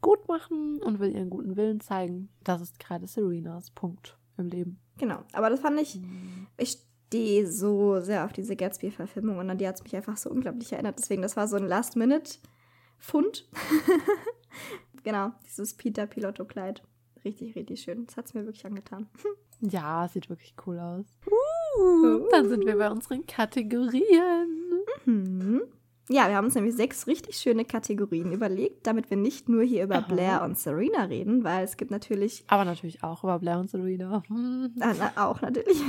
gut 0.00 0.28
machen 0.28 0.80
und 0.82 0.98
will 0.98 1.14
ihren 1.14 1.30
guten 1.30 1.56
Willen 1.56 1.80
zeigen. 1.80 2.28
Das 2.44 2.60
ist 2.60 2.78
gerade 2.78 3.06
Serenas 3.06 3.70
Punkt 3.70 4.18
im 4.36 4.48
Leben. 4.48 4.78
Genau, 4.98 5.20
aber 5.32 5.50
das 5.50 5.60
fand 5.60 5.80
ich, 5.80 5.96
mhm. 5.96 6.46
ich 6.56 6.78
stehe 7.06 7.50
so 7.50 8.00
sehr 8.00 8.24
auf 8.24 8.32
diese 8.32 8.56
Gatsby-Verfilmung 8.56 9.38
und 9.38 9.48
an 9.48 9.58
die 9.58 9.66
hat 9.66 9.76
es 9.76 9.84
mich 9.84 9.94
einfach 9.94 10.16
so 10.16 10.30
unglaublich 10.30 10.72
erinnert. 10.72 10.98
Deswegen, 10.98 11.22
das 11.22 11.36
war 11.36 11.48
so 11.48 11.56
ein 11.56 11.66
Last-Minute- 11.66 12.38
Fund. 12.98 13.48
genau, 15.02 15.32
dieses 15.46 15.74
Peter 15.74 16.06
Pilotto-Kleid. 16.06 16.82
Richtig, 17.24 17.56
richtig 17.56 17.82
schön. 17.82 18.06
Das 18.06 18.16
hat 18.16 18.26
es 18.26 18.34
mir 18.34 18.44
wirklich 18.44 18.64
angetan. 18.66 19.08
ja, 19.60 20.08
sieht 20.08 20.28
wirklich 20.30 20.54
cool 20.66 20.78
aus. 20.78 21.06
Uh, 21.26 22.28
dann 22.30 22.48
sind 22.48 22.64
wir 22.64 22.76
bei 22.76 22.90
unseren 22.90 23.26
Kategorien. 23.26 24.84
Mhm. 25.04 25.62
Ja, 26.08 26.28
wir 26.28 26.36
haben 26.36 26.44
uns 26.44 26.54
nämlich 26.54 26.76
sechs 26.76 27.08
richtig 27.08 27.36
schöne 27.36 27.64
Kategorien 27.64 28.30
überlegt, 28.30 28.86
damit 28.86 29.10
wir 29.10 29.16
nicht 29.16 29.48
nur 29.48 29.64
hier 29.64 29.82
über 29.82 29.96
Aha. 29.96 30.06
Blair 30.06 30.42
und 30.42 30.56
Serena 30.56 31.04
reden, 31.04 31.42
weil 31.42 31.64
es 31.64 31.76
gibt 31.76 31.90
natürlich. 31.90 32.44
Aber 32.46 32.64
natürlich 32.64 33.02
auch 33.02 33.24
über 33.24 33.40
Blair 33.40 33.58
und 33.58 33.70
Serena. 33.70 34.22
Na, 34.28 34.94
auch 35.16 35.40
natürlich. 35.40 35.82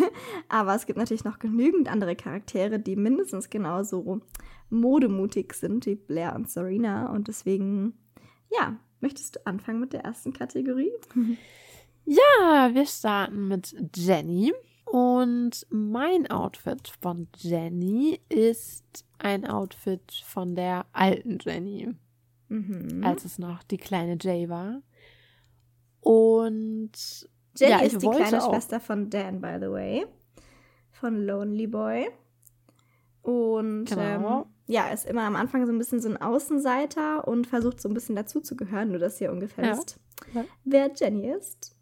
Aber 0.50 0.74
es 0.74 0.88
gibt 0.88 0.98
natürlich 0.98 1.24
noch 1.24 1.38
genügend 1.38 1.92
andere 1.92 2.16
Charaktere, 2.16 2.80
die 2.80 2.96
mindestens 2.96 3.52
genauso 3.52 4.22
modemutig 4.72 5.54
sind 5.54 5.86
wie 5.86 5.96
Blair 5.96 6.34
und 6.36 6.50
Serena. 6.50 7.12
Und 7.12 7.28
deswegen, 7.28 7.94
ja, 8.52 8.76
möchtest 9.02 9.36
du 9.36 9.46
anfangen 9.46 9.80
mit 9.80 9.94
der 9.94 10.04
ersten 10.04 10.34
Kategorie? 10.34 10.92
Ja, 12.10 12.70
wir 12.72 12.86
starten 12.86 13.50
mit 13.50 13.76
Jenny. 13.94 14.54
Und 14.92 15.68
mein 15.70 16.32
Outfit 16.32 16.94
von 17.02 17.28
Jenny 17.36 18.22
ist 18.30 19.06
ein 19.20 19.46
Outfit 19.46 20.24
von 20.26 20.56
der 20.56 20.86
alten 20.94 21.40
Jenny, 21.42 21.94
mhm. 22.48 23.04
als 23.04 23.26
es 23.26 23.38
noch 23.38 23.64
die 23.64 23.78
kleine 23.78 24.18
Jay 24.20 24.48
war. 24.48 24.82
Und 26.00 26.92
Jenny 27.58 27.72
ja, 27.72 27.80
ist 27.80 28.02
die 28.02 28.08
kleine 28.08 28.42
auch. 28.42 28.50
Schwester 28.50 28.80
von 28.80 29.10
Dan, 29.10 29.42
by 29.42 29.58
the 29.60 29.70
way, 29.70 30.06
von 30.92 31.26
Lonely 31.26 31.68
Boy. 31.68 32.08
Und 33.24 33.86
genau. 33.86 34.44
ähm, 34.44 34.46
ja, 34.68 34.88
ist 34.88 35.06
immer 35.06 35.24
am 35.24 35.36
Anfang 35.36 35.66
so 35.66 35.74
ein 35.74 35.78
bisschen 35.78 36.00
so 36.00 36.08
ein 36.08 36.16
Außenseiter 36.16 37.28
und 37.28 37.46
versucht 37.46 37.82
so 37.82 37.90
ein 37.90 37.94
bisschen 37.94 38.16
dazuzugehören, 38.16 38.90
nur 38.90 39.00
dass 39.00 39.20
ihr 39.20 39.34
ungefähr 39.34 39.66
ja. 39.66 39.72
wisst, 39.72 40.00
wer 40.64 40.92
Jenny 40.96 41.28
ist. 41.30 41.77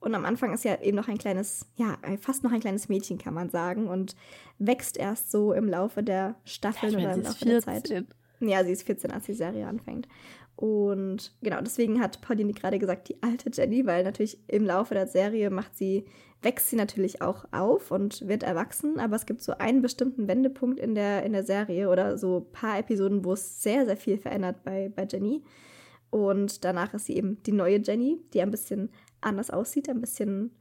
Und 0.00 0.14
am 0.14 0.24
Anfang 0.24 0.52
ist 0.54 0.64
ja 0.64 0.80
eben 0.80 0.96
noch 0.96 1.08
ein 1.08 1.18
kleines, 1.18 1.66
ja, 1.76 1.98
fast 2.20 2.42
noch 2.42 2.52
ein 2.52 2.60
kleines 2.60 2.88
Mädchen, 2.88 3.18
kann 3.18 3.34
man 3.34 3.50
sagen, 3.50 3.86
und 3.86 4.16
wächst 4.58 4.96
erst 4.96 5.30
so 5.30 5.52
im 5.52 5.68
Laufe 5.68 6.02
der 6.02 6.36
Staffeln 6.44 6.94
ja, 6.94 6.98
oder 6.98 7.14
im 7.14 7.22
Laufe 7.22 7.44
der 7.44 7.60
Zeit. 7.60 8.06
Ja, 8.40 8.64
sie 8.64 8.72
ist 8.72 8.84
14, 8.84 9.10
als 9.10 9.26
die 9.26 9.34
Serie 9.34 9.66
anfängt. 9.66 10.08
Und 10.56 11.34
genau, 11.42 11.60
deswegen 11.62 12.00
hat 12.00 12.20
Pauline 12.20 12.52
gerade 12.52 12.78
gesagt, 12.78 13.08
die 13.08 13.22
alte 13.22 13.50
Jenny, 13.52 13.86
weil 13.86 14.04
natürlich 14.04 14.38
im 14.46 14.66
Laufe 14.66 14.92
der 14.94 15.06
Serie 15.06 15.48
macht 15.48 15.76
sie, 15.76 16.04
wächst 16.42 16.68
sie 16.68 16.76
natürlich 16.76 17.22
auch 17.22 17.46
auf 17.50 17.90
und 17.90 18.26
wird 18.28 18.42
erwachsen, 18.42 18.98
aber 18.98 19.16
es 19.16 19.24
gibt 19.24 19.42
so 19.42 19.52
einen 19.52 19.80
bestimmten 19.80 20.28
Wendepunkt 20.28 20.78
in 20.78 20.94
der, 20.94 21.22
in 21.22 21.32
der 21.32 21.44
Serie 21.44 21.88
oder 21.88 22.18
so 22.18 22.38
ein 22.38 22.52
paar 22.52 22.78
Episoden, 22.78 23.24
wo 23.24 23.32
es 23.32 23.62
sehr, 23.62 23.86
sehr 23.86 23.96
viel 23.96 24.18
verändert 24.18 24.62
bei, 24.62 24.90
bei 24.94 25.06
Jenny. 25.10 25.42
Und 26.10 26.64
danach 26.64 26.92
ist 26.92 27.06
sie 27.06 27.16
eben 27.16 27.42
die 27.44 27.52
neue 27.52 27.80
Jenny, 27.80 28.20
die 28.34 28.42
ein 28.42 28.50
bisschen 28.50 28.90
anders 29.20 29.50
aussieht, 29.50 29.88
ein 29.88 30.00
bisschen 30.00 30.56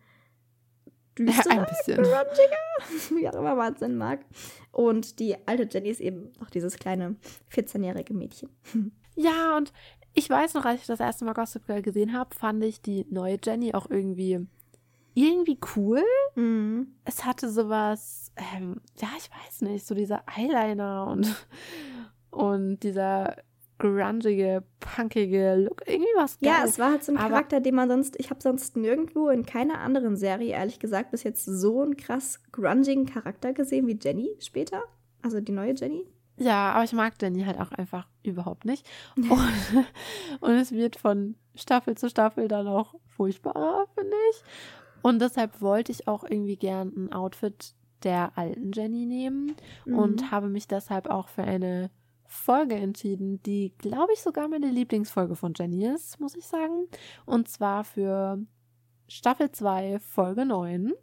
düsterer, 1.18 1.56
ja, 1.56 1.62
ein 1.62 1.68
bisschen. 1.68 1.96
grungiger, 1.98 3.16
wie 3.16 3.30
auch 3.30 3.40
immer 3.40 3.56
man 3.56 3.74
es 3.74 3.82
nennen 3.82 3.98
mag. 3.98 4.26
Und 4.72 5.20
die 5.20 5.36
alte 5.48 5.68
Jenny 5.70 5.90
ist 5.90 6.02
eben 6.02 6.32
noch 6.40 6.50
dieses 6.50 6.78
kleine 6.78 7.16
14-jährige 7.52 8.14
Mädchen. 8.14 8.50
Ja, 9.16 9.58
und 9.58 9.74
ich 10.14 10.30
weiß 10.30 10.54
noch, 10.54 10.64
als 10.64 10.80
ich 10.80 10.88
das 10.88 11.02
erste 11.02 11.26
Mal 11.26 11.34
Gossip 11.34 11.66
Girl 11.66 11.82
gesehen 11.82 12.14
habe, 12.14 12.34
fand 12.34 12.64
ich 12.64 12.82
die 12.82 13.06
neue 13.10 13.38
Jenny 13.44 13.74
auch 13.74 13.90
irgendwie 13.90 14.48
irgendwie 15.14 15.60
cool. 15.76 16.02
Mhm. 16.36 16.96
Es 17.04 17.26
hatte 17.26 17.50
sowas, 17.50 18.32
ähm, 18.38 18.80
ja, 19.02 19.10
ich 19.18 19.30
weiß 19.30 19.62
nicht, 19.64 19.86
so 19.86 19.94
dieser 19.94 20.24
Eyeliner 20.26 21.08
und, 21.08 21.48
und 22.30 22.80
dieser 22.80 23.36
grungige, 23.80 24.64
punkige 24.80 25.56
Look. 25.56 25.82
Irgendwie 25.88 26.12
was 26.16 26.40
geil. 26.40 26.52
Ja, 26.52 26.66
es 26.66 26.78
war 26.78 26.92
halt 26.92 27.04
so 27.04 27.12
ein 27.12 27.18
Aber 27.18 27.30
Charakter, 27.30 27.60
den 27.60 27.76
man 27.76 27.90
sonst, 27.90 28.20
ich 28.20 28.30
habe 28.30 28.42
sonst 28.42 28.78
nirgendwo 28.78 29.30
in 29.30 29.46
keiner 29.46 29.80
anderen 29.80 30.16
Serie, 30.16 30.54
ehrlich 30.54 30.80
gesagt, 30.80 31.12
bis 31.12 31.24
jetzt 31.24 31.46
so 31.46 31.82
einen 31.82 31.98
krass 31.98 32.40
grungigen 32.52 33.06
Charakter 33.06 33.54
gesehen 33.54 33.88
wie 33.88 33.98
Jenny 34.00 34.30
später. 34.40 34.84
Also 35.22 35.42
die 35.42 35.52
neue 35.52 35.74
Jenny. 35.74 36.06
Ja, 36.38 36.72
aber 36.72 36.84
ich 36.84 36.94
mag 36.94 37.16
Jenny 37.22 37.44
halt 37.44 37.60
auch 37.60 37.72
einfach 37.72 38.08
überhaupt 38.24 38.66
nicht. 38.66 38.88
Und, 39.18 39.86
und 40.40 40.52
es 40.52 40.72
wird 40.72 40.96
von 40.96 41.36
Staffel 41.56 41.98
zu 41.98 42.10
Staffel 42.10 42.48
dann 42.48 42.68
auch 42.68 42.96
furchtbarer, 43.08 43.88
finde 43.94 44.16
ich. 44.32 44.44
Und 45.02 45.20
deshalb 45.22 45.62
wollte 45.62 45.92
ich 45.92 46.08
auch 46.08 46.24
irgendwie 46.24 46.56
gern 46.56 46.94
ein 46.96 47.14
Outfit 47.14 47.74
der 48.04 48.38
alten 48.38 48.72
Jenny 48.72 49.06
nehmen 49.06 49.56
mhm. 49.86 49.98
und 49.98 50.32
habe 50.32 50.48
mich 50.48 50.68
deshalb 50.68 51.08
auch 51.08 51.28
für 51.28 51.44
eine 51.44 51.90
Folge 52.30 52.76
entschieden, 52.76 53.42
die, 53.42 53.74
glaube 53.80 54.14
ich, 54.14 54.22
sogar 54.22 54.48
meine 54.48 54.70
Lieblingsfolge 54.70 55.36
von 55.36 55.54
Jenny 55.58 55.86
ist, 55.86 56.20
muss 56.20 56.36
ich 56.36 56.46
sagen. 56.46 56.88
Und 57.26 57.48
zwar 57.50 57.84
für 57.84 58.40
Staffel 59.08 59.52
2, 59.52 60.00
Folge 60.00 60.46
9. 60.46 60.94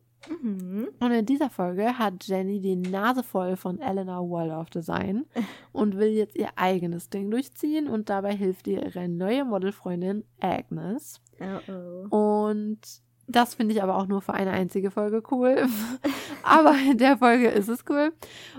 Mhm. 0.41 0.89
Und 1.01 1.11
in 1.11 1.27
dieser 1.27 1.51
Folge 1.51 1.99
hat 1.99 2.27
Jenny 2.27 2.61
die 2.61 2.77
Nase 2.77 3.25
voll 3.25 3.57
von 3.57 3.81
Eleanor 3.81 4.31
Waldorf 4.31 4.71
Design 4.71 5.27
und 5.73 5.97
will 5.97 6.09
jetzt 6.09 6.37
ihr 6.37 6.51
eigenes 6.55 7.11
Ding 7.11 7.31
durchziehen 7.31 7.89
und 7.89 8.09
dabei 8.09 8.35
hilft 8.35 8.69
ihr 8.69 8.85
ihre 8.85 9.09
neue 9.09 9.45
Modelfreundin 9.45 10.25
Agnes. 10.41 11.21
Uh 11.41 11.71
-oh. 11.71 12.49
Und 12.49 13.03
das 13.29 13.55
finde 13.55 13.75
ich 13.75 13.83
aber 13.83 13.97
auch 13.97 14.07
nur 14.07 14.23
für 14.23 14.35
eine 14.35 14.53
einzige 14.53 14.91
Folge 14.91 15.23
cool. 15.31 15.67
aber 16.43 16.75
in 16.91 16.99
der 16.99 17.19
Folge 17.19 17.49
ist 17.49 17.69
es 17.69 17.85
cool. 17.89 18.13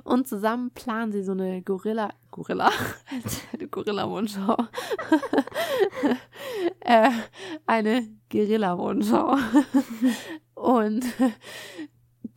Und 0.03 0.27
zusammen 0.27 0.71
planen 0.71 1.11
sie 1.11 1.23
so 1.23 1.31
eine 1.31 1.61
Gorilla, 1.61 2.11
Gorilla, 2.31 2.69
eine 3.53 3.67
Gorilla-Rundschau. 3.67 4.57
äh, 6.81 7.09
eine 7.65 8.07
Guerilla-Rundschau. 8.29 9.37
Und 10.55 11.05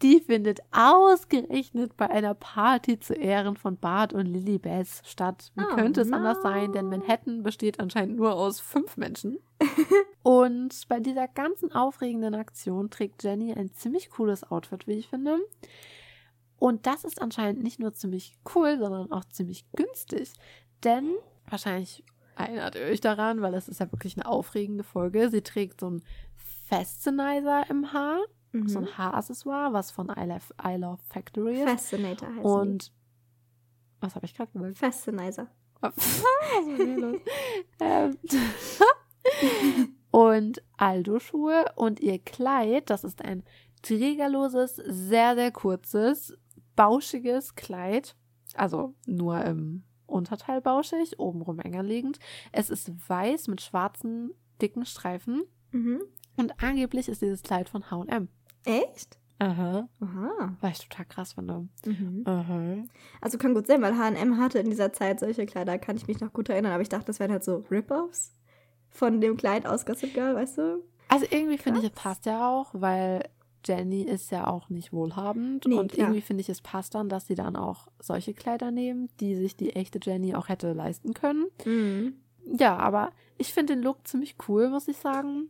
die 0.03 0.21
findet 0.21 0.61
ausgerechnet 0.73 1.97
bei 1.97 2.09
einer 2.09 2.35
Party 2.35 2.99
zu 2.99 3.15
Ehren 3.15 3.57
von 3.57 3.77
Bart 3.77 4.13
und 4.13 4.27
Lilibeth 4.27 5.03
statt. 5.05 5.53
Wie 5.55 5.65
oh, 5.65 5.75
könnte 5.75 6.01
es 6.01 6.09
no. 6.09 6.17
anders 6.17 6.43
sein? 6.43 6.73
Denn 6.73 6.89
Manhattan 6.89 7.43
besteht 7.43 7.81
anscheinend 7.81 8.17
nur 8.17 8.35
aus 8.35 8.61
fünf 8.61 8.97
Menschen. 8.97 9.39
und 10.23 10.89
bei 10.89 11.01
dieser 11.01 11.29
ganzen 11.29 11.73
aufregenden 11.73 12.35
Aktion 12.35 12.89
trägt 12.89 13.23
Jenny 13.23 13.53
ein 13.53 13.73
ziemlich 13.75 14.11
cooles 14.11 14.51
Outfit, 14.51 14.87
wie 14.87 14.95
ich 14.95 15.09
finde. 15.09 15.39
Und 16.59 16.87
das 16.87 17.05
ist 17.05 17.21
anscheinend 17.21 17.63
nicht 17.63 17.79
nur 17.79 17.93
ziemlich 17.93 18.39
cool, 18.55 18.79
sondern 18.79 19.13
auch 19.13 19.25
ziemlich 19.27 19.65
günstig. 19.73 20.33
Denn 20.83 21.11
wahrscheinlich 21.47 22.05
erinnert 22.37 22.75
ihr 22.75 22.83
euch 22.83 23.01
daran, 23.01 23.43
weil 23.43 23.55
es 23.55 23.69
ist 23.69 23.81
ja 23.81 23.93
wirklich 23.93 24.17
eine 24.17 24.27
aufregende 24.27 24.85
Folge. 24.85 25.29
Sie 25.29 25.43
trägt 25.43 25.81
so 25.81 25.89
einen 25.89 26.03
Fastenizer 26.69 27.69
im 27.69 27.93
Haar 27.93 28.21
so 28.67 28.79
ein 28.79 28.99
Haaraccessoire, 28.99 29.73
was 29.73 29.91
von 29.91 30.09
I 30.09 30.25
Love, 30.25 30.55
I 30.65 30.77
Love 30.77 30.99
Factory 31.09 31.61
ist. 31.63 31.69
Fascinator 31.69 32.29
heißt 32.29 32.45
Und 32.45 32.93
was 34.01 34.15
habe 34.15 34.27
ich 34.27 34.35
gerade 34.35 34.51
die. 34.53 34.59
gesagt? 34.59 34.79
Fascinizer. 34.79 35.47
Ähm, 37.81 38.19
und 40.11 40.63
Aldo-Schuhe 40.77 41.65
und 41.77 42.01
ihr 42.01 42.19
Kleid, 42.19 42.91
das 42.91 43.05
ist 43.05 43.25
ein 43.25 43.43
trägerloses, 43.83 44.77
sehr, 44.77 45.35
sehr 45.35 45.51
kurzes, 45.51 46.37
bauschiges 46.77 47.55
Kleid. 47.55 48.17
Also 48.55 48.95
nur 49.07 49.43
im 49.45 49.85
Unterteil 50.07 50.61
bauschig, 50.61 51.19
obenrum 51.19 51.61
enger 51.61 51.83
liegend. 51.83 52.19
Es 52.53 52.69
ist 52.69 52.93
weiß 53.09 53.49
mit 53.49 53.63
schwarzen, 53.63 54.33
dicken 54.61 54.85
Streifen. 54.85 55.45
Mhm. 55.71 56.03
Und 56.37 56.63
angeblich 56.63 57.09
ist 57.09 57.23
dieses 57.23 57.43
Kleid 57.43 57.69
von 57.69 57.91
H&M. 57.91 58.29
Echt? 58.65 59.19
Aha. 59.39 59.89
Aha. 60.01 60.57
War 60.61 60.71
ich 60.71 60.87
total 60.87 61.07
krass 61.07 61.33
finde. 61.33 61.67
Mhm. 61.87 62.23
Aha. 62.27 62.85
Also 63.23 63.39
kann 63.39 63.55
gut 63.55 63.67
sein, 63.67 63.81
weil 63.81 63.97
H&M 63.97 64.37
hatte 64.39 64.59
in 64.59 64.69
dieser 64.69 64.93
Zeit 64.93 65.21
solche 65.21 65.47
Kleider, 65.47 65.79
kann 65.79 65.97
ich 65.97 66.07
mich 66.07 66.21
noch 66.21 66.33
gut 66.33 66.51
erinnern. 66.51 66.73
Aber 66.73 66.83
ich 66.83 66.91
dachte, 66.91 67.07
das 67.07 67.21
wären 67.21 67.33
halt 67.33 67.45
so 67.45 67.65
Rip-Offs 67.71 68.35
von 68.91 69.21
dem 69.21 69.37
Kleid 69.37 69.67
aus 69.67 69.87
Gossip 69.87 70.13
Girl, 70.13 70.35
weißt 70.35 70.59
du? 70.59 70.85
Also 71.09 71.27
irgendwie 71.31 71.59
finde 71.59 71.81
ich, 71.81 71.87
es 71.87 71.93
passt 71.93 72.27
ja 72.27 72.49
auch, 72.49 72.71
weil 72.75 73.25
Jenny 73.65 74.03
ist 74.03 74.31
ja 74.31 74.47
auch 74.47 74.69
nicht 74.69 74.93
wohlhabend. 74.93 75.67
Nee, 75.67 75.75
und 75.75 75.93
klar. 75.93 76.09
irgendwie 76.09 76.21
finde 76.21 76.43
ich, 76.43 76.49
es 76.49 76.61
passt 76.61 76.95
dann, 76.95 77.09
dass 77.09 77.27
sie 77.27 77.35
dann 77.35 77.57
auch 77.57 77.89
solche 77.99 78.35
Kleider 78.35 78.71
nehmen, 78.71 79.09
die 79.21 79.35
sich 79.37 79.57
die 79.57 79.75
echte 79.75 80.01
Jenny 80.03 80.35
auch 80.35 80.49
hätte 80.49 80.73
leisten 80.73 81.15
können. 81.15 81.47
Mhm. 81.65 82.15
Ja, 82.59 82.77
aber 82.77 83.11
ich 83.39 83.53
finde 83.53 83.75
den 83.75 83.83
Look 83.83 84.07
ziemlich 84.07 84.37
cool, 84.49 84.69
muss 84.71 84.89
ich 84.89 84.97
sagen. 84.97 85.49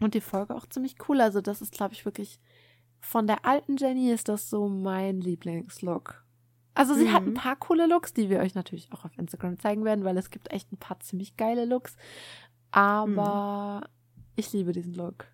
Und 0.00 0.14
die 0.14 0.20
Folge 0.20 0.54
auch 0.54 0.66
ziemlich 0.66 0.96
cool. 1.08 1.20
Also 1.20 1.40
das 1.40 1.62
ist, 1.62 1.72
glaube 1.72 1.94
ich, 1.94 2.04
wirklich 2.04 2.38
von 3.00 3.26
der 3.26 3.44
alten 3.44 3.76
Jenny 3.76 4.10
ist 4.10 4.28
das 4.28 4.50
so 4.50 4.68
mein 4.68 5.20
Lieblingslook. 5.20 6.22
Also 6.74 6.92
sie 6.94 7.10
hat 7.10 7.22
ein 7.22 7.30
Mhm. 7.30 7.34
paar 7.34 7.56
coole 7.56 7.86
Looks, 7.86 8.12
die 8.12 8.28
wir 8.28 8.40
euch 8.40 8.54
natürlich 8.54 8.92
auch 8.92 9.04
auf 9.06 9.16
Instagram 9.16 9.58
zeigen 9.58 9.84
werden, 9.84 10.04
weil 10.04 10.18
es 10.18 10.30
gibt 10.30 10.52
echt 10.52 10.70
ein 10.72 10.76
paar 10.76 11.00
ziemlich 11.00 11.36
geile 11.38 11.64
Looks. 11.64 11.96
Aber 12.70 13.88
ich 14.36 14.52
liebe 14.52 14.72
diesen 14.72 14.94
Look. 14.94 15.26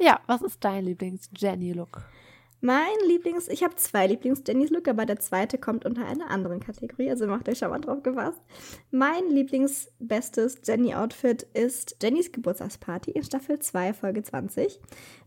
Ja, 0.00 0.20
was 0.26 0.40
ist 0.42 0.64
dein 0.64 0.84
Lieblings-Jenny-Look? 0.84 2.02
Mein 2.60 2.96
Lieblings, 3.06 3.48
ich 3.48 3.62
habe 3.62 3.76
zwei 3.76 4.06
Lieblings-Jennys-Look, 4.06 4.88
aber 4.88 5.04
der 5.04 5.18
zweite 5.18 5.58
kommt 5.58 5.84
unter 5.84 6.06
einer 6.06 6.30
anderen 6.30 6.60
Kategorie, 6.60 7.10
also 7.10 7.26
macht 7.26 7.48
euch 7.48 7.58
schon 7.58 7.70
mal 7.70 7.80
drauf 7.80 8.02
gefasst. 8.02 8.40
Mein 8.90 9.28
Lieblingsbestes 9.28 10.62
Jenny-Outfit 10.64 11.42
ist 11.52 11.96
Jennys 12.02 12.32
Geburtstagsparty 12.32 13.10
in 13.10 13.24
Staffel 13.24 13.58
2, 13.58 13.92
Folge 13.92 14.22
20. 14.22 14.80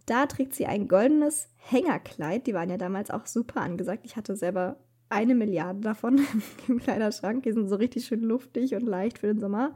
Da 0.07 0.25
trägt 0.25 0.55
sie 0.55 0.65
ein 0.65 0.87
goldenes 0.87 1.49
Hängerkleid, 1.57 2.47
die 2.47 2.55
waren 2.55 2.69
ja 2.69 2.77
damals 2.77 3.11
auch 3.11 3.27
super 3.27 3.61
angesagt. 3.61 4.05
Ich 4.05 4.15
hatte 4.15 4.35
selber 4.35 4.77
eine 5.09 5.35
Milliarde 5.35 5.81
davon 5.81 6.25
im 6.67 6.79
Kleiderschrank, 6.79 7.43
die 7.43 7.51
sind 7.51 7.69
so 7.69 7.75
richtig 7.75 8.05
schön 8.05 8.21
luftig 8.21 8.73
und 8.73 8.87
leicht 8.87 9.19
für 9.19 9.27
den 9.27 9.39
Sommer. 9.39 9.75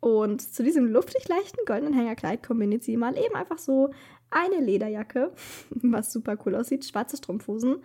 Und 0.00 0.40
zu 0.40 0.62
diesem 0.62 0.86
luftig 0.86 1.26
leichten 1.26 1.64
goldenen 1.66 1.94
Hängerkleid 1.94 2.42
kombiniert 2.46 2.84
sie 2.84 2.96
mal 2.96 3.16
eben 3.16 3.34
einfach 3.34 3.58
so 3.58 3.90
eine 4.30 4.60
Lederjacke, 4.60 5.32
was 5.70 6.12
super 6.12 6.36
cool 6.44 6.54
aussieht, 6.54 6.84
schwarze 6.84 7.16
Strumpfhosen 7.16 7.82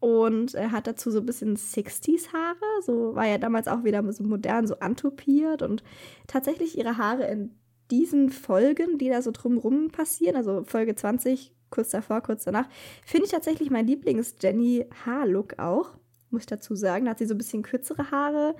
und 0.00 0.54
er 0.54 0.72
hat 0.72 0.86
dazu 0.86 1.10
so 1.10 1.20
ein 1.20 1.26
bisschen 1.26 1.56
60s 1.56 2.32
Haare, 2.32 2.82
so 2.82 3.14
war 3.14 3.26
ja 3.26 3.36
damals 3.36 3.68
auch 3.68 3.84
wieder 3.84 4.02
so 4.12 4.24
modern, 4.24 4.66
so 4.66 4.78
antupiert 4.78 5.60
und 5.60 5.84
tatsächlich 6.26 6.76
ihre 6.78 6.96
Haare 6.96 7.26
in 7.26 7.54
diesen 7.90 8.30
Folgen, 8.30 8.96
die 8.96 9.10
da 9.10 9.20
so 9.20 9.30
drumrum 9.30 9.90
passieren, 9.90 10.36
also 10.36 10.64
Folge 10.64 10.94
20, 10.94 11.54
kurz 11.68 11.90
davor, 11.90 12.22
kurz 12.22 12.44
danach, 12.44 12.66
finde 13.04 13.26
ich 13.26 13.32
tatsächlich 13.32 13.70
mein 13.70 13.86
Lieblings-Jenny-Haarlook 13.86 15.58
auch, 15.58 15.90
muss 16.30 16.42
ich 16.42 16.46
dazu 16.46 16.74
sagen. 16.76 17.04
Da 17.04 17.10
hat 17.10 17.18
sie 17.18 17.26
so 17.26 17.34
ein 17.34 17.38
bisschen 17.38 17.62
kürzere 17.62 18.10
Haare. 18.10 18.54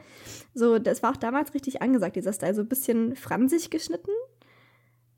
So, 0.55 0.79
das 0.79 1.03
war 1.03 1.12
auch 1.12 1.16
damals 1.16 1.55
richtig 1.55 1.81
angesagt, 1.81 2.16
dieser 2.16 2.33
Style, 2.33 2.55
so 2.55 2.62
ein 2.62 2.68
bisschen 2.68 3.16
fransig 3.16 3.71
geschnitten. 3.71 4.11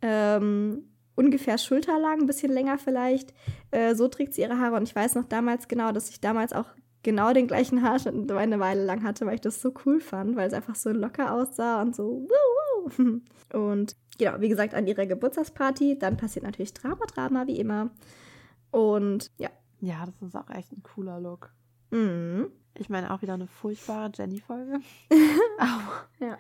Ähm, 0.02 0.91
ungefähr 1.14 1.58
schulterlang, 1.58 2.20
ein 2.20 2.26
bisschen 2.26 2.52
länger 2.52 2.78
vielleicht. 2.78 3.34
Äh, 3.70 3.94
so 3.94 4.08
trägt 4.08 4.34
sie 4.34 4.42
ihre 4.42 4.58
Haare. 4.58 4.76
Und 4.76 4.84
ich 4.84 4.94
weiß 4.94 5.14
noch 5.14 5.24
damals 5.24 5.68
genau, 5.68 5.92
dass 5.92 6.10
ich 6.10 6.20
damals 6.20 6.52
auch 6.52 6.66
genau 7.02 7.32
den 7.32 7.46
gleichen 7.46 7.82
Haarschnitt 7.82 8.30
eine 8.30 8.60
Weile 8.60 8.84
lang 8.84 9.02
hatte, 9.02 9.26
weil 9.26 9.34
ich 9.34 9.40
das 9.40 9.60
so 9.60 9.72
cool 9.84 10.00
fand, 10.00 10.36
weil 10.36 10.48
es 10.48 10.54
einfach 10.54 10.74
so 10.74 10.90
locker 10.90 11.34
aussah 11.34 11.82
und 11.82 11.94
so. 11.94 12.26
Und 13.52 13.96
genau, 14.18 14.40
wie 14.40 14.48
gesagt, 14.48 14.74
an 14.74 14.86
ihrer 14.86 15.06
Geburtstagsparty. 15.06 15.98
Dann 15.98 16.16
passiert 16.16 16.44
natürlich 16.44 16.72
Drama, 16.72 17.04
Drama, 17.06 17.46
wie 17.46 17.58
immer. 17.58 17.90
Und 18.70 19.30
ja. 19.38 19.50
Ja, 19.80 20.06
das 20.06 20.28
ist 20.28 20.36
auch 20.36 20.48
echt 20.50 20.72
ein 20.72 20.82
cooler 20.82 21.20
Look. 21.20 21.52
Mhm. 21.90 22.50
Ich 22.78 22.88
meine, 22.88 23.12
auch 23.12 23.20
wieder 23.20 23.34
eine 23.34 23.46
furchtbare 23.46 24.10
Jenny-Folge. 24.14 24.80
Ja. 26.18 26.38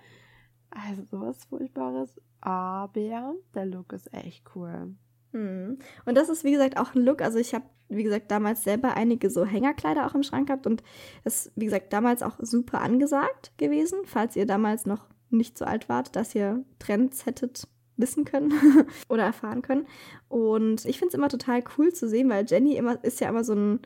Also 0.70 1.02
sowas 1.04 1.44
Furchtbares. 1.44 2.20
Aber 2.42 3.34
der 3.54 3.66
Look 3.66 3.92
ist 3.92 4.12
echt 4.12 4.44
cool. 4.54 4.94
Mhm. 5.32 5.78
Und 6.04 6.16
das 6.16 6.28
ist, 6.28 6.44
wie 6.44 6.52
gesagt, 6.52 6.76
auch 6.76 6.94
ein 6.94 7.02
Look. 7.02 7.22
Also 7.22 7.38
ich 7.38 7.54
habe, 7.54 7.64
wie 7.88 8.02
gesagt, 8.02 8.30
damals 8.30 8.64
selber 8.64 8.94
einige 8.96 9.30
so 9.30 9.44
Hängerkleider 9.46 10.06
auch 10.06 10.14
im 10.14 10.22
Schrank 10.22 10.48
gehabt 10.48 10.66
und 10.66 10.82
das 11.24 11.46
ist, 11.46 11.52
wie 11.56 11.64
gesagt, 11.64 11.92
damals 11.92 12.22
auch 12.22 12.36
super 12.40 12.80
angesagt 12.80 13.52
gewesen, 13.56 14.00
falls 14.04 14.36
ihr 14.36 14.46
damals 14.46 14.86
noch 14.86 15.06
nicht 15.30 15.56
so 15.56 15.64
alt 15.64 15.88
wart, 15.88 16.14
dass 16.16 16.34
ihr 16.34 16.64
Trends 16.78 17.24
hättet 17.26 17.68
wissen 17.96 18.24
können 18.24 18.52
oder 19.08 19.22
erfahren 19.22 19.62
können. 19.62 19.86
Und 20.28 20.84
ich 20.84 20.98
finde 20.98 21.10
es 21.10 21.14
immer 21.14 21.28
total 21.28 21.62
cool 21.78 21.92
zu 21.92 22.08
sehen, 22.08 22.28
weil 22.28 22.44
Jenny 22.46 22.74
immer 22.74 23.02
ist 23.04 23.20
ja 23.20 23.28
immer 23.28 23.44
so 23.44 23.54
ein, 23.54 23.80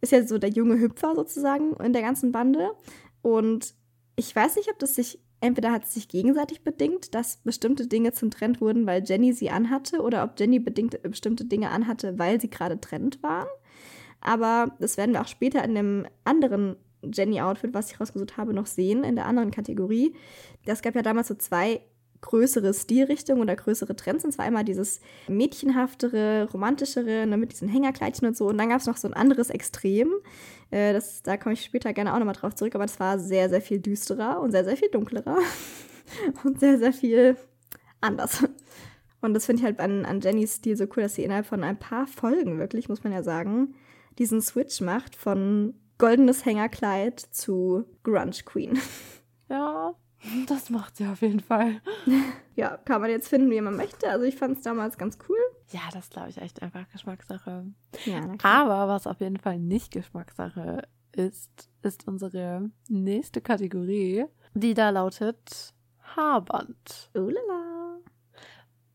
ist 0.00 0.12
ja 0.12 0.26
so 0.26 0.38
der 0.38 0.50
junge 0.50 0.80
Hüpfer 0.80 1.14
sozusagen 1.14 1.74
in 1.76 1.92
der 1.92 2.02
ganzen 2.02 2.32
Bande. 2.32 2.70
Und 3.22 3.74
ich 4.16 4.34
weiß 4.34 4.56
nicht, 4.56 4.70
ob 4.70 4.78
das 4.78 4.94
sich 4.94 5.20
entweder 5.40 5.72
hat 5.72 5.84
es 5.84 5.94
sich 5.94 6.08
gegenseitig 6.08 6.62
bedingt, 6.62 7.14
dass 7.14 7.38
bestimmte 7.38 7.86
Dinge 7.86 8.12
zum 8.12 8.30
Trend 8.30 8.60
wurden, 8.60 8.86
weil 8.86 9.02
Jenny 9.04 9.32
sie 9.32 9.50
anhatte, 9.50 10.00
oder 10.02 10.24
ob 10.24 10.38
Jenny 10.38 10.58
bedingt 10.58 11.00
bestimmte 11.02 11.44
Dinge 11.44 11.70
anhatte, 11.70 12.18
weil 12.18 12.40
sie 12.40 12.50
gerade 12.50 12.80
Trend 12.80 13.22
waren. 13.22 13.48
Aber 14.20 14.76
das 14.78 14.96
werden 14.96 15.12
wir 15.12 15.22
auch 15.22 15.28
später 15.28 15.64
in 15.64 15.74
dem 15.74 16.06
anderen 16.24 16.76
Jenny-Outfit, 17.02 17.72
was 17.72 17.90
ich 17.90 18.00
rausgesucht 18.00 18.36
habe, 18.36 18.52
noch 18.52 18.66
sehen, 18.66 19.04
in 19.04 19.16
der 19.16 19.26
anderen 19.26 19.50
Kategorie. 19.50 20.14
Das 20.66 20.82
gab 20.82 20.94
ja 20.94 21.02
damals 21.02 21.28
so 21.28 21.34
zwei 21.34 21.80
größere 22.22 22.74
Stilrichtungen 22.74 23.42
oder 23.42 23.56
größere 23.56 23.96
Trends. 23.96 24.24
Und 24.24 24.32
zwar 24.32 24.44
einmal 24.44 24.64
dieses 24.64 25.00
mädchenhaftere, 25.28 26.48
romantischere, 26.52 27.26
ne, 27.26 27.36
mit 27.36 27.52
diesen 27.52 27.68
Hängerkleidchen 27.68 28.28
und 28.28 28.36
so. 28.36 28.48
Und 28.48 28.58
dann 28.58 28.68
gab 28.68 28.80
es 28.80 28.86
noch 28.86 28.96
so 28.96 29.08
ein 29.08 29.14
anderes 29.14 29.50
Extrem. 29.50 30.12
Äh, 30.70 30.92
das, 30.92 31.22
da 31.22 31.36
komme 31.36 31.54
ich 31.54 31.64
später 31.64 31.92
gerne 31.92 32.14
auch 32.14 32.18
nochmal 32.18 32.34
drauf 32.34 32.54
zurück. 32.54 32.74
Aber 32.74 32.84
das 32.84 33.00
war 33.00 33.18
sehr, 33.18 33.48
sehr 33.48 33.62
viel 33.62 33.80
düsterer 33.80 34.40
und 34.40 34.50
sehr, 34.50 34.64
sehr 34.64 34.76
viel 34.76 34.90
dunklerer. 34.90 35.38
und 36.44 36.60
sehr, 36.60 36.78
sehr 36.78 36.92
viel 36.92 37.36
anders. 38.00 38.44
Und 39.20 39.34
das 39.34 39.46
finde 39.46 39.60
ich 39.60 39.64
halt 39.64 39.80
an, 39.80 40.04
an 40.04 40.20
Jennys 40.20 40.56
Stil 40.56 40.76
so 40.76 40.84
cool, 40.96 41.02
dass 41.02 41.14
sie 41.14 41.24
innerhalb 41.24 41.46
von 41.46 41.62
ein 41.62 41.78
paar 41.78 42.06
Folgen 42.06 42.58
wirklich, 42.58 42.88
muss 42.88 43.04
man 43.04 43.12
ja 43.12 43.22
sagen, 43.22 43.74
diesen 44.18 44.40
Switch 44.40 44.80
macht 44.80 45.16
von 45.16 45.74
goldenes 45.98 46.44
Hängerkleid 46.44 47.20
zu 47.20 47.84
Grunge 48.02 48.32
Queen. 48.44 48.78
Ja, 49.48 49.94
das 50.46 50.70
macht 50.70 50.96
sie 50.96 51.06
auf 51.06 51.22
jeden 51.22 51.40
Fall. 51.40 51.80
Ja, 52.56 52.76
kann 52.76 53.00
man 53.00 53.08
jetzt 53.08 53.28
finden, 53.28 53.50
wie 53.50 53.60
man 53.62 53.74
möchte. 53.74 54.10
Also 54.10 54.26
ich 54.26 54.36
fand 54.36 54.58
es 54.58 54.62
damals 54.64 54.98
ganz 54.98 55.16
cool. 55.26 55.38
Ja, 55.70 55.80
das 55.94 56.10
glaube 56.10 56.28
ich 56.28 56.36
echt 56.36 56.60
einfach 56.60 56.86
Geschmackssache. 56.90 57.64
Ja. 58.04 58.34
Aber 58.42 58.86
was 58.86 59.06
auf 59.06 59.20
jeden 59.20 59.38
Fall 59.38 59.58
nicht 59.58 59.92
Geschmackssache 59.92 60.82
ist, 61.12 61.70
ist 61.80 62.06
unsere 62.06 62.68
nächste 62.88 63.40
Kategorie, 63.40 64.26
die 64.52 64.74
da 64.74 64.90
lautet 64.90 65.72
Haarband. 66.16 67.10
Ulala. 67.14 67.79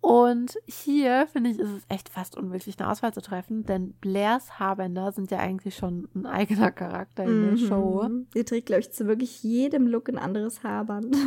Und 0.05 0.55
hier 0.67 1.25
finde 1.31 1.49
ich, 1.49 1.57
ist 1.57 1.71
es 1.71 1.83
echt 1.89 2.09
fast 2.09 2.37
unmöglich, 2.37 2.77
eine 2.79 2.91
Auswahl 2.91 3.11
zu 3.13 3.21
treffen, 3.21 3.63
denn 3.65 3.93
Blairs 3.93 4.59
Haarbänder 4.59 5.11
sind 5.11 5.31
ja 5.31 5.39
eigentlich 5.39 5.75
schon 5.75 6.07
ein 6.13 6.27
eigener 6.27 6.71
Charakter 6.71 7.23
in 7.23 7.41
der 7.41 7.57
Show. 7.57 8.03
Mhm. 8.07 8.27
Sie 8.33 8.43
trägt, 8.43 8.67
glaube 8.67 8.81
ich, 8.81 8.91
zu 8.91 9.07
wirklich 9.07 9.41
jedem 9.41 9.87
Look 9.87 10.07
ein 10.09 10.17
anderes 10.19 10.63
Haarband. 10.63 11.15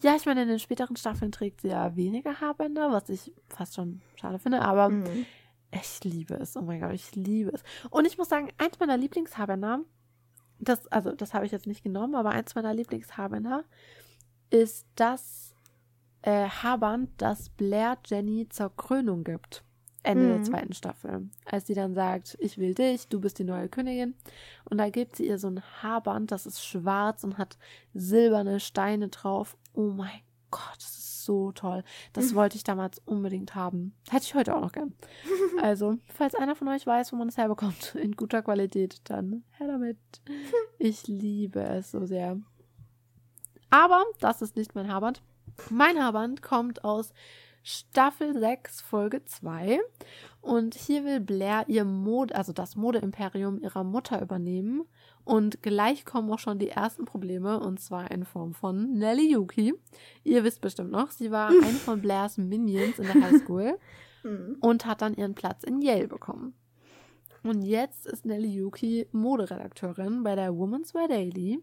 Ja, 0.00 0.14
ich 0.14 0.26
meine, 0.26 0.42
in 0.42 0.48
den 0.48 0.60
späteren 0.60 0.94
Staffeln 0.94 1.32
trägt 1.32 1.62
sie 1.62 1.70
ja 1.70 1.96
weniger 1.96 2.40
Haarbänder, 2.40 2.92
was 2.92 3.08
ich 3.08 3.32
fast 3.48 3.74
schon 3.74 4.00
schade 4.14 4.38
finde, 4.38 4.60
aber 4.62 4.90
Mhm. 4.90 5.26
ich 5.72 6.04
liebe 6.04 6.34
es. 6.34 6.56
Oh 6.56 6.62
mein 6.62 6.80
Gott, 6.80 6.92
ich 6.92 7.16
liebe 7.16 7.50
es. 7.52 7.64
Und 7.90 8.06
ich 8.06 8.16
muss 8.16 8.28
sagen, 8.28 8.48
eins 8.58 8.78
meiner 8.78 8.96
Lieblingshaarbänder, 8.96 9.80
das, 10.60 10.86
also 10.92 11.10
das 11.10 11.34
habe 11.34 11.46
ich 11.46 11.50
jetzt 11.52 11.66
nicht 11.66 11.82
genommen, 11.82 12.14
aber 12.14 12.30
eins 12.30 12.54
meiner 12.54 12.72
Lieblingshaarbänder 12.74 13.64
ist 14.50 14.86
das 14.94 15.47
äh, 16.22 16.48
Haarband, 16.48 17.10
das 17.18 17.48
Blair 17.50 17.98
Jenny 18.06 18.48
zur 18.48 18.74
Krönung 18.76 19.24
gibt. 19.24 19.62
Ende 20.04 20.28
der 20.28 20.38
Mhm. 20.38 20.44
zweiten 20.44 20.72
Staffel. 20.72 21.28
Als 21.44 21.66
sie 21.66 21.74
dann 21.74 21.94
sagt, 21.94 22.36
ich 22.40 22.56
will 22.56 22.72
dich, 22.74 23.08
du 23.08 23.20
bist 23.20 23.38
die 23.38 23.44
neue 23.44 23.68
Königin. 23.68 24.14
Und 24.64 24.78
da 24.78 24.88
gibt 24.90 25.16
sie 25.16 25.26
ihr 25.26 25.38
so 25.38 25.48
ein 25.48 25.60
Haarband, 25.82 26.30
das 26.30 26.46
ist 26.46 26.64
schwarz 26.64 27.24
und 27.24 27.36
hat 27.36 27.58
silberne 27.94 28.60
Steine 28.60 29.08
drauf. 29.08 29.56
Oh 29.74 29.90
mein 29.90 30.20
Gott, 30.50 30.76
das 30.76 30.96
ist 30.98 31.24
so 31.24 31.52
toll. 31.52 31.82
Das 32.14 32.34
wollte 32.34 32.56
ich 32.56 32.64
damals 32.64 33.00
unbedingt 33.04 33.54
haben. 33.54 33.92
Hätte 34.08 34.24
ich 34.24 34.34
heute 34.34 34.54
auch 34.56 34.62
noch 34.62 34.72
gern. 34.72 34.94
Also, 35.62 35.98
falls 36.06 36.34
einer 36.36 36.54
von 36.54 36.68
euch 36.68 36.86
weiß, 36.86 37.12
wo 37.12 37.16
man 37.16 37.28
es 37.28 37.36
herbekommt, 37.36 37.94
in 38.00 38.12
guter 38.12 38.42
Qualität, 38.42 39.00
dann 39.04 39.44
her 39.58 39.66
damit. 39.66 39.98
Ich 40.78 41.06
liebe 41.08 41.60
es 41.60 41.90
so 41.90 42.06
sehr. 42.06 42.38
Aber 43.70 44.04
das 44.20 44.40
ist 44.42 44.56
nicht 44.56 44.74
mein 44.74 44.90
Haarband. 44.90 45.20
Mein 45.70 46.02
Haarband 46.02 46.42
kommt 46.42 46.84
aus 46.84 47.12
Staffel 47.62 48.38
6, 48.38 48.80
Folge 48.80 49.24
2. 49.24 49.80
Und 50.40 50.74
hier 50.74 51.04
will 51.04 51.20
Blair 51.20 51.64
ihr 51.68 51.84
Mode, 51.84 52.34
also 52.34 52.52
das 52.52 52.76
Modeimperium 52.76 53.60
ihrer 53.60 53.84
Mutter 53.84 54.22
übernehmen. 54.22 54.84
Und 55.24 55.62
gleich 55.62 56.06
kommen 56.06 56.30
auch 56.32 56.38
schon 56.38 56.58
die 56.58 56.70
ersten 56.70 57.04
Probleme, 57.04 57.60
und 57.60 57.80
zwar 57.80 58.10
in 58.10 58.24
Form 58.24 58.54
von 58.54 58.94
Nelly 58.94 59.32
Yuki. 59.32 59.74
Ihr 60.24 60.44
wisst 60.44 60.62
bestimmt 60.62 60.90
noch, 60.90 61.10
sie 61.10 61.30
war 61.30 61.48
eine 61.62 61.74
von 61.74 62.00
Blairs 62.00 62.38
Minions 62.38 62.98
in 62.98 63.06
der 63.06 63.20
Highschool 63.20 63.78
und 64.60 64.86
hat 64.86 65.02
dann 65.02 65.14
ihren 65.14 65.34
Platz 65.34 65.64
in 65.64 65.82
Yale 65.82 66.08
bekommen. 66.08 66.54
Und 67.42 67.62
jetzt 67.62 68.06
ist 68.06 68.26
Nelly 68.26 68.48
Yuki 68.48 69.06
Moderedakteurin 69.12 70.22
bei 70.22 70.34
der 70.34 70.56
Woman's 70.56 70.94
Wear 70.94 71.08
Daily. 71.08 71.62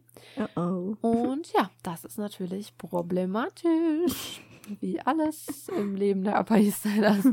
Oh 0.55 0.95
oh. 1.01 1.07
Und 1.07 1.51
ja, 1.53 1.69
das 1.83 2.05
ist 2.05 2.17
natürlich 2.17 2.77
problematisch. 2.77 4.41
Wie 4.79 4.99
alles 5.01 5.69
im 5.69 5.95
Leben 5.95 6.23
der 6.23 6.39
Upper 6.39 6.57
East 6.57 6.83
Siders. 6.83 7.27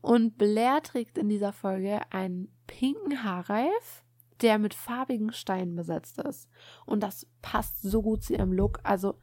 Und 0.00 0.36
Blair 0.38 0.82
trägt 0.82 1.18
in 1.18 1.28
dieser 1.28 1.52
Folge 1.52 2.00
einen 2.10 2.48
pinken 2.66 3.22
Haarreif, 3.22 4.02
der 4.40 4.58
mit 4.58 4.74
farbigen 4.74 5.32
Steinen 5.32 5.76
besetzt 5.76 6.18
ist. 6.18 6.48
Und 6.84 7.02
das 7.02 7.26
passt 7.42 7.82
so 7.82 8.02
gut 8.02 8.24
zu 8.24 8.32
ihrem 8.32 8.52
Look. 8.52 8.80
Also, 8.82 9.14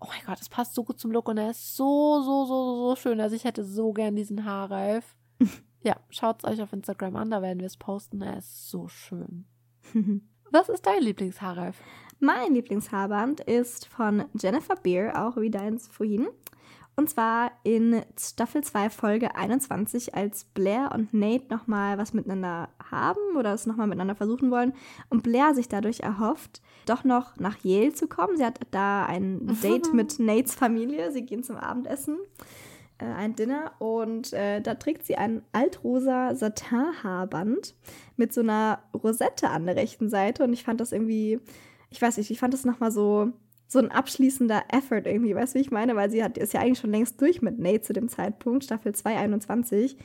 oh 0.00 0.06
mein 0.08 0.24
Gott, 0.24 0.40
das 0.40 0.48
passt 0.48 0.74
so 0.74 0.84
gut 0.84 0.98
zum 0.98 1.12
Look 1.12 1.28
und 1.28 1.38
er 1.38 1.50
ist 1.50 1.76
so, 1.76 2.22
so, 2.22 2.46
so, 2.46 2.88
so 2.88 2.96
schön. 2.96 3.20
Also 3.20 3.36
ich 3.36 3.44
hätte 3.44 3.64
so 3.64 3.92
gern 3.92 4.16
diesen 4.16 4.44
Haarreif. 4.44 5.16
Ja, 5.86 5.94
schaut's 6.10 6.44
euch 6.44 6.60
auf 6.60 6.72
Instagram 6.72 7.14
an, 7.14 7.30
da 7.30 7.42
werden 7.42 7.60
wir 7.60 7.68
es 7.68 7.76
posten. 7.76 8.20
Er 8.20 8.38
ist 8.38 8.68
so 8.68 8.88
schön. 8.88 9.44
Was 10.50 10.68
ist 10.68 10.84
dein 10.84 11.00
Lieblingshaarreif? 11.00 11.76
Mein 12.18 12.54
Lieblingshaarband 12.54 13.38
ist 13.42 13.86
von 13.86 14.24
Jennifer 14.34 14.74
Beer, 14.74 15.24
auch 15.24 15.36
wie 15.36 15.48
deins 15.48 15.86
vorhin. 15.86 16.26
Und 16.96 17.08
zwar 17.08 17.52
in 17.62 18.02
Staffel 18.18 18.64
2, 18.64 18.90
Folge 18.90 19.36
21, 19.36 20.16
als 20.16 20.46
Blair 20.46 20.90
und 20.92 21.14
Nate 21.14 21.54
nochmal 21.54 21.98
was 21.98 22.14
miteinander 22.14 22.68
haben 22.90 23.36
oder 23.36 23.54
es 23.54 23.66
nochmal 23.66 23.86
miteinander 23.86 24.16
versuchen 24.16 24.50
wollen. 24.50 24.72
Und 25.08 25.22
Blair 25.22 25.54
sich 25.54 25.68
dadurch 25.68 26.00
erhofft, 26.00 26.62
doch 26.86 27.04
noch 27.04 27.36
nach 27.36 27.58
Yale 27.62 27.92
zu 27.92 28.08
kommen. 28.08 28.36
Sie 28.36 28.44
hat 28.44 28.58
da 28.72 29.06
ein 29.06 29.56
Date 29.62 29.94
mit 29.94 30.18
Nates 30.18 30.56
Familie. 30.56 31.12
Sie 31.12 31.24
gehen 31.24 31.44
zum 31.44 31.56
Abendessen, 31.56 32.18
äh, 32.98 33.04
ein 33.04 33.36
Dinner. 33.36 33.72
Und 33.78 34.32
äh, 34.32 34.60
da 34.60 34.74
trägt 34.74 35.04
sie 35.04 35.16
ein 35.16 35.42
altrosa 35.52 36.34
Satin-Haarband 36.34 37.74
mit 38.16 38.32
so 38.32 38.40
einer 38.40 38.82
Rosette 38.94 39.50
an 39.50 39.66
der 39.66 39.76
rechten 39.76 40.08
Seite. 40.08 40.44
Und 40.44 40.52
ich 40.52 40.64
fand 40.64 40.80
das 40.80 40.92
irgendwie, 40.92 41.40
ich 41.90 42.00
weiß 42.00 42.16
nicht, 42.16 42.30
ich 42.30 42.38
fand 42.38 42.54
das 42.54 42.64
nochmal 42.64 42.90
so 42.90 43.32
so 43.68 43.80
ein 43.80 43.90
abschließender 43.90 44.64
Effort 44.72 45.02
irgendwie, 45.06 45.34
weißt 45.34 45.54
du, 45.54 45.58
wie 45.58 45.62
ich 45.62 45.70
meine? 45.70 45.96
Weil 45.96 46.10
sie 46.10 46.22
hat, 46.22 46.38
ist 46.38 46.54
ja 46.54 46.60
eigentlich 46.60 46.78
schon 46.78 46.92
längst 46.92 47.20
durch 47.20 47.42
mit 47.42 47.58
Nate 47.58 47.82
zu 47.82 47.92
dem 47.92 48.08
Zeitpunkt, 48.08 48.64
Staffel 48.64 48.94
2, 48.94 49.16
21. 49.16 49.96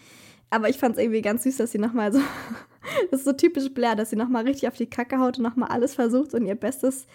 Aber 0.49 0.67
ich 0.67 0.77
fand 0.77 0.97
es 0.97 1.01
irgendwie 1.01 1.21
ganz 1.21 1.43
süß, 1.43 1.57
dass 1.57 1.71
sie 1.71 1.77
nochmal 1.77 2.11
so, 2.11 2.19
das 3.11 3.21
ist 3.21 3.25
so 3.25 3.33
typisch 3.33 3.73
Blair, 3.73 3.95
dass 3.95 4.09
sie 4.09 4.15
nochmal 4.15 4.43
richtig 4.43 4.67
auf 4.67 4.75
die 4.75 4.89
Kacke 4.89 5.19
haut 5.19 5.37
und 5.37 5.43
nochmal 5.43 5.69
alles 5.69 5.95
versucht 5.95 6.33
und 6.33 6.45
ihr 6.45 6.55
bestes 6.55 7.05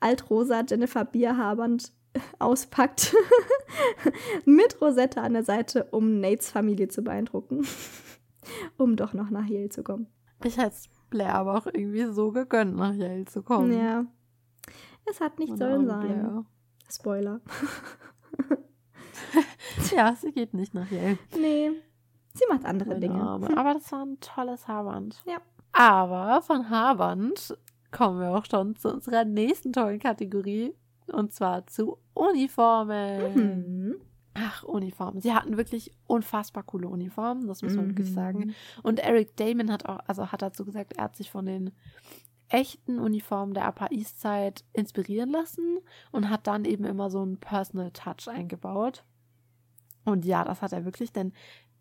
altrosa 0.00 0.62
Jennifer 0.68 1.04
Bierhaband 1.04 1.92
auspackt. 2.38 3.14
mit 4.44 4.80
Rosette 4.80 5.20
an 5.20 5.34
der 5.34 5.44
Seite, 5.44 5.84
um 5.90 6.20
Nates 6.20 6.50
Familie 6.50 6.88
zu 6.88 7.02
beeindrucken. 7.02 7.66
um 8.76 8.96
doch 8.96 9.12
noch 9.12 9.30
nach 9.30 9.46
Yale 9.46 9.68
zu 9.68 9.82
kommen. 9.82 10.06
Ich 10.42 10.58
hätte 10.58 10.76
Blair 11.10 11.34
aber 11.34 11.56
auch 11.56 11.66
irgendwie 11.66 12.04
so 12.12 12.32
gegönnt, 12.32 12.76
nach 12.76 12.94
Yale 12.94 13.24
zu 13.24 13.42
kommen. 13.42 13.72
Ja. 13.72 14.04
Es 15.06 15.20
hat 15.20 15.38
nicht 15.38 15.56
sollen 15.56 15.86
sein. 15.86 16.00
Blair. 16.00 16.44
Spoiler. 16.90 17.40
Ja, 19.94 20.14
sie 20.14 20.32
geht 20.32 20.54
nicht 20.54 20.74
nach 20.74 20.90
Yale. 20.90 21.18
nee. 21.38 21.70
Sie 22.34 22.44
macht 22.48 22.64
andere 22.64 22.90
Meine 22.90 23.00
Dinge. 23.00 23.20
Arme. 23.20 23.56
Aber 23.56 23.74
das 23.74 23.90
war 23.92 24.04
ein 24.04 24.18
tolles 24.20 24.66
Haarband. 24.66 25.22
Ja. 25.24 25.38
Aber 25.72 26.42
von 26.42 26.68
Haarband 26.68 27.56
kommen 27.92 28.20
wir 28.20 28.30
auch 28.30 28.44
schon 28.44 28.74
zu 28.74 28.92
unserer 28.92 29.24
nächsten 29.24 29.72
tollen 29.72 30.00
Kategorie. 30.00 30.74
Und 31.12 31.32
zwar 31.32 31.66
zu 31.66 31.98
Uniformen. 32.14 33.34
Mhm. 33.34 33.94
Ach, 34.34 34.64
Uniformen. 34.64 35.20
Sie 35.20 35.32
hatten 35.32 35.56
wirklich 35.56 35.92
unfassbar 36.06 36.64
coole 36.64 36.88
Uniformen, 36.88 37.46
das 37.46 37.62
muss 37.62 37.76
man 37.76 37.88
wirklich 37.90 38.10
Mhm. 38.10 38.14
sagen. 38.14 38.54
Und 38.82 38.98
Eric 38.98 39.36
Damon 39.36 39.70
hat 39.70 39.86
auch, 39.86 40.00
also 40.06 40.32
hat 40.32 40.42
dazu 40.42 40.64
gesagt, 40.64 40.94
er 40.94 41.04
hat 41.04 41.16
sich 41.16 41.30
von 41.30 41.46
den 41.46 41.70
echten 42.48 42.98
Uniformen 42.98 43.54
der 43.54 43.68
Upper 43.68 43.90
East 43.92 44.20
Side 44.20 44.54
inspirieren 44.72 45.30
lassen 45.30 45.78
und 46.10 46.30
hat 46.30 46.46
dann 46.46 46.64
eben 46.64 46.84
immer 46.84 47.10
so 47.10 47.22
einen 47.22 47.38
Personal 47.38 47.90
Touch 47.92 48.28
eingebaut. 48.28 49.04
Und 50.04 50.24
ja, 50.24 50.44
das 50.44 50.62
hat 50.62 50.72
er 50.72 50.84
wirklich, 50.84 51.12
denn 51.12 51.32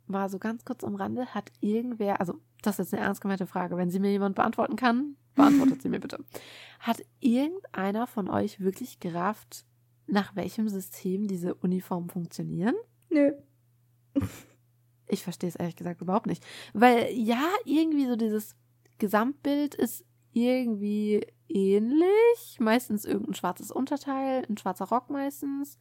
mal 0.06 0.30
so 0.30 0.38
ganz 0.40 0.64
kurz 0.64 0.84
am 0.84 0.96
Rande, 0.96 1.28
hat 1.34 1.52
irgendwer, 1.60 2.20
also 2.20 2.36
das 2.62 2.80
ist 2.80 2.92
jetzt 2.92 2.94
eine 2.94 3.04
ernst 3.04 3.22
gemeinte 3.22 3.48
Frage, 3.48 3.78
wenn 3.78 3.90
sie 3.90 4.00
mir 4.00 4.12
jemand 4.12 4.36
beantworten 4.36 4.76
kann, 4.76 5.16
beantwortet 5.36 5.82
sie 5.82 5.90
mir 5.90 6.00
bitte. 6.00 6.24
Hat 6.80 7.02
irgendeiner 7.20 8.08
von 8.08 8.30
euch 8.30 8.60
wirklich 8.60 9.00
gerafft, 9.00 9.66
nach 10.08 10.36
welchem 10.36 10.70
System 10.70 11.28
diese 11.28 11.56
Uniformen 11.56 12.10
funktionieren? 12.10 12.76
Nö. 13.10 13.34
Ich 15.08 15.24
verstehe 15.24 15.50
es 15.50 15.56
ehrlich 15.56 15.76
gesagt 15.76 16.02
überhaupt 16.02 16.28
nicht. 16.28 16.44
Weil 16.74 17.12
ja, 17.14 17.50
irgendwie 17.66 18.06
so 18.06 18.16
dieses 18.16 18.56
Gesamtbild 18.98 19.76
ist 19.76 20.06
irgendwie 20.34 21.26
ähnlich. 21.48 22.58
Meistens 22.60 23.06
irgendein 23.06 23.36
schwarzes 23.36 23.72
Unterteil, 23.72 24.46
ein 24.50 24.58
schwarzer 24.58 24.86
Rock 24.86 25.10
meistens 25.10 25.78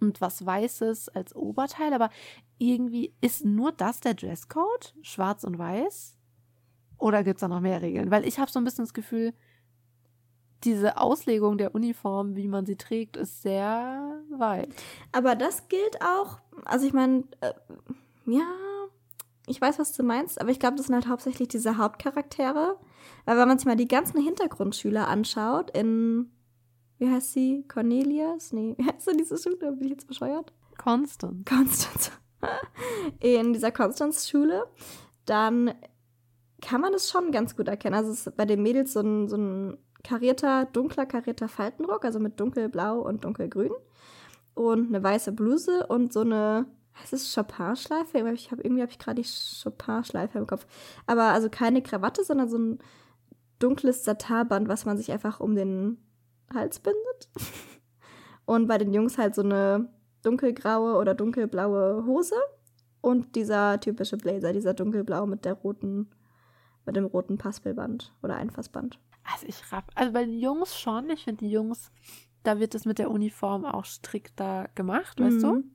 und 0.00 0.20
was 0.20 0.44
Weißes 0.44 1.08
als 1.10 1.34
Oberteil. 1.34 1.92
Aber 1.92 2.10
irgendwie 2.58 3.14
ist 3.20 3.44
nur 3.44 3.72
das 3.72 4.00
der 4.00 4.14
Dresscode? 4.14 4.94
Schwarz 5.02 5.44
und 5.44 5.58
weiß? 5.58 6.17
Oder 6.98 7.22
gibt's 7.24 7.40
da 7.40 7.48
noch 7.48 7.60
mehr 7.60 7.80
Regeln? 7.80 8.10
Weil 8.10 8.26
ich 8.26 8.38
habe 8.38 8.50
so 8.50 8.58
ein 8.58 8.64
bisschen 8.64 8.84
das 8.84 8.94
Gefühl, 8.94 9.32
diese 10.64 10.98
Auslegung 10.98 11.56
der 11.58 11.74
Uniform, 11.74 12.34
wie 12.36 12.48
man 12.48 12.66
sie 12.66 12.76
trägt, 12.76 13.16
ist 13.16 13.42
sehr 13.42 14.20
weit. 14.30 14.68
Aber 15.12 15.36
das 15.36 15.68
gilt 15.68 16.02
auch, 16.02 16.38
also 16.64 16.86
ich 16.86 16.92
meine, 16.92 17.24
äh, 17.40 17.52
ja, 18.26 18.48
ich 19.46 19.60
weiß, 19.60 19.78
was 19.78 19.92
du 19.92 20.02
meinst, 20.02 20.40
aber 20.40 20.50
ich 20.50 20.58
glaube, 20.58 20.76
das 20.76 20.86
sind 20.86 20.94
halt 20.94 21.08
hauptsächlich 21.08 21.48
diese 21.48 21.78
Hauptcharaktere. 21.78 22.76
Weil 23.24 23.38
wenn 23.38 23.48
man 23.48 23.58
sich 23.58 23.66
mal 23.66 23.76
die 23.76 23.88
ganzen 23.88 24.20
Hintergrundschüler 24.20 25.08
anschaut, 25.08 25.70
in, 25.76 26.30
wie 26.98 27.08
heißt 27.08 27.32
sie, 27.32 27.64
Cornelius? 27.68 28.52
Nee, 28.52 28.74
wie 28.76 28.84
heißt 28.84 29.06
denn 29.06 29.18
diese 29.18 29.38
Schule? 29.38 29.72
Bin 29.72 29.84
ich 29.84 29.90
jetzt 29.90 30.08
bescheuert? 30.08 30.52
Constant. 30.76 31.46
Konstanz. 31.46 32.10
In 33.20 33.52
dieser 33.52 33.72
Konstanz-Schule, 33.72 34.64
dann 35.24 35.74
kann 36.60 36.80
man 36.80 36.94
es 36.94 37.10
schon 37.10 37.30
ganz 37.30 37.56
gut 37.56 37.68
erkennen. 37.68 37.94
Also 37.94 38.10
es 38.10 38.26
ist 38.26 38.36
bei 38.36 38.44
den 38.44 38.62
Mädels 38.62 38.92
so 38.92 39.00
ein, 39.00 39.28
so 39.28 39.36
ein 39.36 39.78
karierter, 40.02 40.66
dunkler 40.66 41.06
karierter 41.06 41.48
Faltenrock, 41.48 42.04
also 42.04 42.18
mit 42.18 42.38
dunkelblau 42.40 43.00
und 43.00 43.24
dunkelgrün. 43.24 43.72
Und 44.54 44.88
eine 44.88 45.02
weiße 45.02 45.32
Bluse 45.32 45.86
und 45.86 46.12
so 46.12 46.20
eine, 46.20 46.66
heißt 47.00 47.12
es 47.12 47.34
Chopin-Schleife? 47.34 48.18
Ich 48.32 48.50
hab, 48.50 48.58
irgendwie 48.64 48.82
habe 48.82 48.90
ich 48.90 48.98
gerade 48.98 49.22
die 49.22 49.28
Chopin-Schleife 49.62 50.38
im 50.38 50.46
Kopf. 50.46 50.66
Aber 51.06 51.24
also 51.24 51.48
keine 51.48 51.82
Krawatte, 51.82 52.24
sondern 52.24 52.48
so 52.48 52.58
ein 52.58 52.78
dunkles 53.58 54.04
Satirband, 54.04 54.68
was 54.68 54.84
man 54.84 54.96
sich 54.96 55.12
einfach 55.12 55.40
um 55.40 55.54
den 55.54 55.98
Hals 56.52 56.80
bindet. 56.80 57.28
Und 58.46 58.66
bei 58.66 58.78
den 58.78 58.94
Jungs 58.94 59.18
halt 59.18 59.34
so 59.34 59.42
eine 59.42 59.90
dunkelgraue 60.22 60.96
oder 60.96 61.14
dunkelblaue 61.14 62.04
Hose 62.06 62.34
und 63.00 63.36
dieser 63.36 63.78
typische 63.80 64.16
Blazer, 64.16 64.52
dieser 64.52 64.74
dunkelblau 64.74 65.26
mit 65.26 65.44
der 65.44 65.54
roten, 65.54 66.10
mit 66.88 66.96
dem 66.96 67.04
roten 67.04 67.36
Paspelband 67.36 68.14
oder 68.22 68.36
Einfassband. 68.36 68.98
Also 69.30 69.46
ich 69.46 69.60
raff, 69.70 69.84
also 69.94 70.10
bei 70.12 70.24
den 70.24 70.38
Jungs 70.38 70.80
schon. 70.80 71.10
Ich 71.10 71.24
finde 71.24 71.44
die 71.44 71.50
Jungs, 71.50 71.92
da 72.44 72.58
wird 72.58 72.74
es 72.74 72.86
mit 72.86 72.98
der 72.98 73.10
Uniform 73.10 73.66
auch 73.66 73.84
strikter 73.84 74.70
gemacht, 74.74 75.20
weißt 75.20 75.42
du? 75.42 75.52
Mhm. 75.52 75.70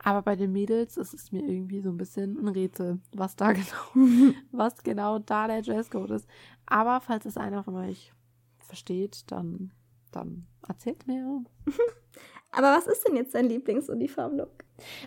Aber 0.00 0.20
bei 0.20 0.36
den 0.36 0.52
Mädels 0.52 0.98
ist 0.98 1.14
es 1.14 1.32
mir 1.32 1.42
irgendwie 1.42 1.80
so 1.80 1.88
ein 1.88 1.96
bisschen 1.96 2.38
ein 2.38 2.48
Rätsel, 2.48 3.00
was 3.12 3.36
da 3.36 3.52
genau, 3.54 3.94
was 4.52 4.82
genau 4.82 5.18
da 5.18 5.46
der 5.46 5.62
Dresscode 5.62 6.10
ist. 6.10 6.28
Aber 6.66 7.00
falls 7.00 7.24
es 7.24 7.38
einer 7.38 7.64
von 7.64 7.76
euch 7.76 8.12
versteht, 8.58 9.32
dann, 9.32 9.72
dann 10.12 10.46
erzählt 10.68 11.06
mir. 11.06 11.42
Aber 12.50 12.76
was 12.76 12.86
ist 12.86 13.08
denn 13.08 13.16
jetzt 13.16 13.34
dein 13.34 13.46
Lieblingsuniform-Look? 13.46 14.64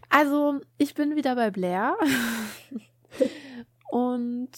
Also, 0.09 0.61
ich 0.79 0.95
bin 0.95 1.15
wieder 1.15 1.35
bei 1.35 1.51
Blair. 1.51 1.95
Und 3.91 4.51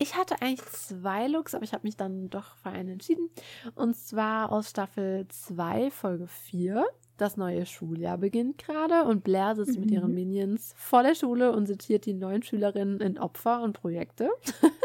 ich 0.00 0.16
hatte 0.16 0.40
eigentlich 0.40 0.66
zwei 0.70 1.26
Looks, 1.26 1.54
aber 1.54 1.62
ich 1.62 1.74
habe 1.74 1.86
mich 1.86 1.96
dann 1.96 2.30
doch 2.30 2.56
für 2.56 2.70
einen 2.70 2.88
entschieden. 2.88 3.28
Und 3.74 3.94
zwar 3.94 4.50
aus 4.50 4.70
Staffel 4.70 5.26
2, 5.28 5.90
Folge 5.90 6.26
4. 6.26 6.86
Das 7.18 7.36
neue 7.36 7.66
Schuljahr 7.66 8.16
beginnt 8.16 8.56
gerade 8.56 9.04
und 9.04 9.22
Blair 9.22 9.54
sitzt 9.54 9.74
mhm. 9.74 9.80
mit 9.80 9.90
ihren 9.90 10.14
Minions 10.14 10.72
vor 10.74 11.02
der 11.02 11.14
Schule 11.14 11.52
und 11.52 11.66
zitiert 11.66 12.06
die 12.06 12.14
neuen 12.14 12.42
Schülerinnen 12.42 12.98
in 13.00 13.18
Opfer 13.18 13.62
und 13.62 13.74
Projekte. 13.74 14.30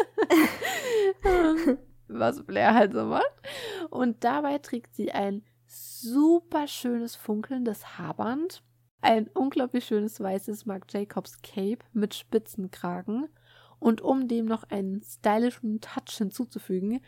Was 2.09 2.43
Blair 2.43 2.73
halt 2.73 2.91
so 2.91 3.05
macht. 3.05 3.33
Und 3.89 4.21
dabei 4.25 4.57
trägt 4.57 4.95
sie 4.95 5.13
ein 5.13 5.43
super 5.65 6.67
schönes 6.67 7.15
funkelndes 7.15 7.97
Haarband, 7.97 8.63
ein 8.99 9.29
unglaublich 9.33 9.85
schönes 9.85 10.19
weißes 10.19 10.65
Marc 10.65 10.91
Jacobs 10.91 11.41
Cape 11.41 11.85
mit 11.93 12.15
Spitzenkragen 12.15 13.29
und 13.79 14.01
um 14.01 14.27
dem 14.27 14.45
noch 14.45 14.63
einen 14.63 15.01
stylischen 15.03 15.81
Touch 15.81 16.17
hinzuzufügen, 16.17 17.01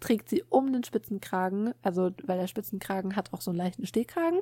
trägt 0.00 0.28
sie 0.28 0.42
um 0.48 0.72
den 0.72 0.84
Spitzenkragen, 0.84 1.74
also 1.82 2.10
weil 2.24 2.38
der 2.38 2.46
Spitzenkragen 2.46 3.16
hat 3.16 3.32
auch 3.32 3.40
so 3.40 3.50
einen 3.50 3.58
leichten 3.58 3.86
Stehkragen. 3.86 4.40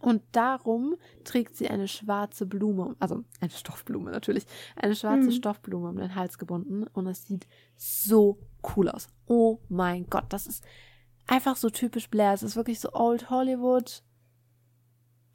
Und 0.00 0.22
darum 0.32 0.96
trägt 1.22 1.56
sie 1.56 1.68
eine 1.68 1.88
schwarze 1.88 2.46
Blume, 2.46 2.96
also 2.98 3.22
eine 3.40 3.50
Stoffblume 3.50 4.10
natürlich, 4.10 4.44
eine 4.76 4.96
schwarze 4.96 5.26
mhm. 5.26 5.32
Stoffblume 5.32 5.88
um 5.88 5.96
den 5.96 6.14
Hals 6.14 6.36
gebunden 6.38 6.84
und 6.92 7.06
es 7.06 7.26
sieht 7.26 7.46
so 7.76 8.38
cool 8.76 8.88
aus. 8.88 9.08
Oh 9.26 9.60
mein 9.68 10.06
Gott, 10.10 10.24
das 10.30 10.46
ist 10.46 10.64
einfach 11.26 11.56
so 11.56 11.70
typisch 11.70 12.10
Blair. 12.10 12.34
Es 12.34 12.42
ist 12.42 12.56
wirklich 12.56 12.80
so 12.80 12.92
Old 12.92 13.30
Hollywood. 13.30 14.02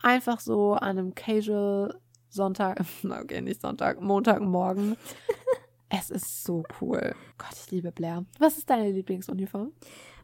Einfach 0.02 0.40
so 0.40 0.74
an 0.74 0.98
einem 0.98 1.16
Casual 1.16 2.00
Sonntag, 2.30 2.82
okay, 3.04 3.42
nicht 3.42 3.62
Sonntag, 3.62 4.02
Montagmorgen. 4.02 4.96
es 5.90 6.10
ist 6.10 6.44
so 6.44 6.64
cool. 6.80 7.16
Gott, 7.38 7.54
ich 7.54 7.72
liebe 7.72 7.92
Blair. 7.92 8.26
Was 8.40 8.58
ist 8.58 8.70
deine 8.70 8.92
Lieblingsuniform? 8.92 9.72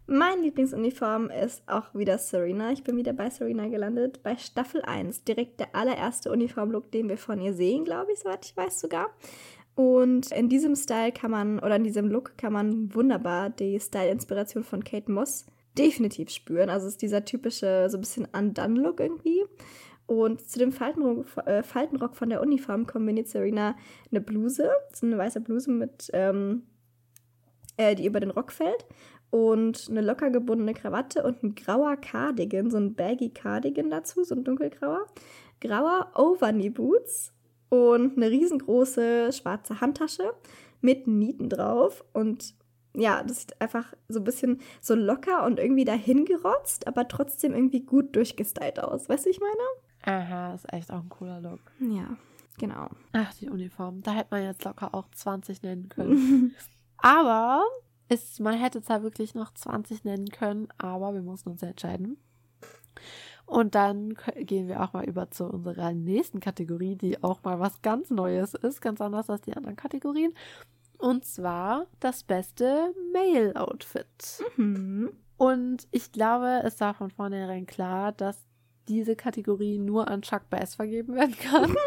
Mein 0.08 0.44
Lieblingsuniform 0.44 1.32
ist 1.32 1.64
auch 1.68 1.96
wieder 1.96 2.20
Serena. 2.20 2.72
Ich 2.72 2.84
bin 2.84 2.96
wieder 2.96 3.14
bei 3.14 3.32
Serena 3.32 3.68
gelandet. 3.68 4.22
Bei 4.22 4.38
Staffel 4.38 4.84
1. 4.84 5.24
Direkt 5.24 5.60
der 5.60 5.76
allererste 5.76 6.32
Uniformlook, 6.32 6.92
den 6.92 7.10
wir 7.10 7.18
von 7.18 7.42
ihr 7.42 7.56
sehen, 7.56 7.86
glaube 7.86 8.12
ich, 8.12 8.20
soweit 8.20 8.46
ich 8.46 8.56
weiß 8.56 8.80
sogar. 8.80 9.10
Und 9.74 10.32
in 10.32 10.48
diesem 10.48 10.76
Style 10.76 11.12
kann 11.12 11.32
man, 11.32 11.58
oder 11.60 11.76
in 11.76 11.84
diesem 11.84 12.08
Look 12.08 12.38
kann 12.38 12.54
man 12.54 12.94
wunderbar 12.94 13.50
die 13.50 13.80
Style-Inspiration 13.80 14.64
von 14.64 14.84
Kate 14.84 15.12
Moss 15.12 15.48
definitiv 15.76 16.30
spüren. 16.30 16.70
Also 16.70 16.86
es 16.86 16.94
ist 16.94 17.02
dieser 17.02 17.26
typische, 17.26 17.90
so 17.90 17.98
ein 17.98 18.02
bisschen 18.02 18.28
Undone-Look 18.32 19.00
irgendwie. 19.00 19.44
Und 20.08 20.42
zu 20.48 20.60
dem 20.60 20.72
Faltenrock, 20.72 21.26
äh, 21.46 21.64
Faltenrock 21.64 22.16
von 22.16 22.30
der 22.30 22.42
Uniform 22.42 22.86
kombiniert 22.86 23.28
Serena 23.28 23.76
eine 24.12 24.22
Bluse, 24.22 24.70
so 24.94 25.06
eine 25.06 25.18
weiße 25.18 25.42
Bluse 25.42 25.72
mit, 25.72 26.12
ähm, 26.14 26.64
äh, 27.78 27.96
die 27.96 28.06
über 28.06 28.20
den 28.20 28.30
Rock 28.30 28.52
fällt 28.52 28.86
und 29.32 29.88
eine 29.90 30.02
locker 30.02 30.30
gebundene 30.30 30.74
Krawatte 30.74 31.24
und 31.24 31.44
ein 31.44 31.56
grauer 31.56 31.98
Cardigan, 31.98 32.70
so 32.70 32.78
ein 32.78 32.94
baggy 32.94 33.30
Cardigan 33.30 33.90
dazu, 33.90 34.24
so 34.24 34.36
ein 34.36 34.44
dunkelgrauer, 34.44 35.08
grauer 35.60 36.12
Overknee 36.16 36.70
Boots 36.70 37.34
und 37.70 38.16
eine 38.16 38.30
riesengroße 38.30 39.32
schwarze 39.34 39.82
Handtasche 39.82 40.34
mit 40.82 41.08
Nieten 41.08 41.50
drauf 41.50 42.06
und 42.14 42.54
ja, 42.94 43.24
das 43.24 43.42
sieht 43.42 43.60
einfach 43.60 43.94
so 44.08 44.20
ein 44.20 44.24
bisschen 44.24 44.62
so 44.80 44.96
locker 44.96 45.46
und 45.46 45.60
irgendwie 45.60 45.84
dahingerotzt, 45.84 46.88
aber 46.88 47.08
trotzdem 47.08 47.54
irgendwie 47.54 47.82
gut 47.82 48.16
durchgestylt 48.16 48.80
aus. 48.80 49.10
Weißt 49.10 49.26
du, 49.26 49.30
ich 49.30 49.42
meine? 49.42 49.85
Aha, 50.06 50.54
ist 50.54 50.72
echt 50.72 50.92
auch 50.92 51.02
ein 51.02 51.10
cooler 51.10 51.42
Look. 51.42 51.60
Ja, 51.80 52.16
genau. 52.58 52.90
Ach, 53.14 53.34
die 53.36 53.50
Uniform. 53.50 54.02
Da 54.04 54.12
hätte 54.14 54.30
man 54.32 54.44
jetzt 54.44 54.64
locker 54.64 54.94
auch 54.94 55.10
20 55.12 55.64
nennen 55.64 55.90
können. 55.90 56.56
aber 56.98 57.64
ist, 58.08 58.40
man 58.40 58.54
hätte 58.54 58.82
zwar 58.82 59.04
wirklich 59.04 59.34
noch 59.34 59.54
20 59.54 60.04
nennen 60.04 60.30
können, 60.30 60.68
aber 60.78 61.14
wir 61.14 61.22
mussten 61.22 61.50
uns 61.50 61.64
entscheiden. 61.64 62.18
Und 63.46 63.76
dann 63.76 64.16
gehen 64.38 64.68
wir 64.68 64.82
auch 64.82 64.94
mal 64.94 65.06
über 65.06 65.30
zu 65.30 65.46
unserer 65.46 65.92
nächsten 65.92 66.40
Kategorie, 66.40 66.96
die 66.96 67.24
auch 67.24 67.44
mal 67.44 67.60
was 67.60 67.82
ganz 67.82 68.10
Neues 68.10 68.54
ist, 68.54 68.82
ganz 68.82 69.02
anders 69.02 69.30
als 69.30 69.42
die 69.42 69.56
anderen 69.56 69.76
Kategorien. 69.76 70.34
Und 70.98 71.26
zwar 71.26 71.88
das 72.00 72.24
beste 72.24 72.94
Male-Outfit. 73.14 74.44
Mhm. 74.58 75.12
Und 75.38 75.88
ich 75.92 76.12
glaube, 76.12 76.62
es 76.64 76.80
war 76.80 76.94
von 76.94 77.12
vornherein 77.12 77.66
klar, 77.66 78.12
dass 78.12 78.48
diese 78.88 79.16
Kategorie 79.16 79.78
nur 79.78 80.08
an 80.08 80.22
Chuck 80.22 80.50
Bass 80.50 80.76
vergeben 80.76 81.16
werden 81.16 81.36
kann. 81.38 81.76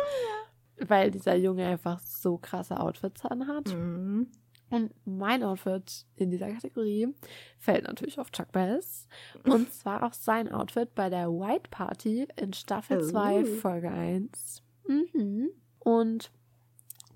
weil 0.87 1.11
dieser 1.11 1.35
Junge 1.35 1.67
einfach 1.67 2.01
so 2.01 2.39
krasse 2.39 2.79
Outfits 2.79 3.25
anhat. 3.25 3.69
Mhm. 3.75 4.29
Und 4.71 4.93
mein 5.07 5.43
Outfit 5.43 6.05
in 6.17 6.31
dieser 6.31 6.51
Kategorie 6.53 7.09
fällt 7.57 7.85
natürlich 7.85 8.19
auf 8.19 8.31
Chuck 8.31 8.53
Bass. 8.53 9.09
Und 9.45 9.73
zwar 9.73 10.03
auch 10.03 10.13
sein 10.13 10.53
Outfit 10.53 10.95
bei 10.95 11.09
der 11.09 11.29
White 11.29 11.71
Party 11.71 12.29
in 12.37 12.53
Staffel 12.53 13.03
2, 13.03 13.45
Folge 13.47 13.91
1. 13.91 14.63
Mhm. 14.87 15.49
Und 15.79 16.31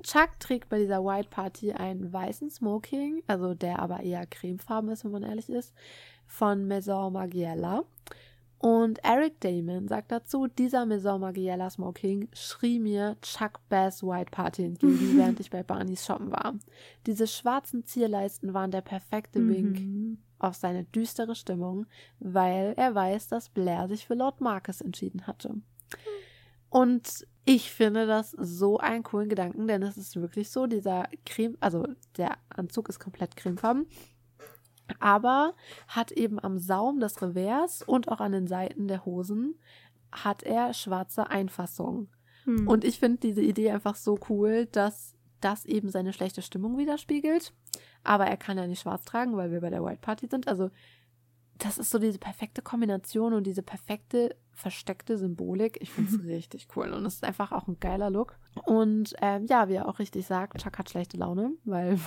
Chuck 0.02 0.30
trägt 0.40 0.70
bei 0.70 0.78
dieser 0.78 1.04
White 1.04 1.28
Party 1.28 1.72
einen 1.72 2.10
weißen 2.10 2.50
Smoking, 2.50 3.22
also 3.26 3.54
der 3.54 3.80
aber 3.80 4.00
eher 4.00 4.26
cremefarben 4.26 4.90
ist, 4.90 5.04
wenn 5.04 5.12
man 5.12 5.22
ehrlich 5.22 5.50
ist, 5.50 5.74
von 6.26 6.66
Maison 6.66 7.12
Margiela. 7.12 7.84
Und 8.62 9.02
Eric 9.02 9.40
Damon 9.40 9.88
sagt 9.88 10.12
dazu, 10.12 10.46
dieser 10.46 10.86
Maison 10.86 11.20
Margiela 11.20 11.68
Smoking 11.68 12.28
schrie 12.32 12.78
mir 12.78 13.16
Chuck 13.20 13.58
Bass 13.68 14.04
White 14.04 14.30
Party 14.30 14.62
entgegen, 14.62 15.16
während 15.18 15.40
ich 15.40 15.50
bei 15.50 15.64
Barneys 15.64 16.06
shoppen 16.06 16.30
war. 16.30 16.54
Diese 17.04 17.26
schwarzen 17.26 17.84
Zierleisten 17.84 18.54
waren 18.54 18.70
der 18.70 18.82
perfekte 18.82 19.40
mhm. 19.40 19.48
Wink 19.48 19.80
mhm. 19.80 20.18
auf 20.38 20.54
seine 20.54 20.84
düstere 20.84 21.34
Stimmung, 21.34 21.86
weil 22.20 22.74
er 22.76 22.94
weiß, 22.94 23.26
dass 23.26 23.48
Blair 23.48 23.88
sich 23.88 24.06
für 24.06 24.14
Lord 24.14 24.40
Marcus 24.40 24.80
entschieden 24.80 25.26
hatte. 25.26 25.56
Und 26.70 27.26
ich 27.44 27.72
finde 27.72 28.06
das 28.06 28.30
so 28.30 28.78
einen 28.78 29.02
coolen 29.02 29.28
Gedanken, 29.28 29.66
denn 29.66 29.82
es 29.82 29.96
ist 29.96 30.14
wirklich 30.14 30.50
so, 30.50 30.68
dieser 30.68 31.08
Creme, 31.26 31.56
also 31.58 31.88
der 32.16 32.36
Anzug 32.48 32.88
ist 32.88 33.00
komplett 33.00 33.34
cremefarben 33.34 33.88
aber 34.98 35.54
hat 35.88 36.12
eben 36.12 36.42
am 36.42 36.58
Saum 36.58 37.00
des 37.00 37.20
Revers 37.22 37.82
und 37.82 38.08
auch 38.08 38.20
an 38.20 38.32
den 38.32 38.46
Seiten 38.46 38.88
der 38.88 39.04
Hosen 39.04 39.58
hat 40.10 40.42
er 40.42 40.74
schwarze 40.74 41.30
Einfassungen. 41.30 42.08
Hm. 42.44 42.68
Und 42.68 42.84
ich 42.84 42.98
finde 42.98 43.18
diese 43.18 43.42
Idee 43.42 43.70
einfach 43.70 43.94
so 43.94 44.18
cool, 44.28 44.66
dass 44.66 45.14
das 45.40 45.64
eben 45.64 45.90
seine 45.90 46.12
schlechte 46.12 46.42
Stimmung 46.42 46.78
widerspiegelt. 46.78 47.52
Aber 48.04 48.26
er 48.26 48.36
kann 48.36 48.58
ja 48.58 48.66
nicht 48.66 48.80
schwarz 48.80 49.04
tragen, 49.04 49.36
weil 49.36 49.50
wir 49.50 49.60
bei 49.60 49.70
der 49.70 49.84
White 49.84 50.00
Party 50.00 50.26
sind. 50.28 50.48
Also 50.48 50.70
das 51.58 51.78
ist 51.78 51.90
so 51.90 51.98
diese 51.98 52.18
perfekte 52.18 52.62
Kombination 52.62 53.32
und 53.32 53.46
diese 53.46 53.62
perfekte 53.62 54.36
versteckte 54.52 55.16
Symbolik. 55.16 55.78
Ich 55.80 55.90
finde 55.90 56.14
es 56.14 56.22
richtig 56.24 56.68
cool 56.76 56.92
und 56.92 57.04
es 57.06 57.14
ist 57.14 57.24
einfach 57.24 57.52
auch 57.52 57.68
ein 57.68 57.78
geiler 57.80 58.10
Look. 58.10 58.38
Und 58.64 59.14
ähm, 59.20 59.46
ja, 59.46 59.68
wie 59.68 59.74
er 59.74 59.88
auch 59.88 59.98
richtig 59.98 60.26
sagt, 60.26 60.60
Chuck 60.60 60.78
hat 60.78 60.90
schlechte 60.90 61.16
Laune, 61.16 61.52
weil 61.64 61.98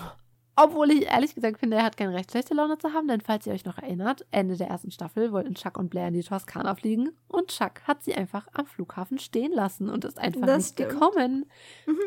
obwohl 0.55 0.91
ich 0.91 1.05
ehrlich 1.05 1.35
gesagt 1.35 1.59
finde, 1.59 1.77
er 1.77 1.83
hat 1.83 1.97
keine 1.97 2.13
recht 2.13 2.31
schlechte 2.31 2.53
Laune 2.53 2.77
zu 2.77 2.93
haben, 2.93 3.07
denn 3.07 3.21
falls 3.21 3.45
ihr 3.45 3.53
euch 3.53 3.65
noch 3.65 3.77
erinnert, 3.77 4.25
Ende 4.31 4.55
der 4.55 4.67
ersten 4.67 4.91
Staffel 4.91 5.31
wollten 5.31 5.55
Chuck 5.55 5.77
und 5.77 5.89
Blair 5.89 6.07
in 6.07 6.13
die 6.13 6.23
Toskana 6.23 6.75
fliegen 6.75 7.11
und 7.27 7.49
Chuck 7.49 7.81
hat 7.83 8.03
sie 8.03 8.15
einfach 8.15 8.47
am 8.53 8.65
Flughafen 8.65 9.19
stehen 9.19 9.51
lassen 9.51 9.89
und 9.89 10.05
ist 10.05 10.17
einfach 10.17 10.41
das 10.41 10.57
nicht 10.57 10.73
stimmt. 10.73 10.89
gekommen. 10.91 11.45
Mhm. 11.85 11.99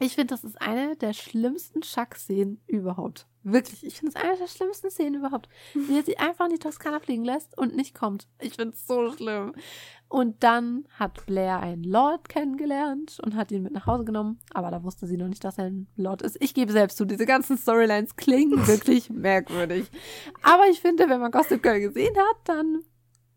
Ich 0.00 0.14
finde, 0.14 0.34
das 0.34 0.44
ist 0.44 0.60
eine 0.60 0.96
der 0.96 1.12
schlimmsten 1.12 1.82
Chuck-Szenen 1.82 2.60
überhaupt. 2.66 3.26
Wirklich, 3.44 3.84
ich 3.84 3.98
finde 3.98 4.16
es 4.16 4.22
eine 4.22 4.36
der 4.36 4.46
schlimmsten 4.46 4.90
Szenen 4.90 5.14
überhaupt. 5.16 5.48
Wie 5.74 5.96
er 5.96 6.04
sie 6.04 6.18
einfach 6.18 6.46
in 6.46 6.52
die 6.52 6.58
Toskana 6.58 7.00
fliegen 7.00 7.24
lässt 7.24 7.56
und 7.58 7.74
nicht 7.74 7.94
kommt. 7.94 8.28
Ich 8.40 8.54
finde 8.54 8.74
es 8.74 8.86
so 8.86 9.12
schlimm. 9.12 9.54
Und 10.08 10.42
dann 10.42 10.86
hat 10.98 11.24
Blair 11.26 11.60
einen 11.60 11.84
Lord 11.84 12.28
kennengelernt 12.28 13.18
und 13.24 13.34
hat 13.34 13.50
ihn 13.50 13.62
mit 13.62 13.72
nach 13.72 13.86
Hause 13.86 14.04
genommen. 14.04 14.38
Aber 14.52 14.70
da 14.70 14.84
wusste 14.84 15.06
sie 15.06 15.16
noch 15.16 15.28
nicht, 15.28 15.42
dass 15.42 15.58
er 15.58 15.64
ein 15.64 15.88
Lord 15.96 16.22
ist. 16.22 16.36
Ich 16.40 16.54
gebe 16.54 16.70
selbst 16.70 16.98
zu, 16.98 17.04
diese 17.04 17.26
ganzen 17.26 17.56
Storylines 17.56 18.14
klingen 18.16 18.66
wirklich 18.66 19.10
merkwürdig. 19.10 19.90
Aber 20.42 20.68
ich 20.68 20.80
finde, 20.80 21.08
wenn 21.08 21.20
man 21.20 21.32
Gossip 21.32 21.62
Girl 21.62 21.80
gesehen 21.80 22.14
hat, 22.16 22.36
dann 22.44 22.82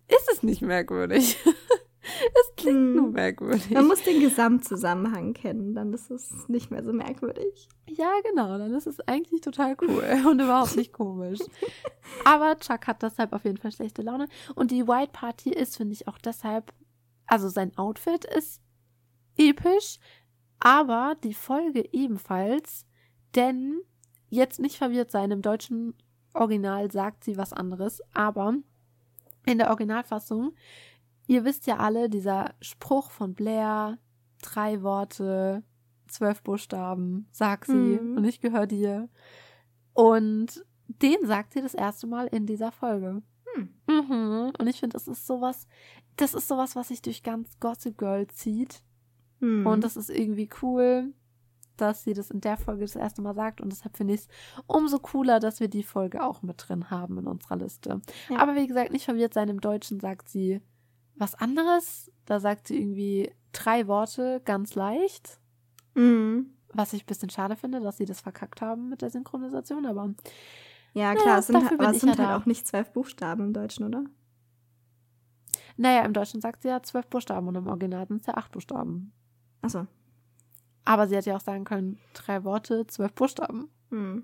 ist 0.08 0.30
es 0.34 0.44
nicht 0.44 0.62
merkwürdig. 0.62 1.38
Es 2.34 2.56
klingt 2.56 2.78
hm. 2.78 2.96
nur 2.96 3.12
merkwürdig. 3.12 3.70
Man 3.72 3.88
muss 3.88 4.04
den 4.04 4.22
Gesamtzusammenhang 4.22 5.34
kennen, 5.34 5.74
dann 5.74 5.94
ist 5.94 6.12
es 6.12 6.48
nicht 6.48 6.72
mehr 6.72 6.84
so 6.84 6.94
merkwürdig. 6.94 7.68
Ja, 7.88 8.12
genau, 8.24 8.58
dann 8.58 8.74
ist 8.74 8.88
es 8.88 9.00
eigentlich 9.02 9.42
total 9.42 9.76
cool 9.82 10.04
und 10.30 10.40
überhaupt 10.40 10.76
nicht 10.76 10.94
komisch. 10.94 11.40
Aber 12.24 12.58
Chuck 12.60 12.88
hat 12.88 13.02
deshalb 13.02 13.34
auf 13.34 13.44
jeden 13.44 13.58
Fall 13.58 13.72
schlechte 13.72 14.02
Laune. 14.02 14.28
Und 14.56 14.72
die 14.72 14.88
White 14.88 15.12
Party 15.14 15.52
ist, 15.52 15.78
finde 15.78 15.94
ich, 15.94 16.08
auch 16.08 16.18
deshalb, 16.18 16.74
also 17.26 17.50
sein 17.50 17.76
Outfit 17.78 18.26
ist 18.26 18.62
episch, 19.38 20.00
aber 20.60 21.16
die 21.24 21.34
Folge 21.34 21.88
ebenfalls, 21.92 22.86
denn 23.36 23.82
jetzt 24.30 24.60
nicht 24.60 24.78
verwirrt 24.78 25.12
sein, 25.12 25.32
im 25.32 25.42
deutschen 25.42 25.96
Original 26.34 26.92
sagt 26.92 27.24
sie 27.24 27.38
was 27.38 27.54
anderes, 27.54 28.02
aber 28.14 28.56
in 29.46 29.58
der 29.58 29.70
Originalfassung 29.70 30.54
Ihr 31.28 31.44
wisst 31.44 31.68
ja 31.68 31.78
alle, 31.78 32.10
dieser 32.10 32.54
Spruch 32.62 33.12
von 33.12 33.34
Blair, 33.34 33.98
drei 34.42 34.82
Worte, 34.84 35.64
zwölf 36.08 36.44
Buchstaben, 36.44 37.28
sag 37.32 37.66
sie 37.66 37.74
mhm. 37.74 38.18
und 38.18 38.26
ich 38.26 38.42
gehöre 38.42 38.68
dir. 38.68 39.10
Und 39.94 40.64
den 40.88 41.26
sagt 41.26 41.54
sie 41.54 41.62
das 41.62 41.74
erste 41.74 42.06
Mal 42.06 42.28
in 42.28 42.46
dieser 42.46 42.72
Folge. 42.72 43.24
Hm. 43.56 43.70
Mhm. 43.88 44.52
Und 44.58 44.68
ich 44.68 44.80
finde, 44.80 44.94
das 44.94 45.08
ist 45.08 45.26
sowas 45.26 45.68
das 46.18 46.34
ist 46.34 46.48
sowas, 46.48 46.76
was 46.76 46.90
sich 46.90 47.02
durch 47.02 47.24
ganz 47.24 47.60
Gossip 47.60 47.98
Girl 47.98 48.28
zieht. 48.28 48.82
Hm. 49.40 49.66
Und 49.66 49.84
das 49.84 49.98
ist 49.98 50.10
irgendwie 50.10 50.50
cool, 50.62 51.14
dass 51.78 52.04
sie 52.04 52.14
das 52.14 52.32
in 52.32 52.42
der 52.42 52.58
Folge 52.58 52.82
das 52.82 52.96
erste 52.96 53.22
Mal 53.22 53.36
sagt. 53.36 53.60
Und 53.60 53.72
deshalb 53.72 53.98
finde 53.98 54.14
ich 54.14 54.22
es 54.22 54.28
umso 54.66 55.00
cooler, 55.00 55.40
dass 55.40 55.60
wir 55.60 55.68
die 55.68 55.84
Folge 55.84 56.24
auch 56.24 56.42
mit 56.42 56.64
drin 56.68 56.90
haben 56.90 57.18
in 57.18 57.28
unserer 57.28 57.58
Liste. 57.58 58.02
Ja. 58.30 58.40
Aber 58.40 58.56
wie 58.56 58.68
gesagt, 58.68 58.92
nicht 58.92 59.06
verwirrt 59.06 59.34
sein. 59.34 59.50
Im 59.50 59.60
Deutschen 59.62 60.00
sagt 60.00 60.30
sie 60.30 60.62
was 61.16 61.36
anderes. 61.36 62.12
Da 62.26 62.40
sagt 62.40 62.68
sie 62.68 62.80
irgendwie 62.80 63.32
drei 63.52 63.88
Worte 63.88 64.42
ganz 64.46 64.76
leicht. 64.76 65.40
Mhm. 65.94 66.52
Was 66.74 66.94
ich 66.94 67.04
ein 67.04 67.08
bisschen 67.08 67.30
schade 67.30 67.56
finde, 67.56 67.80
dass 67.80 67.98
sie 67.98 68.06
das 68.06 68.20
verkackt 68.22 68.62
haben 68.62 68.90
mit 68.90 69.02
der 69.02 69.10
Synchronisation. 69.10 69.86
Aber 69.86 70.14
Ja, 70.94 71.14
Naja, 71.14 71.22
klar, 71.22 71.40
es 71.40 71.48
sind, 71.48 71.58
halt- 71.64 71.80
aber 71.80 71.90
es 71.92 71.98
ich 71.98 72.04
ja 72.04 72.10
sind 72.14 72.20
halt 72.20 72.30
da. 72.30 72.38
auch 72.38 72.46
nicht 72.46 72.66
zwölf 72.68 72.92
Buchstaben 72.92 73.46
im 73.46 73.54
Deutschen, 73.54 73.86
oder? 73.86 74.04
naja, 75.78 76.06
im 76.06 76.14
Deutschen 76.14 76.40
sagt 76.42 76.62
sie 76.62 76.70
ja 76.70 76.82
zwölf 76.84 77.08
Buchstaben 77.08 77.48
und 77.50 77.56
im 77.56 77.68
Original 77.68 78.08
sind 78.08 78.22
es 78.22 78.28
ja 78.28 78.36
acht 78.36 78.52
Buchstaben. 78.54 79.12
Achso. 79.62 79.88
Aber 80.86 81.08
sie 81.08 81.16
hätte 81.18 81.32
ja 81.32 81.36
auch 81.36 81.42
sagen 81.42 81.66
können, 81.66 81.98
drei 82.14 82.44
Worte, 82.46 82.88
zwölf 82.88 83.14
Buchstaben. 83.14 83.70
Hm. 83.90 84.24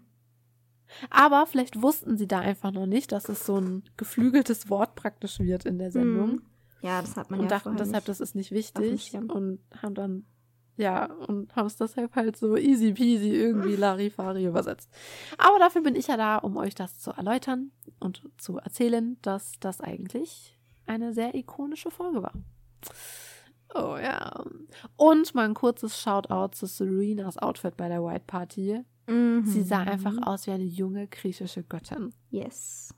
Aber 1.09 1.45
vielleicht 1.47 1.81
wussten 1.81 2.17
sie 2.17 2.27
da 2.27 2.39
einfach 2.39 2.71
noch 2.71 2.85
nicht, 2.85 3.11
dass 3.11 3.27
es 3.29 3.45
so 3.45 3.57
ein 3.57 3.83
geflügeltes 3.97 4.69
Wort 4.69 4.95
praktisch 4.95 5.39
wird 5.39 5.65
in 5.65 5.77
der 5.77 5.91
Sendung. 5.91 6.29
Hm. 6.31 6.41
Ja, 6.81 7.01
das 7.01 7.15
hat 7.15 7.29
man 7.29 7.39
und 7.39 7.45
ja 7.45 7.49
dachten 7.49 7.75
deshalb, 7.77 8.05
das 8.05 8.19
ist 8.19 8.35
nicht 8.35 8.51
wichtig. 8.51 9.13
Und 9.13 9.59
haben 9.81 9.93
dann, 9.93 10.25
ja, 10.77 11.05
und 11.27 11.55
haben 11.55 11.67
es 11.67 11.77
deshalb 11.77 12.15
halt 12.15 12.37
so 12.37 12.57
easy 12.57 12.93
peasy 12.93 13.35
irgendwie 13.35 13.75
Larifari 13.75 14.45
übersetzt. 14.45 14.89
Aber 15.37 15.59
dafür 15.59 15.81
bin 15.81 15.95
ich 15.95 16.07
ja 16.07 16.17
da, 16.17 16.37
um 16.37 16.57
euch 16.57 16.73
das 16.73 16.99
zu 16.99 17.11
erläutern 17.11 17.71
und 17.99 18.23
zu 18.37 18.57
erzählen, 18.57 19.17
dass 19.21 19.53
das 19.59 19.79
eigentlich 19.79 20.57
eine 20.87 21.13
sehr 21.13 21.35
ikonische 21.35 21.91
Folge 21.91 22.23
war. 22.23 22.33
Oh 23.73 23.95
ja. 23.97 24.43
Und 24.97 25.33
mal 25.35 25.45
ein 25.45 25.53
kurzes 25.53 26.01
Shoutout 26.01 26.55
zu 26.55 26.65
Serenas 26.65 27.37
Outfit 27.37 27.77
bei 27.77 27.87
der 27.87 28.03
White 28.03 28.25
Party. 28.27 28.83
Mhm. 29.07 29.45
Sie 29.45 29.63
sah 29.63 29.79
einfach 29.79 30.15
aus 30.23 30.47
wie 30.47 30.51
eine 30.51 30.63
junge 30.63 31.07
griechische 31.07 31.63
Göttin. 31.63 32.13
Yes. 32.29 32.93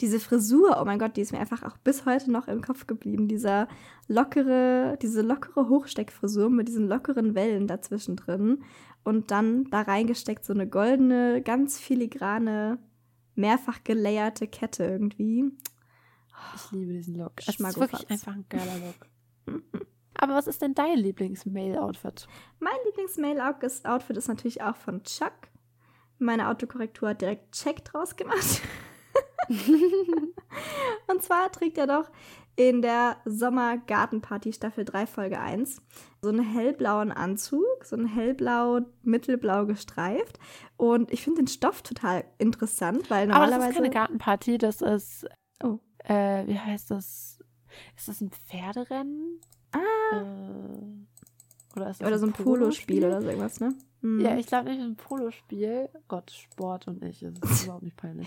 Diese 0.00 0.20
Frisur, 0.20 0.78
oh 0.80 0.84
mein 0.84 0.98
Gott, 0.98 1.16
die 1.16 1.20
ist 1.20 1.32
mir 1.32 1.40
einfach 1.40 1.62
auch 1.62 1.76
bis 1.78 2.06
heute 2.06 2.30
noch 2.30 2.48
im 2.48 2.62
Kopf 2.62 2.86
geblieben. 2.86 3.28
Dieser 3.28 3.68
lockere, 4.06 4.98
diese 5.00 5.22
lockere 5.22 5.68
Hochsteckfrisur 5.68 6.50
mit 6.50 6.68
diesen 6.68 6.88
lockeren 6.88 7.34
Wellen 7.34 7.66
dazwischen 7.66 8.16
drin. 8.16 8.64
Und 9.04 9.30
dann 9.30 9.64
da 9.70 9.82
reingesteckt 9.82 10.44
so 10.44 10.52
eine 10.52 10.68
goldene, 10.68 11.42
ganz 11.42 11.78
filigrane, 11.78 12.78
mehrfach 13.34 13.84
gelayerte 13.84 14.46
Kette 14.46 14.84
irgendwie. 14.84 15.52
Ich 16.54 16.72
liebe 16.72 16.92
diesen 16.92 17.16
Look. 17.16 17.32
Es 17.38 17.48
ist 17.48 17.80
wirklich 17.80 18.10
einfach 18.10 18.34
ein 18.34 18.44
geiler 18.48 18.78
Look. 18.78 19.62
Aber 20.14 20.34
was 20.34 20.48
ist 20.48 20.62
denn 20.62 20.74
dein 20.74 20.98
Lieblings-Mail-Outfit? 20.98 22.26
Mein 22.58 22.74
Lieblings-Mail-Outfit 22.86 24.16
ist 24.16 24.28
natürlich 24.28 24.62
auch 24.62 24.76
von 24.76 25.02
Chuck. 25.04 25.32
Meine 26.18 26.48
Autokorrektur 26.48 27.10
hat 27.10 27.20
direkt 27.20 27.52
Check 27.52 27.84
draus 27.84 28.16
gemacht. 28.16 28.60
Und 31.08 31.22
zwar 31.22 31.50
trägt 31.52 31.78
er 31.78 31.86
doch 31.86 32.10
in 32.56 32.82
der 32.82 33.16
Sommergartenparty 33.24 34.52
Staffel 34.52 34.84
3 34.84 35.06
Folge 35.06 35.38
1 35.40 35.80
so 36.20 36.28
einen 36.28 36.42
hellblauen 36.42 37.12
Anzug, 37.12 37.84
so 37.84 37.94
ein 37.96 38.06
hellblau, 38.06 38.80
mittelblau 39.02 39.64
gestreift. 39.66 40.40
Und 40.76 41.12
ich 41.12 41.22
finde 41.22 41.42
den 41.42 41.46
Stoff 41.46 41.82
total 41.82 42.24
interessant, 42.38 43.08
weil 43.10 43.30
Aber 43.30 43.40
das 43.46 43.50
normalerweise. 43.50 43.70
ist 43.70 43.76
keine 43.76 43.90
Gartenparty, 43.90 44.58
das 44.58 44.82
ist, 44.82 45.26
Oh. 45.62 45.78
äh, 46.04 46.46
wie 46.48 46.58
heißt 46.58 46.90
das? 46.90 47.38
Ist 47.96 48.08
das 48.08 48.20
ein 48.20 48.30
Pferderennen? 48.30 49.40
Ah. 49.72 49.78
Äh, 50.16 51.76
oder 51.76 51.90
ist 51.90 52.00
das 52.00 52.08
oder 52.08 52.18
so 52.18 52.26
ein 52.26 52.32
Polospiel 52.32 53.04
oder 53.04 53.20
so 53.22 53.28
irgendwas, 53.28 53.60
ne? 53.60 53.74
Mhm. 54.00 54.20
Ja, 54.20 54.36
ich 54.36 54.46
glaube 54.46 54.70
nicht 54.70 54.80
ein 54.80 54.96
Polospiel. 54.96 55.88
Gott, 56.08 56.30
Sport 56.32 56.88
und 56.88 57.04
ich, 57.04 57.22
es 57.22 57.38
ist 57.38 57.64
überhaupt 57.64 57.84
nicht 57.84 57.96
peinlich. 57.96 58.26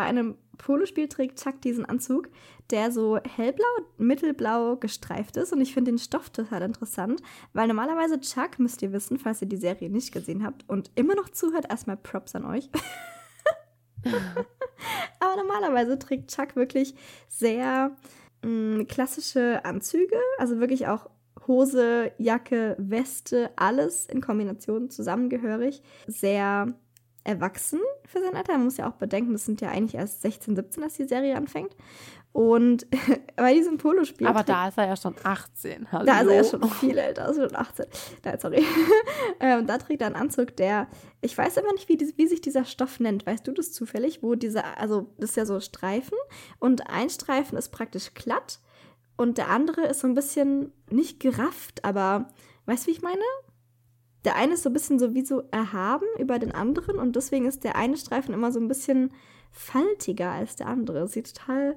Bei 0.00 0.06
einem 0.06 0.38
Polospiel 0.56 1.08
trägt 1.08 1.44
Chuck 1.44 1.60
diesen 1.60 1.84
Anzug, 1.84 2.30
der 2.70 2.90
so 2.90 3.18
hellblau, 3.18 3.66
mittelblau 3.98 4.76
gestreift 4.76 5.36
ist. 5.36 5.52
Und 5.52 5.60
ich 5.60 5.74
finde 5.74 5.90
den 5.90 5.98
Stoff 5.98 6.30
total 6.30 6.62
interessant, 6.62 7.20
weil 7.52 7.68
normalerweise 7.68 8.18
Chuck, 8.18 8.58
müsst 8.58 8.80
ihr 8.80 8.94
wissen, 8.94 9.18
falls 9.18 9.42
ihr 9.42 9.48
die 9.48 9.58
Serie 9.58 9.90
nicht 9.90 10.10
gesehen 10.10 10.42
habt 10.42 10.66
und 10.70 10.90
immer 10.94 11.14
noch 11.14 11.28
zuhört, 11.28 11.66
erstmal 11.68 11.98
Props 11.98 12.34
an 12.34 12.46
euch. 12.46 12.70
Aber 15.20 15.36
normalerweise 15.36 15.98
trägt 15.98 16.34
Chuck 16.34 16.56
wirklich 16.56 16.94
sehr 17.28 17.94
mh, 18.42 18.84
klassische 18.84 19.66
Anzüge, 19.66 20.16
also 20.38 20.60
wirklich 20.60 20.88
auch 20.88 21.10
Hose, 21.46 22.10
Jacke, 22.16 22.74
Weste, 22.78 23.50
alles 23.56 24.06
in 24.06 24.22
Kombination 24.22 24.88
zusammengehörig. 24.88 25.82
Sehr 26.06 26.72
erwachsen 27.24 27.80
für 28.06 28.20
sein 28.20 28.34
Alter. 28.34 28.52
Man 28.52 28.64
muss 28.64 28.76
ja 28.76 28.88
auch 28.88 28.94
bedenken, 28.94 29.32
das 29.32 29.44
sind 29.44 29.60
ja 29.60 29.70
eigentlich 29.70 29.94
erst 29.94 30.22
16, 30.22 30.56
17, 30.56 30.82
als 30.82 30.94
die 30.94 31.04
Serie 31.06 31.36
anfängt. 31.36 31.74
Und 32.32 32.86
bei 33.36 33.54
diesem 33.54 33.76
Polospiel. 33.78 34.26
Aber 34.26 34.44
da 34.44 34.68
ist 34.68 34.78
er 34.78 34.86
ja 34.86 34.96
schon 34.96 35.14
18. 35.22 35.90
Hallo. 35.90 36.04
da 36.06 36.20
ist 36.20 36.28
er 36.28 36.34
ja 36.36 36.44
schon 36.44 36.70
viel 36.70 36.96
älter, 36.96 37.24
also 37.26 37.42
schon 37.48 37.56
18. 37.56 37.86
Nein, 38.24 38.38
sorry. 38.40 38.64
ähm, 39.40 39.66
da 39.66 39.78
trägt 39.78 40.00
er 40.00 40.06
einen 40.06 40.16
Anzug, 40.16 40.56
der, 40.56 40.86
ich 41.20 41.36
weiß 41.36 41.56
immer 41.56 41.72
nicht, 41.72 41.88
wie, 41.88 41.96
dies- 41.96 42.16
wie 42.16 42.28
sich 42.28 42.40
dieser 42.40 42.64
Stoff 42.64 43.00
nennt. 43.00 43.26
Weißt 43.26 43.46
du 43.46 43.52
das 43.52 43.72
zufällig? 43.72 44.22
Wo 44.22 44.34
dieser, 44.36 44.78
also 44.78 45.12
das 45.18 45.30
ist 45.30 45.36
ja 45.36 45.44
so 45.44 45.58
Streifen 45.60 46.16
und 46.60 46.88
ein 46.88 47.10
Streifen 47.10 47.58
ist 47.58 47.70
praktisch 47.70 48.14
glatt 48.14 48.60
und 49.16 49.36
der 49.36 49.48
andere 49.50 49.82
ist 49.86 50.00
so 50.00 50.06
ein 50.06 50.14
bisschen 50.14 50.72
nicht 50.88 51.18
gerafft, 51.20 51.84
aber 51.84 52.28
weißt 52.66 52.84
du, 52.84 52.88
wie 52.88 52.92
ich 52.94 53.02
meine? 53.02 53.22
Der 54.24 54.36
eine 54.36 54.54
ist 54.54 54.62
so 54.62 54.70
ein 54.70 54.74
bisschen 54.74 54.98
so 54.98 55.14
wie 55.14 55.24
so 55.24 55.42
erhaben 55.50 56.06
über 56.18 56.38
den 56.38 56.52
anderen 56.52 56.98
und 56.98 57.16
deswegen 57.16 57.46
ist 57.46 57.64
der 57.64 57.76
eine 57.76 57.96
Streifen 57.96 58.34
immer 58.34 58.52
so 58.52 58.60
ein 58.60 58.68
bisschen 58.68 59.12
faltiger 59.50 60.30
als 60.30 60.56
der 60.56 60.66
andere. 60.66 61.08
Sieht 61.08 61.34
total 61.34 61.76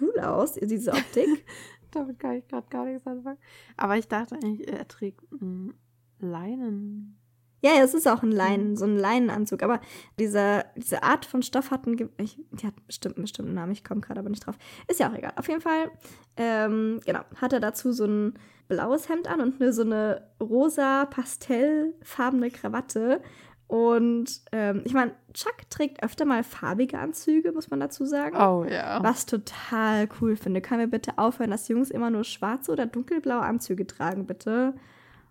cool 0.00 0.18
aus, 0.20 0.54
diese 0.54 0.92
Optik. 0.92 1.44
Damit 1.90 2.18
kann 2.18 2.36
ich 2.36 2.46
gerade 2.48 2.68
gar 2.68 2.84
nichts 2.84 3.06
anfangen. 3.06 3.38
Aber 3.76 3.96
ich 3.96 4.08
dachte 4.08 4.34
eigentlich, 4.34 4.68
er 4.68 4.86
trägt 4.86 5.20
einen 5.32 5.74
Leinen. 6.18 7.18
Ja, 7.60 7.72
ja, 7.74 7.82
es 7.82 7.94
ist 7.94 8.06
auch 8.06 8.22
ein 8.22 8.30
Leinen, 8.30 8.76
so 8.76 8.84
ein 8.84 8.96
Leinenanzug. 8.96 9.62
Aber 9.62 9.80
diese, 10.18 10.64
diese 10.76 11.02
Art 11.02 11.24
von 11.24 11.42
Stoff 11.42 11.70
hat 11.70 11.86
einen, 11.86 12.10
ich, 12.18 12.38
die 12.52 12.66
hat 12.66 12.74
bestimmt 12.86 13.16
einen 13.16 13.24
bestimmten 13.24 13.54
Namen, 13.54 13.72
ich 13.72 13.84
komme 13.84 14.00
gerade 14.00 14.20
aber 14.20 14.30
nicht 14.30 14.46
drauf. 14.46 14.56
Ist 14.86 15.00
ja 15.00 15.10
auch 15.10 15.14
egal. 15.14 15.32
Auf 15.36 15.48
jeden 15.48 15.60
Fall, 15.60 15.90
ähm, 16.36 17.00
genau, 17.04 17.20
hat 17.36 17.52
er 17.52 17.60
dazu 17.60 17.92
so 17.92 18.04
ein 18.04 18.34
blaues 18.68 19.08
Hemd 19.08 19.28
an 19.28 19.40
und 19.40 19.60
eine, 19.60 19.72
so 19.72 19.82
eine 19.82 20.22
rosa, 20.40 21.06
pastellfarbene 21.06 22.50
Krawatte. 22.50 23.22
Und 23.66 24.40
ähm, 24.52 24.80
ich 24.84 24.94
meine, 24.94 25.12
Chuck 25.34 25.68
trägt 25.68 26.02
öfter 26.02 26.24
mal 26.24 26.42
farbige 26.42 26.98
Anzüge, 26.98 27.52
muss 27.52 27.68
man 27.70 27.80
dazu 27.80 28.06
sagen. 28.06 28.36
Oh 28.36 28.64
ja. 28.64 29.02
Was 29.02 29.26
total 29.26 30.08
cool 30.20 30.36
finde. 30.36 30.62
Können 30.62 30.80
wir 30.80 30.86
bitte 30.86 31.18
aufhören, 31.18 31.50
dass 31.50 31.68
Jungs 31.68 31.90
immer 31.90 32.08
nur 32.08 32.24
schwarze 32.24 32.72
oder 32.72 32.86
dunkelblaue 32.86 33.42
Anzüge 33.42 33.86
tragen, 33.86 34.26
bitte? 34.26 34.74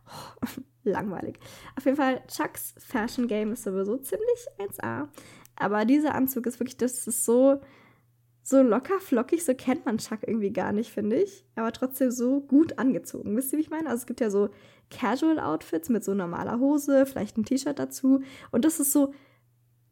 Langweilig. 0.84 1.40
Auf 1.76 1.86
jeden 1.86 1.98
Fall, 1.98 2.22
Chucks 2.28 2.74
Fashion 2.78 3.28
Game 3.28 3.52
ist 3.52 3.64
sowieso 3.64 3.98
ziemlich 3.98 4.46
1A. 4.60 5.08
Aber 5.56 5.86
dieser 5.86 6.16
Anzug 6.16 6.46
ist 6.46 6.60
wirklich, 6.60 6.78
das 6.78 7.08
ist 7.08 7.26
so, 7.26 7.60
so 8.44 8.62
locker 8.62 9.00
flockig, 9.00 9.44
so 9.44 9.54
kennt 9.54 9.86
man 9.86 9.98
Chuck 9.98 10.20
irgendwie 10.26 10.54
gar 10.54 10.72
nicht, 10.72 10.92
finde 10.92 11.18
ich. 11.22 11.46
Aber 11.56 11.72
trotzdem 11.74 12.12
so 12.12 12.40
gut 12.42 12.78
angezogen. 12.80 13.36
Wisst 13.36 13.52
ihr, 13.52 13.58
wie 13.58 13.64
ich 13.64 13.70
meine? 13.70 13.90
Also 13.90 14.02
es 14.02 14.06
gibt 14.06 14.22
ja 14.22 14.30
so 14.30 14.50
Casual-Outfits 14.90 15.90
mit 15.90 16.04
so 16.06 16.14
normaler 16.14 16.60
Hose, 16.60 17.06
vielleicht 17.06 17.38
ein 17.38 17.44
T-Shirt 17.44 17.78
dazu. 17.78 18.22
Und 18.52 18.64
das 18.64 18.80
ist 18.80 18.94
so 18.94 19.14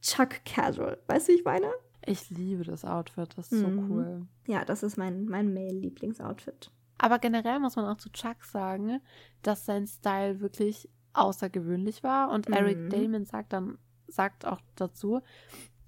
Chuck 0.01 0.45
Casual. 0.45 0.97
Weißt 1.07 1.27
du, 1.27 1.33
wie 1.33 1.37
ich 1.37 1.43
meine? 1.45 1.67
Ich 2.05 2.29
liebe 2.29 2.63
das 2.63 2.85
Outfit, 2.85 3.29
das 3.35 3.51
ist 3.51 3.59
so 3.61 3.67
Mhm. 3.67 3.91
cool. 3.91 4.27
Ja, 4.45 4.63
das 4.63 4.83
ist 4.83 4.95
mein, 4.95 5.25
mein 5.25 5.53
Male-Lieblingsoutfit. 5.53 6.71
Aber 6.97 7.19
generell 7.19 7.59
muss 7.59 7.75
man 7.75 7.85
auch 7.85 7.97
zu 7.97 8.09
Chuck 8.11 8.43
sagen, 8.43 9.01
dass 9.41 9.65
sein 9.65 9.87
Style 9.87 10.39
wirklich 10.39 10.89
außergewöhnlich 11.13 12.03
war. 12.03 12.29
Und 12.31 12.49
Eric 12.49 12.77
Mhm. 12.77 12.89
Damon 12.89 13.25
sagt 13.25 13.53
dann, 13.53 13.77
sagt 14.07 14.45
auch 14.45 14.61
dazu, 14.75 15.21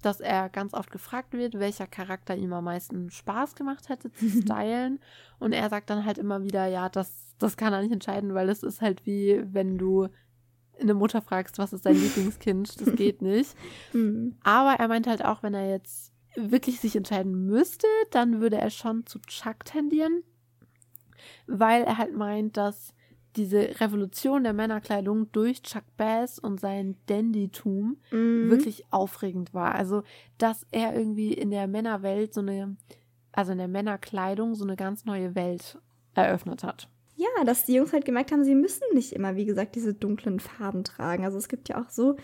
dass 0.02 0.20
er 0.20 0.48
ganz 0.48 0.74
oft 0.74 0.90
gefragt 0.90 1.32
wird, 1.32 1.58
welcher 1.58 1.86
Charakter 1.86 2.36
ihm 2.36 2.52
am 2.52 2.64
meisten 2.64 3.10
Spaß 3.10 3.54
gemacht 3.54 3.88
hätte 3.88 4.12
zu 4.12 4.28
stylen. 4.42 5.00
Und 5.38 5.52
er 5.52 5.68
sagt 5.70 5.90
dann 5.90 6.04
halt 6.04 6.18
immer 6.18 6.42
wieder, 6.42 6.66
ja, 6.66 6.88
das, 6.88 7.34
das 7.38 7.56
kann 7.56 7.72
er 7.72 7.82
nicht 7.82 7.92
entscheiden, 7.92 8.34
weil 8.34 8.48
es 8.48 8.62
ist 8.62 8.80
halt 8.80 9.06
wie, 9.06 9.42
wenn 9.52 9.78
du 9.78 10.08
eine 10.80 10.94
Mutter 10.94 11.20
fragst, 11.20 11.58
was 11.58 11.72
ist 11.72 11.84
dein 11.86 11.94
Lieblingskind, 12.00 12.80
das 12.80 12.94
geht 12.94 13.22
nicht. 13.22 13.56
Mhm. 13.92 14.36
Aber 14.44 14.78
er 14.78 14.88
meint 14.88 15.06
halt 15.06 15.24
auch, 15.24 15.42
wenn 15.42 15.54
er 15.54 15.68
jetzt 15.68 16.12
wirklich 16.36 16.78
sich 16.80 16.94
entscheiden 16.94 17.46
müsste, 17.46 17.88
dann 18.12 18.40
würde 18.40 18.58
er 18.58 18.70
schon 18.70 19.04
zu 19.06 19.18
Chuck 19.22 19.64
tendieren, 19.64 20.22
weil 21.48 21.82
er 21.82 21.98
halt 21.98 22.14
meint, 22.16 22.56
dass 22.56 22.94
diese 23.36 23.80
Revolution 23.80 24.42
der 24.44 24.52
Männerkleidung 24.52 25.30
durch 25.32 25.62
Chuck 25.62 25.84
Bass 25.96 26.38
und 26.38 26.60
sein 26.60 26.96
Dandytum 27.06 27.98
Mhm. 28.10 28.50
wirklich 28.50 28.84
aufregend 28.92 29.54
war. 29.54 29.74
Also, 29.74 30.02
dass 30.38 30.66
er 30.70 30.94
irgendwie 30.96 31.32
in 31.32 31.50
der 31.50 31.66
Männerwelt 31.66 32.34
so 32.34 32.40
eine 32.40 32.76
also 33.30 33.52
in 33.52 33.58
der 33.58 33.68
Männerkleidung, 33.68 34.54
so 34.56 34.64
eine 34.64 34.74
ganz 34.74 35.04
neue 35.04 35.34
Welt 35.36 35.78
eröffnet 36.14 36.64
hat. 36.64 36.88
Ja, 37.20 37.42
dass 37.44 37.64
die 37.64 37.74
Jungs 37.74 37.92
halt 37.92 38.04
gemerkt 38.04 38.30
haben, 38.30 38.44
sie 38.44 38.54
müssen 38.54 38.84
nicht 38.94 39.12
immer, 39.12 39.34
wie 39.34 39.44
gesagt, 39.44 39.74
diese 39.74 39.92
dunklen 39.92 40.38
Farben 40.38 40.84
tragen. 40.84 41.24
Also 41.24 41.36
es 41.36 41.48
gibt 41.48 41.68
ja 41.68 41.82
auch 41.82 41.90
so, 41.90 42.14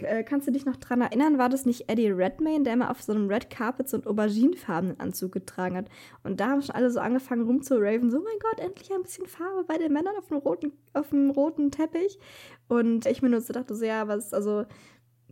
äh, 0.00 0.22
kannst 0.22 0.46
du 0.46 0.52
dich 0.52 0.66
noch 0.66 0.76
dran 0.76 1.00
erinnern, 1.00 1.38
war 1.38 1.48
das 1.48 1.64
nicht 1.64 1.88
Eddie 1.88 2.10
Redmayne, 2.10 2.62
der 2.62 2.74
immer 2.74 2.90
auf 2.90 3.00
so 3.00 3.12
einem 3.12 3.28
Red 3.28 3.48
Carpet 3.48 3.88
so 3.88 3.96
einen 3.96 4.06
auberginefarbenen 4.06 5.00
Anzug 5.00 5.32
getragen 5.32 5.78
hat? 5.78 5.86
Und 6.24 6.40
da 6.40 6.48
haben 6.48 6.60
schon 6.60 6.74
alle 6.74 6.90
so 6.90 7.00
angefangen 7.00 7.46
rumzuraven, 7.46 8.10
so, 8.10 8.18
mein 8.18 8.38
Gott, 8.38 8.60
endlich 8.60 8.92
ein 8.92 9.00
bisschen 9.00 9.26
Farbe 9.26 9.64
bei 9.66 9.78
den 9.78 9.94
Männern 9.94 10.14
auf 10.18 10.26
dem 10.26 10.36
roten, 10.36 10.72
auf 10.92 11.08
dem 11.08 11.30
roten 11.30 11.70
Teppich. 11.70 12.18
Und 12.68 13.06
ich 13.06 13.22
mir 13.22 13.30
nur 13.30 13.40
so 13.40 13.54
dachte, 13.54 13.74
so, 13.74 13.86
ja, 13.86 14.08
was, 14.08 14.34
also, 14.34 14.66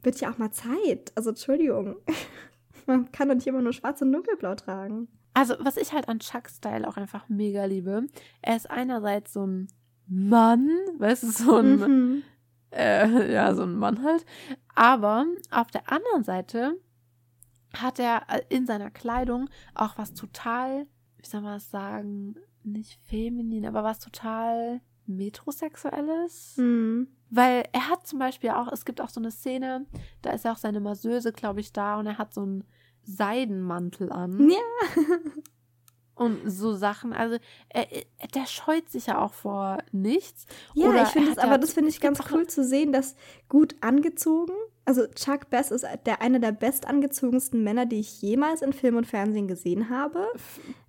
wird 0.01 0.19
ja 0.23 0.33
auch 0.33 0.39
mal 0.39 0.53
Zeit. 0.53 1.13
Also, 1.15 1.31
Entschuldigung. 1.31 1.97
Man 2.87 3.13
kann 3.13 3.29
doch 3.29 3.35
nicht 3.35 3.47
immer 3.47 3.61
nur 3.61 3.75
schwarz 3.75 4.01
und 4.01 4.13
dunkelblau 4.13 4.55
tragen. 4.55 5.09
Also, 5.37 5.55
was 5.59 5.77
ich 5.77 5.93
halt 5.93 6.09
an 6.09 6.19
Chucks 6.19 6.57
Style 6.57 6.89
auch 6.89 6.97
einfach 6.97 7.29
mega 7.29 7.67
liebe, 7.67 8.07
er 8.41 8.57
ist 8.57 8.71
einerseits 8.71 9.35
so 9.35 9.47
ein 9.47 9.69
Mann, 10.07 10.71
weißt 10.97 11.25
du, 11.25 11.31
so 11.31 11.57
ein, 11.57 11.77
mhm. 11.77 12.23
äh, 12.71 13.35
ja, 13.35 13.55
so 13.55 13.65
ein 13.65 13.77
Mann 13.77 14.03
halt. 14.03 14.25
Aber 14.75 15.27
auf 15.51 15.71
der 15.71 15.93
anderen 15.93 16.25
Seite 16.25 16.81
hat 17.75 17.99
er 17.99 18.23
in 18.49 18.65
seiner 18.65 18.91
Kleidung 18.91 19.51
auch 19.75 19.99
was 19.99 20.15
total, 20.15 20.87
wie 21.19 21.27
soll 21.27 21.43
man 21.43 21.53
das 21.53 21.71
sagen, 21.71 22.37
nicht 22.63 22.99
feminin, 23.03 23.67
aber 23.67 23.85
was 23.85 23.99
total 23.99 24.81
metrosexuelles. 25.05 26.57
Mhm. 26.57 27.09
Weil 27.29 27.69
er 27.73 27.91
hat 27.91 28.07
zum 28.07 28.21
Beispiel 28.21 28.51
auch, 28.51 28.73
es 28.73 28.87
gibt 28.87 29.03
auch 29.03 29.11
so 29.11 29.21
eine 29.21 29.31
Szene, 29.31 29.85
da 30.23 30.31
ist 30.31 30.47
ja 30.47 30.53
auch 30.53 30.57
seine 30.57 30.81
Masseuse, 30.81 31.31
glaube 31.33 31.61
ich, 31.61 31.75
da 31.75 31.99
und 31.99 32.07
er 32.07 32.17
hat 32.17 32.33
so 32.33 32.47
ein 32.47 32.65
Seidenmantel 33.07 34.13
an. 34.13 34.51
Ja. 34.51 34.57
Und 36.15 36.51
so 36.51 36.75
Sachen, 36.75 37.13
also 37.13 37.37
er, 37.69 37.87
der 38.35 38.47
scheut 38.47 38.89
sich 38.89 39.07
ja 39.07 39.23
auch 39.23 39.35
vor 39.35 39.79
nichts. 39.93 40.47
Ja, 40.73 40.89
Oder 40.89 41.03
ich 41.03 41.09
finde 41.09 41.33
es, 41.33 41.39
aber 41.39 41.59
das 41.59 41.75
finde 41.75 41.91
ich 41.91 42.01
ganz 42.01 42.21
cool 42.33 42.47
zu 42.47 42.65
sehen, 42.65 42.91
dass 42.91 43.17
gut 43.51 43.77
angezogen, 43.83 44.55
also 44.87 45.07
Chuck 45.09 45.51
Bass 45.51 45.71
ist 45.71 45.85
der 46.07 46.23
einer 46.23 46.39
der 46.39 46.53
bestangezogensten 46.53 47.63
Männer, 47.63 47.85
die 47.85 48.01
ich 48.01 48.23
jemals 48.23 48.63
in 48.63 48.73
Film 48.73 48.97
und 48.97 49.07
Fernsehen 49.07 49.49
gesehen 49.49 49.91
habe. 49.91 50.27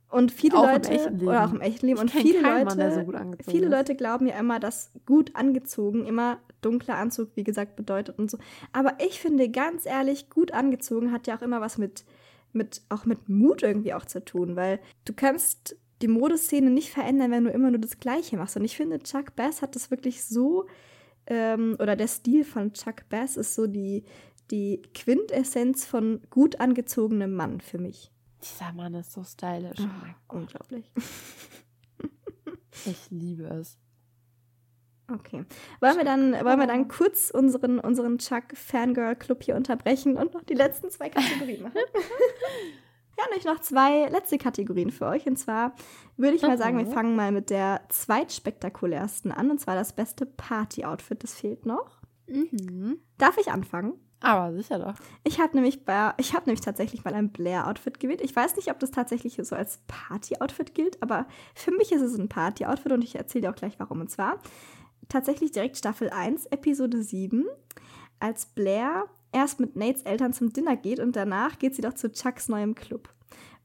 Und 0.10 0.32
viele 0.32 0.58
auch 0.58 0.72
Leute, 0.72 1.12
oder 1.22 1.46
auch 1.46 1.54
im 1.54 1.60
echten 1.60 1.88
Leben, 1.88 2.00
und 2.00 2.12
viele 2.12 2.40
Leute, 2.40 2.78
Mann, 2.78 2.92
so 2.92 3.52
viele 3.52 3.66
ist. 3.66 3.72
Leute 3.72 3.96
glauben 3.96 4.26
ja 4.26 4.40
immer, 4.40 4.60
dass 4.60 4.92
gut 5.06 5.36
angezogen 5.36 6.06
immer 6.06 6.40
dunkler 6.62 6.96
Anzug, 6.96 7.32
wie 7.36 7.44
gesagt, 7.44 7.76
bedeutet 7.76 8.18
und 8.18 8.32
so. 8.32 8.38
Aber 8.72 8.94
ich 9.06 9.20
finde, 9.20 9.50
ganz 9.50 9.86
ehrlich, 9.86 10.30
gut 10.30 10.54
angezogen 10.54 11.12
hat 11.12 11.28
ja 11.28 11.38
auch 11.38 11.42
immer 11.42 11.60
was 11.60 11.78
mit, 11.78 12.06
mit, 12.54 12.82
auch 12.90 13.06
mit 13.06 13.28
Mut 13.28 13.64
irgendwie 13.64 13.94
auch 13.94 14.06
zu 14.06 14.24
tun, 14.24 14.56
weil 14.56 14.80
du 15.06 15.14
kannst 15.14 15.76
die 16.02 16.08
Modeszene 16.08 16.70
nicht 16.70 16.92
verändern, 16.92 17.32
wenn 17.32 17.44
du 17.44 17.52
immer 17.52 17.72
nur 17.72 17.80
das 17.80 18.00
Gleiche 18.00 18.38
machst. 18.38 18.56
Und 18.56 18.64
ich 18.64 18.78
finde, 18.78 19.00
Chuck 19.00 19.36
Bass 19.36 19.62
hat 19.62 19.76
das 19.76 19.92
wirklich 19.92 20.24
so, 20.24 20.68
ähm, 21.26 21.76
oder 21.80 21.96
der 21.96 22.08
Stil 22.08 22.44
von 22.44 22.74
Chuck 22.74 23.10
Bass 23.10 23.36
ist 23.36 23.56
so 23.56 23.68
die, 23.68 24.04
die 24.52 24.82
Quintessenz 24.94 25.86
von 25.86 26.22
gut 26.30 26.60
angezogenem 26.60 27.34
Mann 27.34 27.62
für 27.62 27.78
mich. 27.78 28.12
Dieser 28.43 28.73
Mann 28.73 28.93
ist 28.93 29.14
so 29.14 29.23
stylisch. 29.23 29.80
Oh, 29.80 30.35
unglaublich. 30.38 30.91
ich 32.85 33.09
liebe 33.09 33.45
es. 33.45 33.77
Okay. 35.11 35.45
Wollen 35.80 35.97
wir 35.97 36.03
dann, 36.03 36.34
wollen 36.34 36.59
wir 36.59 36.68
dann 36.68 36.88
kurz 36.89 37.31
unseren, 37.31 37.80
unseren 37.80 38.18
Chuck 38.18 38.43
Fangirl 38.53 39.15
Club 39.15 39.43
hier 39.43 39.55
unterbrechen 39.55 40.18
und 40.18 40.34
noch 40.34 40.43
die 40.43 40.53
letzten 40.53 40.89
zwei 40.89 41.09
Kategorien 41.09 41.64
machen? 41.64 41.80
Wir 43.15 43.23
haben 43.23 43.34
euch 43.35 43.45
noch 43.45 43.59
zwei 43.61 44.09
letzte 44.09 44.38
Kategorien 44.38 44.91
für 44.91 45.07
euch. 45.07 45.26
Und 45.26 45.38
zwar 45.38 45.73
würde 46.18 46.35
ich 46.35 46.43
mal 46.43 46.57
sagen, 46.57 46.77
wir 46.77 46.85
fangen 46.85 47.15
mal 47.15 47.31
mit 47.31 47.49
der 47.49 47.81
zweitspektakulärsten 47.89 49.31
an. 49.31 49.49
Und 49.49 49.59
zwar 49.59 49.73
das 49.73 49.93
beste 49.93 50.27
Party-Outfit. 50.27 51.23
Das 51.23 51.34
fehlt 51.34 51.65
noch. 51.65 51.99
Mhm. 52.27 52.99
Darf 53.18 53.38
ich 53.39 53.51
anfangen? 53.51 53.93
Aber 54.19 54.53
sicher 54.53 54.80
doch. 54.80 54.95
Ich 55.23 55.39
habe 55.39 55.56
nämlich, 55.56 55.85
bei, 55.85 56.14
ich 56.18 56.34
hab 56.34 56.48
nämlich 56.48 56.61
tatsächlich 56.61 57.03
mal 57.03 57.14
ein 57.14 57.30
Blair-Outfit 57.30 57.99
gewählt. 57.99 58.22
Ich 58.22 58.35
weiß 58.35 58.56
nicht, 58.56 58.72
ob 58.72 58.80
das 58.80 58.91
tatsächlich 58.91 59.39
so 59.41 59.56
als 59.56 59.80
Party-Outfit 59.88 60.73
gilt, 60.73 61.02
aber 61.03 61.27
für 61.53 61.72
mich 61.72 61.91
ist 61.91 62.02
es 62.02 62.18
ein 62.18 62.30
Party-Outfit 62.30 62.91
und 62.91 63.03
ich 63.03 63.15
erzähle 63.15 63.44
dir 63.44 63.52
auch 63.52 63.56
gleich 63.56 63.80
warum. 63.80 64.02
Und 64.02 64.10
zwar 64.10 64.39
tatsächlich 65.07 65.52
direkt 65.52 65.77
Staffel 65.77 66.10
1, 66.10 66.48
Episode 66.48 67.03
7, 67.03 67.45
als 68.19 68.48
Blair 68.48 69.06
erst 69.31 69.60
mit 69.60 69.76
Nates 69.76 70.02
Eltern 70.02 70.34
zum 70.34 70.52
Dinner 70.52 70.76
geht 70.76 70.99
und 70.99 71.15
danach 71.15 71.60
geht 71.60 71.76
sie 71.76 71.84
doch 71.84 71.94
zu 71.94 72.11
Chucks 72.11 72.49
neuem 72.49 72.73
Club. 72.73 73.10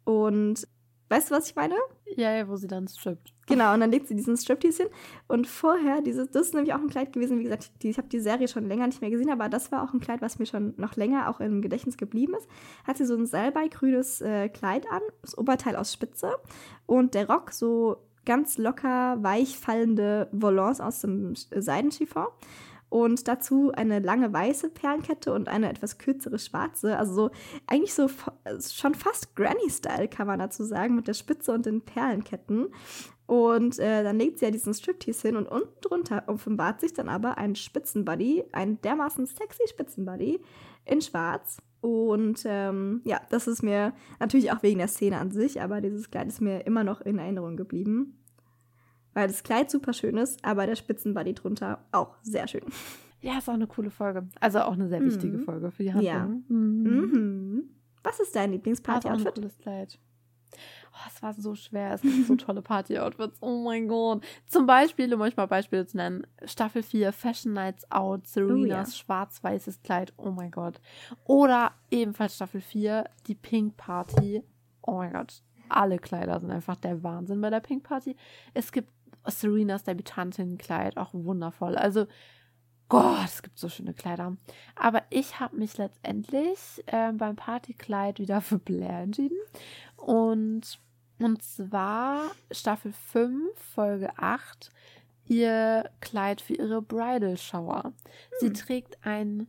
Und 0.05 0.67
Weißt 1.13 1.31
du, 1.31 1.35
was 1.35 1.47
ich 1.51 1.55
meine? 1.55 1.75
Ja, 2.17 2.35
ja, 2.35 2.49
wo 2.49 2.57
sie 2.57 2.69
dann 2.69 2.89
strippt. 2.89 3.32
Genau, 3.49 3.75
und 3.75 3.81
dann 3.81 3.91
legt 3.91 4.07
sie 4.07 4.15
diesen 4.15 4.37
Striptease 4.37 4.85
hin. 4.85 4.93
Und 5.27 5.47
vorher, 5.47 6.01
dieses, 6.01 6.31
das 6.31 6.47
ist 6.47 6.55
nämlich 6.55 6.75
auch 6.75 6.81
ein 6.81 6.89
Kleid 6.89 7.13
gewesen, 7.13 7.39
wie 7.39 7.45
gesagt, 7.45 7.73
die, 7.83 7.91
ich 7.91 7.99
habe 7.99 8.09
die 8.09 8.21
Serie 8.21 8.47
schon 8.47 8.69
länger 8.69 8.87
nicht 8.87 9.01
mehr 9.01 9.11
gesehen, 9.11 9.31
aber 9.31 9.49
das 9.49 9.73
war 9.73 9.83
auch 9.83 9.93
ein 9.93 10.01
Kleid, 10.01 10.23
was 10.23 10.39
mir 10.39 10.47
schon 10.47 10.75
noch 10.77 10.97
länger 10.97 11.29
auch 11.29 11.41
im 11.41 11.61
Gedächtnis 11.61 11.97
geblieben 11.97 12.35
ist. 12.35 12.49
Hat 12.85 12.99
sie 12.99 13.05
so 13.05 13.17
ein 13.17 13.27
salbeigrünes 13.27 14.21
äh, 14.21 14.49
Kleid 14.49 14.87
an, 14.91 15.03
das 15.23 15.37
Oberteil 15.37 15.75
aus 15.75 15.93
Spitze 15.93 16.31
und 16.87 17.15
der 17.15 17.29
Rock 17.29 17.51
so 17.53 17.97
ganz 18.25 18.59
locker, 18.59 19.21
weich 19.23 19.59
fallende 19.59 20.29
Volants 20.31 20.81
aus 20.81 21.01
dem 21.01 21.35
Seidenchiffon 21.35 22.29
und 22.93 23.27
dazu 23.27 23.73
eine 23.73 24.01
lange 24.01 24.35
weiße 24.35 24.69
Perlenkette 24.69 25.33
und 25.33 25.49
eine 25.49 25.71
etwas 25.71 25.97
kürzere 25.97 26.39
schwarze. 26.39 26.99
Also 26.99 27.15
so 27.15 27.31
eigentlich 27.67 27.95
so 27.95 28.07
schon 28.61 28.95
fast 28.95 29.35
Granny-Style 29.35 30.09
kann 30.09 30.27
man 30.27 30.39
dazu 30.39 30.63
sagen 30.63 30.95
mit 30.95 31.09
der 31.09 31.15
Spitze 31.15 31.53
und 31.53 31.65
den 31.65 31.81
Perlenketten. 31.81 32.69
Und 33.27 33.79
äh, 33.79 34.03
dann 34.03 34.19
legt 34.19 34.39
sie 34.39 34.45
ja 34.45 34.51
diesen 34.51 34.75
Striptease 34.75 35.29
hin 35.29 35.37
und 35.37 35.47
unten 35.47 35.81
drunter 35.81 36.25
offenbart 36.27 36.81
sich 36.81 36.93
dann 36.93 37.09
aber 37.09 37.39
ein 37.39 37.55
Spitzenbuddy, 37.55 38.45
ein 38.53 38.81
dermaßen 38.83 39.27
sexy 39.27 39.63
Spitzenbuddy 39.69 40.41
in 40.85 41.01
Schwarz. 41.01 41.59
Und 41.81 42.43
ähm, 42.45 43.01
ja, 43.05 43.21
das 43.31 43.47
ist 43.47 43.63
mir 43.63 43.93
natürlich 44.21 44.53
auch 44.53 44.63
wegen 44.63 44.79
der 44.79 44.89
Szene 44.89 45.19
an 45.19 45.31
sich, 45.31 45.63
aber 45.63 45.81
dieses 45.81 46.11
Kleid 46.11 46.29
ist 46.29 46.41
mir 46.41 46.67
immer 46.67 46.85
noch 46.85 47.01
in 47.01 47.19
Erinnerung 47.19 47.57
geblieben 47.57 48.19
weil 49.15 49.29
das 49.29 49.43
Kleid 49.43 49.71
super 49.71 49.93
schön 49.93 50.17
ist, 50.17 50.45
aber 50.45 50.67
der 50.67 50.77
Spitzenbuddy 50.77 51.35
drunter 51.35 51.85
auch 51.93 52.17
sehr 52.23 52.49
schön. 52.49 52.65
Ja, 53.21 53.39
ist 53.39 53.49
auch 53.49 53.55
eine 53.55 53.67
coole 53.67 53.91
Folge. 53.91 54.27
Also 54.41 54.61
auch 54.61 54.73
eine 54.73 54.89
sehr 54.89 55.03
wichtige 55.03 55.39
mhm. 55.39 55.45
Folge 55.45 55.71
für 55.71 55.83
die 55.85 55.93
Handlung. 55.93 56.13
Ja. 56.13 56.27
Mhm. 56.49 56.83
Mhm. 56.83 57.71
Was 58.03 58.19
ist 58.19 58.35
dein 58.35 58.51
Lieblingsparty-Outfit? 58.53 59.27
Ein 59.29 59.35
cooles 59.35 59.59
Kleid. 59.59 59.99
Oh, 60.93 61.09
es 61.09 61.23
war 61.23 61.33
so 61.33 61.55
schwer. 61.55 61.95
Es 61.95 62.03
gibt 62.03 62.27
so 62.27 62.37
tolle 62.37 62.63
Party-Outfits. 62.63 63.39
Oh 63.41 63.63
mein 63.63 63.89
Gott. 63.89 64.23
Zum 64.47 64.67
Beispiel, 64.67 65.13
um 65.15 65.21
euch 65.23 65.37
mal 65.37 65.47
Beispiele 65.47 65.87
zu 65.87 65.97
nennen, 65.97 66.27
Staffel 66.45 66.83
4, 66.83 67.13
Fashion 67.13 67.55
Nights 67.55 67.91
Out, 67.91 68.27
Serenas 68.27 68.89
oh, 68.89 68.91
ja. 68.91 68.99
schwarz-weißes 68.99 69.83
Kleid. 69.83 70.13
Oh 70.17 70.31
mein 70.31 70.51
Gott. 70.51 70.81
Oder 71.25 71.73
ebenfalls 71.91 72.37
Staffel 72.37 72.61
4, 72.61 73.09
die 73.27 73.35
Pink 73.35 73.77
Party. 73.77 74.43
Oh 74.83 74.97
mein 74.97 75.13
Gott. 75.13 75.43
Alle 75.69 75.99
Kleider 75.99 76.39
sind 76.41 76.51
einfach 76.51 76.77
der 76.77 77.03
Wahnsinn 77.03 77.41
bei 77.41 77.49
der 77.49 77.61
Pink 77.61 77.85
Party. 77.85 78.15
Es 78.53 78.73
gibt 78.73 78.91
Serenas 79.27 79.85
Debütantenkleid, 79.85 80.99
auch 80.99 81.15
wundervoll. 81.15 81.77
Also, 81.77 82.07
Gott, 82.93 83.25
es 83.25 83.41
gibt 83.41 83.59
so 83.59 83.71
schöne 83.71 83.95
Kleider. 83.95 84.37
Aber 84.77 85.03
ich 85.09 85.41
habe 85.41 85.57
mich 85.57 85.79
letztendlich 85.79 86.59
äh, 86.85 87.11
beim 87.13 87.37
Partykleid 87.37 88.19
wieder 88.19 88.41
für 88.43 88.59
Blair 88.59 89.01
entschieden. 89.01 89.39
Und, 89.97 90.79
und 91.19 91.43
zwar 91.43 92.33
Staffel 92.51 92.93
5, 92.93 93.59
Folge 93.59 94.11
8, 94.19 94.71
ihr 95.25 95.89
Kleid 96.03 96.43
für 96.43 96.53
ihre 96.53 96.83
Bridal 96.83 97.39
Shower. 97.39 97.85
Hm. 97.85 97.93
Sie 98.41 98.53
trägt 98.53 98.99
ein 99.07 99.47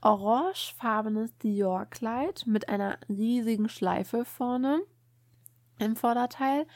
orangefarbenes 0.00 1.36
Dior-Kleid 1.38 2.44
mit 2.46 2.68
einer 2.68 2.98
riesigen 3.08 3.68
Schleife 3.68 4.24
vorne 4.24 4.78
im 5.80 5.96
Vorderteil 5.96 6.68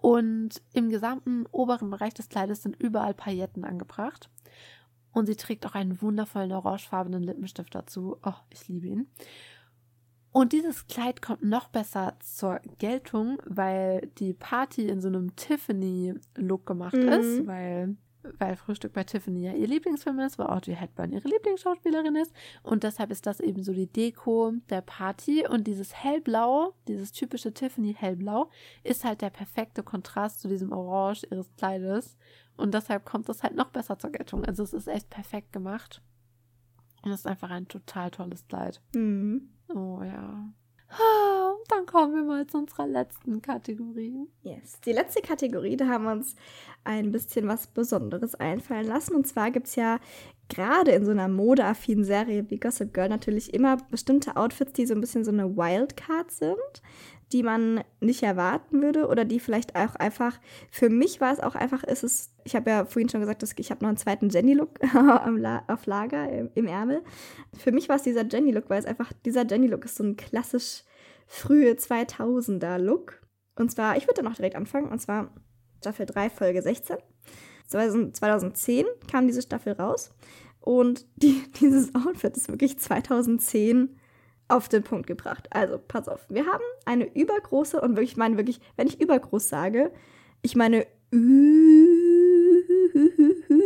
und 0.00 0.62
im 0.74 0.90
gesamten 0.90 1.44
oberen 1.50 1.90
Bereich 1.90 2.14
des 2.14 2.28
Kleides 2.28 2.62
sind 2.62 2.80
überall 2.80 3.14
Pailletten 3.14 3.64
angebracht. 3.64 4.30
Und 5.16 5.24
sie 5.24 5.36
trägt 5.36 5.64
auch 5.64 5.74
einen 5.74 6.02
wundervollen 6.02 6.52
orangefarbenen 6.52 7.22
Lippenstift 7.22 7.74
dazu. 7.74 8.18
Oh, 8.22 8.34
ich 8.50 8.68
liebe 8.68 8.86
ihn. 8.86 9.06
Und 10.30 10.52
dieses 10.52 10.86
Kleid 10.88 11.22
kommt 11.22 11.42
noch 11.42 11.68
besser 11.68 12.18
zur 12.20 12.60
Geltung, 12.78 13.38
weil 13.46 14.10
die 14.18 14.34
Party 14.34 14.90
in 14.90 15.00
so 15.00 15.08
einem 15.08 15.34
Tiffany-Look 15.34 16.66
gemacht 16.66 16.98
mhm. 16.98 17.08
ist, 17.08 17.46
weil 17.46 17.96
weil 18.38 18.56
Frühstück 18.56 18.92
bei 18.92 19.04
Tiffany 19.04 19.44
ja 19.44 19.52
ihr 19.52 19.68
Lieblingsfilm 19.68 20.18
ist, 20.18 20.38
weil 20.38 20.48
Audrey 20.48 20.74
Hepburn 20.74 21.12
ihre 21.12 21.28
Lieblingsschauspielerin 21.28 22.16
ist. 22.16 22.32
Und 22.62 22.82
deshalb 22.82 23.10
ist 23.10 23.24
das 23.24 23.40
eben 23.40 23.62
so 23.62 23.72
die 23.72 23.86
Deko 23.86 24.52
der 24.68 24.80
Party. 24.80 25.46
Und 25.46 25.66
dieses 25.66 25.94
Hellblau, 25.94 26.74
dieses 26.88 27.12
typische 27.12 27.54
Tiffany 27.54 27.94
Hellblau, 27.94 28.50
ist 28.82 29.04
halt 29.04 29.22
der 29.22 29.30
perfekte 29.30 29.82
Kontrast 29.82 30.40
zu 30.40 30.48
diesem 30.48 30.72
Orange 30.72 31.26
ihres 31.30 31.54
Kleides. 31.56 32.16
Und 32.56 32.74
deshalb 32.74 33.04
kommt 33.04 33.28
das 33.28 33.42
halt 33.42 33.54
noch 33.54 33.70
besser 33.70 33.98
zur 33.98 34.10
Geltung. 34.10 34.44
Also 34.44 34.62
es 34.62 34.72
ist 34.72 34.88
echt 34.88 35.10
perfekt 35.10 35.52
gemacht. 35.52 36.02
Und 37.02 37.12
es 37.12 37.20
ist 37.20 37.26
einfach 37.26 37.50
ein 37.50 37.68
total 37.68 38.10
tolles 38.10 38.46
Kleid. 38.48 38.80
Mhm. 38.94 39.50
Oh 39.68 40.02
ja. 40.02 40.52
dann 41.68 41.86
kommen 41.86 42.14
wir 42.14 42.22
mal 42.22 42.46
zu 42.46 42.58
unserer 42.58 42.86
letzten 42.86 43.42
Kategorie. 43.42 44.28
Yes. 44.42 44.80
Die 44.80 44.92
letzte 44.92 45.20
Kategorie, 45.20 45.76
da 45.76 45.88
haben 45.88 46.04
wir 46.04 46.12
uns 46.12 46.36
ein 46.84 47.10
bisschen 47.10 47.48
was 47.48 47.66
Besonderes 47.66 48.34
einfallen 48.34 48.86
lassen. 48.86 49.14
Und 49.14 49.26
zwar 49.26 49.50
gibt 49.50 49.66
es 49.66 49.76
ja 49.76 49.98
gerade 50.48 50.92
in 50.92 51.04
so 51.04 51.10
einer 51.10 51.28
modeaffinen 51.28 52.04
Serie 52.04 52.48
wie 52.50 52.58
Gossip 52.58 52.94
Girl 52.94 53.08
natürlich 53.08 53.52
immer 53.52 53.76
bestimmte 53.76 54.36
Outfits, 54.36 54.74
die 54.74 54.86
so 54.86 54.94
ein 54.94 55.00
bisschen 55.00 55.24
so 55.24 55.32
eine 55.32 55.56
Wildcard 55.56 56.30
sind, 56.30 56.82
die 57.32 57.42
man 57.42 57.82
nicht 58.00 58.22
erwarten 58.22 58.82
würde 58.82 59.08
oder 59.08 59.24
die 59.24 59.40
vielleicht 59.40 59.74
auch 59.74 59.96
einfach, 59.96 60.38
für 60.70 60.88
mich 60.88 61.20
war 61.20 61.32
es 61.32 61.40
auch 61.40 61.56
einfach, 61.56 61.82
ist 61.82 62.04
es, 62.04 62.30
ich 62.44 62.54
habe 62.54 62.70
ja 62.70 62.84
vorhin 62.84 63.08
schon 63.08 63.20
gesagt, 63.20 63.42
dass 63.42 63.54
ich 63.56 63.70
habe 63.70 63.82
noch 63.82 63.88
einen 63.88 63.96
zweiten 63.96 64.28
Jenny-Look 64.28 64.78
auf 65.66 65.86
Lager 65.86 66.30
im, 66.30 66.50
im 66.54 66.66
Ärmel. 66.66 67.02
Für 67.58 67.72
mich 67.72 67.88
war 67.88 67.96
es 67.96 68.02
dieser 68.02 68.24
Jenny-Look, 68.24 68.70
weil 68.70 68.78
es 68.78 68.86
einfach, 68.86 69.12
dieser 69.24 69.44
Jenny-Look 69.44 69.84
ist 69.84 69.96
so 69.96 70.04
ein 70.04 70.16
klassisch 70.16 70.84
frühe 71.26 71.72
2000er-Look. 71.72 73.20
Und 73.56 73.72
zwar, 73.72 73.96
ich 73.96 74.06
würde 74.06 74.22
dann 74.22 74.32
auch 74.32 74.36
direkt 74.36 74.54
anfangen, 74.54 74.90
und 74.90 75.00
zwar 75.00 75.32
Staffel 75.80 76.06
3, 76.06 76.30
Folge 76.30 76.62
16. 76.62 76.96
2010 77.66 78.86
kam 79.10 79.26
diese 79.26 79.42
Staffel 79.42 79.72
raus 79.72 80.14
und 80.60 81.06
die, 81.16 81.42
dieses 81.60 81.94
Outfit 81.94 82.36
ist 82.36 82.48
wirklich 82.48 82.78
2010 82.78 83.96
auf 84.48 84.68
den 84.68 84.82
Punkt 84.82 85.06
gebracht. 85.06 85.48
Also, 85.50 85.78
pass 85.78 86.08
auf. 86.08 86.26
Wir 86.28 86.46
haben 86.46 86.64
eine 86.84 87.04
übergroße, 87.04 87.80
und 87.80 87.90
wirklich, 87.96 88.12
ich 88.12 88.16
meine 88.16 88.36
wirklich, 88.36 88.60
wenn 88.76 88.86
ich 88.86 89.00
übergroß 89.00 89.48
sage, 89.48 89.92
ich 90.42 90.56
meine 90.56 90.86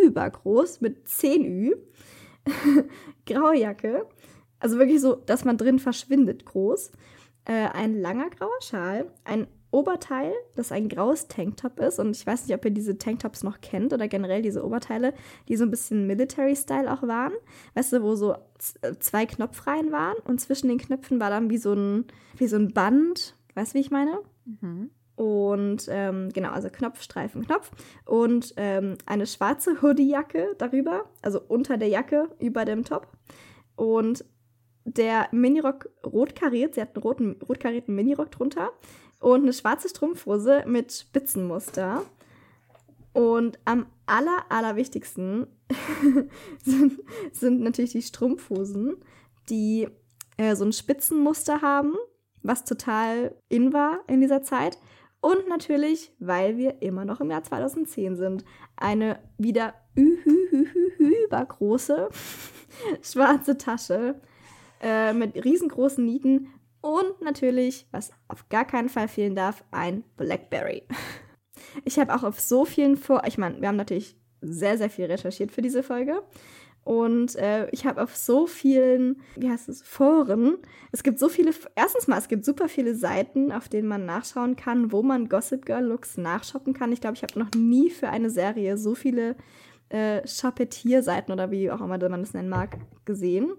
übergroß 0.06 0.80
mit 0.80 1.08
10 1.08 1.44
Ü, 1.44 1.74
graue 3.26 3.56
Jacke, 3.56 4.06
also 4.58 4.78
wirklich 4.78 5.00
so, 5.00 5.14
dass 5.14 5.44
man 5.44 5.56
drin 5.56 5.78
verschwindet 5.78 6.44
groß, 6.44 6.92
äh, 7.46 7.68
ein 7.68 8.00
langer 8.00 8.30
grauer 8.30 8.60
Schal, 8.60 9.10
ein 9.24 9.46
Oberteil, 9.70 10.32
das 10.56 10.72
ein 10.72 10.88
graues 10.88 11.28
Tanktop 11.28 11.78
ist. 11.78 11.98
Und 11.98 12.16
ich 12.16 12.26
weiß 12.26 12.46
nicht, 12.46 12.54
ob 12.56 12.64
ihr 12.64 12.70
diese 12.70 12.98
Tanktops 12.98 13.42
noch 13.42 13.60
kennt 13.60 13.92
oder 13.92 14.08
generell 14.08 14.42
diese 14.42 14.64
Oberteile, 14.64 15.14
die 15.48 15.56
so 15.56 15.64
ein 15.64 15.70
bisschen 15.70 16.06
Military-Style 16.06 16.92
auch 16.92 17.02
waren. 17.02 17.32
Weißt 17.74 17.92
du, 17.92 18.02
wo 18.02 18.14
so 18.14 18.34
äh, 18.82 18.94
zwei 18.98 19.26
Knopfreihen 19.26 19.92
waren 19.92 20.16
und 20.24 20.40
zwischen 20.40 20.68
den 20.68 20.78
Knöpfen 20.78 21.20
war 21.20 21.30
dann 21.30 21.50
wie 21.50 21.58
so 21.58 21.72
ein, 21.72 22.06
wie 22.36 22.48
so 22.48 22.56
ein 22.56 22.72
Band. 22.72 23.36
Weißt 23.54 23.72
du, 23.72 23.78
wie 23.78 23.82
ich 23.82 23.90
meine? 23.90 24.18
Mhm. 24.44 24.90
Und 25.14 25.86
ähm, 25.88 26.30
genau, 26.32 26.50
also 26.50 26.70
Knopf, 26.70 27.02
Streifen, 27.02 27.44
Knopf. 27.44 27.70
Und 28.06 28.54
ähm, 28.56 28.96
eine 29.06 29.26
schwarze 29.26 29.82
Hoodie-Jacke 29.82 30.54
darüber, 30.56 31.04
also 31.20 31.40
unter 31.46 31.76
der 31.76 31.88
Jacke, 31.88 32.30
über 32.38 32.64
dem 32.64 32.84
Top. 32.84 33.06
Und 33.76 34.24
der 34.84 35.28
Minirock 35.30 35.90
rot 36.04 36.34
kariert, 36.34 36.74
sie 36.74 36.80
hat 36.80 36.96
einen 36.96 37.02
roten, 37.02 37.36
rot 37.46 37.60
karierten 37.60 37.94
Minirock 37.94 38.30
drunter 38.30 38.70
und 39.20 39.42
eine 39.42 39.52
schwarze 39.52 39.88
Strumpfhose 39.88 40.64
mit 40.66 40.92
Spitzenmuster. 40.92 42.02
Und 43.12 43.58
am 43.64 43.86
aller, 44.06 44.44
allerwichtigsten 44.48 45.46
sind, 46.64 47.00
sind 47.32 47.60
natürlich 47.60 47.92
die 47.92 48.02
Strumpfhosen, 48.02 48.96
die 49.48 49.88
äh, 50.36 50.56
so 50.56 50.64
ein 50.64 50.72
Spitzenmuster 50.72 51.60
haben, 51.60 51.94
was 52.42 52.64
total 52.64 53.34
in 53.48 53.72
war 53.72 54.00
in 54.08 54.20
dieser 54.20 54.42
Zeit. 54.42 54.78
Und 55.20 55.48
natürlich, 55.48 56.12
weil 56.18 56.56
wir 56.56 56.80
immer 56.80 57.04
noch 57.04 57.20
im 57.20 57.30
Jahr 57.30 57.42
2010 57.42 58.16
sind, 58.16 58.44
eine 58.76 59.18
wieder 59.36 59.74
übergroße 60.98 62.08
schwarze 63.02 63.58
Tasche 63.58 64.20
äh, 64.80 65.12
mit 65.12 65.34
riesengroßen 65.44 66.04
Nieten 66.04 66.48
und 66.80 67.20
natürlich, 67.20 67.86
was 67.90 68.10
auf 68.28 68.48
gar 68.48 68.64
keinen 68.64 68.88
Fall 68.88 69.08
fehlen 69.08 69.34
darf, 69.34 69.64
ein 69.70 70.04
Blackberry. 70.16 70.84
Ich 71.84 71.98
habe 71.98 72.14
auch 72.14 72.24
auf 72.24 72.40
so 72.40 72.64
vielen 72.64 72.96
Vor... 72.96 73.22
Ich 73.26 73.36
meine, 73.36 73.60
wir 73.60 73.68
haben 73.68 73.76
natürlich 73.76 74.16
sehr, 74.40 74.78
sehr 74.78 74.88
viel 74.88 75.04
recherchiert 75.04 75.52
für 75.52 75.60
diese 75.60 75.82
Folge. 75.82 76.22
Und 76.82 77.36
äh, 77.36 77.68
ich 77.70 77.84
habe 77.84 78.02
auf 78.02 78.16
so 78.16 78.46
vielen, 78.46 79.20
wie 79.36 79.50
heißt 79.50 79.68
es, 79.68 79.82
Foren, 79.82 80.56
es 80.92 81.02
gibt 81.02 81.18
so 81.18 81.28
viele, 81.28 81.52
erstens 81.74 82.08
mal, 82.08 82.18
es 82.18 82.28
gibt 82.28 82.44
super 82.44 82.68
viele 82.68 82.94
Seiten, 82.94 83.52
auf 83.52 83.68
denen 83.68 83.86
man 83.86 84.06
nachschauen 84.06 84.56
kann, 84.56 84.90
wo 84.90 85.02
man 85.02 85.28
Gossip 85.28 85.66
Girl 85.66 85.84
Looks 85.84 86.16
nachshoppen 86.16 86.72
kann. 86.72 86.92
Ich 86.92 87.00
glaube, 87.00 87.16
ich 87.16 87.22
habe 87.22 87.38
noch 87.38 87.50
nie 87.54 87.90
für 87.90 88.08
eine 88.08 88.30
Serie 88.30 88.78
so 88.78 88.94
viele 88.94 89.36
äh, 89.90 90.26
Shopetier-Seiten 90.26 91.32
oder 91.32 91.50
wie 91.50 91.70
auch 91.70 91.80
immer 91.80 91.98
man 92.08 92.22
das 92.22 92.32
nennen 92.32 92.48
mag, 92.48 92.78
gesehen. 93.04 93.52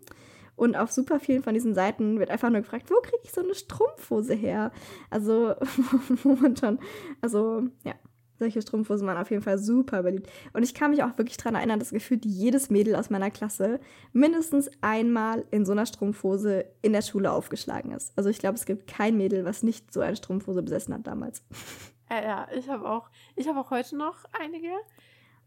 Und 0.61 0.75
auf 0.75 0.91
super 0.91 1.19
vielen 1.19 1.41
von 1.41 1.55
diesen 1.55 1.73
Seiten 1.73 2.19
wird 2.19 2.29
einfach 2.29 2.51
nur 2.51 2.61
gefragt, 2.61 2.91
wo 2.91 3.01
kriege 3.01 3.23
ich 3.23 3.31
so 3.31 3.41
eine 3.41 3.55
Strumpfhose 3.55 4.35
her? 4.35 4.71
Also, 5.09 5.55
schon, 6.59 6.77
also, 7.19 7.63
ja, 7.83 7.95
solche 8.37 8.61
Strumpfhosen 8.61 9.07
waren 9.07 9.17
auf 9.17 9.31
jeden 9.31 9.41
Fall 9.41 9.57
super 9.57 10.03
beliebt. 10.03 10.29
Und 10.53 10.61
ich 10.61 10.75
kann 10.75 10.91
mich 10.91 11.01
auch 11.01 11.17
wirklich 11.17 11.37
daran 11.37 11.55
erinnern, 11.55 11.79
dass 11.79 11.89
gefühlt 11.89 12.25
jedes 12.25 12.69
Mädel 12.69 12.95
aus 12.95 13.09
meiner 13.09 13.31
Klasse 13.31 13.79
mindestens 14.13 14.69
einmal 14.81 15.45
in 15.49 15.65
so 15.65 15.71
einer 15.71 15.87
Strumpfhose 15.87 16.65
in 16.83 16.93
der 16.93 17.01
Schule 17.01 17.31
aufgeschlagen 17.31 17.91
ist. 17.91 18.13
Also 18.15 18.29
ich 18.29 18.37
glaube, 18.37 18.53
es 18.53 18.67
gibt 18.67 18.85
kein 18.85 19.17
Mädel, 19.17 19.45
was 19.45 19.63
nicht 19.63 19.91
so 19.91 20.01
eine 20.01 20.15
Strumpfhose 20.15 20.61
besessen 20.61 20.93
hat 20.93 21.07
damals. 21.07 21.41
Ja, 22.11 22.21
ja 22.21 22.47
ich 22.53 22.67
habe 22.67 22.89
auch, 22.89 23.09
ich 23.37 23.47
habe 23.47 23.57
auch 23.57 23.71
heute 23.71 23.95
noch 23.95 24.25
einige 24.37 24.67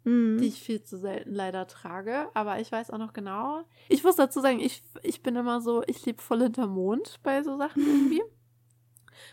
mhm. 0.05 0.39
die 0.39 0.49
ich 0.49 0.61
viel 0.61 0.83
zu 0.83 0.97
selten 0.97 1.35
leider 1.35 1.67
trage. 1.67 2.29
Aber 2.35 2.61
ich 2.61 2.71
weiß 2.71 2.91
auch 2.91 2.99
noch 2.99 3.13
genau. 3.13 3.65
Ich 3.89 4.05
muss 4.05 4.17
dazu 4.17 4.41
sagen, 4.41 4.61
ich, 4.61 4.83
ich 5.03 5.23
bin 5.23 5.37
immer 5.37 5.61
so, 5.61 5.83
ich 5.87 6.05
lebe 6.07 6.23
voll 6.23 6.43
hinter 6.43 6.67
Mond 6.67 7.21
bei 7.23 7.43
so 7.43 7.57
Sachen 7.57 7.83
irgendwie. 7.87 8.23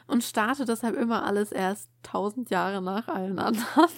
und 0.08 0.24
starte 0.24 0.66
deshalb 0.66 0.96
immer 0.96 1.24
alles 1.24 1.52
erst 1.52 1.90
tausend 2.04 2.50
Jahre 2.50 2.82
nach 2.82 3.08
allen 3.08 3.40
anderen. 3.40 3.66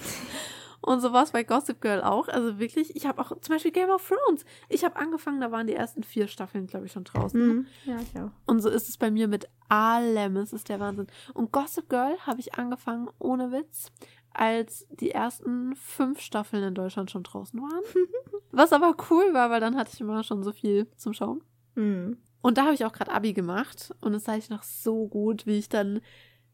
Und 0.86 1.00
so 1.00 1.14
war 1.14 1.24
es 1.24 1.32
bei 1.32 1.44
Gossip 1.44 1.80
Girl 1.80 2.02
auch. 2.02 2.28
Also 2.28 2.60
wirklich, 2.60 2.94
ich 2.94 3.06
habe 3.06 3.22
auch 3.22 3.30
zum 3.40 3.56
Beispiel 3.56 3.72
Game 3.72 3.90
of 3.90 4.06
Thrones. 4.06 4.44
Ich 4.68 4.84
habe 4.84 4.98
angefangen, 4.98 5.40
da 5.40 5.50
waren 5.50 5.66
die 5.66 5.76
ersten 5.76 6.04
vier 6.04 6.28
Staffeln, 6.28 6.68
glaube 6.68 6.88
ich, 6.88 6.92
schon 6.92 7.06
draußen. 7.06 7.40
Mhm. 7.40 7.66
Ja, 7.86 7.96
ich 8.02 8.20
auch. 8.20 8.32
Und 8.46 8.60
so 8.60 8.70
ist 8.70 8.90
es 8.90 8.98
bei 8.98 9.10
mir 9.10 9.30
mit 9.30 9.48
allem. 9.70 10.36
Es 10.36 10.52
ist 10.52 10.68
der 10.68 10.82
Wahnsinn. 10.82 11.08
Und 11.34 11.54
Gossip 11.54 11.88
Girl 11.88 12.18
habe 12.28 12.42
ich 12.42 12.56
angefangen, 12.56 13.10
ohne 13.18 13.54
Witz, 13.54 13.94
als 14.34 14.88
die 14.90 15.12
ersten 15.12 15.76
fünf 15.76 16.20
Staffeln 16.20 16.64
in 16.64 16.74
Deutschland 16.74 17.12
schon 17.12 17.24
draußen 17.24 17.62
waren. 17.62 17.84
Was 18.52 18.74
aber 18.74 18.96
cool 19.10 19.34
war, 19.34 19.50
weil 19.50 19.62
dann 19.62 19.78
hatte 19.78 19.92
ich 19.94 20.02
immer 20.02 20.24
schon 20.24 20.44
so 20.44 20.52
viel 20.52 20.88
zum 20.98 21.14
Schauen. 21.14 21.44
Mhm. 21.76 22.18
Und 22.42 22.58
da 22.58 22.64
habe 22.64 22.74
ich 22.74 22.84
auch 22.84 22.94
gerade 22.94 23.12
Abi 23.12 23.34
gemacht 23.34 23.94
und 24.02 24.14
das 24.14 24.28
weiß 24.28 24.44
ich 24.44 24.50
noch 24.50 24.64
so 24.64 25.08
gut, 25.08 25.46
wie 25.46 25.58
ich 25.58 25.70
dann 25.70 26.02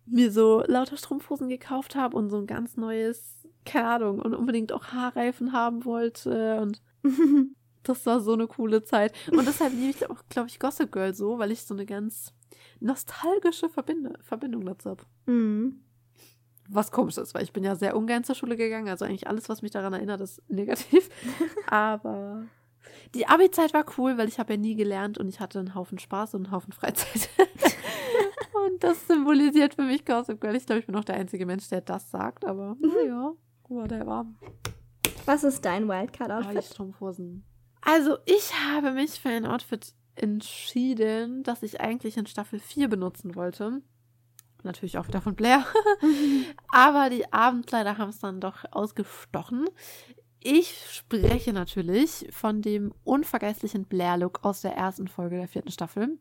mir 0.05 0.31
so 0.31 0.63
lauter 0.67 0.97
Strumpfhosen 0.97 1.49
gekauft 1.49 1.95
habe 1.95 2.15
und 2.15 2.29
so 2.29 2.37
ein 2.37 2.47
ganz 2.47 2.77
neues, 2.77 3.47
keine 3.65 3.87
Ahnung, 3.87 4.19
und 4.19 4.35
unbedingt 4.35 4.71
auch 4.71 4.85
Haarreifen 4.85 5.51
haben 5.51 5.85
wollte 5.85 6.61
und 6.61 6.81
das 7.83 8.05
war 8.05 8.19
so 8.19 8.33
eine 8.33 8.47
coole 8.47 8.83
Zeit. 8.83 9.13
Und 9.31 9.47
deshalb 9.47 9.73
liebe 9.73 9.97
ich 9.97 10.09
auch, 10.09 10.23
glaube 10.29 10.49
ich, 10.49 10.59
Gossip 10.59 10.91
Girl 10.91 11.13
so, 11.13 11.39
weil 11.39 11.51
ich 11.51 11.63
so 11.63 11.73
eine 11.73 11.85
ganz 11.85 12.33
nostalgische 12.79 13.69
Verbinde 13.69 14.13
Verbindung 14.21 14.65
dazu 14.65 14.91
habe. 14.91 15.03
Mhm 15.25 15.81
was 16.69 16.91
komisch 16.91 17.17
ist, 17.17 17.33
weil 17.33 17.43
ich 17.43 17.53
bin 17.53 17.63
ja 17.63 17.75
sehr 17.75 17.95
ungern 17.95 18.23
zur 18.23 18.35
Schule 18.35 18.55
gegangen. 18.55 18.89
Also 18.89 19.05
eigentlich 19.05 19.27
alles, 19.27 19.49
was 19.49 19.61
mich 19.61 19.71
daran 19.71 19.93
erinnert, 19.93 20.21
ist 20.21 20.41
negativ. 20.49 21.09
Aber 21.67 22.43
die 23.15 23.27
Abi-Zeit 23.27 23.73
war 23.73 23.85
cool, 23.97 24.17
weil 24.17 24.27
ich 24.27 24.39
habe 24.39 24.53
ja 24.53 24.59
nie 24.59 24.75
gelernt 24.75 25.17
und 25.17 25.27
ich 25.27 25.39
hatte 25.39 25.59
einen 25.59 25.75
Haufen 25.75 25.99
Spaß 25.99 26.35
und 26.35 26.45
einen 26.45 26.53
Haufen 26.53 26.73
Freizeit. 26.73 27.29
und 28.67 28.83
das 28.83 29.07
symbolisiert 29.07 29.75
für 29.75 29.83
mich 29.83 30.05
Gossip 30.05 30.39
Girl. 30.39 30.55
Ich 30.55 30.65
glaube, 30.65 30.79
ich 30.79 30.85
bin 30.85 30.95
auch 30.95 31.03
der 31.03 31.15
einzige 31.15 31.45
Mensch, 31.45 31.67
der 31.69 31.81
das 31.81 32.11
sagt, 32.11 32.45
aber 32.45 32.77
naja, 32.79 33.33
whatever. 33.67 34.25
Was 35.25 35.43
ist 35.43 35.65
dein 35.65 35.87
Wildcard-Outfit? 35.87 36.57
Ah, 36.57 36.61
Strumpfhosen. 36.61 37.43
Also, 37.81 38.17
ich 38.25 38.51
habe 38.67 38.91
mich 38.91 39.19
für 39.19 39.29
ein 39.29 39.45
Outfit 39.45 39.93
entschieden, 40.15 41.43
das 41.43 41.63
ich 41.63 41.81
eigentlich 41.81 42.17
in 42.17 42.25
Staffel 42.25 42.59
4 42.59 42.89
benutzen 42.89 43.35
wollte. 43.35 43.81
Natürlich 44.63 44.97
auch 44.97 45.07
wieder 45.07 45.21
von 45.21 45.35
Blair. 45.35 45.65
Aber 46.69 47.09
die 47.09 47.31
Abendkleider 47.31 47.97
haben 47.97 48.09
es 48.09 48.19
dann 48.19 48.41
doch 48.41 48.65
ausgestochen. 48.71 49.67
Ich 50.41 50.85
spreche 50.91 51.51
natürlich 51.53 52.27
von 52.31 52.61
dem 52.61 52.93
unvergesslichen 53.03 53.85
Blair-Look 53.85 54.43
aus 54.43 54.61
der 54.61 54.73
ersten 54.73 55.07
Folge 55.07 55.37
der 55.37 55.47
vierten 55.47 55.71
Staffel. 55.71 56.17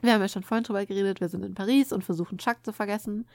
Wir 0.00 0.14
haben 0.14 0.20
ja 0.20 0.28
schon 0.28 0.42
vorhin 0.42 0.64
drüber 0.64 0.84
geredet, 0.84 1.20
wir 1.20 1.28
sind 1.28 1.44
in 1.44 1.54
Paris 1.54 1.92
und 1.92 2.04
versuchen 2.04 2.38
Chuck 2.38 2.58
zu 2.64 2.72
vergessen. 2.72 3.28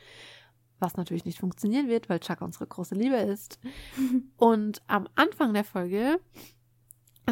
Was 0.80 0.96
natürlich 0.96 1.26
nicht 1.26 1.40
funktionieren 1.40 1.88
wird, 1.88 2.08
weil 2.08 2.20
Chuck 2.20 2.42
unsere 2.42 2.68
große 2.68 2.94
Liebe 2.94 3.16
ist. 3.16 3.58
Und 4.38 4.84
am 4.86 5.08
Anfang 5.16 5.56
der 5.56 5.64
Folge 5.64 6.20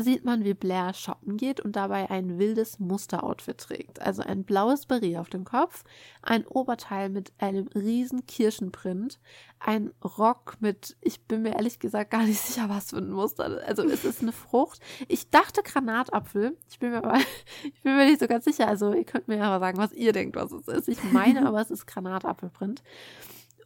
sieht 0.03 0.25
man, 0.25 0.43
wie 0.43 0.53
Blair 0.53 0.93
shoppen 0.93 1.37
geht 1.37 1.61
und 1.61 1.75
dabei 1.75 2.09
ein 2.09 2.37
wildes 2.37 2.79
Musteroutfit 2.79 3.57
trägt. 3.57 4.01
Also 4.01 4.23
ein 4.23 4.43
blaues 4.43 4.85
Beret 4.85 5.17
auf 5.17 5.29
dem 5.29 5.45
Kopf, 5.45 5.83
ein 6.21 6.45
Oberteil 6.45 7.09
mit 7.09 7.31
einem 7.37 7.67
riesen 7.67 8.25
Kirschenprint, 8.25 9.19
ein 9.59 9.91
Rock 10.03 10.57
mit, 10.59 10.97
ich 10.99 11.21
bin 11.21 11.43
mir 11.43 11.55
ehrlich 11.55 11.79
gesagt 11.79 12.11
gar 12.11 12.23
nicht 12.23 12.39
sicher, 12.45 12.67
was 12.67 12.89
für 12.89 12.97
ein 12.97 13.09
Muster. 13.09 13.61
Also 13.65 13.83
es 13.83 14.03
ist 14.03 14.21
eine 14.21 14.33
Frucht. 14.33 14.81
Ich 15.07 15.29
dachte 15.29 15.63
Granatapfel. 15.63 16.57
Ich 16.69 16.79
bin 16.79 16.91
mir 16.91 16.97
aber, 16.97 17.17
ich 17.63 17.81
bin 17.81 17.95
mir 17.95 18.05
nicht 18.05 18.19
so 18.19 18.27
ganz 18.27 18.43
sicher. 18.43 18.67
Also 18.67 18.93
ihr 18.93 19.05
könnt 19.05 19.29
mir 19.29 19.41
aber 19.43 19.65
sagen, 19.65 19.77
was 19.77 19.93
ihr 19.93 20.11
denkt, 20.11 20.35
was 20.35 20.51
es 20.51 20.67
ist. 20.67 20.89
Ich 20.89 21.03
meine 21.11 21.45
aber, 21.47 21.61
es 21.61 21.71
ist 21.71 21.87
Granatapfelprint. 21.87 22.83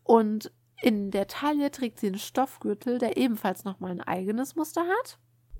Und 0.03 0.51
in 0.81 1.11
der 1.11 1.27
Taille 1.27 1.71
trägt 1.71 1.99
sie 1.99 2.07
einen 2.07 2.19
Stoffgürtel, 2.19 2.99
der 2.99 3.17
ebenfalls 3.17 3.63
nochmal 3.63 3.91
ein 3.91 4.01
eigenes 4.01 4.55
Muster 4.55 4.81
hat. 4.81 5.17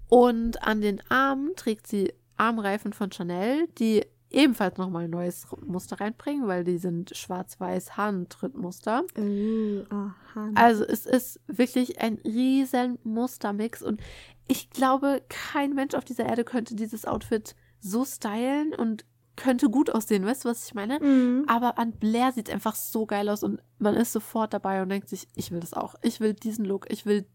Und 0.09 0.63
an 0.63 0.81
den 0.81 1.01
Armen 1.09 1.55
trägt 1.55 1.87
sie 1.87 2.13
Armreifen 2.37 2.93
von 2.93 3.11
Chanel, 3.11 3.67
die 3.77 4.03
ebenfalls 4.31 4.77
nochmal 4.77 5.05
ein 5.05 5.09
neues 5.09 5.47
Muster 5.65 5.99
reinbringen, 5.99 6.47
weil 6.47 6.63
die 6.63 6.77
sind 6.77 7.15
schwarz-weiß 7.15 7.97
Hahntrittmuster. 7.97 9.03
Uh, 9.17 9.83
oh. 9.91 10.39
Also 10.55 10.83
es 10.83 11.05
ist 11.05 11.39
wirklich 11.47 11.99
ein 11.99 12.19
riesen 12.23 12.99
Mustermix 13.03 13.81
und 13.81 14.01
ich 14.47 14.69
glaube, 14.69 15.21
kein 15.29 15.73
Mensch 15.73 15.93
auf 15.95 16.05
dieser 16.05 16.25
Erde 16.25 16.43
könnte 16.43 16.75
dieses 16.75 17.05
Outfit 17.05 17.55
so 17.79 18.05
stylen 18.05 18.73
und 18.73 19.05
könnte 19.35 19.69
gut 19.69 19.89
aussehen, 19.89 20.25
weißt 20.25 20.43
du, 20.43 20.49
was 20.49 20.65
ich 20.65 20.73
meine? 20.73 20.99
Mhm. 20.99 21.45
Aber 21.47 21.79
an 21.79 21.93
Blair 21.93 22.31
sieht 22.33 22.49
es 22.49 22.53
einfach 22.53 22.75
so 22.75 23.05
geil 23.05 23.29
aus 23.29 23.43
und 23.43 23.61
man 23.77 23.95
ist 23.95 24.11
sofort 24.11 24.53
dabei 24.53 24.81
und 24.81 24.89
denkt 24.89 25.07
sich, 25.07 25.27
ich 25.35 25.51
will 25.51 25.61
das 25.61 25.73
auch. 25.73 25.95
Ich 26.01 26.19
will 26.19 26.33
diesen 26.33 26.65
Look, 26.65 26.91
ich 26.91 27.05
will 27.05 27.25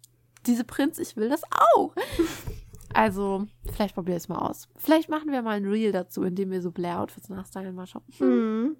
diese 0.46 0.64
Prinz, 0.64 0.98
ich 0.98 1.16
will 1.16 1.28
das 1.28 1.42
auch. 1.74 1.94
Also, 2.94 3.46
vielleicht 3.72 3.94
probiere 3.94 4.16
ich 4.16 4.22
es 4.24 4.28
mal 4.28 4.38
aus. 4.38 4.68
Vielleicht 4.76 5.08
machen 5.08 5.30
wir 5.32 5.42
mal 5.42 5.56
ein 5.56 5.66
Reel 5.66 5.92
dazu, 5.92 6.22
in 6.22 6.34
dem 6.34 6.50
wir 6.50 6.62
so 6.62 6.70
Blair-Outfits 6.70 7.28
nachstylen, 7.28 7.74
mal 7.74 7.86
schauen. 7.86 8.02
Mhm. 8.20 8.76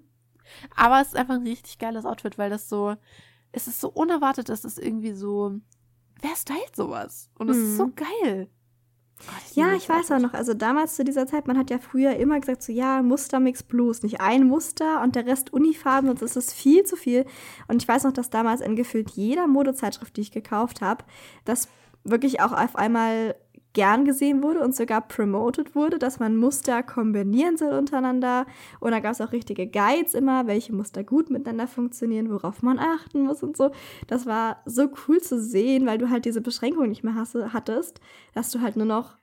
Aber 0.75 1.01
es 1.01 1.09
ist 1.09 1.15
einfach 1.15 1.35
ein 1.35 1.47
richtig 1.47 1.77
geiles 1.79 2.05
Outfit, 2.05 2.37
weil 2.37 2.49
das 2.49 2.69
so, 2.69 2.95
es 3.51 3.67
ist 3.67 3.81
so 3.81 3.89
unerwartet, 3.89 4.49
es 4.49 4.63
ist 4.63 4.79
irgendwie 4.79 5.13
so, 5.13 5.55
wer 6.21 6.35
stylt 6.35 6.75
sowas? 6.75 7.29
Und 7.37 7.49
es 7.49 7.57
ist 7.57 7.77
so 7.77 7.87
Mhm. 7.87 7.95
geil. 7.95 8.49
Gott, 9.17 9.55
Ja, 9.55 9.73
ich 9.73 9.87
weiß 9.87 10.11
auch 10.11 10.19
noch, 10.19 10.33
also 10.33 10.53
damals 10.53 10.95
zu 10.97 11.05
dieser 11.05 11.25
Zeit, 11.25 11.47
man 11.47 11.57
hat 11.57 11.69
ja 11.69 11.79
früher 11.79 12.17
immer 12.17 12.37
gesagt, 12.39 12.63
so 12.63 12.73
ja, 12.73 13.01
Mustermix 13.01 13.63
Blues, 13.63 14.03
nicht 14.03 14.19
ein 14.19 14.45
Muster 14.45 15.01
und 15.01 15.15
der 15.15 15.25
Rest 15.25 15.53
Unifarben, 15.53 16.07
sonst 16.09 16.21
ist 16.21 16.35
es 16.35 16.53
viel 16.53 16.83
zu 16.83 16.97
viel. 16.97 17.25
Und 17.69 17.81
ich 17.81 17.87
weiß 17.87 18.03
noch, 18.03 18.11
dass 18.11 18.29
damals 18.29 18.59
in 18.59 18.75
gefühlt 18.75 19.11
jeder 19.11 19.47
Modezeitschrift, 19.47 20.15
die 20.17 20.21
ich 20.21 20.31
gekauft 20.31 20.81
habe, 20.81 21.05
das 21.45 21.69
wirklich 22.03 22.41
auch 22.41 22.51
auf 22.51 22.75
einmal 22.75 23.35
gern 23.75 24.05
gesehen 24.05 24.41
wurde 24.41 24.61
und 24.61 24.75
sogar 24.75 25.01
promoted 25.01 25.75
wurde, 25.75 25.99
dass 25.99 26.17
man 26.17 26.35
Muster 26.35 26.81
kombinieren 26.81 27.57
soll 27.57 27.73
untereinander. 27.73 28.47
Und 28.79 28.91
da 28.91 28.99
gab 28.99 29.11
es 29.11 29.21
auch 29.21 29.31
richtige 29.31 29.67
Guides 29.67 30.15
immer, 30.15 30.47
welche 30.47 30.73
Muster 30.73 31.03
gut 31.03 31.29
miteinander 31.29 31.67
funktionieren, 31.67 32.31
worauf 32.31 32.63
man 32.63 32.79
achten 32.79 33.23
muss 33.23 33.43
und 33.43 33.55
so. 33.55 33.69
Das 34.07 34.25
war 34.25 34.63
so 34.65 34.89
cool 35.07 35.21
zu 35.21 35.39
sehen, 35.39 35.85
weil 35.85 35.99
du 35.99 36.09
halt 36.09 36.25
diese 36.25 36.41
Beschränkung 36.41 36.89
nicht 36.89 37.03
mehr 37.03 37.13
hast, 37.13 37.35
hattest, 37.35 37.99
dass 38.33 38.49
du 38.49 38.61
halt 38.61 38.77
nur 38.77 38.87
noch 38.87 39.17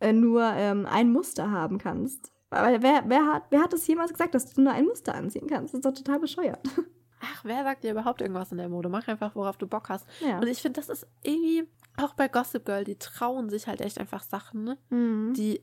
äh, 0.00 0.12
nur 0.12 0.42
ähm, 0.42 0.86
ein 0.86 1.12
Muster 1.12 1.50
haben 1.50 1.78
kannst. 1.78 2.32
Aber 2.50 2.82
wer, 2.82 3.04
wer, 3.06 3.26
hat, 3.26 3.44
wer 3.50 3.62
hat 3.62 3.74
es 3.74 3.86
jemals 3.86 4.12
gesagt, 4.12 4.34
dass 4.34 4.52
du 4.54 4.62
nur 4.62 4.72
ein 4.72 4.86
Muster 4.86 5.14
anziehen 5.14 5.46
kannst? 5.46 5.74
Das 5.74 5.78
ist 5.78 5.84
doch 5.84 5.92
total 5.92 6.18
bescheuert. 6.18 6.66
Ach, 7.20 7.44
wer 7.44 7.64
sagt 7.64 7.84
dir 7.84 7.92
überhaupt 7.92 8.20
irgendwas 8.20 8.52
in 8.52 8.58
der 8.58 8.68
Mode? 8.68 8.88
Mach 8.88 9.06
einfach, 9.08 9.34
worauf 9.34 9.56
du 9.56 9.66
Bock 9.66 9.88
hast. 9.88 10.06
Ja. 10.20 10.38
Und 10.38 10.46
ich 10.46 10.60
finde, 10.62 10.80
das 10.80 10.88
ist 10.88 11.06
irgendwie, 11.22 11.66
auch 11.96 12.14
bei 12.14 12.28
Gossip 12.28 12.64
Girl, 12.64 12.84
die 12.84 12.96
trauen 12.96 13.50
sich 13.50 13.66
halt 13.66 13.80
echt 13.80 13.98
einfach 13.98 14.22
Sachen, 14.22 14.64
ne? 14.64 14.78
Mhm. 14.90 15.34
die 15.34 15.60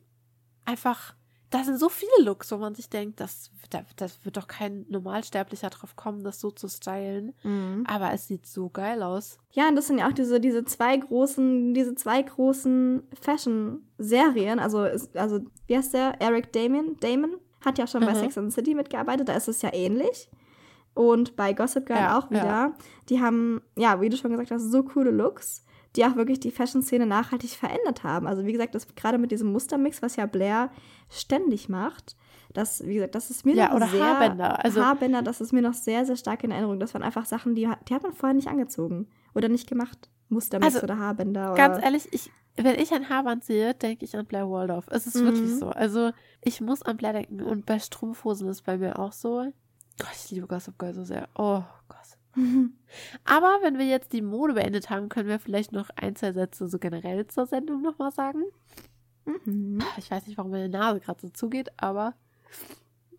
einfach, 0.65 1.15
da 1.52 1.64
sind 1.64 1.80
so 1.80 1.88
viele 1.90 2.23
Looks, 2.23 2.52
wo 2.52 2.57
man 2.57 2.76
sich 2.76 2.90
denkt, 2.90 3.19
das, 3.19 3.52
da, 3.69 3.84
das 3.95 4.26
wird 4.26 4.36
doch 4.36 4.48
kein 4.48 4.86
Normalsterblicher 4.90 5.69
drauf 5.69 5.95
kommen, 5.95 6.23
das 6.23 6.40
so 6.41 6.52
zu 6.52 6.68
stylen. 6.68 7.34
Mhm. 7.44 7.86
Aber 7.88 8.11
es 8.11 8.27
sieht 8.27 8.48
so 8.48 8.69
geil 8.69 9.02
aus. 9.03 9.38
Ja, 9.52 9.69
und 9.69 9.76
das 9.76 9.88
sind 9.88 9.99
ja 9.99 10.07
auch 10.10 10.14
diese, 10.14 10.40
diese 10.41 10.65
zwei 10.65 10.98
großen, 10.98 11.73
diese 11.73 11.95
zwei 11.95 12.22
großen 12.23 13.03
Fashion-Serien. 13.22 14.60
Also, 14.60 14.80
also, 15.14 15.40
wie 15.68 15.77
heißt 15.77 15.94
der? 15.94 16.19
Eric 16.22 16.52
Damon, 16.53 16.98
Damon 16.99 17.38
hat 17.64 17.77
ja 17.77 17.88
schon 17.88 18.02
bei 18.06 18.14
Mhm. 18.14 18.19
Sex 18.19 18.38
and 18.38 18.52
the 18.52 18.56
City 18.56 18.76
mitgearbeitet, 18.76 19.30
da 19.30 19.34
ist 19.34 19.48
es 19.48 19.61
ja 19.61 19.73
ähnlich. 19.73 20.30
Und 20.96 21.36
bei 21.36 21.54
Gossip 21.54 21.86
Girl 21.86 22.00
Ja, 22.00 22.18
auch 22.18 22.30
wieder. 22.32 22.44
ja. 22.46 22.74
Die 23.10 23.22
haben, 23.22 23.62
ja, 23.78 24.02
wie 24.02 24.10
du 24.10 24.18
schon 24.18 24.32
gesagt 24.32 24.50
hast, 24.52 24.72
so 24.72 24.82
coole 24.84 25.12
Looks, 25.12 25.64
die 25.96 26.04
auch 26.06 26.16
wirklich 26.16 26.40
die 26.40 26.52
Fashion-Szene 26.52 27.06
nachhaltig 27.06 27.52
verändert 27.52 28.04
haben. 28.04 28.26
Also, 28.28 28.46
wie 28.46 28.52
gesagt, 28.54 28.74
das 28.76 28.88
gerade 28.96 29.18
mit 29.18 29.32
diesem 29.32 29.52
Mustermix, 29.52 30.02
was 30.02 30.16
ja 30.16 30.26
Blair 30.26 30.72
ständig 31.10 31.70
macht, 31.70 32.16
das, 32.54 32.86
wie 32.86 32.96
gesagt, 32.96 33.16
das 33.16 33.30
ist 33.30 33.46
mir 33.46 33.56
Ja, 33.56 33.68
noch 33.68 33.76
oder 33.76 33.88
sehr, 33.88 34.04
Haarbänder, 34.06 34.64
also- 34.64 34.84
Haarbänder, 34.84 35.22
das 35.22 35.42
ist 35.42 35.52
mir 35.52 35.62
noch 35.62 35.74
sehr, 35.74 36.06
sehr 36.06 36.16
stark 36.16 36.44
in 36.44 36.52
Erinnerung. 36.52 36.80
Das 36.80 36.94
waren 36.94 37.04
einfach 37.04 37.26
Sachen, 37.26 37.54
die, 37.56 37.68
hat- 37.68 37.90
die 37.90 37.94
hat 37.94 38.04
man 38.04 38.14
vorher 38.14 38.34
nicht 38.34 38.48
angezogen 38.48 39.08
oder 39.34 39.50
nicht 39.50 39.68
gemacht. 39.70 40.10
Mustermix 40.30 40.74
Also, 40.76 40.86
oder 40.86 40.98
Haarbänder. 40.98 41.52
Oder, 41.52 41.56
Ganz 41.68 41.84
ehrlich, 41.84 42.08
ich, 42.14 42.32
wenn 42.56 42.80
ich 42.80 42.94
ein 42.94 43.10
Haarband 43.10 43.44
sehe, 43.44 43.74
denke 43.74 44.06
ich 44.06 44.16
an 44.18 44.26
Blair 44.26 44.50
Waldorf. 44.50 44.86
Es 44.90 45.06
ist 45.06 45.16
Mhm. 45.18 45.26
wirklich 45.26 45.56
so. 45.56 45.68
Also, 45.68 46.12
ich 46.42 46.62
muss 46.62 46.82
an 46.82 46.96
Blair 46.98 47.12
denken. 47.14 47.42
Und 47.42 47.66
bei 47.66 47.78
Strumpfhosen 47.80 48.48
ist 48.48 48.64
bei 48.64 48.78
mir 48.78 48.98
auch 48.98 49.12
so. 49.12 49.52
Gott, 50.00 50.10
ich 50.14 50.32
liebe 50.32 50.48
Gossip 50.48 50.78
Girl 50.78 50.94
so 50.94 51.04
sehr. 51.04 51.30
Oh, 51.36 51.64
Gossip. 51.88 52.20
Aber 53.24 53.60
wenn 53.62 53.78
wir 53.78 53.86
jetzt 53.86 54.14
die 54.14 54.22
Mode 54.22 54.54
beendet 54.54 54.90
haben, 54.90 55.10
können 55.10 55.30
wir 55.30 55.40
vielleicht 55.40 55.72
noch 55.72 55.90
ein, 55.96 56.16
zwei 56.16 56.34
Sätze 56.34 56.68
so 56.68 56.80
generell 56.80 57.28
zur 57.28 57.46
Sendung 57.46 57.82
nochmal 57.82 58.12
sagen. 58.12 58.44
Mhm. 59.26 59.82
Ich 59.98 60.12
weiß 60.12 60.28
nicht, 60.28 60.38
warum 60.38 60.52
meine 60.52 60.70
Nase 60.70 61.00
gerade 61.00 61.22
so 61.22 61.30
zugeht, 61.30 61.72
aber 61.78 62.14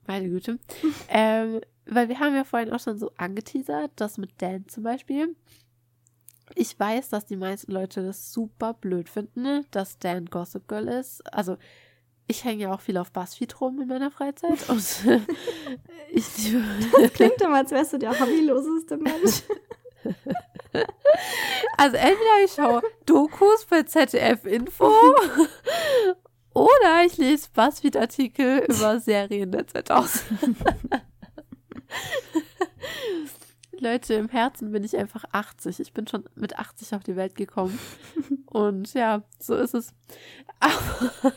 meine 0.06 0.28
Güte. 0.28 0.58
ähm, 1.08 1.60
weil 1.86 2.08
wir 2.08 2.18
haben 2.20 2.34
ja 2.34 2.44
vorhin 2.44 2.72
auch 2.72 2.80
schon 2.80 2.98
so 2.98 3.10
angeteasert, 3.16 3.92
das 3.96 4.18
mit 4.18 4.30
Dan 4.38 4.68
zum 4.68 4.82
Beispiel. 4.84 5.34
Ich 6.54 6.78
weiß, 6.78 7.08
dass 7.08 7.26
die 7.26 7.36
meisten 7.36 7.72
Leute 7.72 8.04
das 8.04 8.32
super 8.32 8.74
blöd 8.74 9.08
finden, 9.08 9.42
ne, 9.42 9.64
dass 9.72 9.98
Dan 9.98 10.26
Gossip 10.26 10.68
Girl 10.68 10.86
ist. 10.88 11.22
Also 11.34 11.56
ich 12.28 12.44
hänge 12.44 12.64
ja 12.64 12.74
auch 12.74 12.80
viel 12.80 12.96
auf 12.98 13.12
Buzzfeed 13.12 13.60
rum 13.60 13.80
in 13.80 13.88
meiner 13.88 14.10
Freizeit 14.10 14.68
und 14.68 14.78
ich 16.10 16.38
liebe 16.38 16.64
Das 17.00 17.12
klingt 17.12 17.40
immer, 17.40 17.56
als 17.56 17.70
wärst 17.70 17.92
du 17.92 17.98
der 17.98 18.18
hobbyloseste 18.18 18.96
Mensch. 18.96 19.42
Also 21.78 21.96
entweder 21.96 22.44
ich 22.44 22.52
schaue 22.52 22.82
Dokus 23.06 23.64
bei 23.64 23.82
ZDF 23.82 24.44
Info 24.44 24.92
oder 26.54 27.04
ich 27.04 27.16
lese 27.16 27.48
Buzzfeed-Artikel 27.54 28.64
über 28.68 29.00
Serien 29.00 29.52
der 29.52 29.66
2000. 29.66 30.22
Leute, 33.80 34.14
im 34.14 34.28
Herzen 34.28 34.72
bin 34.72 34.84
ich 34.84 34.96
einfach 34.96 35.24
80. 35.32 35.80
Ich 35.80 35.92
bin 35.92 36.06
schon 36.06 36.24
mit 36.34 36.58
80 36.58 36.94
auf 36.94 37.02
die 37.02 37.16
Welt 37.16 37.34
gekommen. 37.34 37.78
Und 38.46 38.94
ja, 38.94 39.22
so 39.38 39.54
ist 39.56 39.74
es. 39.74 39.94
Aber, 40.60 41.32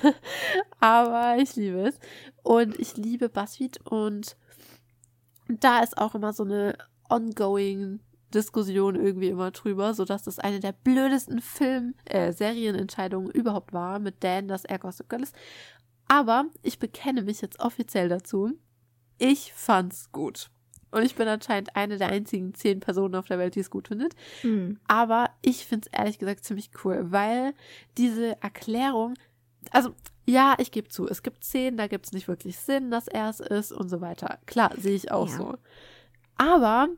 aber 0.80 1.42
ich 1.42 1.56
liebe 1.56 1.88
es. 1.88 1.98
Und 2.42 2.78
ich 2.78 2.96
liebe 2.96 3.28
Buzzfeed. 3.28 3.80
Und 3.86 4.36
da 5.48 5.80
ist 5.80 5.98
auch 5.98 6.14
immer 6.14 6.32
so 6.32 6.44
eine 6.44 6.76
ongoing 7.08 8.00
Diskussion 8.32 8.96
irgendwie 8.96 9.28
immer 9.28 9.50
drüber, 9.50 9.94
sodass 9.94 10.22
das 10.22 10.38
eine 10.38 10.60
der 10.60 10.72
blödesten 10.72 11.40
Film, 11.40 11.94
äh, 12.04 12.32
Serienentscheidungen 12.32 13.30
überhaupt 13.30 13.72
war 13.72 13.98
mit 13.98 14.22
Dan, 14.24 14.48
dass 14.48 14.64
er 14.64 14.78
Gossip 14.78 15.08
Girl 15.08 15.22
ist. 15.22 15.34
Aber 16.08 16.46
ich 16.62 16.78
bekenne 16.78 17.22
mich 17.22 17.40
jetzt 17.40 17.60
offiziell 17.60 18.08
dazu. 18.08 18.52
Ich 19.18 19.52
fand's 19.52 20.10
gut. 20.10 20.50
Und 20.94 21.02
ich 21.02 21.14
bin 21.16 21.26
anscheinend 21.28 21.74
eine 21.76 21.98
der 21.98 22.08
einzigen 22.08 22.54
zehn 22.54 22.80
Personen 22.80 23.14
auf 23.16 23.26
der 23.26 23.38
Welt, 23.38 23.54
die 23.56 23.60
es 23.60 23.70
gut 23.70 23.88
findet. 23.88 24.14
Mhm. 24.42 24.78
Aber 24.86 25.30
ich 25.42 25.66
find's 25.66 25.88
ehrlich 25.92 26.18
gesagt 26.18 26.44
ziemlich 26.44 26.70
cool, 26.84 27.06
weil 27.10 27.52
diese 27.98 28.40
Erklärung, 28.42 29.14
also 29.70 29.94
ja, 30.26 30.54
ich 30.58 30.70
gebe 30.70 30.88
zu, 30.88 31.06
es 31.08 31.22
gibt 31.22 31.44
Szenen, 31.44 31.76
da 31.76 31.86
gibt's 31.86 32.12
nicht 32.12 32.28
wirklich 32.28 32.56
Sinn, 32.58 32.90
dass 32.90 33.08
er 33.08 33.28
es 33.28 33.40
ist 33.40 33.72
und 33.72 33.88
so 33.88 34.00
weiter. 34.00 34.38
Klar, 34.46 34.70
sehe 34.78 34.94
ich 34.94 35.10
auch 35.10 35.28
Ja. 35.28 35.36
so. 35.36 35.54
Aber 36.36 36.88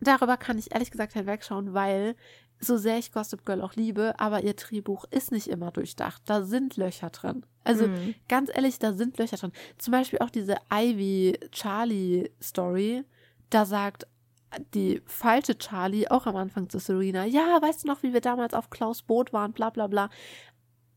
darüber 0.00 0.36
kann 0.36 0.58
ich 0.58 0.72
ehrlich 0.72 0.90
gesagt 0.90 1.14
hinwegschauen, 1.14 1.74
weil 1.74 2.14
so 2.58 2.76
sehr 2.78 2.98
ich 2.98 3.12
Gossip 3.12 3.44
Girl 3.44 3.60
auch 3.60 3.74
liebe, 3.74 4.14
aber 4.18 4.42
ihr 4.42 4.54
Drehbuch 4.54 5.04
ist 5.10 5.30
nicht 5.32 5.48
immer 5.48 5.70
durchdacht. 5.70 6.22
Da 6.26 6.42
sind 6.42 6.76
Löcher 6.76 7.10
drin. 7.10 7.44
Also 7.64 7.86
Mhm. 7.88 8.14
ganz 8.28 8.50
ehrlich, 8.54 8.78
da 8.78 8.92
sind 8.92 9.18
Löcher 9.18 9.36
drin. 9.36 9.52
Zum 9.78 9.92
Beispiel 9.92 10.20
auch 10.20 10.30
diese 10.30 10.56
Ivy-Charlie-Story. 11.76 13.04
Da 13.50 13.64
sagt 13.64 14.06
die 14.74 15.02
falsche 15.06 15.58
Charlie 15.58 16.08
auch 16.08 16.26
am 16.26 16.36
Anfang 16.36 16.68
zu 16.70 16.78
Serena, 16.78 17.24
ja, 17.24 17.60
weißt 17.60 17.84
du 17.84 17.88
noch, 17.88 18.02
wie 18.02 18.12
wir 18.12 18.20
damals 18.20 18.54
auf 18.54 18.70
Klaus 18.70 19.02
Boot 19.02 19.32
waren, 19.32 19.52
bla 19.52 19.70
bla 19.70 19.86
bla. 19.86 20.08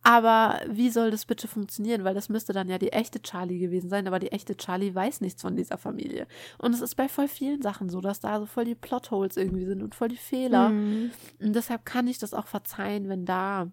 Aber 0.01 0.61
wie 0.69 0.89
soll 0.89 1.11
das 1.11 1.25
bitte 1.25 1.47
funktionieren? 1.47 2.03
Weil 2.03 2.15
das 2.15 2.29
müsste 2.29 2.53
dann 2.53 2.69
ja 2.69 2.77
die 2.77 2.93
echte 2.93 3.21
Charlie 3.21 3.59
gewesen 3.59 3.89
sein, 3.89 4.07
aber 4.07 4.19
die 4.19 4.31
echte 4.31 4.55
Charlie 4.55 4.95
weiß 4.95 5.21
nichts 5.21 5.41
von 5.41 5.55
dieser 5.55 5.77
Familie. 5.77 6.25
Und 6.57 6.73
es 6.73 6.81
ist 6.81 6.95
bei 6.95 7.09
voll 7.09 7.27
vielen 7.27 7.61
Sachen 7.61 7.89
so, 7.89 7.99
dass 7.99 8.19
da 8.19 8.39
so 8.39 8.45
voll 8.45 8.65
die 8.65 8.75
Plotholes 8.75 9.35
irgendwie 9.35 9.65
sind 9.65 9.83
und 9.83 9.95
voll 9.95 10.07
die 10.07 10.17
Fehler. 10.17 10.69
Mhm. 10.69 11.11
Und 11.41 11.53
deshalb 11.53 11.85
kann 11.85 12.07
ich 12.07 12.17
das 12.17 12.33
auch 12.33 12.47
verzeihen, 12.47 13.09
wenn 13.09 13.25
da 13.25 13.69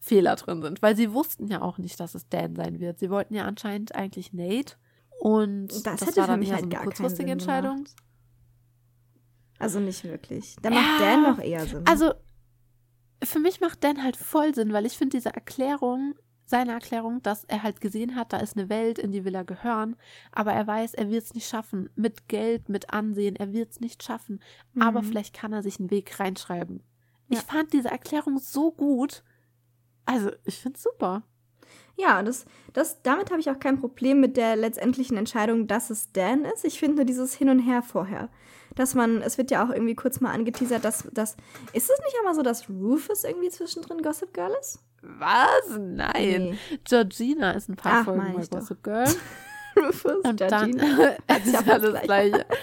Fehler 0.00 0.36
drin 0.36 0.62
sind, 0.62 0.80
weil 0.80 0.96
sie 0.96 1.12
wussten 1.12 1.48
ja 1.48 1.60
auch 1.60 1.76
nicht, 1.76 2.00
dass 2.00 2.14
es 2.14 2.28
Dan 2.28 2.56
sein 2.56 2.80
wird. 2.80 2.98
Sie 2.98 3.10
wollten 3.10 3.34
ja 3.34 3.44
anscheinend 3.44 3.94
eigentlich 3.94 4.32
Nate 4.32 4.76
und 5.20 5.68
Das 5.68 5.82
das, 5.82 6.00
hätte 6.02 6.16
war 6.18 6.24
für 6.24 6.30
dann 6.30 6.40
mich 6.40 6.48
eher 6.48 6.54
halt 6.56 6.64
so 6.64 6.70
eine 6.70 6.84
kurzfristige 6.84 7.32
Entscheidung. 7.32 7.84
Also 9.58 9.80
nicht 9.80 10.04
wirklich. 10.04 10.56
Da 10.62 10.70
Ja, 10.70 10.74
macht 10.76 11.00
Dan 11.00 11.22
noch 11.24 11.38
eher 11.40 11.66
Sinn. 11.66 11.82
Also 11.86 12.12
für 13.22 13.38
mich 13.38 13.60
macht 13.60 13.82
Dan 13.84 14.02
halt 14.02 14.16
voll 14.16 14.54
Sinn, 14.54 14.72
weil 14.72 14.86
ich 14.86 14.96
finde 14.98 15.16
diese 15.16 15.34
Erklärung, 15.34 16.14
seine 16.46 16.72
Erklärung, 16.72 17.22
dass 17.22 17.44
er 17.44 17.62
halt 17.62 17.80
gesehen 17.80 18.16
hat, 18.16 18.32
da 18.32 18.38
ist 18.38 18.56
eine 18.56 18.68
Welt, 18.70 18.98
in 18.98 19.12
die 19.12 19.24
will 19.24 19.34
er 19.34 19.44
gehören, 19.44 19.96
aber 20.32 20.52
er 20.54 20.66
weiß, 20.66 20.94
er 20.94 21.10
wird 21.10 21.24
es 21.24 21.34
nicht 21.34 21.46
schaffen. 21.48 21.90
Mit 21.94 22.26
Geld, 22.28 22.68
mit 22.70 22.90
Ansehen, 22.90 23.36
er 23.36 23.52
wird 23.52 23.70
es 23.72 23.80
nicht 23.80 24.02
schaffen. 24.02 24.40
Aber 24.78 25.02
Mhm. 25.02 25.06
vielleicht 25.06 25.34
kann 25.34 25.52
er 25.52 25.62
sich 25.62 25.78
einen 25.78 25.90
Weg 25.90 26.18
reinschreiben. 26.18 26.82
Ja. 27.28 27.38
Ich 27.38 27.44
fand 27.44 27.72
diese 27.74 27.88
Erklärung 27.90 28.38
so 28.38 28.72
gut. 28.72 29.22
Also, 30.06 30.30
ich 30.44 30.58
finde 30.58 30.76
es 30.76 30.82
super. 30.82 31.22
Ja, 31.98 32.22
das, 32.22 32.46
das, 32.72 33.02
damit 33.02 33.30
habe 33.30 33.40
ich 33.40 33.50
auch 33.50 33.58
kein 33.58 33.78
Problem 33.78 34.20
mit 34.20 34.38
der 34.38 34.56
letztendlichen 34.56 35.18
Entscheidung, 35.18 35.66
dass 35.66 35.90
es 35.90 36.12
Dan 36.12 36.46
ist. 36.46 36.64
Ich 36.64 36.78
finde 36.78 36.96
nur 36.96 37.04
dieses 37.04 37.34
Hin 37.34 37.50
und 37.50 37.58
Her 37.58 37.82
vorher. 37.82 38.30
Dass 38.74 38.94
man, 38.94 39.22
es 39.22 39.38
wird 39.38 39.50
ja 39.50 39.64
auch 39.66 39.70
irgendwie 39.70 39.94
kurz 39.94 40.20
mal 40.20 40.32
angeteasert, 40.32 40.84
dass, 40.84 41.08
dass 41.12 41.36
ist 41.72 41.90
es 41.90 41.98
nicht 42.04 42.16
einmal 42.18 42.34
so, 42.34 42.42
dass 42.42 42.68
Rufus 42.68 43.24
irgendwie 43.24 43.48
zwischendrin 43.48 44.02
Gossip 44.02 44.32
Girl 44.34 44.52
ist? 44.60 44.80
Was? 45.02 45.78
Nein. 45.78 46.12
Nee. 46.14 46.58
Georgina 46.84 47.52
ist 47.52 47.68
ein 47.68 47.76
paar 47.76 48.00
Ach, 48.00 48.04
Folgen 48.04 48.32
bei 48.34 48.42
ich 48.42 48.50
doch. 48.50 48.58
Gossip 48.60 48.82
Girl. 48.82 49.06
Rufus, 49.76 50.24
Und 50.24 50.40
dann 50.40 50.72
Georgina. 50.72 51.16
es 51.26 51.46
ist 51.46 51.52
Ja, 51.66 51.78
das 51.78 52.02
Gleiche. 52.02 52.46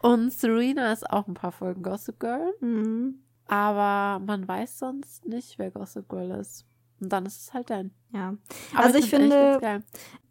Und 0.00 0.32
Serena 0.32 0.92
ist 0.92 1.08
auch 1.10 1.26
ein 1.26 1.34
paar 1.34 1.52
Folgen 1.52 1.82
Gossip 1.82 2.20
Girl, 2.20 2.54
Mhm. 2.60 3.20
aber 3.46 4.24
man 4.24 4.46
weiß 4.46 4.78
sonst 4.78 5.26
nicht, 5.26 5.58
wer 5.58 5.70
Gossip 5.70 6.08
Girl 6.08 6.30
ist. 6.32 6.64
Und 7.00 7.12
dann 7.12 7.26
ist 7.26 7.40
es 7.40 7.54
halt 7.54 7.70
Dan. 7.70 7.90
Ja. 8.12 8.34
Aber 8.74 8.84
Also 8.84 8.98
ich 8.98 9.04
echt 9.12 9.14
finde-. 9.14 9.82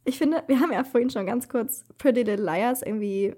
Ich 0.06 0.18
finde, 0.18 0.44
wir 0.48 0.60
haben 0.62 0.72
ja 0.72 0.84
vorhin 0.86 1.10
schon 1.10 1.26
ganz 1.26 1.50
kurz 1.50 1.84
Pretty 1.98 2.24
Little 2.24 2.46
Liars 2.46 2.82
irgendwie 2.82 3.36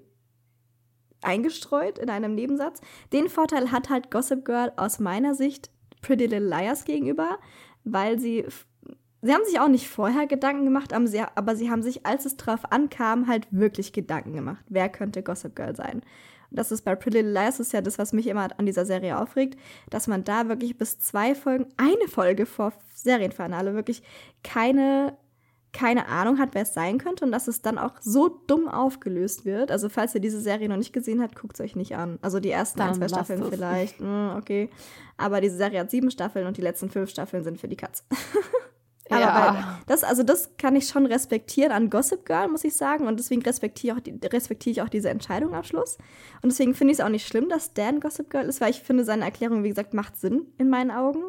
eingestreut 1.22 1.98
in 1.98 2.10
einem 2.10 2.34
Nebensatz. 2.34 2.80
Den 3.12 3.28
Vorteil 3.28 3.70
hat 3.70 3.90
halt 3.90 4.10
Gossip 4.10 4.44
Girl 4.44 4.72
aus 4.76 4.98
meiner 4.98 5.34
Sicht 5.34 5.70
Pretty 6.02 6.26
Little 6.26 6.48
Liars 6.48 6.84
gegenüber, 6.84 7.38
weil 7.84 8.18
sie 8.18 8.46
sie 9.22 9.32
haben 9.32 9.44
sich 9.44 9.60
auch 9.60 9.68
nicht 9.68 9.88
vorher 9.88 10.26
Gedanken 10.26 10.64
gemacht, 10.64 10.92
aber 10.92 11.56
sie, 11.56 11.70
haben 11.70 11.82
sich, 11.82 12.06
als 12.06 12.24
es 12.24 12.36
drauf 12.36 12.72
ankam, 12.72 13.26
halt 13.26 13.46
wirklich 13.50 13.92
Gedanken 13.92 14.32
gemacht. 14.32 14.64
Wer 14.68 14.88
könnte 14.88 15.22
Gossip 15.22 15.54
Girl 15.54 15.76
sein? 15.76 16.02
Und 16.50 16.58
das 16.58 16.72
ist 16.72 16.82
bei 16.82 16.94
Pretty 16.96 17.18
Little 17.18 17.32
Liars 17.32 17.58
das 17.58 17.68
ist 17.68 17.72
ja 17.72 17.80
das, 17.80 17.98
was 17.98 18.12
mich 18.12 18.26
immer 18.26 18.48
an 18.58 18.66
dieser 18.66 18.86
Serie 18.86 19.18
aufregt, 19.18 19.58
dass 19.90 20.06
man 20.06 20.24
da 20.24 20.48
wirklich 20.48 20.78
bis 20.78 20.98
zwei 20.98 21.34
Folgen, 21.34 21.66
eine 21.76 22.08
Folge 22.08 22.46
vor 22.46 22.72
Serienfinale 22.94 23.74
wirklich 23.74 24.02
keine 24.42 25.16
keine 25.72 26.08
Ahnung 26.08 26.38
hat, 26.38 26.50
wer 26.52 26.62
es 26.62 26.74
sein 26.74 26.98
könnte 26.98 27.24
und 27.24 27.32
dass 27.32 27.46
es 27.48 27.62
dann 27.62 27.78
auch 27.78 27.92
so 28.00 28.28
dumm 28.46 28.68
aufgelöst 28.68 29.44
wird. 29.44 29.70
Also 29.70 29.88
falls 29.88 30.14
ihr 30.14 30.20
diese 30.20 30.40
Serie 30.40 30.68
noch 30.68 30.76
nicht 30.76 30.92
gesehen 30.92 31.22
habt, 31.22 31.36
guckt 31.36 31.54
es 31.54 31.60
euch 31.60 31.76
nicht 31.76 31.94
an. 31.96 32.18
Also 32.22 32.40
die 32.40 32.50
ersten 32.50 32.80
ein, 32.80 32.94
zwei 32.94 33.08
Staffeln 33.08 33.44
vielleicht, 33.44 34.00
mm, 34.00 34.30
okay. 34.36 34.68
Aber 35.16 35.40
diese 35.40 35.56
Serie 35.56 35.80
hat 35.80 35.90
sieben 35.90 36.10
Staffeln 36.10 36.46
und 36.46 36.56
die 36.56 36.62
letzten 36.62 36.90
fünf 36.90 37.10
Staffeln 37.10 37.44
sind 37.44 37.60
für 37.60 37.68
die 37.68 37.76
Katz. 37.76 38.04
Aber 39.10 39.20
Ja. 39.20 39.80
das, 39.86 40.04
also 40.04 40.22
das 40.22 40.56
kann 40.56 40.76
ich 40.76 40.86
schon 40.86 41.04
respektieren 41.06 41.72
an 41.72 41.90
Gossip 41.90 42.24
Girl, 42.24 42.48
muss 42.48 42.62
ich 42.64 42.76
sagen. 42.76 43.06
Und 43.06 43.18
deswegen 43.18 43.42
respektiere, 43.42 43.96
auch 43.96 44.00
die, 44.00 44.18
respektiere 44.24 44.72
ich 44.72 44.82
auch 44.82 44.88
diese 44.88 45.10
Entscheidung 45.10 45.54
am 45.54 45.64
Schluss. 45.64 45.98
Und 46.42 46.50
deswegen 46.52 46.74
finde 46.74 46.92
ich 46.92 47.00
es 47.00 47.04
auch 47.04 47.08
nicht 47.08 47.26
schlimm, 47.26 47.48
dass 47.48 47.74
Dan 47.74 47.98
Gossip 48.00 48.30
Girl 48.30 48.46
ist, 48.46 48.60
weil 48.60 48.70
ich 48.70 48.80
finde, 48.82 49.04
seine 49.04 49.24
Erklärung, 49.24 49.64
wie 49.64 49.68
gesagt, 49.68 49.94
macht 49.94 50.16
Sinn 50.16 50.46
in 50.58 50.68
meinen 50.70 50.92
Augen. 50.92 51.24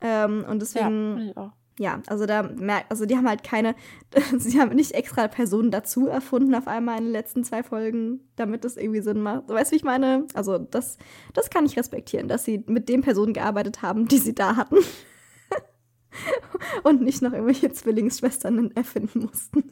Ähm, 0.00 0.38
und 0.48 0.54
Ja, 0.54 0.54
deswegen 0.54 1.18
ich 1.30 1.36
auch. 1.36 1.52
Ja, 1.80 2.02
also 2.08 2.26
da 2.26 2.42
merkt, 2.42 2.90
also 2.90 3.06
die 3.06 3.16
haben 3.16 3.26
halt 3.26 3.42
keine, 3.42 3.74
sie 4.36 4.60
haben 4.60 4.76
nicht 4.76 4.92
extra 4.92 5.28
Personen 5.28 5.70
dazu 5.70 6.08
erfunden 6.08 6.54
auf 6.54 6.68
einmal 6.68 6.98
in 6.98 7.04
den 7.04 7.12
letzten 7.12 7.42
zwei 7.42 7.62
Folgen, 7.62 8.20
damit 8.36 8.64
das 8.64 8.76
irgendwie 8.76 9.00
Sinn 9.00 9.22
macht. 9.22 9.48
So, 9.48 9.54
weißt 9.54 9.70
du, 9.70 9.72
wie 9.72 9.78
ich 9.78 9.82
meine? 9.82 10.26
Also 10.34 10.58
das, 10.58 10.98
das 11.32 11.48
kann 11.48 11.64
ich 11.64 11.78
respektieren, 11.78 12.28
dass 12.28 12.44
sie 12.44 12.62
mit 12.66 12.90
den 12.90 13.00
Personen 13.00 13.32
gearbeitet 13.32 13.80
haben, 13.80 14.08
die 14.08 14.18
sie 14.18 14.34
da 14.34 14.56
hatten. 14.56 14.76
Und 16.82 17.00
nicht 17.00 17.22
noch 17.22 17.32
irgendwelche 17.32 17.72
Zwillingsschwestern 17.72 18.72
erfinden 18.72 19.20
mussten. 19.20 19.64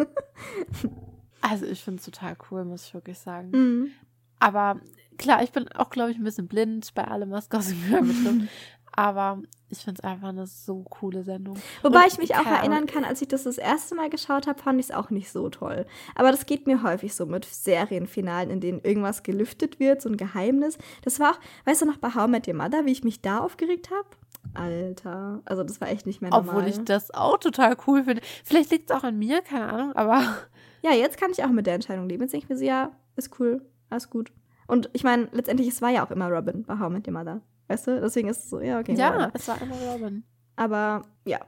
Also 1.40 1.66
ich 1.66 1.85
finde 1.85 2.01
es 2.01 2.05
total 2.05 2.36
cool, 2.51 2.64
muss 2.64 2.86
ich 2.86 2.94
wirklich 2.94 3.16
sagen. 3.16 3.51
Mhm. 3.52 3.90
Aber 4.40 4.80
klar, 5.18 5.44
ich 5.44 5.52
bin 5.52 5.68
auch, 5.68 5.89
glaube 5.89 6.10
ich, 6.10 6.18
ein 6.18 6.24
bisschen 6.24 6.48
blind 6.48 6.93
bei 6.94 7.05
allem, 7.05 7.30
was 7.30 7.48
Gossip 7.48 7.76
Girl 7.89 8.02
betrifft. 8.02 8.51
Aber 8.98 9.40
ich 9.68 9.78
finde 9.78 10.00
es 10.02 10.04
einfach 10.04 10.30
eine 10.30 10.48
so 10.48 10.82
coole 10.82 11.22
Sendung. 11.22 11.56
Wobei 11.82 12.00
Und 12.00 12.06
ich 12.08 12.18
mich 12.18 12.34
auch 12.34 12.44
erinnern 12.44 12.86
kann, 12.86 13.04
als 13.04 13.22
ich 13.22 13.28
das 13.28 13.44
das 13.44 13.56
erste 13.56 13.94
Mal 13.94 14.10
geschaut 14.10 14.48
habe, 14.48 14.60
fand 14.60 14.80
ich 14.80 14.86
es 14.86 14.92
auch 14.92 15.10
nicht 15.10 15.30
so 15.30 15.50
toll. 15.50 15.86
Aber 16.16 16.32
das 16.32 16.46
geht 16.46 16.66
mir 16.66 16.82
häufig 16.82 17.14
so 17.14 17.24
mit 17.24 17.44
Serienfinalen, 17.44 18.50
in 18.50 18.60
denen 18.60 18.80
irgendwas 18.80 19.22
gelüftet 19.22 19.78
wird, 19.78 20.02
so 20.02 20.08
ein 20.08 20.16
Geheimnis. 20.16 20.78
Das 21.02 21.20
war 21.20 21.34
auch, 21.34 21.38
weißt 21.64 21.82
du 21.82 21.86
noch 21.86 21.98
bei 21.98 22.12
How 22.12 22.26
Met 22.26 22.48
Your 22.48 22.54
Mother, 22.54 22.86
wie 22.86 22.90
ich 22.90 23.04
mich 23.04 23.22
da 23.22 23.38
aufgeregt 23.38 23.90
habe? 23.92 24.08
Alter, 24.54 25.42
also 25.44 25.62
das 25.62 25.80
war 25.80 25.88
echt 25.88 26.04
nicht 26.04 26.20
mehr 26.20 26.32
normal. 26.32 26.56
Obwohl 26.56 26.68
ich 26.68 26.82
das 26.82 27.14
auch 27.14 27.38
total 27.38 27.76
cool 27.86 28.02
finde. 28.02 28.22
Vielleicht 28.42 28.72
liegt 28.72 28.90
es 28.90 28.96
auch 28.96 29.04
an 29.04 29.16
mir, 29.16 29.42
keine 29.42 29.72
Ahnung, 29.72 29.92
aber 29.92 30.24
ja, 30.82 30.90
jetzt 30.90 31.20
kann 31.20 31.30
ich 31.30 31.44
auch 31.44 31.50
mit 31.50 31.68
der 31.68 31.74
Entscheidung 31.74 32.08
leben. 32.08 32.24
Jetzt 32.24 32.32
denke 32.32 32.46
ich 32.46 32.50
mir 32.50 32.58
so, 32.58 32.64
ja, 32.64 32.90
ist 33.14 33.38
cool, 33.38 33.62
alles 33.90 34.10
gut. 34.10 34.32
Und 34.66 34.90
ich 34.92 35.04
meine, 35.04 35.28
letztendlich, 35.30 35.68
es 35.68 35.82
war 35.82 35.90
ja 35.90 36.04
auch 36.04 36.10
immer 36.10 36.28
Robin 36.28 36.64
bei 36.64 36.80
How 36.80 36.90
Met 36.90 37.06
Your 37.06 37.14
Mother. 37.14 37.42
Weißt 37.68 37.86
du? 37.86 38.00
Deswegen 38.00 38.28
ist 38.28 38.44
es 38.44 38.50
so, 38.50 38.60
ja, 38.60 38.80
okay. 38.80 38.94
ja, 38.94 39.30
es 39.34 39.46
war 39.46 39.60
immer 39.60 39.76
Robin. 39.76 40.24
Aber 40.56 41.02
ja. 41.24 41.40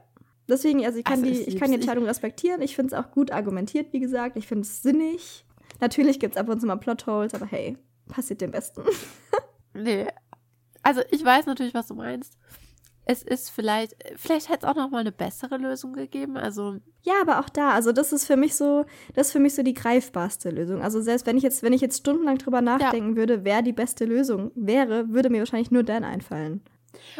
Deswegen, 0.47 0.85
also 0.85 0.97
ich 0.97 1.05
kann, 1.05 1.21
Also 1.21 1.25
die, 1.25 1.41
ich 1.41 1.57
kann 1.57 1.69
die 1.69 1.75
Entscheidung 1.75 2.05
respektieren. 2.05 2.61
Ich 2.61 2.75
finde 2.75 2.95
es 2.95 3.01
auch 3.01 3.11
gut 3.11 3.31
argumentiert, 3.31 3.93
wie 3.93 3.99
gesagt. 3.99 4.35
Ich 4.37 4.47
finde 4.47 4.63
es 4.63 4.81
sinnig. 4.81 5.45
Natürlich 5.79 6.19
gibt 6.19 6.35
es 6.35 6.41
ab 6.41 6.49
und 6.49 6.59
zu 6.59 6.67
mal 6.67 6.75
Plotholes, 6.75 7.33
aber 7.33 7.45
hey, 7.45 7.77
passiert 8.07 8.41
dem 8.41 8.51
Besten. 8.51 8.83
Nee. 9.73 10.05
Also 10.83 10.99
ich 11.11 11.23
weiß 11.23 11.45
natürlich, 11.45 11.73
was 11.73 11.87
du 11.87 11.93
meinst. 11.93 12.37
Es 13.05 13.23
ist 13.23 13.49
vielleicht, 13.49 13.95
vielleicht 14.15 14.49
hätte 14.49 14.65
es 14.65 14.71
auch 14.71 14.75
noch 14.75 14.89
mal 14.91 14.99
eine 14.99 15.11
bessere 15.11 15.57
Lösung 15.57 15.93
gegeben. 15.93 16.37
Also 16.37 16.77
Ja, 17.01 17.15
aber 17.21 17.39
auch 17.39 17.49
da, 17.49 17.71
also 17.71 17.91
das 17.91 18.13
ist 18.13 18.25
für 18.25 18.37
mich 18.37 18.55
so, 18.55 18.85
das 19.13 19.27
ist 19.27 19.33
für 19.33 19.39
mich 19.39 19.55
so 19.55 19.63
die 19.63 19.73
greifbarste 19.73 20.49
Lösung. 20.49 20.81
Also 20.81 21.01
selbst 21.01 21.25
wenn 21.25 21.37
ich 21.37 21.43
jetzt, 21.43 21.63
wenn 21.63 21.73
ich 21.73 21.81
jetzt 21.81 21.97
stundenlang 21.97 22.37
drüber 22.37 22.61
nachdenken 22.61 23.15
würde, 23.15 23.43
wer 23.43 23.61
die 23.61 23.73
beste 23.73 24.05
Lösung 24.05 24.51
wäre, 24.55 25.09
würde 25.09 25.29
mir 25.29 25.39
wahrscheinlich 25.39 25.71
nur 25.71 25.83
Dan 25.83 26.03
einfallen. 26.03 26.61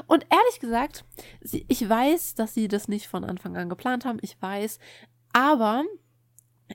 Und 0.07 0.25
ehrlich 0.29 0.59
gesagt, 0.59 1.05
ich 1.41 1.87
weiß, 1.87 2.35
dass 2.35 2.53
sie 2.53 2.67
das 2.67 2.87
nicht 2.87 3.07
von 3.07 3.23
Anfang 3.23 3.57
an 3.57 3.69
geplant 3.69 4.05
haben. 4.05 4.19
Ich 4.21 4.41
weiß. 4.41 4.79
Aber 5.33 5.83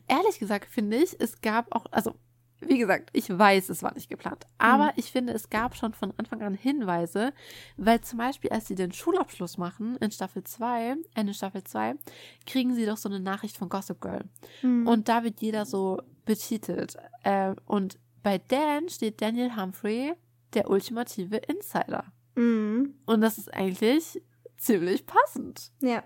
ehrlich 0.08 0.38
gesagt 0.38 0.68
finde 0.70 0.96
ich, 0.96 1.16
es 1.20 1.40
gab 1.40 1.74
auch, 1.74 1.86
also 1.90 2.14
wie 2.60 2.78
gesagt, 2.78 3.10
ich 3.12 3.28
weiß, 3.28 3.68
es 3.68 3.82
war 3.82 3.92
nicht 3.94 4.08
geplant. 4.08 4.46
Aber 4.58 4.86
Mhm. 4.86 4.92
ich 4.96 5.12
finde, 5.12 5.32
es 5.32 5.50
gab 5.50 5.76
schon 5.76 5.92
von 5.92 6.12
Anfang 6.16 6.42
an 6.42 6.54
Hinweise, 6.54 7.32
weil 7.76 8.00
zum 8.00 8.18
Beispiel, 8.18 8.50
als 8.50 8.66
sie 8.66 8.74
den 8.74 8.92
Schulabschluss 8.92 9.58
machen 9.58 9.96
in 9.98 10.10
Staffel 10.10 10.42
2, 10.44 10.96
Ende 11.14 11.34
Staffel 11.34 11.62
2, 11.64 11.94
kriegen 12.46 12.74
sie 12.74 12.86
doch 12.86 12.96
so 12.96 13.08
eine 13.08 13.20
Nachricht 13.20 13.56
von 13.56 13.68
Gossip 13.68 14.00
Girl. 14.00 14.24
Und 14.62 14.86
Und 14.86 15.08
da 15.08 15.22
wird 15.24 15.40
jeder 15.40 15.64
so 15.66 16.00
betitelt. 16.24 16.96
Äh, 17.22 17.54
und 17.66 17.98
bei 18.22 18.38
Dan 18.38 18.88
steht 18.88 19.20
Daniel 19.20 19.54
Humphrey 19.56 20.14
der 20.54 20.70
ultimative 20.70 21.36
Insider. 21.36 22.04
mhm. 22.34 22.94
Und 23.06 23.20
das 23.20 23.38
ist 23.38 23.52
eigentlich 23.52 24.20
ziemlich 24.56 25.06
passend. 25.06 25.70
ja. 25.80 26.02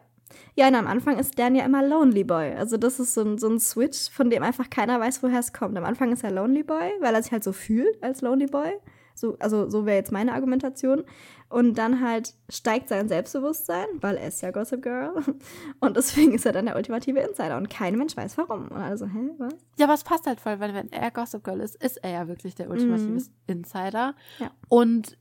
Ja, 0.55 0.69
und 0.69 0.75
am 0.75 0.87
Anfang 0.87 1.19
ist 1.19 1.39
Dan 1.39 1.55
ja 1.55 1.65
immer 1.65 1.87
Lonely 1.87 2.25
Boy. 2.25 2.53
Also 2.55 2.77
das 2.77 3.01
ist 3.01 3.15
so 3.15 3.23
ein, 3.23 3.39
so 3.39 3.49
ein 3.49 3.59
Switch, 3.61 4.11
von 4.11 4.31
dem 4.31 4.43
einfach 4.43 4.71
keiner 4.71 5.01
weiß, 5.01 5.23
woher 5.23 5.41
es 5.41 5.53
kommt. 5.53 5.77
Am 5.77 5.85
Anfang 5.85 6.13
ist 6.13 6.25
er 6.25 6.31
Lonely 6.31 6.63
Boy, 6.63 6.93
weil 7.01 7.15
er 7.15 7.23
sich 7.23 7.33
halt 7.33 7.45
so 7.45 7.53
fühlt 7.53 8.03
als 8.03 8.21
Lonely 8.21 8.47
Boy. 8.47 8.73
So, 9.15 9.37
also 9.39 9.69
so 9.69 9.85
wäre 9.85 9.97
jetzt 9.99 10.13
meine 10.13 10.33
Argumentation. 10.33 11.05
Und 11.51 11.75
dann 11.79 12.01
halt 12.01 12.35
steigt 12.49 12.89
sein 12.89 13.09
Selbstbewusstsein, 13.09 13.87
weil 14.01 14.17
er 14.17 14.29
ist 14.29 14.41
ja 14.41 14.51
Gossip 14.53 14.83
Girl. 14.83 15.13
Und 15.81 15.97
deswegen 15.97 16.33
ist 16.33 16.47
er 16.47 16.53
dann 16.53 16.67
der 16.67 16.77
ultimative 16.77 17.19
Insider. 17.19 17.57
Und 17.57 17.69
kein 17.69 17.99
Mensch 17.99 18.17
weiß 18.17 18.39
warum. 18.39 18.69
Und 18.69 18.77
alle 18.77 18.97
so, 18.97 19.07
hä, 19.07 19.31
was? 19.39 19.53
Ja, 19.77 19.87
aber 19.87 19.95
es 19.95 20.05
passt 20.05 20.27
halt 20.27 20.41
voll, 20.41 20.61
weil 20.61 20.73
wenn 20.75 20.91
er 20.93 21.11
Gossip 21.11 21.43
Girl 21.45 21.61
ist, 21.61 21.75
ist 21.83 21.97
er 22.05 22.11
ja 22.11 22.29
wirklich 22.29 22.55
der 22.55 22.71
ultimative 22.71 23.11
Mhm. 23.11 23.23
Insider. 23.49 24.15
Ja. 24.39 24.51
Und 24.69 25.19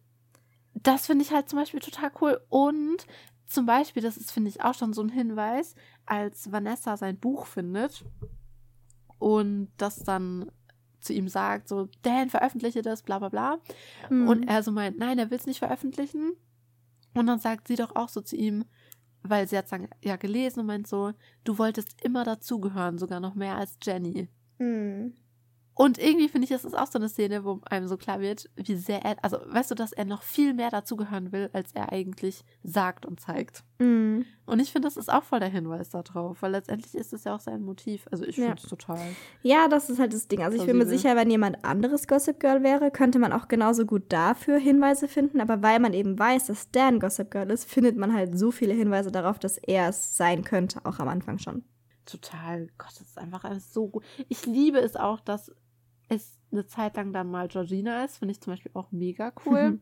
das 0.76 1.08
finde 1.08 1.26
ich 1.26 1.34
halt 1.34 1.50
zum 1.50 1.60
Beispiel 1.60 1.80
total 1.80 2.12
cool. 2.22 2.40
Und 2.50 3.06
zum 3.50 3.66
Beispiel, 3.66 4.04
das 4.04 4.16
ist, 4.16 4.32
finde 4.32 4.50
ich, 4.50 4.62
auch 4.62 4.76
schon 4.76 4.94
so 4.94 5.02
ein 5.02 5.10
Hinweis, 5.10 5.76
als 6.06 6.52
Vanessa 6.52 6.98
sein 6.98 7.20
Buch 7.20 7.48
findet 7.48 8.06
und 9.18 9.70
das 9.78 10.04
dann 10.04 10.52
zu 11.02 11.14
ihm 11.14 11.28
sagt, 11.28 11.68
so, 11.68 11.88
Dan, 12.02 12.30
veröffentliche 12.30 12.82
das, 12.82 13.04
bla 13.04 13.20
bla 13.20 13.30
bla. 13.30 13.60
Mhm. 14.10 14.28
Und 14.28 14.44
er 14.44 14.64
so 14.64 14.72
meint, 14.72 14.98
nein, 14.98 15.18
er 15.18 15.32
will 15.32 15.38
es 15.38 15.46
nicht 15.46 15.60
veröffentlichen. 15.60 16.34
Und 17.14 17.28
dann 17.28 17.40
sagt 17.40 17.68
sie 17.68 17.76
doch 17.76 17.96
auch 17.96 18.10
so 18.10 18.22
zu 18.22 18.36
ihm, 18.36 18.66
weil 19.24 19.48
sie 19.48 19.58
hat 19.58 19.72
dann 19.72 19.88
ja 20.04 20.16
gelesen 20.16 20.62
und 20.62 20.66
meint 20.68 20.88
so, 20.88 21.14
du 21.44 21.58
wolltest 21.58 22.04
immer 22.04 22.24
dazugehören, 22.24 22.98
sogar 22.98 23.20
noch 23.20 23.36
mehr 23.36 23.56
als 23.56 23.78
Jenny. 23.82 24.30
Mhm. 24.60 25.14
Und 25.82 25.98
irgendwie 25.98 26.28
finde 26.28 26.44
ich, 26.44 26.52
es 26.52 26.66
ist 26.66 26.78
auch 26.78 26.88
so 26.88 27.00
eine 27.00 27.08
Szene, 27.08 27.46
wo 27.46 27.62
einem 27.70 27.88
so 27.88 27.96
klar 27.96 28.20
wird, 28.20 28.50
wie 28.58 28.76
sehr 28.76 29.02
er, 29.06 29.16
also 29.24 29.38
weißt 29.46 29.72
du, 29.72 29.76
dass 29.76 29.94
er 29.94 30.04
noch 30.04 30.24
viel 30.24 30.54
mehr 30.54 30.70
dazugehören 30.70 31.32
will, 31.32 31.50
als 31.54 31.72
er 31.72 31.94
eigentlich 31.94 32.44
sagt 32.64 33.06
und 33.06 33.22
zeigt. 33.22 33.64
Mhm. 33.80 34.26
Und 34.46 34.60
ich 34.60 34.74
finde, 34.74 34.90
das 34.90 34.98
ist 34.98 35.10
auch 35.10 35.24
voll 35.24 35.40
der 35.40 35.48
Hinweis 35.48 35.90
darauf, 35.90 36.42
weil 36.42 36.52
letztendlich 36.52 36.96
ist 36.96 37.14
es 37.14 37.24
ja 37.24 37.34
auch 37.34 37.40
sein 37.40 37.62
Motiv. 37.62 38.08
Also 38.12 38.26
ich 38.26 38.36
Ja. 38.36 38.48
finde 38.48 38.62
es 38.62 38.68
total. 38.68 39.00
Ja, 39.42 39.70
das 39.70 39.90
ist 39.90 40.00
halt 40.00 40.12
das 40.12 40.28
Ding. 40.28 40.44
Also 40.44 40.58
ich 40.58 40.66
bin 40.66 40.78
mir 40.78 40.86
sicher, 40.86 41.16
wenn 41.16 41.32
jemand 41.32 41.64
anderes 41.64 42.10
Gossip 42.10 42.42
Girl 42.42 42.62
wäre, 42.62 42.92
könnte 42.92 43.18
man 43.18 43.32
auch 43.32 43.48
genauso 43.48 43.86
gut 43.86 44.04
dafür 44.10 44.58
Hinweise 44.58 45.08
finden. 45.08 45.40
Aber 45.40 45.64
weil 45.64 45.80
man 45.80 45.94
eben 45.94 46.20
weiß, 46.20 46.48
dass 46.48 46.72
Dan 46.72 47.00
Gossip 47.00 47.32
Girl 47.32 47.50
ist, 47.52 47.64
findet 47.64 47.96
man 47.96 48.14
halt 48.14 48.38
so 48.38 48.52
viele 48.52 48.74
Hinweise 48.74 49.12
darauf, 49.14 49.40
dass 49.40 49.58
er 49.58 49.88
es 49.88 50.18
sein 50.18 50.44
könnte, 50.44 50.82
auch 50.84 51.00
am 51.00 51.08
Anfang 51.08 51.40
schon. 51.40 51.64
Total. 52.04 52.68
Gott, 52.78 52.90
das 53.00 53.08
ist 53.08 53.18
einfach 53.18 53.46
alles 53.46 53.74
so 53.74 53.88
gut. 53.88 54.04
Ich 54.28 54.46
liebe 54.46 54.80
es 54.80 54.98
auch, 54.98 55.22
dass 55.22 55.54
es 56.10 56.38
eine 56.52 56.66
Zeit 56.66 56.96
lang 56.98 57.14
dann 57.14 57.30
mal 57.30 57.48
Georgina 57.48 58.04
ist. 58.06 58.18
Finde 58.18 58.32
ich 58.34 58.42
zum 58.42 58.54
Beispiel 58.54 58.72
auch 58.74 58.92
mega 58.92 59.32
cool. 59.46 59.80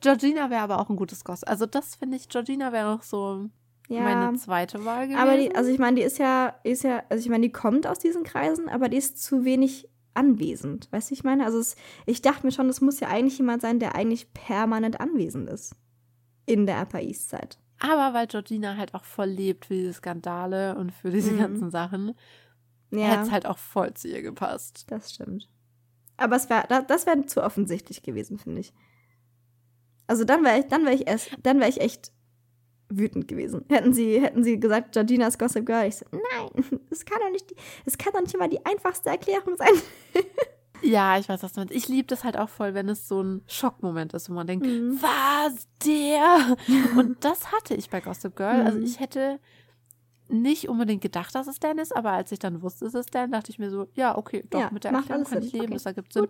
Georgina 0.00 0.50
wäre 0.50 0.62
aber 0.62 0.78
auch 0.80 0.88
ein 0.90 0.96
gutes 0.96 1.24
Gossip. 1.24 1.48
Also 1.48 1.66
das 1.66 1.94
finde 1.96 2.16
ich, 2.16 2.28
Georgina 2.28 2.72
wäre 2.72 2.90
noch 2.94 3.02
so 3.02 3.48
Ja. 3.88 4.02
meine 4.02 4.32
zweite 4.38 4.84
Wahl 4.84 5.06
gewesen. 5.08 5.20
Aber 5.20 5.36
die, 5.36 5.54
also 5.54 5.70
ich 5.70 5.78
meine, 5.78 5.96
die 5.96 6.02
ist 6.02 6.18
ja, 6.18 6.54
ist 6.64 6.84
ja, 6.84 7.02
also 7.10 7.22
ich 7.22 7.28
meine, 7.28 7.46
die 7.46 7.52
kommt 7.52 7.86
aus 7.86 7.98
diesen 7.98 8.22
Kreisen, 8.24 8.68
aber 8.68 8.88
die 8.88 8.96
ist 8.96 9.22
zu 9.22 9.44
wenig 9.44 9.88
anwesend. 10.14 10.90
Weißt 10.92 11.10
du, 11.10 11.14
ich 11.14 11.22
meine? 11.24 11.44
Also 11.44 11.58
es, 11.58 11.76
ich 12.06 12.20
dachte 12.22 12.44
mir 12.46 12.52
schon, 12.52 12.66
das 12.68 12.80
muss 12.80 13.00
ja 13.00 13.08
eigentlich 13.08 13.38
jemand 13.38 13.62
sein, 13.62 13.78
der 13.78 13.94
eigentlich 13.94 14.32
permanent 14.32 15.00
anwesend 15.00 15.48
ist. 15.50 15.74
In 16.46 16.66
der 16.66 16.80
Upper 16.80 17.00
East 17.00 17.28
Side. 17.30 17.56
Aber 17.78 18.12
weil 18.12 18.26
Georgina 18.26 18.76
halt 18.76 18.94
auch 18.94 19.04
voll 19.04 19.28
lebt 19.28 19.66
für 19.66 19.74
diese 19.74 19.92
Skandale 19.94 20.76
und 20.76 20.92
für 20.92 21.10
diese 21.10 21.32
Mhm. 21.32 21.38
ganzen 21.38 21.70
Sachen, 21.70 22.08
hätte 22.90 23.00
Ja, 23.02 23.22
es 23.22 23.30
halt 23.30 23.46
auch 23.46 23.58
voll 23.58 23.94
zu 23.94 24.08
ihr 24.08 24.20
gepasst. 24.22 24.84
das 24.88 25.12
stimmt. 25.14 25.48
Aber 26.20 26.36
es 26.36 26.48
wär, 26.50 26.64
da- 26.68 26.82
das 26.82 27.06
wäre 27.06 27.24
zu 27.26 27.42
offensichtlich 27.42 28.02
gewesen, 28.02 28.38
finde 28.38 28.60
ich. 28.60 28.72
Also 30.06 30.24
dann 30.24 30.44
wäre 30.44 30.58
ich, 30.60 30.66
dann 30.66 30.84
wäre 30.84 30.94
ich 30.94 31.06
erst, 31.08 31.30
dann 31.42 31.58
wäre 31.60 31.70
ich 31.70 31.80
echt 31.80 32.12
wütend 32.88 33.28
gewesen. 33.28 33.64
Hätten 33.68 33.92
sie, 33.94 34.20
hätten 34.20 34.42
sie 34.42 34.58
gesagt, 34.58 34.92
Georginas 34.92 35.38
Gossip 35.38 35.64
Girl, 35.64 35.86
ich 35.86 35.96
so, 35.96 36.04
nein, 36.12 36.64
das 36.90 37.04
kann 37.04 37.20
doch 37.20 37.30
nicht, 37.30 37.54
das 37.84 37.96
kann 37.96 38.12
doch 38.12 38.20
nicht 38.20 38.34
immer 38.34 38.48
die 38.48 38.64
einfachste 38.66 39.10
Erklärung 39.10 39.56
sein. 39.56 39.72
Ja, 40.82 41.18
ich 41.18 41.28
weiß, 41.28 41.42
was 41.42 41.52
du 41.52 41.60
meinst. 41.60 41.74
Ich 41.74 41.88
liebe 41.88 42.06
das 42.06 42.24
halt 42.24 42.38
auch 42.38 42.48
voll, 42.48 42.72
wenn 42.72 42.88
es 42.88 43.06
so 43.06 43.22
ein 43.22 43.42
Schockmoment 43.46 44.14
ist, 44.14 44.30
wo 44.30 44.32
man 44.32 44.46
denkt, 44.46 44.64
Mhm. 44.66 44.98
was, 45.02 45.68
der? 45.84 46.56
Und 46.96 47.22
das 47.22 47.52
hatte 47.52 47.74
ich 47.74 47.90
bei 47.90 48.00
Gossip 48.00 48.34
Girl. 48.34 48.62
Also 48.62 48.78
Mhm. 48.78 48.84
ich 48.84 48.98
hätte 48.98 49.40
nicht 50.30 50.68
unbedingt 50.68 51.02
gedacht, 51.02 51.34
dass 51.34 51.46
es 51.46 51.58
Dan 51.60 51.78
ist, 51.78 51.94
aber 51.94 52.12
als 52.12 52.32
ich 52.32 52.38
dann 52.38 52.62
wusste, 52.62 52.86
es 52.86 52.94
ist 52.94 53.14
Dan, 53.14 53.32
dachte 53.32 53.50
ich 53.50 53.58
mir 53.58 53.70
so, 53.70 53.88
ja, 53.94 54.16
okay, 54.16 54.44
doch, 54.50 54.60
Ja, 54.60 54.70
mit 54.72 54.84
der 54.84 54.92
Erklärung 54.92 55.24
kann 55.24 55.42
ich 55.42 55.52
leben, 55.52 55.64
Okay. 55.66 55.74
das 55.74 55.86
ergibt 55.86 56.12
Sinn. 56.12 56.28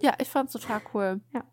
ja, 0.00 0.14
ich 0.20 0.28
fand 0.28 0.48
es 0.54 0.60
total 0.60 0.80
cool. 0.94 1.20
Ja. 1.32 1.44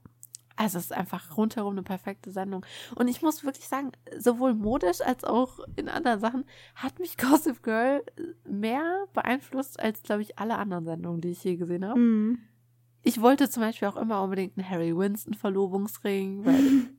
Also 0.58 0.78
es 0.78 0.86
ist 0.86 0.94
einfach 0.94 1.36
rundherum 1.36 1.74
eine 1.74 1.84
perfekte 1.84 2.32
Sendung. 2.32 2.66
Und 2.96 3.10
ich 3.10 3.22
muss 3.22 3.44
wirklich 3.44 3.68
sagen, 3.68 3.92
sowohl 4.18 4.54
modisch 4.54 5.02
als 5.02 5.26
auch 5.26 5.60
in 5.76 5.90
anderen 5.90 6.22
Sachen 6.22 6.46
hat 6.76 6.98
mich 7.00 7.18
Gossip 7.18 7.62
Girl 7.62 8.04
mehr 8.50 9.06
beeinflusst 9.14 9.78
als, 9.80 10.02
glaube 10.02 10.22
ich, 10.22 10.40
alle 10.40 10.56
anderen 10.58 10.86
Sendungen, 10.86 11.20
die 11.20 11.32
ich 11.32 11.44
je 11.44 11.58
gesehen 11.58 11.84
habe. 11.86 12.00
Mhm. 12.00 12.40
Ich 13.04 13.22
wollte 13.22 13.50
zum 13.50 13.62
Beispiel 13.62 13.88
auch 13.90 13.98
immer 13.98 14.24
unbedingt 14.24 14.58
einen 14.58 14.70
Harry 14.70 14.96
Winston 14.98 15.34
Verlobungsring, 15.34 16.46
weil 16.46 16.56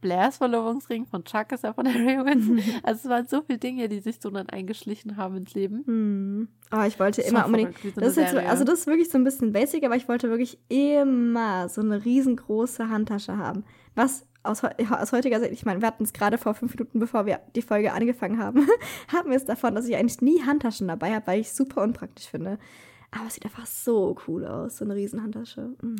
Blairs 0.00 0.38
Verlobungsring 0.38 1.06
von 1.06 1.24
Chuck 1.24 1.52
ist 1.52 1.64
ja 1.64 1.72
von 1.72 1.86
Harry 1.92 2.24
Winston. 2.24 2.62
Also 2.82 3.00
es 3.04 3.10
waren 3.10 3.26
so 3.26 3.42
viele 3.42 3.58
Dinge, 3.58 3.88
die 3.88 4.00
sich 4.00 4.20
so 4.20 4.30
dann 4.30 4.48
eingeschlichen 4.48 5.16
haben 5.16 5.36
ins 5.36 5.54
Leben. 5.54 5.82
Hm. 5.86 6.48
Oh, 6.72 6.84
ich 6.86 6.98
wollte 7.00 7.22
immer 7.22 7.46
unbedingt. 7.46 7.76
so 7.78 8.00
Das 8.00 8.10
ist 8.10 8.16
jetzt 8.16 8.32
so, 8.32 8.38
also 8.38 8.64
das 8.64 8.80
ist 8.80 8.86
wirklich 8.86 9.10
so 9.10 9.18
ein 9.18 9.24
bisschen 9.24 9.52
basic, 9.52 9.84
aber 9.84 9.96
ich 9.96 10.08
wollte 10.08 10.28
wirklich 10.28 10.58
immer 10.68 11.68
so 11.68 11.80
eine 11.80 12.04
riesengroße 12.04 12.88
Handtasche 12.88 13.36
haben. 13.36 13.64
Was 13.94 14.26
aus, 14.42 14.62
aus 14.64 15.12
heutiger 15.12 15.40
Sicht, 15.40 15.52
ich 15.52 15.64
meine, 15.64 15.80
wir 15.80 15.88
hatten 15.88 16.04
es 16.04 16.12
gerade 16.12 16.38
vor 16.38 16.54
fünf 16.54 16.74
Minuten, 16.74 16.98
bevor 16.98 17.26
wir 17.26 17.40
die 17.54 17.62
Folge 17.62 17.92
angefangen 17.92 18.38
haben, 18.38 18.66
haben 19.12 19.30
wir 19.30 19.36
es 19.36 19.44
davon, 19.44 19.74
dass 19.74 19.88
ich 19.88 19.96
eigentlich 19.96 20.20
nie 20.20 20.42
Handtaschen 20.42 20.88
dabei 20.88 21.14
habe, 21.14 21.26
weil 21.26 21.40
ich 21.40 21.48
es 21.48 21.56
super 21.56 21.82
unpraktisch 21.82 22.28
finde. 22.28 22.58
Aber 23.10 23.26
es 23.26 23.34
sieht 23.34 23.44
einfach 23.44 23.66
so 23.66 24.16
cool 24.26 24.46
aus, 24.46 24.78
so 24.78 24.84
eine 24.84 24.94
Riesenhandtasche. 24.94 25.74
Mm. 25.80 25.96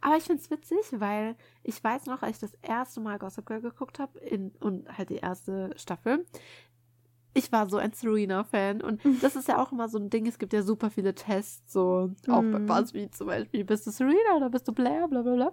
Aber 0.00 0.16
ich 0.16 0.24
finde 0.24 0.42
es 0.42 0.50
witzig, 0.50 0.78
weil 0.98 1.36
ich 1.62 1.82
weiß 1.82 2.06
noch, 2.06 2.22
als 2.22 2.36
ich 2.36 2.50
das 2.50 2.58
erste 2.62 3.00
Mal 3.00 3.18
Gossip 3.18 3.46
Girl 3.46 3.60
geguckt 3.60 3.98
habe 3.98 4.18
und 4.60 4.86
halt 4.96 5.10
die 5.10 5.16
erste 5.16 5.70
Staffel, 5.76 6.24
ich 7.32 7.52
war 7.52 7.68
so 7.68 7.76
ein 7.76 7.92
Serena-Fan 7.92 8.80
und 8.82 9.00
das 9.22 9.36
ist 9.36 9.46
ja 9.46 9.62
auch 9.62 9.70
immer 9.72 9.88
so 9.88 9.98
ein 9.98 10.10
Ding, 10.10 10.26
es 10.26 10.38
gibt 10.38 10.52
ja 10.52 10.62
super 10.62 10.90
viele 10.90 11.14
Tests, 11.14 11.72
so 11.72 12.10
auch 12.28 12.42
bei 12.42 12.58
Mhm. 12.58 12.66
BuzzFeed 12.66 13.14
zum 13.14 13.28
Beispiel, 13.28 13.64
bist 13.64 13.86
du 13.86 13.90
Serena 13.90 14.36
oder 14.36 14.50
bist 14.50 14.66
du 14.66 14.72
Blair, 14.72 15.06
bla 15.06 15.22
bla 15.22 15.34
bla. 15.34 15.52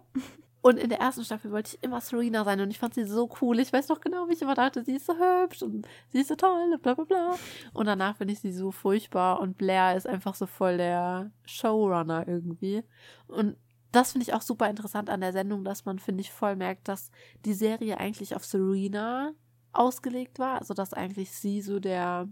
Und 0.61 0.79
in 0.79 0.89
der 0.89 0.99
ersten 0.99 1.23
Staffel 1.23 1.51
wollte 1.51 1.75
ich 1.75 1.83
immer 1.83 2.01
Serena 2.01 2.43
sein 2.43 2.59
und 2.59 2.71
ich 2.71 2.79
fand 2.79 2.93
sie 2.95 3.03
so 3.05 3.29
cool. 3.41 3.59
Ich 3.59 3.71
weiß 3.71 3.89
noch 3.89 4.01
genau, 4.01 4.27
wie 4.27 4.33
ich 4.33 4.41
immer 4.41 4.55
dachte, 4.55 4.83
sie 4.83 4.95
ist 4.95 5.05
so 5.05 5.13
hübsch 5.13 5.61
und 5.61 5.87
sie 6.09 6.19
ist 6.21 6.29
so 6.29 6.35
toll 6.35 6.71
und 6.73 6.81
bla 6.81 6.95
bla 6.95 7.03
bla. 7.05 7.35
Und 7.73 7.85
danach 7.85 8.17
finde 8.17 8.33
ich 8.33 8.39
sie 8.39 8.51
so 8.51 8.71
furchtbar 8.71 9.39
und 9.39 9.57
Blair 9.57 9.95
ist 9.95 10.07
einfach 10.07 10.33
so 10.33 10.45
voll 10.47 10.77
der 10.77 11.31
Showrunner 11.45 12.27
irgendwie. 12.27 12.83
Und 13.27 13.55
das 13.91 14.11
finde 14.11 14.23
ich 14.23 14.33
auch 14.33 14.41
super 14.41 14.69
interessant 14.69 15.09
an 15.09 15.21
der 15.21 15.33
Sendung, 15.33 15.63
dass 15.63 15.85
man, 15.85 15.99
finde 15.99 16.21
ich, 16.21 16.31
voll 16.31 16.55
merkt, 16.55 16.87
dass 16.87 17.11
die 17.45 17.53
Serie 17.53 17.97
eigentlich 17.97 18.35
auf 18.35 18.45
Serena 18.45 19.33
ausgelegt 19.71 20.39
war. 20.39 20.59
Also, 20.59 20.73
dass 20.73 20.93
eigentlich 20.93 21.31
sie 21.31 21.61
so 21.61 21.79
der 21.79 22.27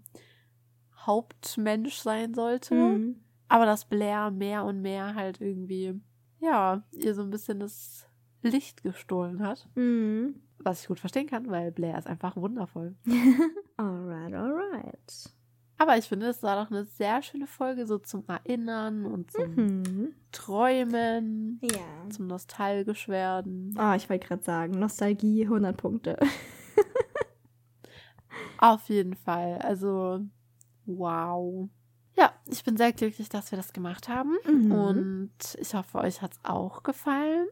Hauptmensch 0.98 1.98
sein 1.98 2.34
sollte. 2.34 2.76
Mhm. 2.76 3.22
Aber 3.48 3.66
dass 3.66 3.86
Blair 3.86 4.32
mehr 4.32 4.66
und 4.66 4.82
mehr 4.82 5.16
halt 5.16 5.40
irgendwie, 5.40 6.00
ja, 6.40 6.84
ihr 6.92 7.14
so 7.14 7.22
ein 7.22 7.30
bisschen 7.30 7.60
das 7.60 8.08
Licht 8.42 8.84
gestohlen 8.84 9.42
hat. 9.44 9.68
Mhm. 9.76 10.42
Was 10.60 10.82
ich 10.82 10.88
gut 10.88 11.00
verstehen 11.00 11.28
kann, 11.28 11.50
weil 11.50 11.72
Blair 11.72 11.98
ist 11.98 12.08
einfach 12.08 12.36
wundervoll. 12.36 12.96
Alright, 13.78 14.34
alright. 14.34 15.36
Aber 15.78 15.98
ich 15.98 16.06
finde, 16.06 16.28
es 16.28 16.42
war 16.42 16.64
doch 16.64 16.72
eine 16.72 16.86
sehr 16.86 17.22
schöne 17.22 17.48
Folge, 17.48 17.86
so 17.86 17.98
zum 17.98 18.24
Erinnern 18.28 19.06
und 19.06 19.32
zum 19.32 19.56
Mhm. 19.56 20.14
Träumen, 20.32 21.60
Ja. 21.62 22.10
zum 22.10 22.28
nostalgisch 22.28 23.08
werden. 23.10 23.76
Oh, 23.78 23.94
ich 23.94 24.10
wollte 24.10 24.28
gerade 24.28 24.44
sagen, 24.44 24.80
Nostalgie 24.80 25.46
100 25.46 25.76
Punkte. 25.76 26.18
Auf 28.58 28.88
jeden 28.90 29.16
Fall. 29.16 29.58
Also, 29.60 30.22
wow. 30.86 31.70
Ja, 32.18 32.32
ich 32.46 32.64
bin 32.64 32.78
sehr 32.78 32.94
glücklich, 32.94 33.28
dass 33.30 33.52
wir 33.52 33.58
das 33.58 33.74
gemacht 33.74 34.08
haben. 34.08 34.36
Mhm. 34.48 34.72
Und 34.72 35.32
ich 35.60 35.74
hoffe, 35.76 35.98
euch 36.00 36.22
hat 36.22 36.34
es 36.34 36.40
auch 36.44 36.84
gefallen. 36.84 37.48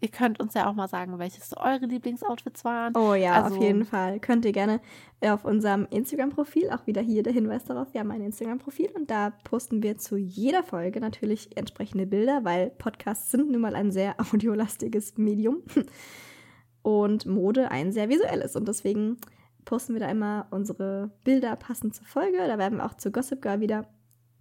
Ihr 0.00 0.08
könnt 0.10 0.38
uns 0.38 0.54
ja 0.54 0.68
auch 0.70 0.74
mal 0.74 0.86
sagen, 0.86 1.18
welches 1.18 1.56
eure 1.56 1.86
Lieblingsoutfits 1.86 2.64
waren. 2.64 2.96
Oh 2.96 3.14
ja, 3.14 3.42
Also- 3.42 3.56
auf 3.56 3.62
jeden 3.62 3.84
Fall. 3.84 4.20
Könnt 4.20 4.44
ihr 4.44 4.52
gerne 4.52 4.80
auf 5.22 5.44
unserem 5.44 5.88
Instagram-Profil, 5.90 6.70
auch 6.70 6.86
wieder 6.86 7.00
hier 7.02 7.24
der 7.24 7.32
Hinweis 7.32 7.64
darauf, 7.64 7.92
wir 7.92 8.00
haben 8.00 8.12
ein 8.12 8.20
Instagram-Profil 8.22 8.90
und 8.94 9.10
da 9.10 9.30
posten 9.42 9.82
wir 9.82 9.98
zu 9.98 10.16
jeder 10.16 10.62
Folge 10.62 11.00
natürlich 11.00 11.56
entsprechende 11.56 12.06
Bilder, 12.06 12.44
weil 12.44 12.70
Podcasts 12.70 13.32
sind 13.32 13.50
nun 13.50 13.60
mal 13.60 13.74
ein 13.74 13.90
sehr 13.90 14.14
audiolastiges 14.32 15.18
Medium 15.18 15.62
und 16.82 17.26
Mode 17.26 17.70
ein 17.70 17.92
sehr 17.92 18.08
visuelles 18.08 18.54
und 18.56 18.68
deswegen 18.68 19.16
posten 19.64 19.94
wir 19.94 20.00
da 20.00 20.08
immer 20.10 20.46
unsere 20.50 21.10
Bilder 21.24 21.56
passend 21.56 21.94
zur 21.94 22.06
Folge. 22.06 22.38
Da 22.38 22.56
werden 22.56 22.78
wir 22.78 22.86
auch 22.86 22.94
zu 22.94 23.10
Gossip 23.10 23.42
Girl 23.42 23.60
wieder 23.60 23.86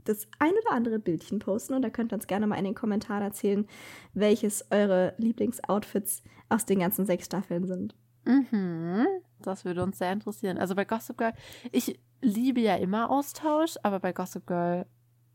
das 0.07 0.27
ein 0.39 0.51
oder 0.63 0.71
andere 0.75 0.99
Bildchen 0.99 1.39
posten 1.39 1.73
und 1.73 1.81
da 1.81 1.89
könnt 1.89 2.11
ihr 2.11 2.15
uns 2.15 2.27
gerne 2.27 2.47
mal 2.47 2.55
in 2.57 2.65
den 2.65 2.75
Kommentaren 2.75 3.21
erzählen, 3.23 3.67
welches 4.13 4.65
eure 4.71 5.13
Lieblingsoutfits 5.17 6.23
aus 6.49 6.65
den 6.65 6.79
ganzen 6.79 7.05
sechs 7.05 7.25
Staffeln 7.25 7.65
sind. 7.67 7.95
Mhm. 8.25 9.05
Das 9.41 9.65
würde 9.65 9.83
uns 9.83 9.97
sehr 9.97 10.11
interessieren. 10.11 10.57
Also 10.57 10.75
bei 10.75 10.85
Gossip 10.85 11.17
Girl, 11.17 11.33
ich 11.71 11.99
liebe 12.21 12.59
ja 12.59 12.75
immer 12.75 13.09
Austausch, 13.09 13.75
aber 13.83 13.99
bei 13.99 14.11
Gossip 14.13 14.45
Girl 14.47 14.85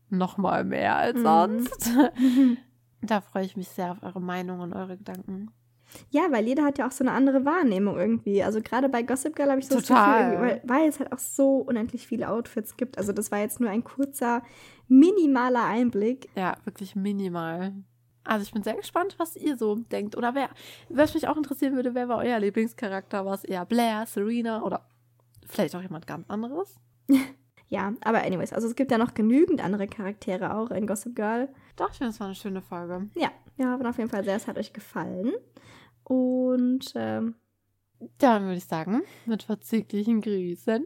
noch 0.09 0.37
mal 0.37 0.63
mehr 0.63 0.95
als 0.97 1.17
Mhm. 1.17 1.23
sonst. 1.23 1.89
Da 3.05 3.19
freue 3.19 3.43
ich 3.43 3.57
mich 3.57 3.67
sehr 3.67 3.91
auf 3.91 4.01
eure 4.01 4.21
Meinung 4.21 4.61
und 4.61 4.71
eure 4.71 4.95
Gedanken. 4.95 5.51
Ja, 6.09 6.23
weil 6.31 6.47
jeder 6.47 6.63
hat 6.63 6.77
ja 6.77 6.87
auch 6.87 6.91
so 6.91 7.03
eine 7.03 7.11
andere 7.11 7.45
Wahrnehmung 7.45 7.97
irgendwie. 7.97 8.43
Also 8.43 8.61
gerade 8.61 8.89
bei 8.89 9.03
Gossip 9.03 9.35
Girl 9.35 9.49
habe 9.49 9.59
ich 9.59 9.67
so 9.67 9.75
das 9.75 9.85
Total. 9.85 10.31
Gefühl, 10.31 10.47
irgendwie, 10.47 10.69
weil, 10.69 10.81
weil 10.81 10.89
es 10.89 10.99
halt 10.99 11.11
auch 11.11 11.19
so 11.19 11.57
unendlich 11.57 12.07
viele 12.07 12.29
Outfits 12.29 12.77
gibt. 12.77 12.97
Also 12.97 13.11
das 13.13 13.31
war 13.31 13.39
jetzt 13.39 13.59
nur 13.59 13.69
ein 13.69 13.83
kurzer, 13.83 14.43
minimaler 14.87 15.65
Einblick. 15.65 16.29
Ja, 16.35 16.55
wirklich 16.65 16.95
minimal. 16.95 17.73
Also 18.23 18.43
ich 18.43 18.51
bin 18.53 18.63
sehr 18.63 18.75
gespannt, 18.75 19.15
was 19.17 19.35
ihr 19.35 19.57
so 19.57 19.75
denkt. 19.75 20.15
Oder 20.15 20.33
wer, 20.35 20.49
was 20.89 21.13
mich 21.13 21.27
auch 21.27 21.37
interessieren 21.37 21.75
würde, 21.75 21.93
wer 21.93 22.07
war 22.07 22.19
euer 22.19 22.39
Lieblingscharakter? 22.39 23.25
War 23.25 23.33
es 23.33 23.43
eher 23.43 23.65
Blair, 23.65 24.05
Serena 24.05 24.63
oder 24.63 24.87
vielleicht 25.45 25.75
auch 25.75 25.81
jemand 25.81 26.07
ganz 26.07 26.29
anderes? 26.29 26.79
Ja, 27.69 27.91
aber 28.03 28.21
anyways, 28.21 28.53
also 28.53 28.67
es 28.67 28.75
gibt 28.75 28.91
ja 28.91 28.99
noch 28.99 29.15
genügend 29.15 29.63
andere 29.63 29.87
Charaktere 29.87 30.55
auch 30.55 30.69
in 30.69 30.85
Gossip 30.85 31.15
Girl. 31.15 31.49
Doch, 31.75 31.89
ich 31.89 31.97
finde, 31.97 32.11
es 32.11 32.19
war 32.19 32.27
eine 32.27 32.35
schöne 32.35 32.61
Folge. 32.61 33.09
Ja, 33.15 33.31
wir 33.55 33.71
hoffen 33.71 33.87
auf 33.87 33.97
jeden 33.97 34.11
Fall 34.11 34.23
sehr, 34.23 34.35
es 34.35 34.45
hat 34.47 34.59
euch 34.59 34.73
gefallen. 34.73 35.31
Und 36.03 36.91
ähm, 36.95 37.35
Dann 38.17 38.43
würde 38.43 38.57
ich 38.57 38.65
sagen, 38.65 39.03
mit 39.25 39.43
verzüglichen 39.43 40.21
Grüßen. 40.21 40.85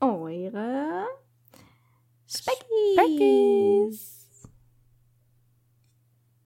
eure 0.00 1.06
Speckies. 2.26 2.94
Speckies. 2.94 4.17